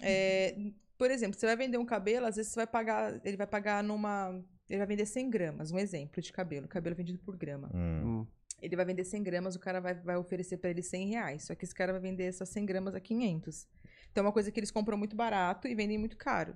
É, 0.01 0.55
por 0.97 1.11
exemplo, 1.11 1.37
você 1.37 1.45
vai 1.45 1.57
vender 1.57 1.77
um 1.77 1.85
cabelo, 1.85 2.25
às 2.25 2.37
vezes 2.37 2.51
você 2.51 2.59
vai 2.61 2.67
pagar, 2.67 3.19
ele 3.25 3.35
vai 3.37 3.47
pagar 3.47 3.83
numa. 3.83 4.41
Ele 4.69 4.77
vai 4.77 4.87
vender 4.87 5.05
100 5.05 5.29
gramas, 5.29 5.71
um 5.71 5.79
exemplo 5.79 6.21
de 6.21 6.31
cabelo. 6.31 6.67
Cabelo 6.67 6.95
vendido 6.95 7.19
por 7.19 7.35
grama. 7.35 7.69
Hum. 7.73 8.21
Hum. 8.21 8.27
Ele 8.61 8.75
vai 8.75 8.85
vender 8.85 9.03
100 9.03 9.23
gramas, 9.23 9.55
o 9.55 9.59
cara 9.59 9.79
vai, 9.79 9.93
vai 9.93 10.17
oferecer 10.17 10.57
pra 10.57 10.69
ele 10.69 10.83
100 10.83 11.07
reais. 11.07 11.43
Só 11.43 11.55
que 11.55 11.65
esse 11.65 11.73
cara 11.73 11.91
vai 11.93 12.01
vender 12.01 12.25
essas 12.25 12.49
100 12.49 12.65
gramas 12.65 12.93
a 12.93 12.99
500. 12.99 13.67
Então 14.11 14.23
é 14.23 14.27
uma 14.27 14.33
coisa 14.33 14.51
que 14.51 14.59
eles 14.59 14.71
compram 14.71 14.97
muito 14.97 15.15
barato 15.15 15.67
e 15.67 15.73
vendem 15.73 15.97
muito 15.97 16.17
caro. 16.17 16.55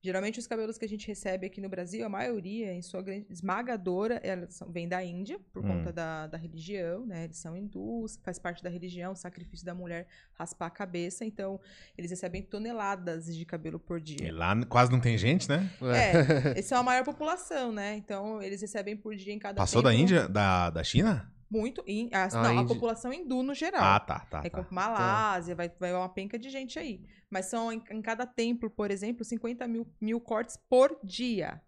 Geralmente 0.00 0.38
os 0.38 0.46
cabelos 0.46 0.78
que 0.78 0.84
a 0.84 0.88
gente 0.88 1.08
recebe 1.08 1.46
aqui 1.46 1.60
no 1.60 1.68
Brasil, 1.68 2.06
a 2.06 2.08
maioria, 2.08 2.72
em 2.72 2.80
sua 2.80 3.02
grande 3.02 3.26
esmagadora, 3.30 4.20
elas 4.22 4.62
vem 4.68 4.88
da 4.88 5.02
Índia, 5.04 5.40
por 5.52 5.64
Hum. 5.64 5.68
conta 5.68 5.92
da, 5.92 6.28
da 6.28 6.38
religião, 6.38 7.04
né? 7.04 7.24
Eles 7.24 7.38
são 7.38 7.56
hindus, 7.56 8.16
faz 8.22 8.38
parte 8.38 8.62
da 8.62 8.70
religião, 8.70 9.12
o 9.12 9.16
sacrifício 9.16 9.66
da 9.66 9.74
mulher 9.74 10.06
raspar 10.34 10.66
a 10.66 10.70
cabeça. 10.70 11.24
Então, 11.24 11.60
eles 11.96 12.10
recebem 12.12 12.42
toneladas 12.42 13.34
de 13.34 13.44
cabelo 13.44 13.80
por 13.80 13.98
E 13.98 14.02
dia. 14.02 14.32
lá 14.32 14.54
quase 14.66 14.92
não 14.92 15.00
tem 15.00 15.18
gente, 15.18 15.48
né? 15.48 15.68
É, 15.82 16.50
eles 16.56 16.66
são 16.66 16.78
a 16.78 16.82
maior 16.84 17.04
população, 17.04 17.72
né? 17.72 17.96
Então, 17.96 18.40
eles 18.40 18.60
recebem 18.60 18.96
por 18.96 19.16
dia 19.16 19.32
em 19.32 19.38
cada 19.38 19.56
Passou 19.56 19.82
da 19.82 19.90
templo. 19.90 20.02
Índia? 20.04 20.28
Da, 20.28 20.70
da 20.70 20.84
China? 20.84 21.28
Muito. 21.50 21.82
in- 21.86 22.10
a, 22.12 22.24
Ah, 22.24 22.42
não, 22.52 22.58
a 22.60 22.66
população 22.66 23.12
hindu 23.12 23.42
no 23.42 23.54
geral. 23.54 23.82
Ah, 23.82 24.00
tá, 24.00 24.20
tá, 24.30 24.42
É 24.44 24.50
tá. 24.50 24.66
Malásia, 24.70 25.54
vai, 25.54 25.70
vai 25.80 25.92
uma 25.94 26.08
penca 26.08 26.38
de 26.38 26.50
gente 26.50 26.78
aí. 26.78 27.02
Mas 27.30 27.46
são 27.46 27.72
em, 27.72 27.82
em 27.90 28.02
cada 28.02 28.26
templo, 28.26 28.68
por 28.70 28.90
exemplo, 28.90 29.24
50 29.24 29.66
mil, 29.66 29.86
mil 30.00 30.20
cortes 30.20 30.58
por 30.68 30.98
dia. 31.02 31.60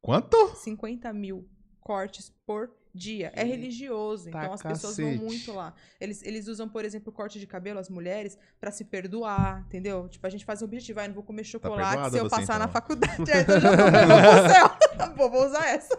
Quanto? 0.00 0.36
50 0.56 1.12
mil 1.12 1.48
cortes 1.80 2.32
por 2.46 2.70
dia. 2.94 3.32
É 3.34 3.42
religioso, 3.42 4.30
Tá 4.30 4.40
então 4.42 4.52
as 4.52 4.62
pessoas 4.62 4.96
vão 4.96 5.06
cacete. 5.06 5.24
muito 5.24 5.52
lá. 5.52 5.74
Eles, 6.00 6.22
eles 6.22 6.46
usam, 6.46 6.68
por 6.68 6.84
exemplo, 6.84 7.10
corte 7.12 7.40
de 7.40 7.46
cabelo, 7.46 7.78
as 7.78 7.88
mulheres, 7.88 8.36
pra 8.60 8.70
se 8.70 8.84
perdoar, 8.84 9.64
entendeu? 9.66 10.08
Tipo, 10.08 10.26
a 10.26 10.30
gente 10.30 10.44
faz 10.44 10.60
um 10.62 10.66
objetivo, 10.66 11.00
ah, 11.00 11.08
não 11.08 11.14
vou 11.14 11.22
comer 11.24 11.42
chocolate 11.44 11.88
perdoada 11.88 12.10
se 12.10 12.18
eu 12.18 12.24
você, 12.28 12.36
passar 12.36 12.58
na 12.58 12.64
então. 12.66 12.72
faculdade. 12.72 13.30
É, 13.30 13.40
então 13.40 13.54
eu 13.56 13.60
já 13.60 14.48
céu. 14.54 15.14
Vou, 15.16 15.30
vou 15.30 15.46
usar 15.46 15.66
essa. 15.68 15.96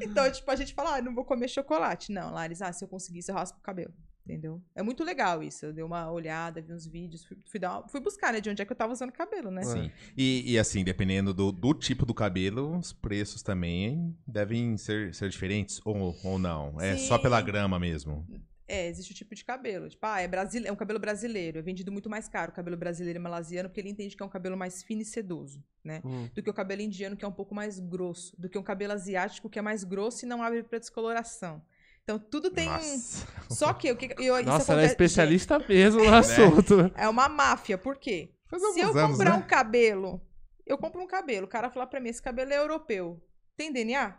Então, 0.00 0.30
tipo, 0.30 0.50
a 0.50 0.56
gente 0.56 0.74
fala, 0.74 0.96
ah, 0.96 1.02
não 1.02 1.14
vou 1.14 1.24
comer 1.24 1.48
chocolate. 1.48 2.12
Não, 2.12 2.32
Laris, 2.32 2.62
ah, 2.62 2.72
se 2.72 2.84
eu 2.84 2.88
conseguisse, 2.88 3.30
eu 3.30 3.34
raspo 3.34 3.58
o 3.58 3.62
cabelo. 3.62 3.92
Entendeu? 4.24 4.60
É 4.74 4.82
muito 4.82 5.02
legal 5.02 5.42
isso. 5.42 5.64
Eu 5.64 5.72
dei 5.72 5.82
uma 5.82 6.10
olhada, 6.12 6.60
vi 6.60 6.70
uns 6.74 6.86
vídeos, 6.86 7.24
fui, 7.24 7.38
fui 7.46 7.58
dar 7.58 7.78
uma- 7.78 7.88
fui 7.88 7.98
buscar, 7.98 8.30
né, 8.30 8.42
de 8.42 8.50
onde 8.50 8.60
é 8.60 8.64
que 8.66 8.70
eu 8.70 8.76
tava 8.76 8.92
usando 8.92 9.10
cabelo, 9.10 9.50
né? 9.50 9.62
Sim. 9.62 9.90
E, 10.14 10.52
e, 10.52 10.58
assim, 10.58 10.84
dependendo 10.84 11.32
do, 11.32 11.50
do 11.50 11.72
tipo 11.72 12.04
do 12.04 12.12
cabelo, 12.12 12.76
os 12.78 12.92
preços 12.92 13.42
também 13.42 14.14
devem 14.26 14.76
ser, 14.76 15.14
ser 15.14 15.30
diferentes 15.30 15.80
ou, 15.82 16.14
ou 16.22 16.38
não. 16.38 16.78
É 16.78 16.98
só 16.98 17.16
Sim. 17.16 17.22
pela 17.22 17.40
grama 17.40 17.78
mesmo. 17.78 18.26
É, 18.70 18.86
existe 18.86 19.12
o 19.12 19.14
tipo 19.14 19.34
de 19.34 19.42
cabelo. 19.44 19.88
Tipo, 19.88 20.04
ah, 20.04 20.20
é, 20.20 20.28
brasile... 20.28 20.68
é 20.68 20.72
um 20.72 20.76
cabelo 20.76 20.98
brasileiro. 20.98 21.58
É 21.58 21.62
vendido 21.62 21.90
muito 21.90 22.10
mais 22.10 22.28
caro 22.28 22.52
o 22.52 22.54
cabelo 22.54 22.76
brasileiro 22.76 23.18
e 23.18 23.22
malasiano, 23.22 23.68
porque 23.70 23.80
ele 23.80 23.88
entende 23.88 24.14
que 24.14 24.22
é 24.22 24.26
um 24.26 24.28
cabelo 24.28 24.58
mais 24.58 24.82
fino 24.82 25.00
e 25.00 25.06
sedoso, 25.06 25.64
né? 25.82 26.02
Hum. 26.04 26.28
Do 26.34 26.42
que 26.42 26.50
o 26.50 26.52
cabelo 26.54 26.82
indiano, 26.82 27.16
que 27.16 27.24
é 27.24 27.28
um 27.28 27.32
pouco 27.32 27.54
mais 27.54 27.80
grosso. 27.80 28.38
Do 28.38 28.46
que 28.48 28.58
um 28.58 28.62
cabelo 28.62 28.92
asiático, 28.92 29.48
que 29.48 29.58
é 29.58 29.62
mais 29.62 29.84
grosso 29.84 30.26
e 30.26 30.28
não 30.28 30.42
abre 30.42 30.62
pra 30.62 30.78
descoloração. 30.78 31.62
Então, 32.04 32.18
tudo 32.18 32.50
tem 32.50 32.68
um... 32.68 32.72
Nossa. 32.72 33.26
Só 33.50 33.72
que 33.72 33.90
o 33.90 33.96
que... 33.96 34.14
Eu, 34.18 34.36
isso 34.36 34.44
Nossa, 34.44 34.72
ela 34.72 34.82
é 34.82 34.84
acontece- 34.84 34.92
especialista 34.92 35.58
mesmo 35.58 36.04
no 36.04 36.12
assunto. 36.14 36.92
É 36.94 37.08
uma 37.08 37.28
máfia, 37.28 37.78
por 37.78 37.96
quê? 37.96 38.34
Se 38.72 38.80
eu 38.80 38.90
anos, 38.96 39.12
comprar 39.12 39.30
né? 39.32 39.36
um 39.36 39.42
cabelo, 39.46 40.20
eu 40.66 40.78
compro 40.78 41.02
um 41.02 41.06
cabelo, 41.06 41.46
o 41.46 41.48
cara 41.48 41.70
falar 41.70 41.86
pra 41.86 42.00
mim, 42.00 42.08
esse 42.08 42.22
cabelo 42.22 42.52
é 42.52 42.58
europeu. 42.58 43.22
Tem 43.56 43.72
DNA? 43.72 44.14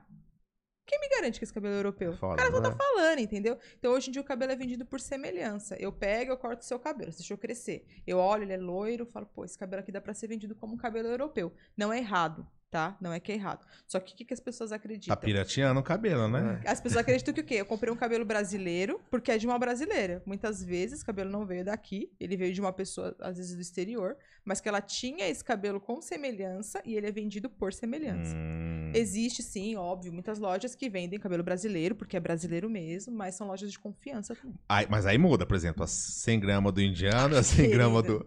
Quem 0.90 1.00
me 1.00 1.08
garante 1.08 1.38
que 1.38 1.44
esse 1.46 1.54
cabelo 1.54 1.76
é 1.76 1.78
europeu? 1.78 2.14
Foda, 2.14 2.34
o 2.34 2.36
cara 2.36 2.50
só 2.50 2.62
tá 2.62 2.72
né? 2.72 2.76
falando, 2.76 3.20
entendeu? 3.20 3.60
Então 3.78 3.94
hoje 3.94 4.10
em 4.10 4.12
dia 4.12 4.24
o 4.24 4.26
cabelo 4.26 4.52
é 4.52 4.56
vendido 4.56 4.84
por 4.88 5.00
semelhança. 5.00 5.76
Eu 5.80 5.92
pego, 5.92 6.32
eu 6.32 6.38
corto 6.38 6.64
o 6.64 6.66
seu 6.66 6.80
cabelo, 6.80 7.12
você 7.12 7.20
deixou 7.20 7.38
crescer. 7.38 7.86
Eu 8.08 8.18
olho, 8.18 8.42
ele 8.42 8.54
é 8.54 8.58
loiro, 8.58 9.06
falo, 9.06 9.28
pô, 9.28 9.46
esse 9.46 9.56
cabelo 9.56 9.82
aqui 9.82 9.92
dá 9.92 10.02
pra 10.02 10.16
ser 10.16 10.26
vendido 10.26 10.56
como 10.56 10.74
um 10.74 10.78
cabelo 10.78 11.08
europeu. 11.08 11.54
Não 11.78 11.94
é 11.94 12.00
errado, 12.00 12.48
tá? 12.70 12.96
Não 13.02 13.12
é 13.12 13.20
que 13.20 13.32
é 13.32 13.36
errado. 13.36 13.66
Só 13.88 14.00
que 14.00 14.14
o 14.14 14.16
que, 14.16 14.26
que 14.26 14.34
as 14.34 14.40
pessoas 14.40 14.70
Tá 14.70 14.76
acreditam? 14.76 15.16
pirateando 15.18 15.80
o 15.80 15.84
cabelo, 15.84 16.28
né? 16.28 16.62
As 16.66 16.80
pessoas 16.80 17.02
acreditam 17.02 17.34
que 17.34 17.42
o 17.42 17.44
quê? 17.44 17.56
Eu 17.56 17.66
comprei 17.66 17.92
um 17.92 17.96
cabelo 17.96 18.24
brasileiro 18.26 19.02
porque 19.10 19.32
é 19.32 19.38
de 19.38 19.46
uma 19.48 19.58
brasileira. 19.58 20.22
Muitas 20.26 20.64
vezes 20.64 21.02
o 21.02 21.06
cabelo 21.06 21.30
não 21.30 21.46
veio 21.46 21.66
daqui, 21.66 22.12
ele 22.20 22.38
veio 22.38 22.54
de 22.54 22.62
uma 22.62 22.72
pessoa, 22.72 23.16
às 23.20 23.38
vezes 23.38 23.56
do 23.56 23.62
exterior, 23.62 24.16
mas 24.46 24.62
que 24.62 24.70
ela 24.70 24.82
tinha 24.82 25.28
esse 25.28 25.44
cabelo 25.44 25.80
com 25.80 26.02
semelhança 26.02 26.82
e 26.86 26.96
ele 26.96 27.08
é 27.08 27.12
vendido 27.12 27.50
por 27.50 27.74
semelhança. 27.74 28.36
Hum. 28.36 28.92
Existe 28.94 29.44
sim, 29.44 29.76
óbvio, 29.76 30.12
muitas 30.12 30.40
lojas 30.40 30.74
que 30.76 30.90
vendem 30.90 31.20
cabelo 31.20 31.44
brasileiro, 31.44 31.96
porque 31.96 32.18
é 32.18 32.20
brasileiro 32.20 32.70
mesmo, 32.70 33.14
mas 33.14 33.36
são 33.36 33.48
lojas 33.48 33.72
de 33.72 33.78
confiança 33.80 34.36
também. 34.36 34.58
Aí- 34.68 34.88
mas 34.90 35.06
aí 35.06 35.18
muda, 35.18 35.46
por 35.46 35.56
exemplo, 35.56 35.84
as 35.84 35.92
100 35.92 36.40
gramas 36.40 36.74
do 36.74 36.82
indiano, 36.82 37.36
as 37.36 37.48
100 37.48 37.70
gramas 37.70 38.04
do. 38.04 38.26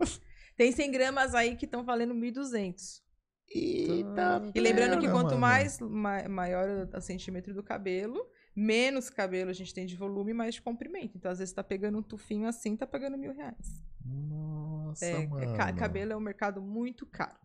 Tem 0.56 0.70
100 0.70 0.90
gramas 0.92 1.34
aí 1.34 1.56
que 1.56 1.64
estão 1.64 1.82
valendo 1.84 2.14
1.200. 2.14 3.02
Eita! 3.54 4.42
E 4.54 4.60
lembrando 4.60 4.98
que 5.00 5.08
quanto 5.08 5.26
mano. 5.30 5.38
mais 5.40 5.78
ma- 5.80 6.28
maior 6.28 6.88
o 6.94 7.00
centímetro 7.00 7.52
do 7.54 7.62
cabelo, 7.62 8.26
menos 8.54 9.10
cabelo 9.10 9.50
a 9.50 9.54
gente 9.54 9.72
tem 9.74 9.86
de 9.86 9.96
volume, 9.96 10.32
mais 10.32 10.54
de 10.54 10.62
comprimento. 10.62 11.16
Então, 11.16 11.30
às 11.30 11.38
vezes, 11.38 11.52
tá 11.54 11.62
pegando 11.62 11.98
um 11.98 12.02
tufinho 12.02 12.46
assim, 12.46 12.76
tá 12.76 12.86
pagando 12.86 13.16
mil 13.18 13.32
reais. 13.34 13.82
Nossa, 14.04 15.04
É, 15.06 15.22
é 15.22 15.26
mano. 15.26 15.56
ca- 15.56 15.72
cabelo 15.72 16.12
é 16.12 16.16
um 16.16 16.20
mercado 16.20 16.60
muito 16.60 17.06
caro. 17.06 17.38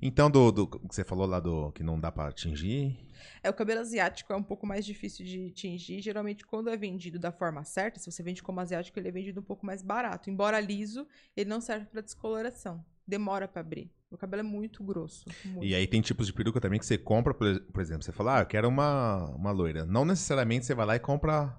Então, 0.00 0.30
do, 0.30 0.50
do 0.50 0.66
que 0.66 0.78
você 0.94 1.04
falou 1.04 1.26
lá 1.26 1.38
do 1.40 1.70
que 1.72 1.82
não 1.82 1.98
dá 2.00 2.10
pra 2.10 2.28
atingir. 2.28 2.98
É, 3.42 3.50
o 3.50 3.54
cabelo 3.54 3.80
asiático 3.80 4.32
é 4.32 4.36
um 4.36 4.42
pouco 4.42 4.66
mais 4.66 4.84
difícil 4.86 5.24
de 5.24 5.50
tingir. 5.50 6.00
Geralmente, 6.00 6.46
quando 6.46 6.70
é 6.70 6.76
vendido 6.76 7.18
da 7.18 7.30
forma 7.32 7.62
certa, 7.64 7.98
se 8.00 8.10
você 8.10 8.22
vende 8.22 8.42
como 8.42 8.60
asiático, 8.60 8.98
ele 8.98 9.08
é 9.08 9.12
vendido 9.12 9.40
um 9.40 9.44
pouco 9.44 9.66
mais 9.66 9.82
barato. 9.82 10.30
Embora 10.30 10.58
liso, 10.60 11.06
ele 11.36 11.48
não 11.50 11.60
serve 11.60 11.86
pra 11.86 12.00
descoloração. 12.00 12.84
Demora 13.06 13.46
pra 13.48 13.60
abrir. 13.60 13.92
O 14.10 14.16
cabelo 14.16 14.40
é 14.40 14.42
muito 14.42 14.82
grosso. 14.82 15.26
muito. 15.44 15.64
E 15.66 15.74
aí 15.74 15.86
tem 15.86 16.00
tipos 16.00 16.26
de 16.26 16.32
peruca 16.32 16.60
também 16.60 16.78
que 16.78 16.86
você 16.86 16.96
compra, 16.96 17.34
por, 17.34 17.46
exemplo, 17.80 18.02
você 18.02 18.12
fala, 18.12 18.38
ah, 18.38 18.40
eu 18.42 18.46
quero 18.46 18.66
uma, 18.66 19.26
uma 19.36 19.50
loira. 19.50 19.84
Não 19.84 20.04
necessariamente 20.04 20.64
você 20.64 20.74
vai 20.74 20.86
lá 20.86 20.96
e 20.96 20.98
compra 20.98 21.54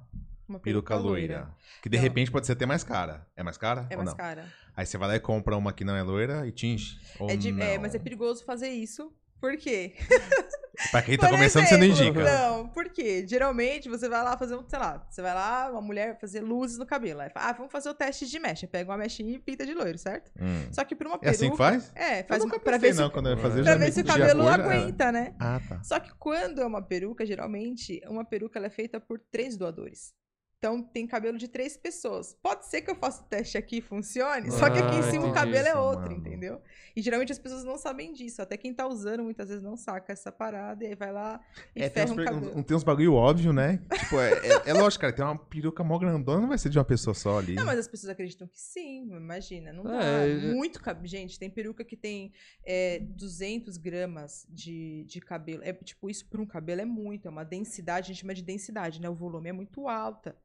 Uma 0.47 0.59
peruca 0.59 0.95
loira. 0.95 1.53
Que 1.81 1.87
de 1.89 1.97
Não. 1.97 2.03
repente 2.03 2.31
pode 2.31 2.47
ser 2.47 2.53
até 2.53 2.65
mais 2.65 2.83
cara. 2.83 3.27
É 3.35 3.43
mais 3.43 3.55
cara? 3.57 3.85
É 3.89 3.95
mais 3.95 4.09
não? 4.09 4.17
cara. 4.17 4.51
Aí 4.75 4.85
você 4.85 4.97
vai 4.97 5.09
lá 5.09 5.15
e 5.15 5.19
compra 5.19 5.55
uma 5.55 5.71
que 5.71 5.83
não 5.83 5.95
é 5.95 6.01
loira 6.01 6.47
e 6.47 6.51
tinge. 6.51 6.99
É 7.27 7.35
de- 7.35 7.61
é, 7.61 7.77
mas 7.77 7.93
é 7.93 7.99
perigoso 7.99 8.43
fazer 8.43 8.69
isso. 8.69 9.13
Por 9.39 9.55
quê? 9.55 9.93
Pra 10.91 11.01
quem 11.01 11.17
tá 11.17 11.27
Por 11.27 11.35
começando, 11.35 11.65
você 11.65 11.77
não 11.77 11.83
exemplo, 11.85 12.21
indica. 12.21 12.23
Não, 12.23 12.67
por 12.69 12.89
quê? 12.89 13.25
Geralmente 13.27 13.89
você 13.89 14.07
vai 14.07 14.23
lá 14.23 14.37
fazer 14.37 14.55
um, 14.55 14.63
sei 14.67 14.79
lá, 14.79 15.05
você 15.09 15.21
vai 15.21 15.33
lá, 15.33 15.69
uma 15.71 15.81
mulher 15.81 16.17
fazer 16.19 16.39
luzes 16.41 16.77
no 16.77 16.85
cabelo. 16.85 17.19
Aí 17.21 17.29
fala, 17.29 17.49
ah, 17.49 17.53
vamos 17.53 17.71
fazer 17.71 17.89
o 17.89 17.93
teste 17.93 18.25
de 18.27 18.39
mecha. 18.39 18.65
Pega 18.67 18.89
uma 18.89 18.97
mechinha 18.97 19.35
e 19.35 19.39
pinta 19.39 19.65
de 19.65 19.73
loiro, 19.73 19.97
certo? 19.97 20.31
Hum. 20.39 20.67
Só 20.71 20.83
que 20.85 20.95
pra 20.95 21.07
uma 21.07 21.15
É 21.15 21.19
peruca. 21.19 21.35
assim 21.35 21.51
que 21.51 21.57
faz? 21.57 21.91
É, 21.95 22.23
faz 22.23 22.43
nunca 22.43 22.59
pra 22.59 22.77
ver 22.77 22.93
se, 22.93 22.99
não, 23.01 23.07
o- 23.07 23.11
quando 23.11 23.29
eu 23.29 23.37
fazer, 23.37 23.63
pra 23.63 23.75
ver 23.75 23.91
se 23.91 24.01
o 24.01 24.05
cabelo 24.05 24.43
cor, 24.43 24.53
era. 24.53 24.63
aguenta, 24.63 25.11
né? 25.11 25.33
Ah, 25.39 25.59
tá. 25.67 25.83
Só 25.83 25.99
que 25.99 26.11
quando 26.17 26.61
é 26.61 26.65
uma 26.65 26.81
peruca, 26.81 27.25
geralmente, 27.25 28.01
uma 28.07 28.23
peruca 28.23 28.57
ela 28.57 28.67
é 28.67 28.71
feita 28.71 28.99
por 28.99 29.19
três 29.31 29.57
doadores. 29.57 30.13
Então 30.59 30.83
tem 30.83 31.07
cabelo 31.07 31.37
de 31.37 31.47
três 31.47 31.77
pessoas. 31.77 32.33
Pode 32.43 32.65
ser 32.65 32.81
que 32.81 32.91
eu 32.91 32.95
faça 32.95 33.23
o 33.23 33.25
teste 33.27 33.57
aqui 33.57 33.77
e 33.77 33.81
funcione, 33.81 34.51
só 34.51 34.69
que 34.69 34.77
aqui 34.77 34.97
em 34.97 34.99
Ah, 34.99 35.03
cima 35.03 35.27
o 35.27 35.33
cabelo 35.33 35.65
é 35.65 35.69
isso, 35.69 35.79
outro, 35.79 36.01
mano. 36.11 36.17
entendeu? 36.17 36.61
E 36.93 37.01
geralmente 37.01 37.31
as 37.31 37.39
pessoas 37.39 37.63
não 37.63 37.77
sabem 37.77 38.11
disso. 38.11 38.41
Até 38.41 38.57
quem 38.57 38.73
tá 38.73 38.85
usando 38.85 39.23
muitas 39.23 39.47
vezes 39.47 39.63
não 39.63 39.77
saca 39.77 40.11
essa 40.11 40.33
parada 40.33 40.83
e 40.83 40.87
aí 40.87 40.95
vai 40.95 41.13
lá 41.13 41.39
e 41.73 41.81
É, 41.81 41.87
tem, 41.87 42.03
ferra 42.05 42.05
uns, 42.07 42.11
um 42.11 42.25
cabelo. 42.25 42.59
uns- 42.59 42.65
tem 42.65 42.75
uns 42.75 42.83
bagulho 42.83 43.13
óbvio, 43.13 43.53
né? 43.53 43.79
Tipo, 43.99 44.19
é, 44.19 44.31
é- 44.33 44.69
é 44.71 44.73
lógico, 44.73 44.99
cara, 44.99 45.13
tem 45.13 45.23
uma 45.23 45.37
peruca 45.37 45.81
mó 45.81 45.97
grandona, 45.97 46.41
não 46.41 46.49
vai 46.49 46.57
ser 46.57 46.67
de 46.67 46.77
uma 46.77 46.83
pessoa 46.83 47.13
só 47.13 47.39
ali. 47.39 47.55
Não, 47.55 47.65
mas 47.65 47.79
as 47.79 47.87
pessoas 47.87 48.09
acreditam 48.09 48.45
que 48.45 48.59
sim, 48.59 49.03
imagina, 49.15 49.71
não 49.71 49.83
dá. 49.85 50.03
É, 50.03 50.29
é- 50.29 50.53
Muito 50.53 50.81
cabelo. 50.81 51.07
Gente, 51.07 51.39
tem 51.39 51.49
peruca 51.49 51.85
que 51.85 51.95
tem 51.95 52.33
é, 52.65 52.99
200 52.99 53.77
gramas 53.77 54.45
de, 54.49 55.05
de 55.07 55.21
cabelo. 55.21 55.63
É 55.63 55.71
tipo, 55.71 56.09
isso 56.09 56.25
para 56.27 56.41
um 56.41 56.45
cabelo 56.45 56.81
é 56.81 56.85
muito, 56.85 57.29
é 57.29 57.31
uma 57.31 57.45
densidade, 57.45 58.07
a 58.07 58.13
gente 58.13 58.19
chama 58.21 58.33
de 58.33 58.43
densidade, 58.43 58.99
né? 58.99 59.07
O 59.09 59.15
volume 59.15 59.47
é 59.47 59.53
muito 59.53 59.87
alta. 59.87 60.35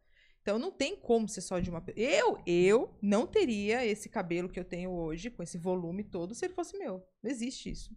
Então 0.44 0.58
não 0.58 0.70
tem 0.70 0.94
como 0.94 1.26
ser 1.26 1.40
só 1.40 1.58
de 1.58 1.70
uma 1.70 1.82
Eu, 1.96 2.38
eu 2.46 2.94
não 3.00 3.26
teria 3.26 3.84
esse 3.86 4.10
cabelo 4.10 4.46
que 4.46 4.60
eu 4.60 4.64
tenho 4.64 4.90
hoje, 4.90 5.30
com 5.30 5.42
esse 5.42 5.56
volume 5.56 6.04
todo, 6.04 6.34
se 6.34 6.44
ele 6.44 6.52
fosse 6.52 6.76
meu. 6.76 7.02
Não 7.22 7.30
existe 7.30 7.70
isso. 7.70 7.96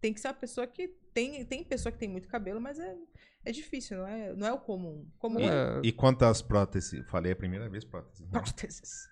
Tem 0.00 0.12
que 0.12 0.20
ser 0.20 0.26
uma 0.26 0.34
pessoa 0.34 0.66
que 0.66 0.88
tem, 1.14 1.44
tem 1.44 1.62
pessoa 1.62 1.92
que 1.92 1.98
tem 1.98 2.08
muito 2.08 2.26
cabelo, 2.26 2.60
mas 2.60 2.80
é, 2.80 2.96
é 3.44 3.52
difícil, 3.52 3.98
não 3.98 4.06
é, 4.08 4.34
não 4.34 4.46
é 4.48 4.52
o 4.52 4.58
comum. 4.58 5.08
Comum 5.16 5.38
é 5.38 5.78
É, 5.78 5.80
E 5.84 5.92
quantas 5.92 6.42
próteses? 6.42 7.06
Falei 7.06 7.30
a 7.30 7.36
primeira 7.36 7.68
vez 7.68 7.84
prótese. 7.84 8.24
né? 8.24 8.30
próteses. 8.32 9.08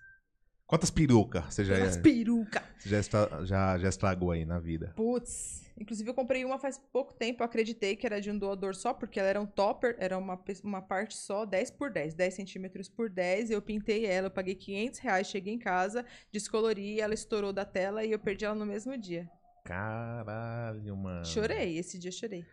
Quantas 0.67 0.89
perucas 0.89 1.53
você 1.53 1.63
já, 1.63 1.75
As 1.83 1.97
perucas. 1.97 2.63
você 2.79 2.89
já, 2.89 2.97
estra- 2.99 3.45
já, 3.45 3.77
já 3.77 3.87
estragou 3.89 4.31
aí 4.31 4.45
na 4.45 4.59
vida? 4.59 4.93
Putz, 4.95 5.71
inclusive 5.79 6.09
eu 6.09 6.13
comprei 6.13 6.43
uma 6.43 6.57
faz 6.57 6.79
pouco 6.91 7.13
tempo, 7.13 7.43
eu 7.43 7.45
acreditei 7.45 7.95
que 7.95 8.05
era 8.05 8.19
de 8.19 8.31
um 8.31 8.37
doador 8.37 8.73
só, 8.75 8.91
porque 8.91 9.19
ela 9.19 9.29
era 9.29 9.39
um 9.39 9.45
topper, 9.45 9.95
era 9.99 10.17
uma, 10.17 10.41
uma 10.63 10.81
parte 10.81 11.15
só, 11.15 11.45
10 11.45 11.69
por 11.69 11.91
10, 11.91 12.15
10 12.15 12.33
centímetros 12.33 12.89
por 12.89 13.11
10, 13.11 13.51
eu 13.51 13.61
pintei 13.61 14.07
ela, 14.07 14.27
eu 14.27 14.31
paguei 14.31 14.55
500 14.55 14.99
reais, 14.99 15.27
cheguei 15.27 15.53
em 15.53 15.59
casa, 15.59 16.03
descolori, 16.31 16.99
ela 16.99 17.13
estourou 17.13 17.53
da 17.53 17.63
tela 17.65 18.03
e 18.03 18.11
eu 18.11 18.17
perdi 18.19 18.45
ela 18.45 18.55
no 18.55 18.65
mesmo 18.65 18.97
dia. 18.97 19.29
Caralho, 19.63 20.95
mano. 20.97 21.25
Chorei, 21.25 21.77
esse 21.77 21.99
dia 21.99 22.11
chorei. 22.11 22.43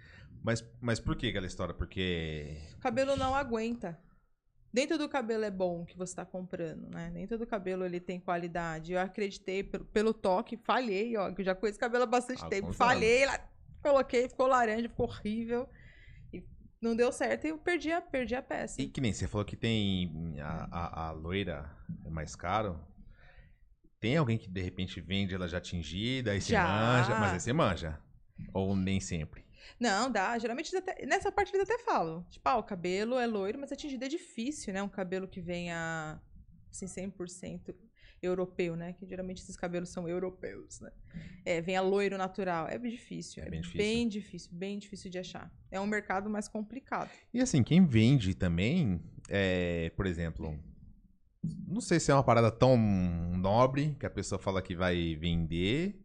Mas, 0.44 0.62
mas 0.80 0.98
por 1.00 1.16
que 1.16 1.28
aquela 1.28 1.46
história? 1.46 1.72
Porque. 1.72 2.56
O 2.76 2.80
cabelo 2.80 3.16
não 3.16 3.34
aguenta. 3.34 3.98
Nem 4.72 4.86
todo 4.86 5.06
cabelo 5.08 5.44
é 5.44 5.50
bom 5.50 5.84
que 5.84 5.96
você 5.96 6.16
tá 6.16 6.24
comprando, 6.24 6.88
né? 6.88 7.10
Nem 7.10 7.26
todo 7.26 7.46
cabelo 7.46 7.84
ele 7.84 8.00
tem 8.00 8.18
qualidade. 8.18 8.92
Eu 8.92 9.00
acreditei 9.00 9.62
pelo, 9.62 9.84
pelo 9.84 10.14
toque, 10.14 10.56
falhei, 10.56 11.14
ó, 11.16 11.30
que 11.30 11.42
eu 11.42 11.44
já 11.44 11.54
conheço 11.54 11.78
cabelo 11.78 12.04
há 12.04 12.06
bastante 12.06 12.46
tempo. 12.48 12.72
Falhei, 12.72 13.26
lá, 13.26 13.38
coloquei, 13.82 14.28
ficou 14.28 14.46
laranja, 14.46 14.88
ficou 14.88 15.06
horrível. 15.06 15.68
E 16.32 16.42
não 16.80 16.96
deu 16.96 17.12
certo 17.12 17.46
e 17.46 17.50
eu 17.50 17.58
perdi 17.58 17.92
a, 17.92 18.00
perdi 18.00 18.34
a 18.34 18.40
peça. 18.40 18.80
E 18.80 18.88
que 18.88 19.00
nem 19.00 19.12
você 19.12 19.28
falou 19.28 19.44
que 19.44 19.56
tem 19.56 20.40
a, 20.40 20.68
a, 20.70 21.08
a 21.08 21.10
loira 21.10 21.70
é 22.06 22.08
mais 22.08 22.34
caro. 22.34 22.80
Tem 24.00 24.16
alguém 24.16 24.38
que 24.38 24.48
de 24.48 24.60
repente 24.60 25.00
vende 25.02 25.34
ela 25.34 25.46
já 25.46 25.60
tingida, 25.60 26.30
aí 26.32 26.40
você 26.40 26.56
manja, 26.56 27.20
mas 27.20 27.32
aí 27.34 27.40
você 27.40 27.52
manja. 27.52 28.00
Ou 28.54 28.74
nem 28.74 28.98
sempre. 28.98 29.44
Não, 29.78 30.10
dá. 30.10 30.38
Geralmente 30.38 30.74
até- 30.76 31.04
nessa 31.06 31.30
parte 31.32 31.54
eles 31.54 31.68
até 31.68 31.78
falam. 31.82 32.24
Tipo, 32.30 32.48
ah, 32.48 32.56
o 32.58 32.62
cabelo 32.62 33.18
é 33.18 33.26
loiro, 33.26 33.58
mas 33.58 33.72
a 33.72 33.76
tingida 33.76 34.06
é 34.06 34.08
difícil, 34.08 34.72
né? 34.72 34.82
Um 34.82 34.88
cabelo 34.88 35.26
que 35.28 35.40
venha 35.40 36.20
assim, 36.70 36.86
100% 36.86 37.74
europeu, 38.22 38.76
né? 38.76 38.92
Que 38.92 39.04
geralmente 39.06 39.42
esses 39.42 39.56
cabelos 39.56 39.88
são 39.90 40.08
europeus, 40.08 40.80
né? 40.80 40.90
É, 41.44 41.60
venha 41.60 41.80
loiro 41.80 42.16
natural. 42.16 42.68
É 42.68 42.78
difícil. 42.78 43.42
É 43.42 43.46
É, 43.46 43.50
bem 43.50 43.60
difícil. 43.60 43.78
bem 43.78 44.08
difícil, 44.08 44.50
bem 44.52 44.78
difícil 44.78 45.10
de 45.10 45.18
achar. 45.18 45.52
É 45.70 45.80
um 45.80 45.86
mercado 45.86 46.30
mais 46.30 46.46
complicado. 46.48 47.10
E 47.34 47.40
assim, 47.40 47.62
quem 47.62 47.84
vende 47.84 48.34
também, 48.34 49.02
é, 49.28 49.90
por 49.96 50.06
exemplo, 50.06 50.56
não 51.66 51.80
sei 51.80 51.98
se 51.98 52.10
é 52.12 52.14
uma 52.14 52.22
parada 52.22 52.50
tão 52.50 52.76
nobre 53.36 53.96
que 53.98 54.06
a 54.06 54.10
pessoa 54.10 54.38
fala 54.38 54.62
que 54.62 54.76
vai 54.76 55.16
vender. 55.16 56.00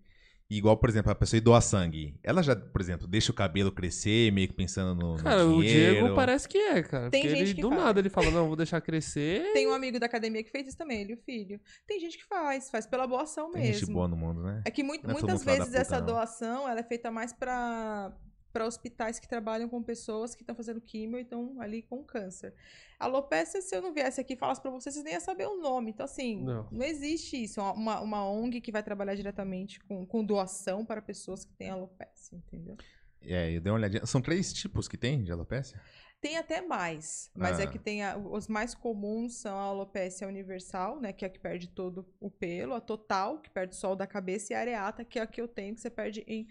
Igual, 0.49 0.77
por 0.77 0.87
exemplo, 0.89 1.11
a 1.11 1.15
pessoa 1.15 1.37
ir 1.37 1.41
doar 1.41 1.61
sangue. 1.61 2.17
Ela 2.23 2.41
já, 2.41 2.55
por 2.55 2.79
exemplo, 2.79 3.05
deixa 3.05 3.31
o 3.31 3.35
cabelo 3.35 3.69
crescer, 3.69 4.31
meio 4.31 4.47
que 4.47 4.53
pensando 4.53 4.95
no, 4.95 5.17
no 5.17 5.23
Cara, 5.23 5.45
o 5.45 5.61
dinheiro. 5.61 5.95
Diego 6.01 6.15
parece 6.15 6.47
que 6.47 6.57
é, 6.57 6.81
cara. 6.83 7.09
Tem 7.09 7.23
gente 7.23 7.41
ele, 7.41 7.53
que 7.55 7.61
do 7.61 7.69
faz. 7.69 7.81
nada, 7.81 7.99
ele 7.99 8.09
fala, 8.09 8.31
não, 8.31 8.47
vou 8.47 8.55
deixar 8.55 8.79
crescer. 8.79 9.51
Tem 9.51 9.67
um 9.67 9.73
amigo 9.73 9.99
da 9.99 10.05
academia 10.05 10.41
que 10.41 10.49
fez 10.49 10.67
isso 10.69 10.77
também, 10.77 11.01
ele 11.01 11.11
e 11.11 11.15
o 11.15 11.17
filho. 11.17 11.59
Tem 11.85 11.99
gente 11.99 12.17
que 12.17 12.23
faz, 12.25 12.69
faz 12.69 12.87
pela 12.87 13.05
boa 13.05 13.23
ação 13.23 13.51
Tem 13.51 13.61
mesmo. 13.63 13.79
gente 13.81 13.91
boa 13.93 14.07
no 14.07 14.15
mundo, 14.15 14.41
né? 14.41 14.61
É 14.65 14.71
que 14.71 14.83
muito- 14.83 15.09
é 15.09 15.11
muitas 15.11 15.43
vezes 15.43 15.65
puta, 15.65 15.77
essa 15.79 15.99
não. 15.99 16.05
doação 16.05 16.69
ela 16.69 16.79
é 16.79 16.83
feita 16.83 17.11
mais 17.11 17.33
pra 17.33 18.13
para 18.51 18.65
hospitais 18.65 19.19
que 19.19 19.27
trabalham 19.27 19.69
com 19.69 19.81
pessoas 19.83 20.33
que 20.35 20.41
estão 20.43 20.55
fazendo 20.55 20.81
químio 20.81 21.19
e 21.19 21.21
estão 21.21 21.59
ali 21.61 21.81
com 21.81 22.03
câncer. 22.03 22.53
Alopecia, 22.99 23.61
se 23.61 23.75
eu 23.75 23.81
não 23.81 23.93
viesse 23.93 24.19
aqui 24.19 24.33
e 24.33 24.37
falasse 24.37 24.61
para 24.61 24.71
vocês, 24.71 24.93
vocês 24.95 25.03
nem 25.05 25.13
iam 25.13 25.21
saber 25.21 25.45
o 25.47 25.57
nome. 25.61 25.91
Então, 25.91 26.03
assim, 26.05 26.41
Não. 26.43 26.67
não, 26.71 26.85
existe 26.85 27.41
isso. 27.43 27.61
Uma, 27.61 27.99
uma 27.99 28.27
ONG 28.29 28.59
que 28.61 28.71
vai 28.71 28.81
trabalhar 28.81 29.15
diretamente 29.15 29.79
com, 29.81 30.05
com 30.05 30.23
doação 30.23 30.83
para 30.85 31.01
pessoas 31.01 31.45
que 31.45 31.53
têm 31.53 31.69
alopecia, 31.69 32.37
entendeu? 32.37 32.75
É, 33.21 33.51
eu 33.55 33.61
dei 33.61 33.71
uma 33.71 33.77
olhadinha. 33.77 34.05
São 34.05 34.21
três 34.21 34.51
tipos 34.53 34.87
que 34.87 34.97
tem 34.97 35.23
de 35.23 35.31
alopecia? 35.31 35.79
Tem 36.19 36.35
até 36.37 36.61
mais, 36.61 37.29
mas 37.35 37.59
é 37.59 37.63
Ah. 37.63 37.67
que 37.67 37.77
tem 37.77 38.03
a- 38.03 38.17
os 38.17 38.47
mais 38.47 38.73
comuns 38.73 39.35
são 39.35 39.55
a 39.55 39.61
alopecia 39.65 40.27
universal, 40.27 40.99
né, 40.99 41.13
que 41.13 41.23
é 41.23 41.27
a 41.27 41.29
que 41.29 41.39
perde 41.39 41.67
todo 41.67 42.07
o 42.19 42.31
pelo, 42.31 42.73
a 42.73 42.81
total, 42.81 43.37
que 43.39 43.51
perde 43.51 43.75
só 43.75 43.91
o 43.93 43.95
da 43.95 44.07
cabeça, 44.07 44.51
e 44.51 44.55
a 44.55 44.59
areata, 44.59 45.05
que 45.05 45.19
é 45.19 45.21
a 45.21 45.27
que 45.27 45.39
eu 45.39 45.47
tenho, 45.47 45.75
que 45.75 45.81
você 45.81 45.91
perde 45.91 46.23
em 46.27 46.47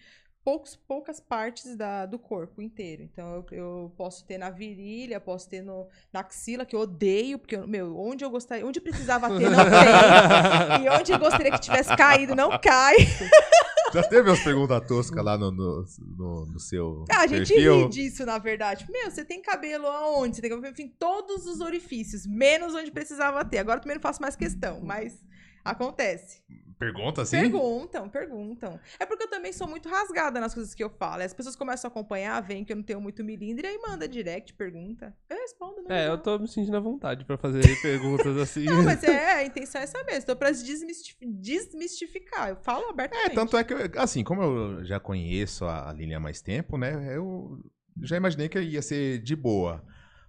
poucos, 0.46 0.76
poucas 0.76 1.18
partes 1.18 1.74
da, 1.76 2.06
do 2.06 2.20
corpo 2.20 2.62
inteiro. 2.62 3.02
Então, 3.02 3.34
eu, 3.34 3.46
eu 3.58 3.92
posso 3.96 4.24
ter 4.24 4.38
na 4.38 4.48
virilha, 4.48 5.18
posso 5.20 5.48
ter 5.50 5.60
no, 5.60 5.88
na 6.12 6.20
axila, 6.20 6.64
que 6.64 6.76
eu 6.76 6.80
odeio, 6.80 7.36
porque, 7.36 7.56
eu- 7.56 7.66
meu, 7.66 7.98
onde 7.98 8.24
eu 8.24 8.30
gostaria, 8.30 8.64
onde 8.64 8.80
precisava 8.80 9.26
ter, 9.36 9.50
não 9.50 9.58
tem. 9.58 10.84
E 10.84 10.88
onde 10.88 11.10
eu 11.10 11.18
gostaria 11.18 11.50
que 11.50 11.58
tivesse 11.58 11.96
caído, 11.96 12.36
não 12.36 12.56
cai. 12.60 12.94
Já 13.92 14.02
teve 14.04 14.28
umas 14.30 14.42
perguntas 14.44 14.86
toscas 14.86 15.24
lá 15.24 15.36
no, 15.36 15.50
no, 15.50 15.84
no- 16.16 16.46
no 16.46 16.60
seu 16.60 17.04
Ah, 17.10 17.22
a 17.22 17.26
gente 17.26 17.48
perfil? 17.48 17.82
ri 17.84 17.88
disso, 17.88 18.24
na 18.24 18.38
verdade. 18.38 18.86
Meu, 18.88 19.10
você 19.10 19.24
tem 19.24 19.42
cabelo 19.42 19.86
aonde? 19.88 20.36
Você 20.36 20.42
tem 20.42 20.50
cabelo 20.50 20.74
em 20.78 20.88
todos 20.88 21.44
os 21.46 21.60
orifícios, 21.60 22.24
menos 22.24 22.72
onde 22.72 22.92
precisava 22.92 23.44
ter. 23.44 23.58
Agora 23.58 23.78
eu 23.78 23.82
também 23.82 23.96
não 23.96 24.02
faço 24.02 24.22
mais 24.22 24.36
questão, 24.36 24.80
mas 24.80 25.18
acontece. 25.64 26.40
Pergunta 26.78 27.22
assim? 27.22 27.38
Perguntam, 27.40 28.08
perguntam. 28.08 28.78
É 29.00 29.06
porque 29.06 29.24
eu 29.24 29.30
também 29.30 29.52
sou 29.52 29.66
muito 29.66 29.88
rasgada 29.88 30.38
nas 30.38 30.52
coisas 30.52 30.74
que 30.74 30.84
eu 30.84 30.90
falo. 30.90 31.22
As 31.22 31.32
pessoas 31.32 31.56
começam 31.56 31.88
a 31.88 31.90
acompanhar, 31.90 32.40
veem 32.42 32.64
que 32.64 32.72
eu 32.72 32.76
não 32.76 32.82
tenho 32.82 33.00
muito 33.00 33.24
milindre, 33.24 33.66
e 33.66 33.70
aí 33.70 33.78
manda 33.78 34.06
direct, 34.06 34.52
pergunta. 34.54 35.16
Eu 35.30 35.36
respondo, 35.38 35.82
não. 35.82 35.90
É, 35.96 36.06
eu 36.08 36.16
não. 36.16 36.18
tô 36.22 36.38
me 36.38 36.46
sentindo 36.46 36.76
à 36.76 36.80
vontade 36.80 37.24
pra 37.24 37.38
fazer 37.38 37.62
perguntas 37.80 38.36
assim. 38.36 38.64
Não, 38.64 38.82
mas 38.82 39.02
é, 39.04 39.32
a 39.36 39.44
intenção 39.44 39.80
é 39.80 39.84
essa 39.84 39.98
mesmo. 40.04 40.18
Estou 40.18 40.36
pra 40.36 40.50
desmistif- 40.50 41.16
desmistificar. 41.22 42.50
Eu 42.50 42.56
falo 42.56 42.86
É, 42.86 42.90
abertamente. 42.90 43.34
tanto 43.34 43.56
é 43.56 43.64
que, 43.64 43.72
eu- 43.72 43.90
assim, 43.96 44.22
como 44.22 44.42
eu 44.42 44.84
já 44.84 45.00
conheço 45.00 45.64
a 45.64 45.92
Lilian 45.92 46.18
há 46.18 46.20
mais 46.20 46.40
tempo, 46.40 46.76
né, 46.76 47.16
eu 47.16 47.58
já 48.02 48.16
imaginei 48.16 48.48
que 48.48 48.60
ia 48.60 48.82
ser 48.82 49.18
de 49.22 49.34
boa. 49.34 49.82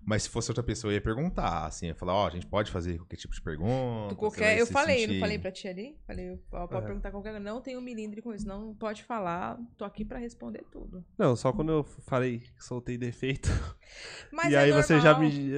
Mas 0.10 0.24
se 0.24 0.30
fosse 0.30 0.50
outra 0.50 0.64
pessoa, 0.64 0.90
eu 0.92 0.96
ia 0.96 1.02
perguntar, 1.02 1.66
assim, 1.66 1.88
ia 1.88 1.94
falar, 1.96 2.14
ó, 2.14 2.28
a 2.28 2.30
gente 2.30 2.48
pode 2.48 2.72
fazer 2.72 2.98
qualquer 2.98 3.18
tipo 3.18 3.34
de 3.34 3.42
pergunta. 3.42 4.16
Qualquer, 4.16 4.58
eu 4.58 4.66
se 4.66 4.72
falei, 4.72 5.00
sentir- 5.02 5.14
não 5.16 5.20
falei 5.20 5.38
pra 5.38 5.52
ti 5.52 5.68
ali? 5.68 5.98
Falei, 6.08 6.40
ó, 6.54 6.66
pode 6.66 6.82
É. 6.82 6.86
perguntar 6.86 7.12
qualquer 7.12 7.32
coisa. 7.32 7.44
Não 7.44 7.60
tenho 7.60 7.82
milindre 7.82 8.22
com 8.22 8.34
isso. 8.34 8.48
Não 8.48 8.74
pode 8.74 9.04
falar. 9.04 9.60
Tô 9.78 9.84
aqui 9.84 10.06
pra 10.06 10.18
responder 10.18 10.64
tudo. 10.72 11.04
Não, 11.18 11.36
só 11.36 11.52
quando 11.52 11.74
eu 11.74 11.84
falei 11.84 12.40
que 12.40 12.64
soltei 12.64 12.98
defeito. 12.98 13.50
Mas 14.32 14.54
e 14.54 14.56
é 14.56 14.60
aí 14.60 14.72
você 14.72 14.98
já 15.02 15.12
normal. 15.12 15.30
me. 15.30 15.52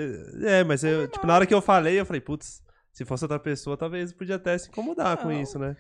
É, 0.47 0.63
mas 0.63 0.83
eu, 0.83 1.07
tipo, 1.07 1.27
na 1.27 1.35
hora 1.35 1.45
que 1.45 1.53
eu 1.53 1.61
falei, 1.61 1.99
eu 1.99 2.05
falei, 2.05 2.19
putz, 2.21 2.63
se 2.91 3.05
fosse 3.05 3.23
outra 3.23 3.39
pessoa, 3.39 3.77
talvez 3.77 4.11
podia 4.11 4.35
até 4.37 4.57
se 4.57 4.67
incomodar 4.69 5.15
com 5.17 5.25
Não. 5.29 5.39
isso, 5.41 5.59
né? 5.59 5.77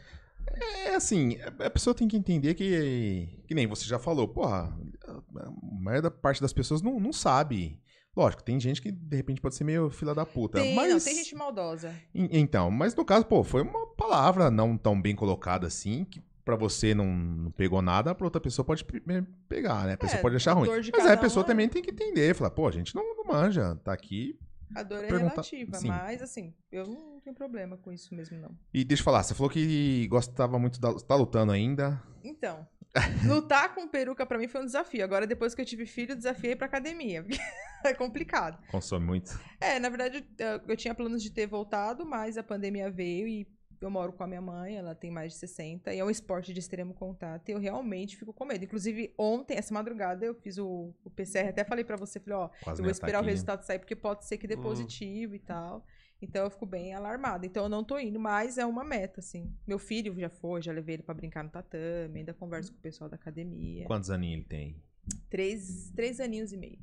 É 0.85 0.93
assim, 0.95 1.37
a- 1.59 1.69
pessoa 1.71 1.93
tem 1.95 2.07
que 2.07 2.15
entender 2.17 2.53
que, 2.53 3.43
que 3.47 3.53
nem 3.55 3.65
você 3.67 3.85
já 3.85 3.97
falou, 3.97 4.27
porra, 4.27 4.71
a 5.07 5.51
maior 5.81 6.01
da 6.03 6.11
parte 6.11 6.39
das 6.41 6.53
pessoas 6.53 6.81
não, 6.83 6.99
não 6.99 7.11
sabe. 7.13 7.79
Lógico, 8.19 8.43
tem 8.43 8.59
gente 8.59 8.81
que 8.81 8.91
de 8.91 9.15
repente 9.15 9.39
pode 9.39 9.55
ser 9.55 9.63
meio 9.63 9.89
fila 9.89 10.13
da 10.13 10.25
puta. 10.25 10.59
Tem, 10.59 10.75
mas... 10.75 10.91
não, 10.91 10.99
tem 10.99 11.15
gente 11.15 11.33
maldosa. 11.35 11.95
En- 12.13 12.29
Então, 12.31 12.69
mas 12.69 12.93
no 12.93 13.05
caso, 13.05 13.25
pô, 13.25 13.43
foi 13.43 13.61
uma 13.61 13.87
palavra 13.95 14.51
não 14.51 14.77
tão 14.77 15.01
bem 15.01 15.15
colocada 15.15 15.67
assim, 15.67 16.03
que 16.03 16.21
pra 16.43 16.55
você 16.55 16.93
não, 16.95 17.05
não 17.05 17.51
pegou 17.51 17.81
nada, 17.81 18.13
pra 18.15 18.25
outra 18.25 18.41
pessoa 18.41 18.65
pode 18.65 18.83
pe- 18.83 18.99
pe- 18.99 19.23
pegar, 19.47 19.85
né? 19.85 19.93
A 19.93 19.97
pessoa 19.97 20.19
É, 20.19 20.21
pode 20.21 20.35
achar 20.35 20.53
ruim. 20.53 20.67
Mas 20.67 21.05
aí 21.05 21.13
a 21.13 21.17
pessoa 21.17 21.43
um 21.43 21.45
é- 21.45 21.47
também 21.47 21.69
tem 21.69 21.81
que 21.81 21.91
entender, 21.91 22.33
falar, 22.35 22.49
pô, 22.51 22.67
a 22.67 22.71
gente 22.71 22.93
não, 22.95 23.15
não 23.15 23.23
manja, 23.25 23.75
tá 23.83 23.93
aqui. 23.93 24.37
A 24.75 24.83
dor 24.83 25.03
é 25.03 25.07
relativa, 25.07 25.77
sim. 25.77 25.87
mas 25.87 26.21
assim, 26.21 26.53
eu 26.71 26.85
não 26.85 27.19
tenho 27.21 27.35
problema 27.35 27.75
com 27.77 27.91
isso 27.91 28.13
mesmo, 28.13 28.37
não. 28.37 28.51
E 28.73 28.83
deixa 28.83 29.01
eu 29.01 29.05
falar, 29.05 29.23
você 29.23 29.33
falou 29.33 29.49
que 29.49 30.07
gostava 30.09 30.59
muito 30.59 30.79
da. 30.79 30.93
tá 30.93 31.15
lutando 31.15 31.51
ainda. 31.51 32.01
Então, 32.23 32.67
lutar 33.27 33.73
com 33.75 33.87
peruca 33.87 34.25
pra 34.25 34.37
mim 34.37 34.47
foi 34.47 34.61
um 34.61 34.65
desafio. 34.65 35.03
Agora, 35.03 35.27
depois 35.27 35.53
que 35.53 35.61
eu 35.61 35.65
tive 35.65 35.85
filho, 35.85 36.15
desafiei 36.15 36.55
pra 36.55 36.65
academia. 36.67 37.25
é 37.85 37.93
complicado. 37.93 38.57
Consome 38.67 39.05
muito. 39.05 39.39
É, 39.61 39.79
na 39.79 39.89
verdade, 39.89 40.25
eu- 40.37 40.61
eu 40.67 40.77
tinha 40.77 40.93
planos 40.95 41.21
de 41.21 41.31
ter 41.31 41.47
voltado, 41.47 42.05
mas 42.05 42.37
a 42.37 42.43
pandemia 42.43 42.89
veio 42.89 43.27
e 43.27 43.47
eu 43.81 43.89
moro 43.89 44.11
com 44.11 44.21
a 44.23 44.27
minha 44.27 44.41
mãe, 44.41 44.75
ela 44.75 44.93
tem 44.93 45.09
mais 45.09 45.31
de 45.31 45.39
60, 45.39 45.93
e 45.93 45.99
é 45.99 46.03
um 46.03 46.09
esporte 46.09 46.51
de 46.51 46.59
extremo 46.59 46.93
contato, 46.93 47.47
e 47.47 47.53
eu 47.53 47.59
realmente 47.59 48.17
fico 48.17 48.33
com 48.33 48.43
medo. 48.43 48.65
Inclusive, 48.65 49.13
ontem, 49.17 49.55
essa 49.57 49.73
madrugada, 49.73 50.25
eu 50.25 50.33
fiz 50.35 50.57
o, 50.57 50.93
o 51.01 51.09
PCR, 51.09 51.47
até 51.47 51.63
falei 51.63 51.85
pra 51.85 51.95
você, 51.95 52.19
falei, 52.19 52.39
ó, 52.39 52.49
Quase 52.61 52.81
eu 52.81 52.83
vou 52.83 52.91
esperar 52.91 53.21
o 53.21 53.25
resultado 53.25 53.63
sair, 53.63 53.79
porque 53.79 53.95
pode 53.95 54.25
ser 54.25 54.37
que 54.37 54.45
dê 54.47 54.55
Hum. 54.55 54.61
positivo 54.61 55.33
e 55.33 55.39
tal. 55.39 55.85
Então 56.21 56.43
eu 56.43 56.49
fico 56.49 56.65
bem 56.65 56.93
alarmada. 56.93 57.45
Então 57.45 57.63
eu 57.63 57.69
não 57.69 57.83
tô 57.83 57.97
indo, 57.97 58.19
mas 58.19 58.57
é 58.57 58.65
uma 58.65 58.83
meta, 58.83 59.19
assim. 59.21 59.53
Meu 59.65 59.79
filho 59.79 60.13
já 60.19 60.29
foi, 60.29 60.61
já 60.61 60.71
levei 60.71 60.95
ele 60.95 61.03
pra 61.03 61.13
brincar 61.13 61.43
no 61.43 61.49
tatame, 61.49 62.19
ainda 62.19 62.33
converso 62.33 62.71
com 62.73 62.77
o 62.77 62.81
pessoal 62.81 63.09
da 63.09 63.15
academia. 63.15 63.85
Quantos 63.85 64.09
aninhos 64.09 64.39
ele 64.39 64.45
tem? 64.45 64.83
Três, 65.29 65.91
três 65.95 66.19
aninhos 66.19 66.51
e 66.51 66.57
meio. 66.57 66.79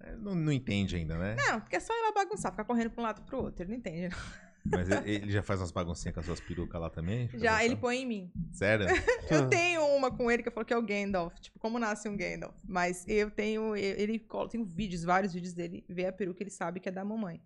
É, 0.00 0.16
Não, 0.16 0.34
não 0.34 0.52
entende 0.52 0.96
ainda, 0.96 1.16
né? 1.16 1.36
Não, 1.36 1.60
porque 1.60 1.76
é 1.76 1.80
só 1.80 1.92
ir 1.92 2.02
lá 2.02 2.12
bagunçar, 2.12 2.50
ficar 2.50 2.64
correndo 2.64 2.90
pra 2.90 3.00
um 3.00 3.04
lado 3.04 3.22
pro 3.22 3.38
outro, 3.42 3.62
ele 3.62 3.70
não 3.70 3.78
entende. 3.78 4.08
né? 4.08 4.10
Mas 4.66 4.90
ele, 4.90 5.10
ele 5.10 5.30
já 5.30 5.42
faz 5.42 5.60
umas 5.60 5.70
baguncinhas 5.70 6.14
com 6.14 6.20
as 6.20 6.26
suas 6.26 6.40
perucas 6.40 6.80
lá 6.80 6.90
também? 6.90 7.28
Já, 7.34 7.60
ele 7.64 7.74
dançando? 7.74 7.80
põe 7.80 7.98
em 7.98 8.06
mim. 8.06 8.32
Sério? 8.52 8.86
Eu 9.30 9.48
tenho 9.48 9.84
uma 9.96 10.10
com 10.10 10.30
ele 10.30 10.42
que 10.42 10.48
eu 10.48 10.52
falo 10.52 10.66
que 10.66 10.74
é 10.74 10.76
o 10.76 10.82
Gandalf. 10.82 11.38
Tipo, 11.38 11.58
como 11.58 11.78
nasce 11.78 12.08
um 12.08 12.16
Gandalf. 12.16 12.56
Mas 12.66 13.06
eu 13.06 13.30
tenho. 13.30 13.76
Ele 13.76 14.18
cola, 14.18 14.48
tenho 14.48 14.64
vídeos, 14.64 15.04
vários 15.04 15.32
vídeos 15.32 15.52
dele, 15.54 15.84
vê 15.88 16.06
a 16.06 16.12
peruca, 16.12 16.42
ele 16.42 16.50
sabe 16.50 16.80
que 16.80 16.88
é 16.88 16.92
da 16.92 17.04
mamãe. 17.04 17.40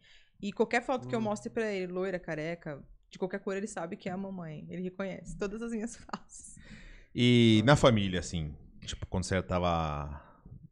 E 0.45 0.53
qualquer 0.53 0.83
foto 0.83 1.09
que 1.09 1.15
eu 1.15 1.21
Hum. 1.21 1.23
mostre 1.23 1.49
pra 1.49 1.73
ele, 1.73 1.91
loira, 1.91 2.19
careca, 2.19 2.85
de 3.11 3.19
qualquer 3.19 3.41
cor, 3.41 3.57
ele 3.57 3.67
sabe 3.67 3.97
que 3.97 4.11
é 4.11 4.13
a 4.13 4.17
mamãe. 4.17 4.67
Ele 4.69 4.83
reconhece 4.83 5.39
todas 5.39 5.63
as 5.63 5.73
minhas 5.73 5.97
faces. 6.05 6.59
E 7.15 7.63
na 7.65 7.75
família, 7.75 8.21
assim, 8.21 8.55
tipo, 8.83 9.07
quando 9.07 9.25
você 9.25 9.43
tava 9.43 10.21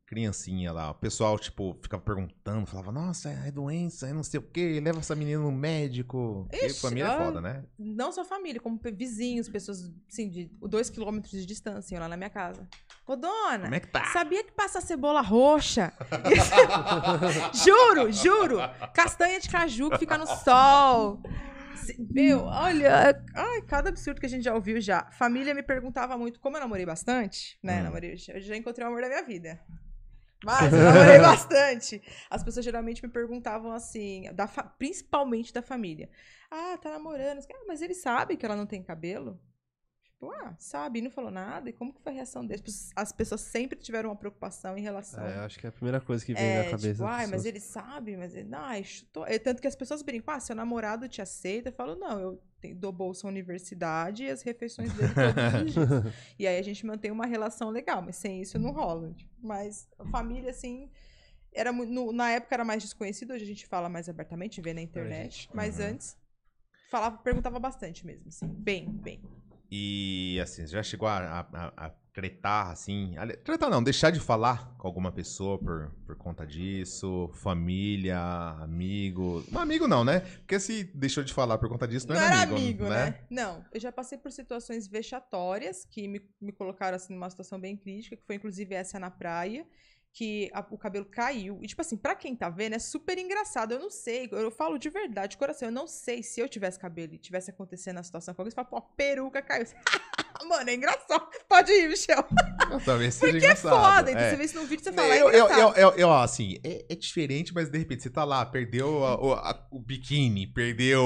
criancinha 0.04 0.72
lá, 0.72 0.90
o 0.90 0.94
pessoal, 0.94 1.38
tipo, 1.38 1.74
ficava 1.80 2.02
perguntando, 2.02 2.66
falava, 2.66 2.92
nossa, 2.92 3.30
é 3.30 3.50
doença, 3.50 4.06
é 4.06 4.12
não 4.12 4.22
sei 4.22 4.40
o 4.40 4.42
quê, 4.42 4.78
leva 4.78 4.98
essa 4.98 5.16
menina 5.16 5.40
no 5.40 5.50
médico. 5.50 6.46
Ixi, 6.52 6.78
família 6.78 7.06
é 7.06 7.14
ah, 7.14 7.16
foda, 7.16 7.40
né? 7.40 7.64
Não 7.78 8.12
só 8.12 8.26
família, 8.26 8.60
como 8.60 8.78
vizinhos, 8.94 9.48
pessoas, 9.48 9.90
assim, 10.06 10.28
de 10.28 10.50
dois 10.60 10.90
quilômetros 10.90 11.32
de 11.32 11.46
distância, 11.46 11.98
lá 11.98 12.08
na 12.08 12.16
minha 12.18 12.28
casa. 12.28 12.68
Ô, 13.06 13.16
dona, 13.16 13.64
Como 13.64 13.74
é 13.74 13.80
que 13.80 13.88
tá? 13.88 14.04
Sabia 14.12 14.44
que 14.44 14.52
passa 14.52 14.80
cebola 14.80 15.20
roxa? 15.20 15.92
juro, 17.52 18.12
juro. 18.12 18.58
Castanha 18.94 19.40
de 19.40 19.48
caju 19.48 19.90
que 19.90 19.98
fica 19.98 20.16
no 20.16 20.26
sol. 20.26 21.20
Meu, 21.98 22.44
olha, 22.44 23.20
ai, 23.34 23.62
cada 23.62 23.88
absurdo 23.88 24.20
que 24.20 24.26
a 24.26 24.28
gente 24.28 24.44
já 24.44 24.54
ouviu 24.54 24.80
já. 24.80 25.10
Família 25.10 25.52
me 25.52 25.64
perguntava 25.64 26.16
muito, 26.16 26.38
como 26.38 26.56
eu 26.56 26.60
namorei 26.60 26.86
bastante, 26.86 27.58
né? 27.62 27.80
Hum. 27.80 27.84
Namorei, 27.84 28.12
eu 28.12 28.40
já 28.40 28.56
encontrei 28.56 28.86
o 28.86 28.88
amor 28.88 29.02
da 29.02 29.08
minha 29.08 29.22
vida. 29.24 29.60
Mas 30.44 30.72
eu 30.72 30.78
namorei 30.78 31.18
bastante. 31.20 32.00
As 32.30 32.42
pessoas 32.44 32.64
geralmente 32.64 33.04
me 33.04 33.10
perguntavam 33.10 33.72
assim, 33.72 34.32
da 34.32 34.46
principalmente 34.78 35.52
da 35.52 35.60
família. 35.60 36.08
Ah, 36.50 36.78
tá 36.80 36.90
namorando. 36.90 37.40
Ah, 37.40 37.64
mas 37.66 37.82
ele 37.82 37.94
sabe 37.94 38.36
que 38.36 38.46
ela 38.46 38.56
não 38.56 38.66
tem 38.66 38.82
cabelo? 38.82 39.40
Tipo, 40.22 40.30
ah, 40.30 40.54
sabe, 40.56 41.00
e 41.00 41.02
não 41.02 41.10
falou 41.10 41.32
nada. 41.32 41.68
E 41.68 41.72
como 41.72 41.92
que 41.92 42.00
foi 42.00 42.12
a 42.12 42.14
reação 42.14 42.46
deles? 42.46 42.92
As 42.94 43.10
pessoas 43.10 43.40
sempre 43.40 43.76
tiveram 43.76 44.08
uma 44.10 44.14
preocupação 44.14 44.78
em 44.78 44.80
relação. 44.80 45.24
É, 45.26 45.38
acho 45.40 45.58
que 45.58 45.66
é 45.66 45.68
a 45.68 45.72
primeira 45.72 46.00
coisa 46.00 46.24
que 46.24 46.32
vem 46.32 46.44
É, 46.44 46.58
na 46.58 46.70
cabeça. 46.70 46.92
tipo, 46.92 47.04
ai, 47.04 47.26
mas 47.26 47.44
ele 47.44 47.58
sabe, 47.58 48.16
mas 48.16 48.32
ele. 48.36 48.48
Ai, 48.54 48.84
chutou. 48.84 49.26
É, 49.26 49.36
tanto 49.40 49.60
que 49.60 49.66
as 49.66 49.74
pessoas 49.74 50.00
brincam, 50.00 50.32
ah, 50.32 50.38
seu 50.38 50.54
namorado 50.54 51.08
te 51.08 51.20
aceita. 51.20 51.70
Eu 51.70 51.72
falo, 51.72 51.96
não, 51.96 52.20
eu 52.20 52.42
dou 52.76 52.92
bolsa 52.92 53.26
à 53.26 53.28
universidade 53.30 54.22
e 54.22 54.30
as 54.30 54.42
refeições 54.42 54.92
dele 54.92 55.12
todos 55.12 55.44
os 55.66 55.72
dias. 55.72 56.14
E 56.38 56.46
aí 56.46 56.56
a 56.58 56.62
gente 56.62 56.86
mantém 56.86 57.10
uma 57.10 57.26
relação 57.26 57.70
legal, 57.70 58.00
mas 58.00 58.14
sem 58.14 58.40
isso 58.40 58.58
não 58.60 58.70
rola. 58.70 59.12
tipo. 59.14 59.30
Mas 59.42 59.88
a 59.98 60.04
família, 60.06 60.50
assim. 60.50 60.88
Era, 61.52 61.72
no- 61.72 62.12
na 62.12 62.30
época 62.30 62.54
era 62.54 62.64
mais 62.64 62.82
desconhecido, 62.82 63.32
hoje 63.32 63.42
a 63.42 63.46
gente 63.46 63.66
fala 63.66 63.88
mais 63.88 64.08
abertamente, 64.08 64.60
vê 64.60 64.72
na 64.72 64.80
internet. 64.80 65.50
Mas 65.52 65.78
Uhum. 65.80 65.86
antes, 65.86 66.16
falava, 66.88 67.18
perguntava 67.18 67.58
bastante 67.58 68.06
mesmo, 68.06 68.28
assim. 68.28 68.46
Bem, 68.46 68.88
bem. 68.88 69.20
E, 69.74 70.38
assim, 70.42 70.66
já 70.66 70.82
chegou 70.82 71.08
a, 71.08 71.48
a, 71.50 71.86
a 71.86 71.90
tretar, 72.12 72.70
assim... 72.70 73.16
ali- 73.16 73.38
Tretar 73.38 73.70
não, 73.70 73.82
deixar 73.82 74.10
de 74.10 74.20
falar 74.20 74.76
com 74.76 74.86
alguma 74.86 75.10
pessoa 75.10 75.58
por, 75.58 75.90
por 76.04 76.14
conta 76.14 76.46
disso, 76.46 77.30
família, 77.32 78.18
amigo... 78.60 79.42
Não, 79.50 79.62
amigo 79.62 79.88
não, 79.88 80.04
né? 80.04 80.20
Porque 80.20 80.60
se 80.60 80.84
deixou 80.94 81.24
de 81.24 81.32
falar 81.32 81.56
por 81.56 81.70
conta 81.70 81.88
disso, 81.88 82.06
não, 82.06 82.16
Não 82.16 82.22
é 82.22 82.26
era 82.26 82.36
amigo, 82.42 82.54
amigo, 82.56 82.84
né? 82.84 83.06
né? 83.06 83.18
Não, 83.30 83.64
eu 83.72 83.80
já 83.80 83.90
passei 83.90 84.18
por 84.18 84.30
situações 84.30 84.86
vexatórias 84.86 85.86
que 85.90 86.06
me, 86.06 86.20
me 86.38 86.52
colocaram 86.52 86.96
assim 86.96 87.14
numa 87.14 87.30
situação 87.30 87.58
bem 87.58 87.74
crítica, 87.74 88.14
que 88.14 88.26
foi 88.26 88.36
inclusive 88.36 88.74
essa 88.74 88.98
na 88.98 89.10
praia, 89.10 89.66
que 90.14 90.50
a- 90.52 90.66
o 90.70 90.76
cabelo 90.76 91.06
caiu. 91.06 91.58
E 91.62 91.66
tipo 91.66 91.80
assim, 91.80 91.96
pra 91.96 92.14
quem 92.14 92.36
tá 92.36 92.50
vendo, 92.50 92.74
é 92.74 92.78
super 92.78 93.16
engraçado. 93.16 93.72
Eu 93.72 93.78
não 93.80 93.88
sei, 93.90 94.28
eu, 94.30 94.50
falo 94.50 94.76
de 94.78 94.90
verdade, 94.90 95.30
de 95.32 95.36
coração, 95.38 95.68
eu 95.68 95.72
não 95.72 95.86
sei 95.86 96.22
se 96.22 96.38
eu 96.40 96.48
tivesse 96.48 96.78
cabelo 96.78 97.14
e 97.14 97.18
tivesse 97.18 97.50
acontecendo 97.50 97.98
a 97.98 98.02
situação 98.02 98.34
com 98.34 98.42
alguém, 98.42 98.50
você 98.50 98.54
fala, 98.56 98.68
pô, 98.68 98.76
a 98.76 98.82
peruca 98.82 99.40
caiu. 99.40 99.64
Mano, 100.46 100.68
é 100.68 100.74
engraçado. 100.74 101.28
Pode 101.48 101.70
ir, 101.70 101.88
Michel. 101.88 102.24
Talvez 102.84 103.14
seja 103.14 103.32
Porque 103.32 103.46
é 103.46 103.50
engraçado. 103.50 103.70
foda. 103.96 104.10
Então 104.10 104.22
é. 104.22 104.30
você 104.30 104.36
vê 104.36 104.44
isso 104.44 104.56
no 104.56 104.66
vídeo 104.66 104.80
e 104.80 104.84
você 104.84 104.92
fala, 104.92 105.14
é 105.14 105.20
Eu, 105.22 105.30
eu, 105.30 105.44
engraçado. 105.44 105.78
eu, 105.78 105.88
eu, 105.90 105.96
eu, 105.98 106.12
assim, 106.12 106.58
é, 106.64 106.84
é 106.90 106.94
diferente, 106.96 107.54
mas 107.54 107.70
de 107.70 107.78
repente 107.78 108.02
você 108.02 108.10
tá 108.10 108.24
lá, 108.24 108.44
perdeu 108.44 109.04
a- 109.04 109.20
o, 109.24 109.32
a- 109.34 109.68
o 109.70 109.78
biquíni, 109.78 110.46
perdeu 110.48 111.02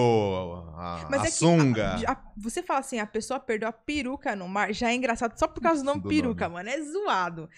a, 0.76 1.06
a 1.12 1.26
é 1.26 1.30
sunga. 1.30 1.96
você 2.36 2.62
fala 2.62 2.80
assim, 2.80 2.98
a 2.98 3.06
pessoa 3.06 3.38
perdeu 3.38 3.68
a 3.68 3.72
peruca 3.72 4.34
no 4.34 4.48
mar, 4.48 4.72
já 4.72 4.90
é 4.90 4.94
engraçado 4.94 5.38
só 5.38 5.46
por 5.46 5.60
causa 5.60 5.82
do 5.82 5.86
nome 5.86 6.00
Do 6.00 6.08
peruca, 6.08 6.48
mano. 6.48 6.68
É 6.70 6.80
zoado. 6.80 7.48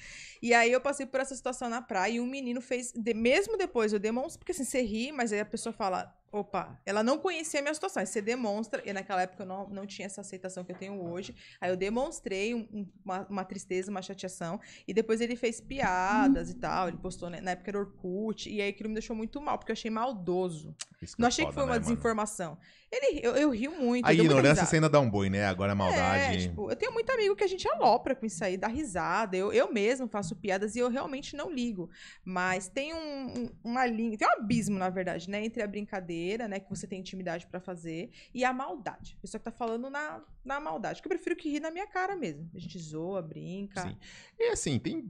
E 0.43 0.55
aí 0.55 0.73
eu 0.73 0.81
passei 0.81 1.07
por 1.07 1.21
essa 1.21 1.35
situação 1.35 1.69
na 1.69 1.83
praia 1.83 2.13
e 2.15 2.21
um 2.21 2.27
menino 2.27 2.61
fez, 2.61 2.93
de- 2.93 3.15
mesmo 3.15 3.57
depois 3.57 3.93
eu 3.93 3.99
demonstro, 3.99 4.39
porque 4.39 4.53
assim, 4.53 4.65
você 4.65 4.83
ri, 4.83 5.13
mas 5.13 5.33
aí 5.33 5.41
a 5.41 5.45
pessoa 5.47 5.73
fala, 5.73 6.15
opa, 6.33 6.81
ela 6.85 7.03
não 7.03 7.19
conhecia 7.19 7.61
a 7.61 7.63
minha 7.63 7.75
situação. 7.75 8.01
Aí 8.01 8.07
você 8.07 8.21
demonstra, 8.21 8.83
e 8.85 8.93
naquela 8.93 9.23
época 9.23 9.43
eu 9.43 9.47
não, 9.47 9.69
não 9.69 9.87
tinha 9.87 10.07
essa 10.07 10.21
aceitação 10.21 10.65
que 10.65 10.73
eu 10.73 10.77
tenho 10.77 11.03
hoje. 11.03 11.35
Aí 11.61 11.71
eu 11.71 11.77
demonstrei 11.77 12.55
um- 12.55 12.69
um- 12.73 12.87
uma, 13.05 13.27
uma 13.29 13.45
tristeza, 13.45 13.91
uma 13.91 14.03
chateação. 14.03 14.61
E 14.87 14.93
depois 14.95 15.21
ele 15.21 15.37
fez 15.37 15.61
piadas 15.61 16.51
e 16.51 16.55
tal. 16.55 16.89
Ele 16.89 16.97
postou, 16.99 17.31
né, 17.31 17.41
na 17.41 17.53
época 17.53 17.71
era 17.71 17.79
Orkut. 17.79 18.49
E 18.51 18.61
aí 18.61 18.69
aquilo 18.71 18.89
me 18.89 18.95
deixou 18.95 19.15
muito 19.17 19.41
mal, 19.41 19.59
porque 19.59 19.73
eu 19.73 19.75
achei 19.75 19.91
maldoso. 19.91 20.75
Isso 21.01 21.15
Não 21.19 21.27
é 21.27 21.29
achei 21.29 21.45
que 21.47 21.53
foda, 21.53 21.55
foi 21.55 21.63
uma 21.65 21.75
né, 21.75 21.81
mano? 21.81 21.89
desinformação. 21.95 22.59
Ele, 22.91 23.21
eu, 23.23 23.37
eu 23.37 23.51
rio 23.51 23.71
muito. 23.79 24.07
A 24.07 24.13
ignorância 24.15 24.65
você 24.65 24.77
ainda 24.77 24.89
dá 24.89 24.99
um 24.99 25.09
boi, 25.11 25.29
né? 25.29 25.45
Agora 25.45 25.73
a 25.73 25.75
É, 25.75 25.77
maldade. 25.77 26.49
tipo, 26.49 26.71
eu 26.71 26.77
tenho 26.77 26.93
muito 26.93 27.11
amigo 27.13 27.37
que 27.37 27.45
a 27.45 27.47
gente 27.47 27.69
alopra 27.69 28.15
com 28.17 28.25
isso 28.27 28.43
aí, 28.43 28.57
dá 28.57 28.67
risada. 28.67 29.37
Eu, 29.37 29.53
eu 29.53 29.73
mesmo 29.73 30.09
faço 30.09 30.35
piadas 30.35 30.75
e 30.75 30.79
eu 30.79 30.89
realmente 30.89 31.37
não 31.37 31.51
ligo. 31.53 31.91
Mas 32.25 32.69
tem 32.69 32.95
um, 32.95 32.99
um- 33.45 33.51
uma 33.63 33.87
linha, 33.87 34.17
tem 34.17 34.27
um 34.27 34.33
abismo, 34.43 34.79
na 34.79 34.89
verdade, 34.91 35.29
né? 35.31 35.45
Entre 35.45 35.63
a 35.63 35.67
brincadeira, 35.67 36.18
né? 36.49 36.61
Que 36.61 36.69
você 36.69 36.87
tem 36.87 37.01
intimidade 37.01 37.47
pra 37.47 37.61
fazer, 37.61 38.11
e 38.35 38.45
a 38.45 38.53
maldade. 38.53 39.17
A 39.19 39.23
pessoa 39.23 39.39
que 39.39 39.45
tá 39.45 39.53
falando 39.53 39.89
na, 39.91 40.23
na 40.45 40.61
maldade. 40.61 41.01
Que 41.01 41.09
eu 41.09 41.11
prefiro 41.11 41.37
que 41.37 41.49
ri 41.49 41.61
na 41.61 41.71
minha 41.71 41.87
cara 41.87 42.17
mesmo. 42.17 42.49
A 42.55 42.59
gente 42.59 42.79
zoa, 42.79 43.23
brinca. 43.23 43.83
Sim. 43.83 43.97
E 44.39 44.51
assim, 44.51 44.79
tem 44.79 45.05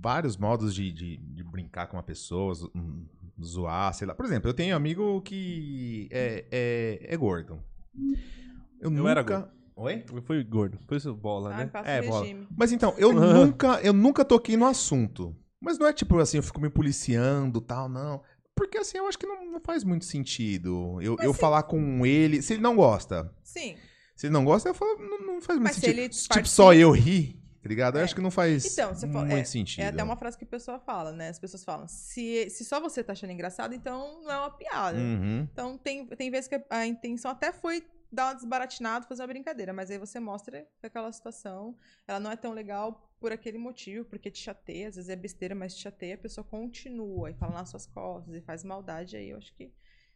vários 0.00 0.36
modos 0.36 0.74
de, 0.74 0.90
de, 0.92 1.16
de 1.18 1.44
brincar 1.44 1.86
com 1.86 1.96
uma 1.96 2.02
pessoa, 2.02 2.54
hum, 2.74 3.04
zoar, 3.42 3.92
sei 3.94 4.06
lá. 4.06 4.14
Por 4.14 4.24
exemplo, 4.24 4.48
eu 4.48 4.54
tenho 4.54 4.74
um 4.74 4.76
amigo 4.76 5.20
que 5.22 6.08
é, 6.10 6.44
é, 6.50 7.14
é 7.14 7.16
gordo. 7.16 7.62
Eu, 8.80 8.90
nunca... 8.90 9.10
era 9.10 9.22
gordo. 9.22 9.50
Oi? 9.76 10.04
Eu 10.12 10.22
fui 10.22 10.44
gordo, 10.44 10.78
por 10.86 10.96
isso 10.96 11.14
bola, 11.14 11.54
Ah, 11.54 11.56
né? 11.64 11.70
É, 11.84 12.00
o 12.00 12.08
bola. 12.08 12.20
regime. 12.20 12.46
Mas 12.54 12.70
então, 12.70 12.94
eu 12.98 13.12
nunca, 13.14 13.80
eu 13.82 13.92
nunca 13.92 14.24
toquei 14.24 14.56
no 14.56 14.66
assunto. 14.66 15.34
Mas 15.60 15.78
não 15.78 15.86
é 15.86 15.92
tipo 15.92 16.18
assim, 16.18 16.38
eu 16.38 16.42
fico 16.42 16.60
me 16.60 16.70
policiando 16.70 17.60
tal, 17.60 17.88
não. 17.88 18.22
Porque 18.60 18.76
assim, 18.78 18.98
eu 18.98 19.06
acho 19.08 19.18
que 19.18 19.26
não, 19.26 19.44
não 19.52 19.60
faz 19.60 19.82
muito 19.82 20.04
sentido 20.04 20.98
eu, 21.00 21.16
eu 21.22 21.32
falar 21.32 21.62
com 21.62 22.04
ele. 22.04 22.42
Se 22.42 22.52
ele 22.52 22.62
não 22.62 22.76
gosta. 22.76 23.34
Sim. 23.42 23.74
Se 24.14 24.26
ele 24.26 24.34
não 24.34 24.44
gosta, 24.44 24.68
eu 24.68 24.74
falo, 24.74 24.98
não, 24.98 25.18
não 25.18 25.40
faz 25.40 25.58
muito 25.58 25.68
Mas 25.68 25.76
se 25.76 25.80
sentido. 25.80 25.98
ele 25.98 26.08
tipo, 26.10 26.28
participa- 26.28 26.54
só 26.62 26.74
eu 26.74 26.90
rir, 26.90 27.40
tá 27.62 27.68
ligado? 27.70 27.96
Eu 27.96 28.02
É. 28.02 28.04
acho 28.04 28.14
que 28.14 28.20
não 28.20 28.30
faz 28.30 28.66
Então, 28.70 28.94
você 28.94 29.06
fala- 29.08 29.24
muito 29.24 29.38
é, 29.40 29.44
sentido. 29.44 29.82
É 29.82 29.86
até 29.88 30.02
uma 30.02 30.14
frase 30.14 30.36
que 30.36 30.44
a 30.44 30.46
pessoa 30.46 30.78
fala, 30.78 31.10
né? 31.12 31.30
As 31.30 31.38
pessoas 31.38 31.64
falam: 31.64 31.88
se, 31.88 32.50
se 32.50 32.62
só 32.66 32.78
você 32.80 33.02
tá 33.02 33.12
achando 33.14 33.30
engraçado, 33.32 33.74
então 33.74 34.20
não 34.22 34.30
é 34.30 34.36
uma 34.38 34.50
piada. 34.50 34.98
Uhum. 34.98 35.48
Então, 35.50 35.78
tem, 35.78 36.06
tem 36.06 36.30
vezes 36.30 36.48
que 36.48 36.62
a 36.68 36.86
intenção 36.86 37.30
até 37.30 37.50
foi 37.50 37.82
dar 38.12 38.26
uma 38.26 38.34
desbaratinada, 38.34 39.06
fazer 39.06 39.22
uma 39.22 39.28
brincadeira, 39.28 39.72
mas 39.72 39.90
aí 39.90 39.96
você 39.96 40.20
mostra 40.20 40.66
que 40.80 40.86
aquela 40.86 41.10
situação, 41.12 41.74
ela 42.06 42.20
não 42.20 42.30
é 42.30 42.36
tão 42.36 42.52
legal 42.52 43.09
por 43.20 43.30
aquele 43.32 43.58
motivo, 43.58 44.04
porque 44.06 44.30
te 44.30 44.38
chateia, 44.38 44.88
às 44.88 44.96
vezes 44.96 45.10
é 45.10 45.14
besteira, 45.14 45.54
mas 45.54 45.74
te 45.74 45.82
chateia, 45.82 46.14
a 46.14 46.18
pessoa 46.18 46.42
continua 46.42 47.30
e 47.30 47.34
fala 47.34 47.52
nas 47.52 47.68
suas 47.68 47.86
costas 47.86 48.34
e 48.34 48.40
faz 48.40 48.64
maldade, 48.64 49.16
aí 49.16 49.30
eu 49.30 49.36
acho 49.36 49.54
que... 49.54 49.70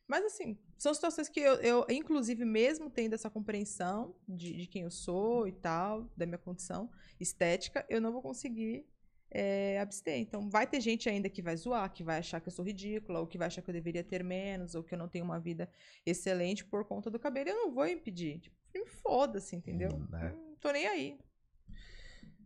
Mas 0.06 0.24
assim, 0.24 0.59
são 0.76 0.93
situações 0.93 1.28
que 1.28 1.40
eu, 1.40 1.55
eu 1.56 1.86
inclusive, 1.89 2.44
mesmo 2.44 2.90
tendo 2.90 3.14
essa 3.14 3.31
compreensão 3.31 4.14
de, 4.28 4.55
de 4.56 4.66
quem 4.66 4.82
eu 4.82 4.90
sou 4.90 5.47
e 5.47 5.52
tal, 5.52 6.10
da 6.16 6.26
minha 6.26 6.39
condição 6.39 6.90
estética, 7.20 7.86
eu 7.89 8.01
não 8.01 8.12
vou 8.12 8.20
conseguir 8.20 8.86
é, 9.31 9.81
abster. 9.81 10.18
Então, 10.18 10.48
vai 10.48 10.66
ter 10.66 10.81
gente 10.81 11.09
ainda 11.09 11.28
que 11.28 11.43
vai 11.43 11.56
zoar, 11.56 11.93
que 11.93 12.05
vai 12.05 12.18
achar 12.18 12.40
que 12.40 12.48
eu 12.48 12.52
sou 12.52 12.64
ridícula, 12.64 13.20
ou 13.20 13.26
que 13.26 13.36
vai 13.36 13.48
achar 13.48 13.62
que 13.62 13.70
eu 13.70 13.74
deveria 13.74 14.05
ter 14.05 14.22
menos, 14.22 14.74
ou 14.74 14.82
que 14.82 14.94
eu 14.94 14.98
não 14.98 15.09
tenho 15.09 15.24
uma 15.24 15.40
vida 15.40 15.68
excelente 16.06 16.64
por 16.64 16.85
conta 16.85 17.10
do 17.10 17.18
cabelo. 17.18 17.48
Eu 17.48 17.56
não 17.56 17.72
vou 17.72 17.86
impedir. 17.86 18.40
Tipo, 18.40 18.56
me 18.74 18.86
foda-se, 18.86 19.56
entendeu? 19.56 19.90
Hum, 19.93 20.09
é. 20.16 20.32
Não 20.32 20.56
tô 20.56 20.70
nem 20.70 20.86
aí. 20.86 21.18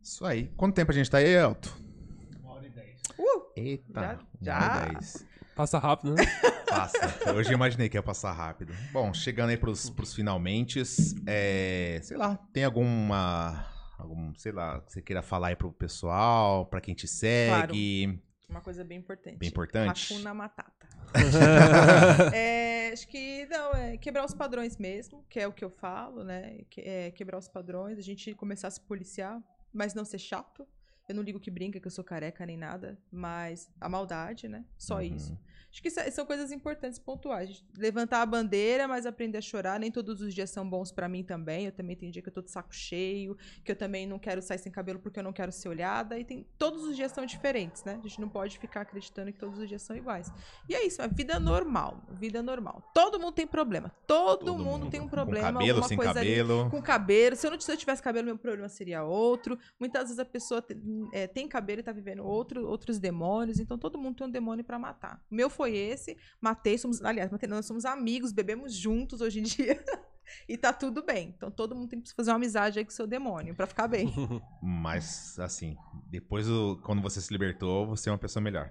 Isso 0.09 0.24
aí. 0.24 0.51
Quanto 0.56 0.74
tempo 0.74 0.90
a 0.90 0.94
gente 0.94 1.10
tá 1.10 1.18
aí, 1.18 1.26
Elton? 1.35 1.68
Uma 2.43 2.55
hora 2.55 2.66
e 2.66 2.70
dez. 2.70 2.98
Uh! 3.18 3.52
Eita. 3.55 4.01
Já- 4.01 4.12
uma 4.14 4.20
já. 4.40 4.86
e 4.89 4.93
dez. 4.94 5.26
Passa 5.55 5.78
rápido, 5.78 6.14
né? 6.14 6.22
Passa. 6.66 7.32
Hoje 7.35 7.51
eu 7.51 7.55
imaginei 7.55 7.90
que 7.90 7.97
ia 7.98 8.02
passar 8.02 8.32
rápido. 8.32 8.72
Bom, 8.90 9.12
chegando 9.12 9.51
aí 9.51 9.56
pros, 9.59 9.90
pros 9.90 10.14
finalmente, 10.14 10.80
é, 11.26 12.01
sei 12.02 12.16
lá, 12.16 12.36
tem 12.55 12.64
alguma, 12.64 13.66
algum, 13.98 14.32
sei 14.36 14.52
lá, 14.52 14.80
que 14.80 14.93
você 14.94 15.02
queira 15.02 15.20
falar 15.22 15.48
aí 15.48 15.56
pro 15.56 15.70
pessoal, 15.72 16.64
pra 16.66 16.80
quem 16.80 16.94
te 16.94 17.06
segue, 17.06 18.18
Uma 18.48 18.60
coisa 18.62 18.82
bem 18.85 18.97
importante. 18.98 19.36
bem 19.36 19.48
importante. 19.51 20.14
Hakuna 20.14 20.32
Matata. 20.32 20.89
É, 22.35 22.90
acho 22.93 23.06
que 23.09 23.47
não, 23.47 23.72
é 23.72 23.97
quebrar 23.98 24.24
os 24.24 24.32
padrões 24.35 24.76
mesmo, 24.78 25.22
que 25.28 25.39
é 25.40 25.47
o 25.47 25.52
que 25.52 25.64
eu 25.64 25.70
falo, 25.70 26.24
né? 26.24 26.60
Que- 26.70 26.80
é 26.80 27.10
quebrar 27.10 27.36
os 27.39 27.48
padrões, 27.48 27.98
a 27.98 28.02
gente 28.02 28.35
começar 28.35 28.68
a 28.68 28.70
se 28.70 28.80
policiar, 28.80 29.39
mas 29.73 29.95
não 29.95 30.05
ser 30.05 30.19
chato. 30.19 30.66
Eu 31.09 31.14
não 31.14 31.22
ligo 31.22 31.40
que 31.40 31.51
brinca, 31.51 31.80
que 31.80 31.86
eu 31.86 31.90
sou 31.90 32.05
careca 32.05 32.44
nem 32.44 32.56
nada, 32.59 32.98
mas 33.10 33.70
a 33.80 33.89
maldade, 33.89 34.47
né? 34.47 34.64
Só 34.76 34.97
Uhum. 34.97 35.01
isso. 35.02 35.39
Acho 35.70 35.82
que 35.82 35.89
é- 35.89 36.10
são 36.10 36.24
coisas 36.24 36.51
importantes 36.51 36.98
pontuais. 36.98 37.62
Levantar 37.76 38.22
a 38.22 38.26
bandeira, 38.26 38.89
mas 38.89 39.05
aprender 39.05 39.36
a 39.36 39.40
chorar. 39.40 39.78
Nem 39.78 39.90
todos 39.90 40.22
os 40.22 40.32
dias 40.35 40.48
são 40.48 40.68
bons 40.68 40.90
pra 40.90 41.09
mim 41.10 41.22
também. 41.22 41.66
Eu 41.66 41.72
também 41.72 41.94
tenho 41.94 42.10
dia 42.10 42.22
que 42.22 42.28
eu 42.28 42.32
tô 42.32 42.40
de 42.40 42.51
saco 42.51 42.74
cheio, 42.74 43.36
que 43.62 43.70
eu 43.72 43.76
também 43.76 44.06
não 44.06 44.18
quero 44.18 44.40
sair 44.40 44.59
sem 44.59 44.72
cabelo 44.72 44.98
porque 44.98 45.18
eu 45.18 45.22
não 45.22 45.32
quero 45.32 45.52
ser 45.52 45.68
olhada. 45.68 46.18
E 46.18 46.24
tem 46.24 46.47
todos 46.59 46.85
os 46.85 46.97
dias 46.97 47.12
são 47.12 47.26
diferentes, 47.26 47.85
né? 47.85 47.98
A 48.02 48.09
gente 48.09 48.18
não 48.20 48.30
pode 48.30 48.59
ficar 48.59 48.80
acreditando 48.82 49.30
que 49.30 49.39
todos 49.39 49.59
os 49.59 49.68
dias 49.68 49.82
são 49.82 49.94
iguais. 49.94 50.32
E 50.68 50.74
é 50.74 50.86
isso, 50.86 51.02
é 51.02 51.09
vida 51.09 51.39
normal. 51.39 52.02
Vida 52.12 52.43
normal. 52.43 52.82
Todo 52.94 53.20
mundo 53.20 53.32
tem 53.35 53.47
problema. 53.47 53.93
Todo, 54.06 54.47
Todo 54.47 54.59
mundo, 54.59 54.89
tem 54.90 55.01
um 55.01 55.09
problema. 55.09 55.52
Com 55.52 55.59
cabelo, 55.59 55.85
sem 55.85 55.97
coisa 55.98 56.18
ali 56.18 56.30
cabelo. 56.30 56.70
com 56.70 56.82
cabelo. 56.82 57.36
Se 57.36 57.47
eu, 57.47 57.51
não, 57.51 57.60
se 57.60 57.70
eu 57.70 57.76
tivesse 57.76 58.02
cabelo, 58.02 58.24
meu 58.24 58.39
problema 58.39 58.70
seria 58.70 59.05
outro. 59.05 59.59
Muitas 59.78 60.05
vezes 60.05 60.18
a 60.18 60.24
pessoa 60.24 60.62
te- 60.62 60.74
é, 61.12 61.27
tem 61.27 61.47
cabelo 61.49 61.81
e 61.81 61.83
tá 61.83 61.93
vivendo 61.93 62.25
outro, 62.25 62.66
outros 62.66 62.99
demônios. 62.99 63.59
Então 63.59 63.79
todo 63.79 63.99
mundo 63.99 64.16
tem 64.16 64.27
um 64.27 64.31
demônio 64.31 64.65
pra 64.65 64.79
matar. 64.79 65.23
O 65.31 65.35
meu 65.35 65.49
foi 65.51 65.77
esse. 65.77 66.16
Matei, 66.41 66.79
somos. 66.79 67.03
Aliás, 67.05 67.31
matei, 67.31 67.49
nós 67.49 67.66
somos 67.66 67.85
amigos, 67.85 68.33
bebemos 68.33 68.75
juntos 68.75 69.20
hoje 69.20 69.41
em 69.41 69.43
dia. 69.45 69.83
e 70.49 70.57
tá 70.59 70.73
tudo 70.73 71.03
bem. 71.03 71.33
Então 71.37 71.51
todo 71.51 71.75
mundo 71.75 71.89
tem 71.89 72.01
que 72.01 72.12
fazer 72.15 72.31
uma 72.31 72.37
amizade 72.37 72.79
aí 72.79 72.85
com 72.85 72.91
o 72.91 72.95
seu 72.95 73.07
demônio 73.07 73.55
pra 73.55 73.66
ficar 73.66 73.89
bem. 73.89 74.12
Mas, 74.62 75.39
assim, 75.39 75.77
depois, 76.07 76.47
do- 76.47 76.81
quando 76.85 77.01
você 77.03 77.20
se 77.20 77.33
libertou, 77.33 77.87
você 77.87 78.09
é 78.09 78.12
uma 78.12 78.19
pessoa 78.19 78.43
melhor. 78.43 78.70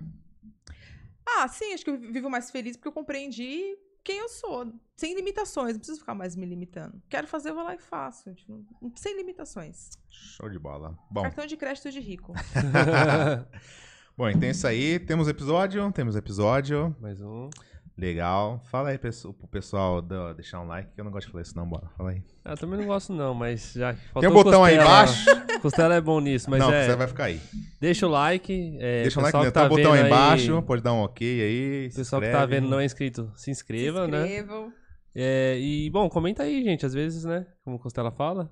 ah, 1.25 1.47
sim, 1.47 1.73
acho 1.73 1.83
que 1.83 1.89
eu 1.91 1.99
vivo 1.99 2.29
mais 2.29 2.49
feliz 2.51 2.75
porque 2.77 2.87
eu 2.87 2.91
compreendi 2.93 3.75
quem 4.07 4.19
eu 4.19 4.29
sou. 4.29 4.73
Sem 4.95 5.13
limitações. 5.13 5.73
Não 5.73 5.79
preciso 5.79 5.99
ficar 5.99 6.15
mais 6.15 6.33
me 6.33 6.45
limitando. 6.45 7.01
Quero 7.09 7.27
fazer, 7.27 7.49
eu 7.49 7.55
vou 7.55 7.63
lá 7.63 7.75
e 7.75 7.77
faço. 7.77 8.33
Tipo, 8.33 8.65
sem 8.95 9.17
limitações. 9.17 9.89
Show 10.09 10.49
de 10.49 10.57
bola. 10.57 10.97
Bom, 11.11 11.23
Cartão 11.23 11.45
de 11.45 11.57
crédito 11.57 11.91
de 11.91 11.99
rico. 11.99 12.33
bom, 14.17 14.29
então 14.29 14.47
é 14.47 14.51
isso 14.51 14.65
aí. 14.65 14.97
Temos 14.97 15.27
episódio, 15.27 15.91
temos 15.91 16.15
episódio. 16.15 16.95
Mais 17.01 17.19
um. 17.19 17.49
Legal. 17.97 18.61
Fala 18.69 18.89
aí 18.89 18.97
pesso- 18.97 19.33
pro 19.33 19.47
pessoal 19.47 20.01
da- 20.03 20.31
deixar 20.33 20.61
um 20.61 20.67
like, 20.67 20.91
que 20.93 21.01
eu 21.01 21.03
não 21.05 21.11
gosto 21.11 21.25
de 21.25 21.31
falar 21.31 21.41
isso 21.41 21.55
não, 21.55 21.67
bora. 21.67 21.87
Fala 21.97 22.11
aí. 22.11 22.21
Ah, 22.45 22.51
Eu 22.51 22.57
também 22.57 22.79
não 22.79 22.85
gosto 22.85 23.11
não, 23.11 23.33
mas 23.33 23.73
já 23.73 23.93
que 23.93 23.99
Tem 24.01 24.09
faltou 24.11 24.29
um 24.29 24.33
botão 24.33 24.63
aí 24.63 24.75
costela- 24.77 25.01
embaixo. 25.03 25.25
Costela 25.61 25.95
é 25.95 26.01
bom 26.01 26.19
nisso, 26.19 26.47
mas 26.51 26.59
não, 26.59 26.71
é... 26.71 26.85
você 26.85 26.95
vai 26.95 27.07
ficar 27.07 27.23
aí. 27.25 27.41
Deixa 27.81 28.05
o 28.05 28.09
like. 28.11 28.77
É, 28.79 29.01
Deixa 29.01 29.19
o 29.19 29.23
like, 29.23 29.31
pessoal 29.31 29.43
né? 29.43 29.49
que 29.49 29.53
tá 29.53 29.65
o 29.65 29.69
botão 29.69 29.93
aí 29.93 30.05
embaixo, 30.05 30.61
pode 30.61 30.83
dar 30.83 30.93
um 30.93 30.99
ok 31.01 31.41
aí. 31.41 31.89
Pessoal 31.95 32.21
que 32.21 32.29
tá 32.31 32.45
vendo 32.45 32.67
não 32.69 32.79
é 32.79 32.85
inscrito, 32.85 33.31
se 33.35 33.49
inscreva, 33.49 34.05
Se 34.05 34.11
né? 34.11 34.25
inscrevam. 34.27 34.71
É, 35.15 35.57
e, 35.59 35.89
bom, 35.89 36.07
comenta 36.07 36.43
aí, 36.43 36.63
gente. 36.63 36.85
Às 36.85 36.93
vezes, 36.93 37.25
né? 37.25 37.47
Como 37.63 37.77
o 37.77 37.79
Costela 37.79 38.11
fala. 38.11 38.51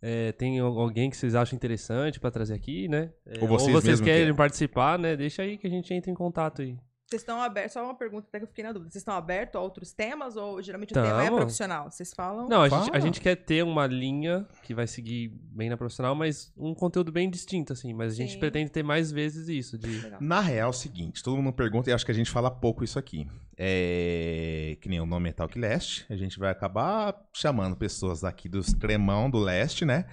é, 0.00 0.32
tem 0.32 0.58
al- 0.60 0.78
alguém 0.80 1.10
que 1.10 1.16
vocês 1.18 1.34
acham 1.34 1.54
interessante 1.56 2.18
pra 2.18 2.30
trazer 2.30 2.54
aqui, 2.54 2.88
né? 2.88 3.10
É, 3.26 3.40
Ou 3.42 3.48
vocês 3.48 3.84
mesmo 3.84 4.04
querem 4.06 4.20
querem. 4.22 4.34
participar, 4.34 4.98
né? 4.98 5.14
Deixa 5.16 5.42
aí 5.42 5.58
que 5.58 5.66
a 5.66 5.70
gente 5.70 5.92
entra 5.92 6.10
em 6.10 6.14
contato 6.14 6.62
aí. 6.62 6.78
Vocês 7.08 7.22
estão 7.22 7.40
abertos, 7.40 7.72
só 7.72 7.82
uma 7.82 7.94
pergunta 7.94 8.26
até 8.28 8.38
que 8.38 8.44
eu 8.44 8.48
fiquei 8.48 8.62
na 8.62 8.70
dúvida. 8.70 8.90
Vocês 8.90 9.00
estão 9.00 9.14
abertos 9.14 9.56
a 9.56 9.62
outros 9.62 9.92
temas 9.92 10.36
ou 10.36 10.60
geralmente 10.60 10.90
o 10.90 10.94
tema 10.94 11.22
é 11.22 11.24
Tamo. 11.24 11.38
profissional? 11.38 11.90
Vocês 11.90 12.12
falam? 12.12 12.46
Não, 12.46 12.62
a 12.62 12.68
Fala. 12.68 12.84
gente, 12.84 12.96
a 12.96 13.00
gente 13.00 13.20
quer 13.22 13.34
ter 13.34 13.64
uma 13.64 13.86
linha 13.86 14.46
que 14.62 14.74
vai 14.74 14.86
seguir 14.86 15.28
bem 15.50 15.70
na 15.70 15.76
profissional, 15.78 16.14
mas 16.14 16.52
um 16.54 16.74
conteúdo 16.74 17.10
bem 17.10 17.30
distinto, 17.30 17.72
assim. 17.72 17.94
Mas 17.94 18.12
a 18.12 18.16
gente 18.16 18.34
Sim. 18.34 18.38
pretende 18.38 18.70
ter 18.70 18.82
mais 18.82 19.10
vezes 19.10 19.48
isso. 19.48 19.78
De... 19.78 19.88
Legal. 20.02 20.20
Na 20.20 20.40
real, 20.40 20.66
é 20.66 20.70
o 20.70 20.72
seguinte, 20.72 21.22
todo 21.22 21.34
mundo 21.38 21.50
pergunta 21.54 21.88
e 21.88 21.94
acho 21.94 22.04
que 22.04 22.10
a 22.10 22.14
gente 22.14 22.30
fala 22.30 22.50
pouco 22.50 22.84
isso 22.84 22.98
aqui. 22.98 23.26
É, 23.56 24.76
que 24.82 24.88
nem 24.90 25.00
o 25.00 25.06
nome 25.06 25.30
é 25.30 25.32
Talk 25.32 25.58
Leste, 25.58 26.04
a 26.10 26.16
gente 26.16 26.38
vai 26.38 26.50
acabar 26.50 27.18
chamando 27.32 27.74
pessoas 27.74 28.22
aqui 28.22 28.50
dos 28.50 28.74
cremão 28.74 29.30
do 29.30 29.38
leste, 29.38 29.86
né? 29.86 30.04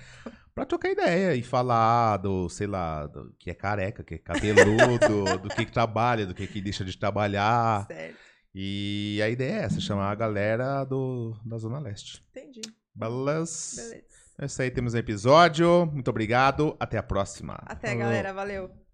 Pra 0.56 0.66
trocar 0.66 0.90
ideia 0.90 1.36
e 1.36 1.44
falar 1.44 2.16
do, 2.16 2.48
sei 2.48 2.66
lá, 2.66 3.06
do 3.08 3.36
que 3.38 3.52
é 3.52 3.54
careca, 3.54 4.06
que 4.06 4.16
é 4.16 4.18
cabeludo, 4.18 5.26
do 5.44 5.50
que, 5.50 5.66
que 5.66 5.72
trabalha, 5.72 6.26
do 6.26 6.34
que, 6.34 6.48
que 6.48 6.62
deixa 6.62 6.86
de 6.86 6.98
trabalhar. 6.98 7.86
Sério. 7.88 8.16
E 8.54 9.20
a 9.22 9.28
ideia 9.28 9.52
é 9.52 9.64
essa, 9.66 9.82
chamar 9.82 10.10
a 10.10 10.16
galera 10.16 10.86
do, 10.86 11.38
da 11.46 11.58
Zona 11.58 11.78
Leste. 11.78 12.26
Entendi. 12.30 12.62
Beleza? 12.96 13.82
Beleza. 13.82 14.06
É 14.40 14.46
isso 14.46 14.62
aí, 14.62 14.72
temos 14.72 14.94
um 14.94 14.98
episódio. 14.98 15.86
Muito 15.88 16.10
obrigado. 16.10 16.76
Até 16.80 16.98
a 16.98 17.04
próxima. 17.04 17.58
Até, 17.66 17.90
Falou. 17.90 18.04
galera. 18.04 18.34
Valeu. 18.34 18.85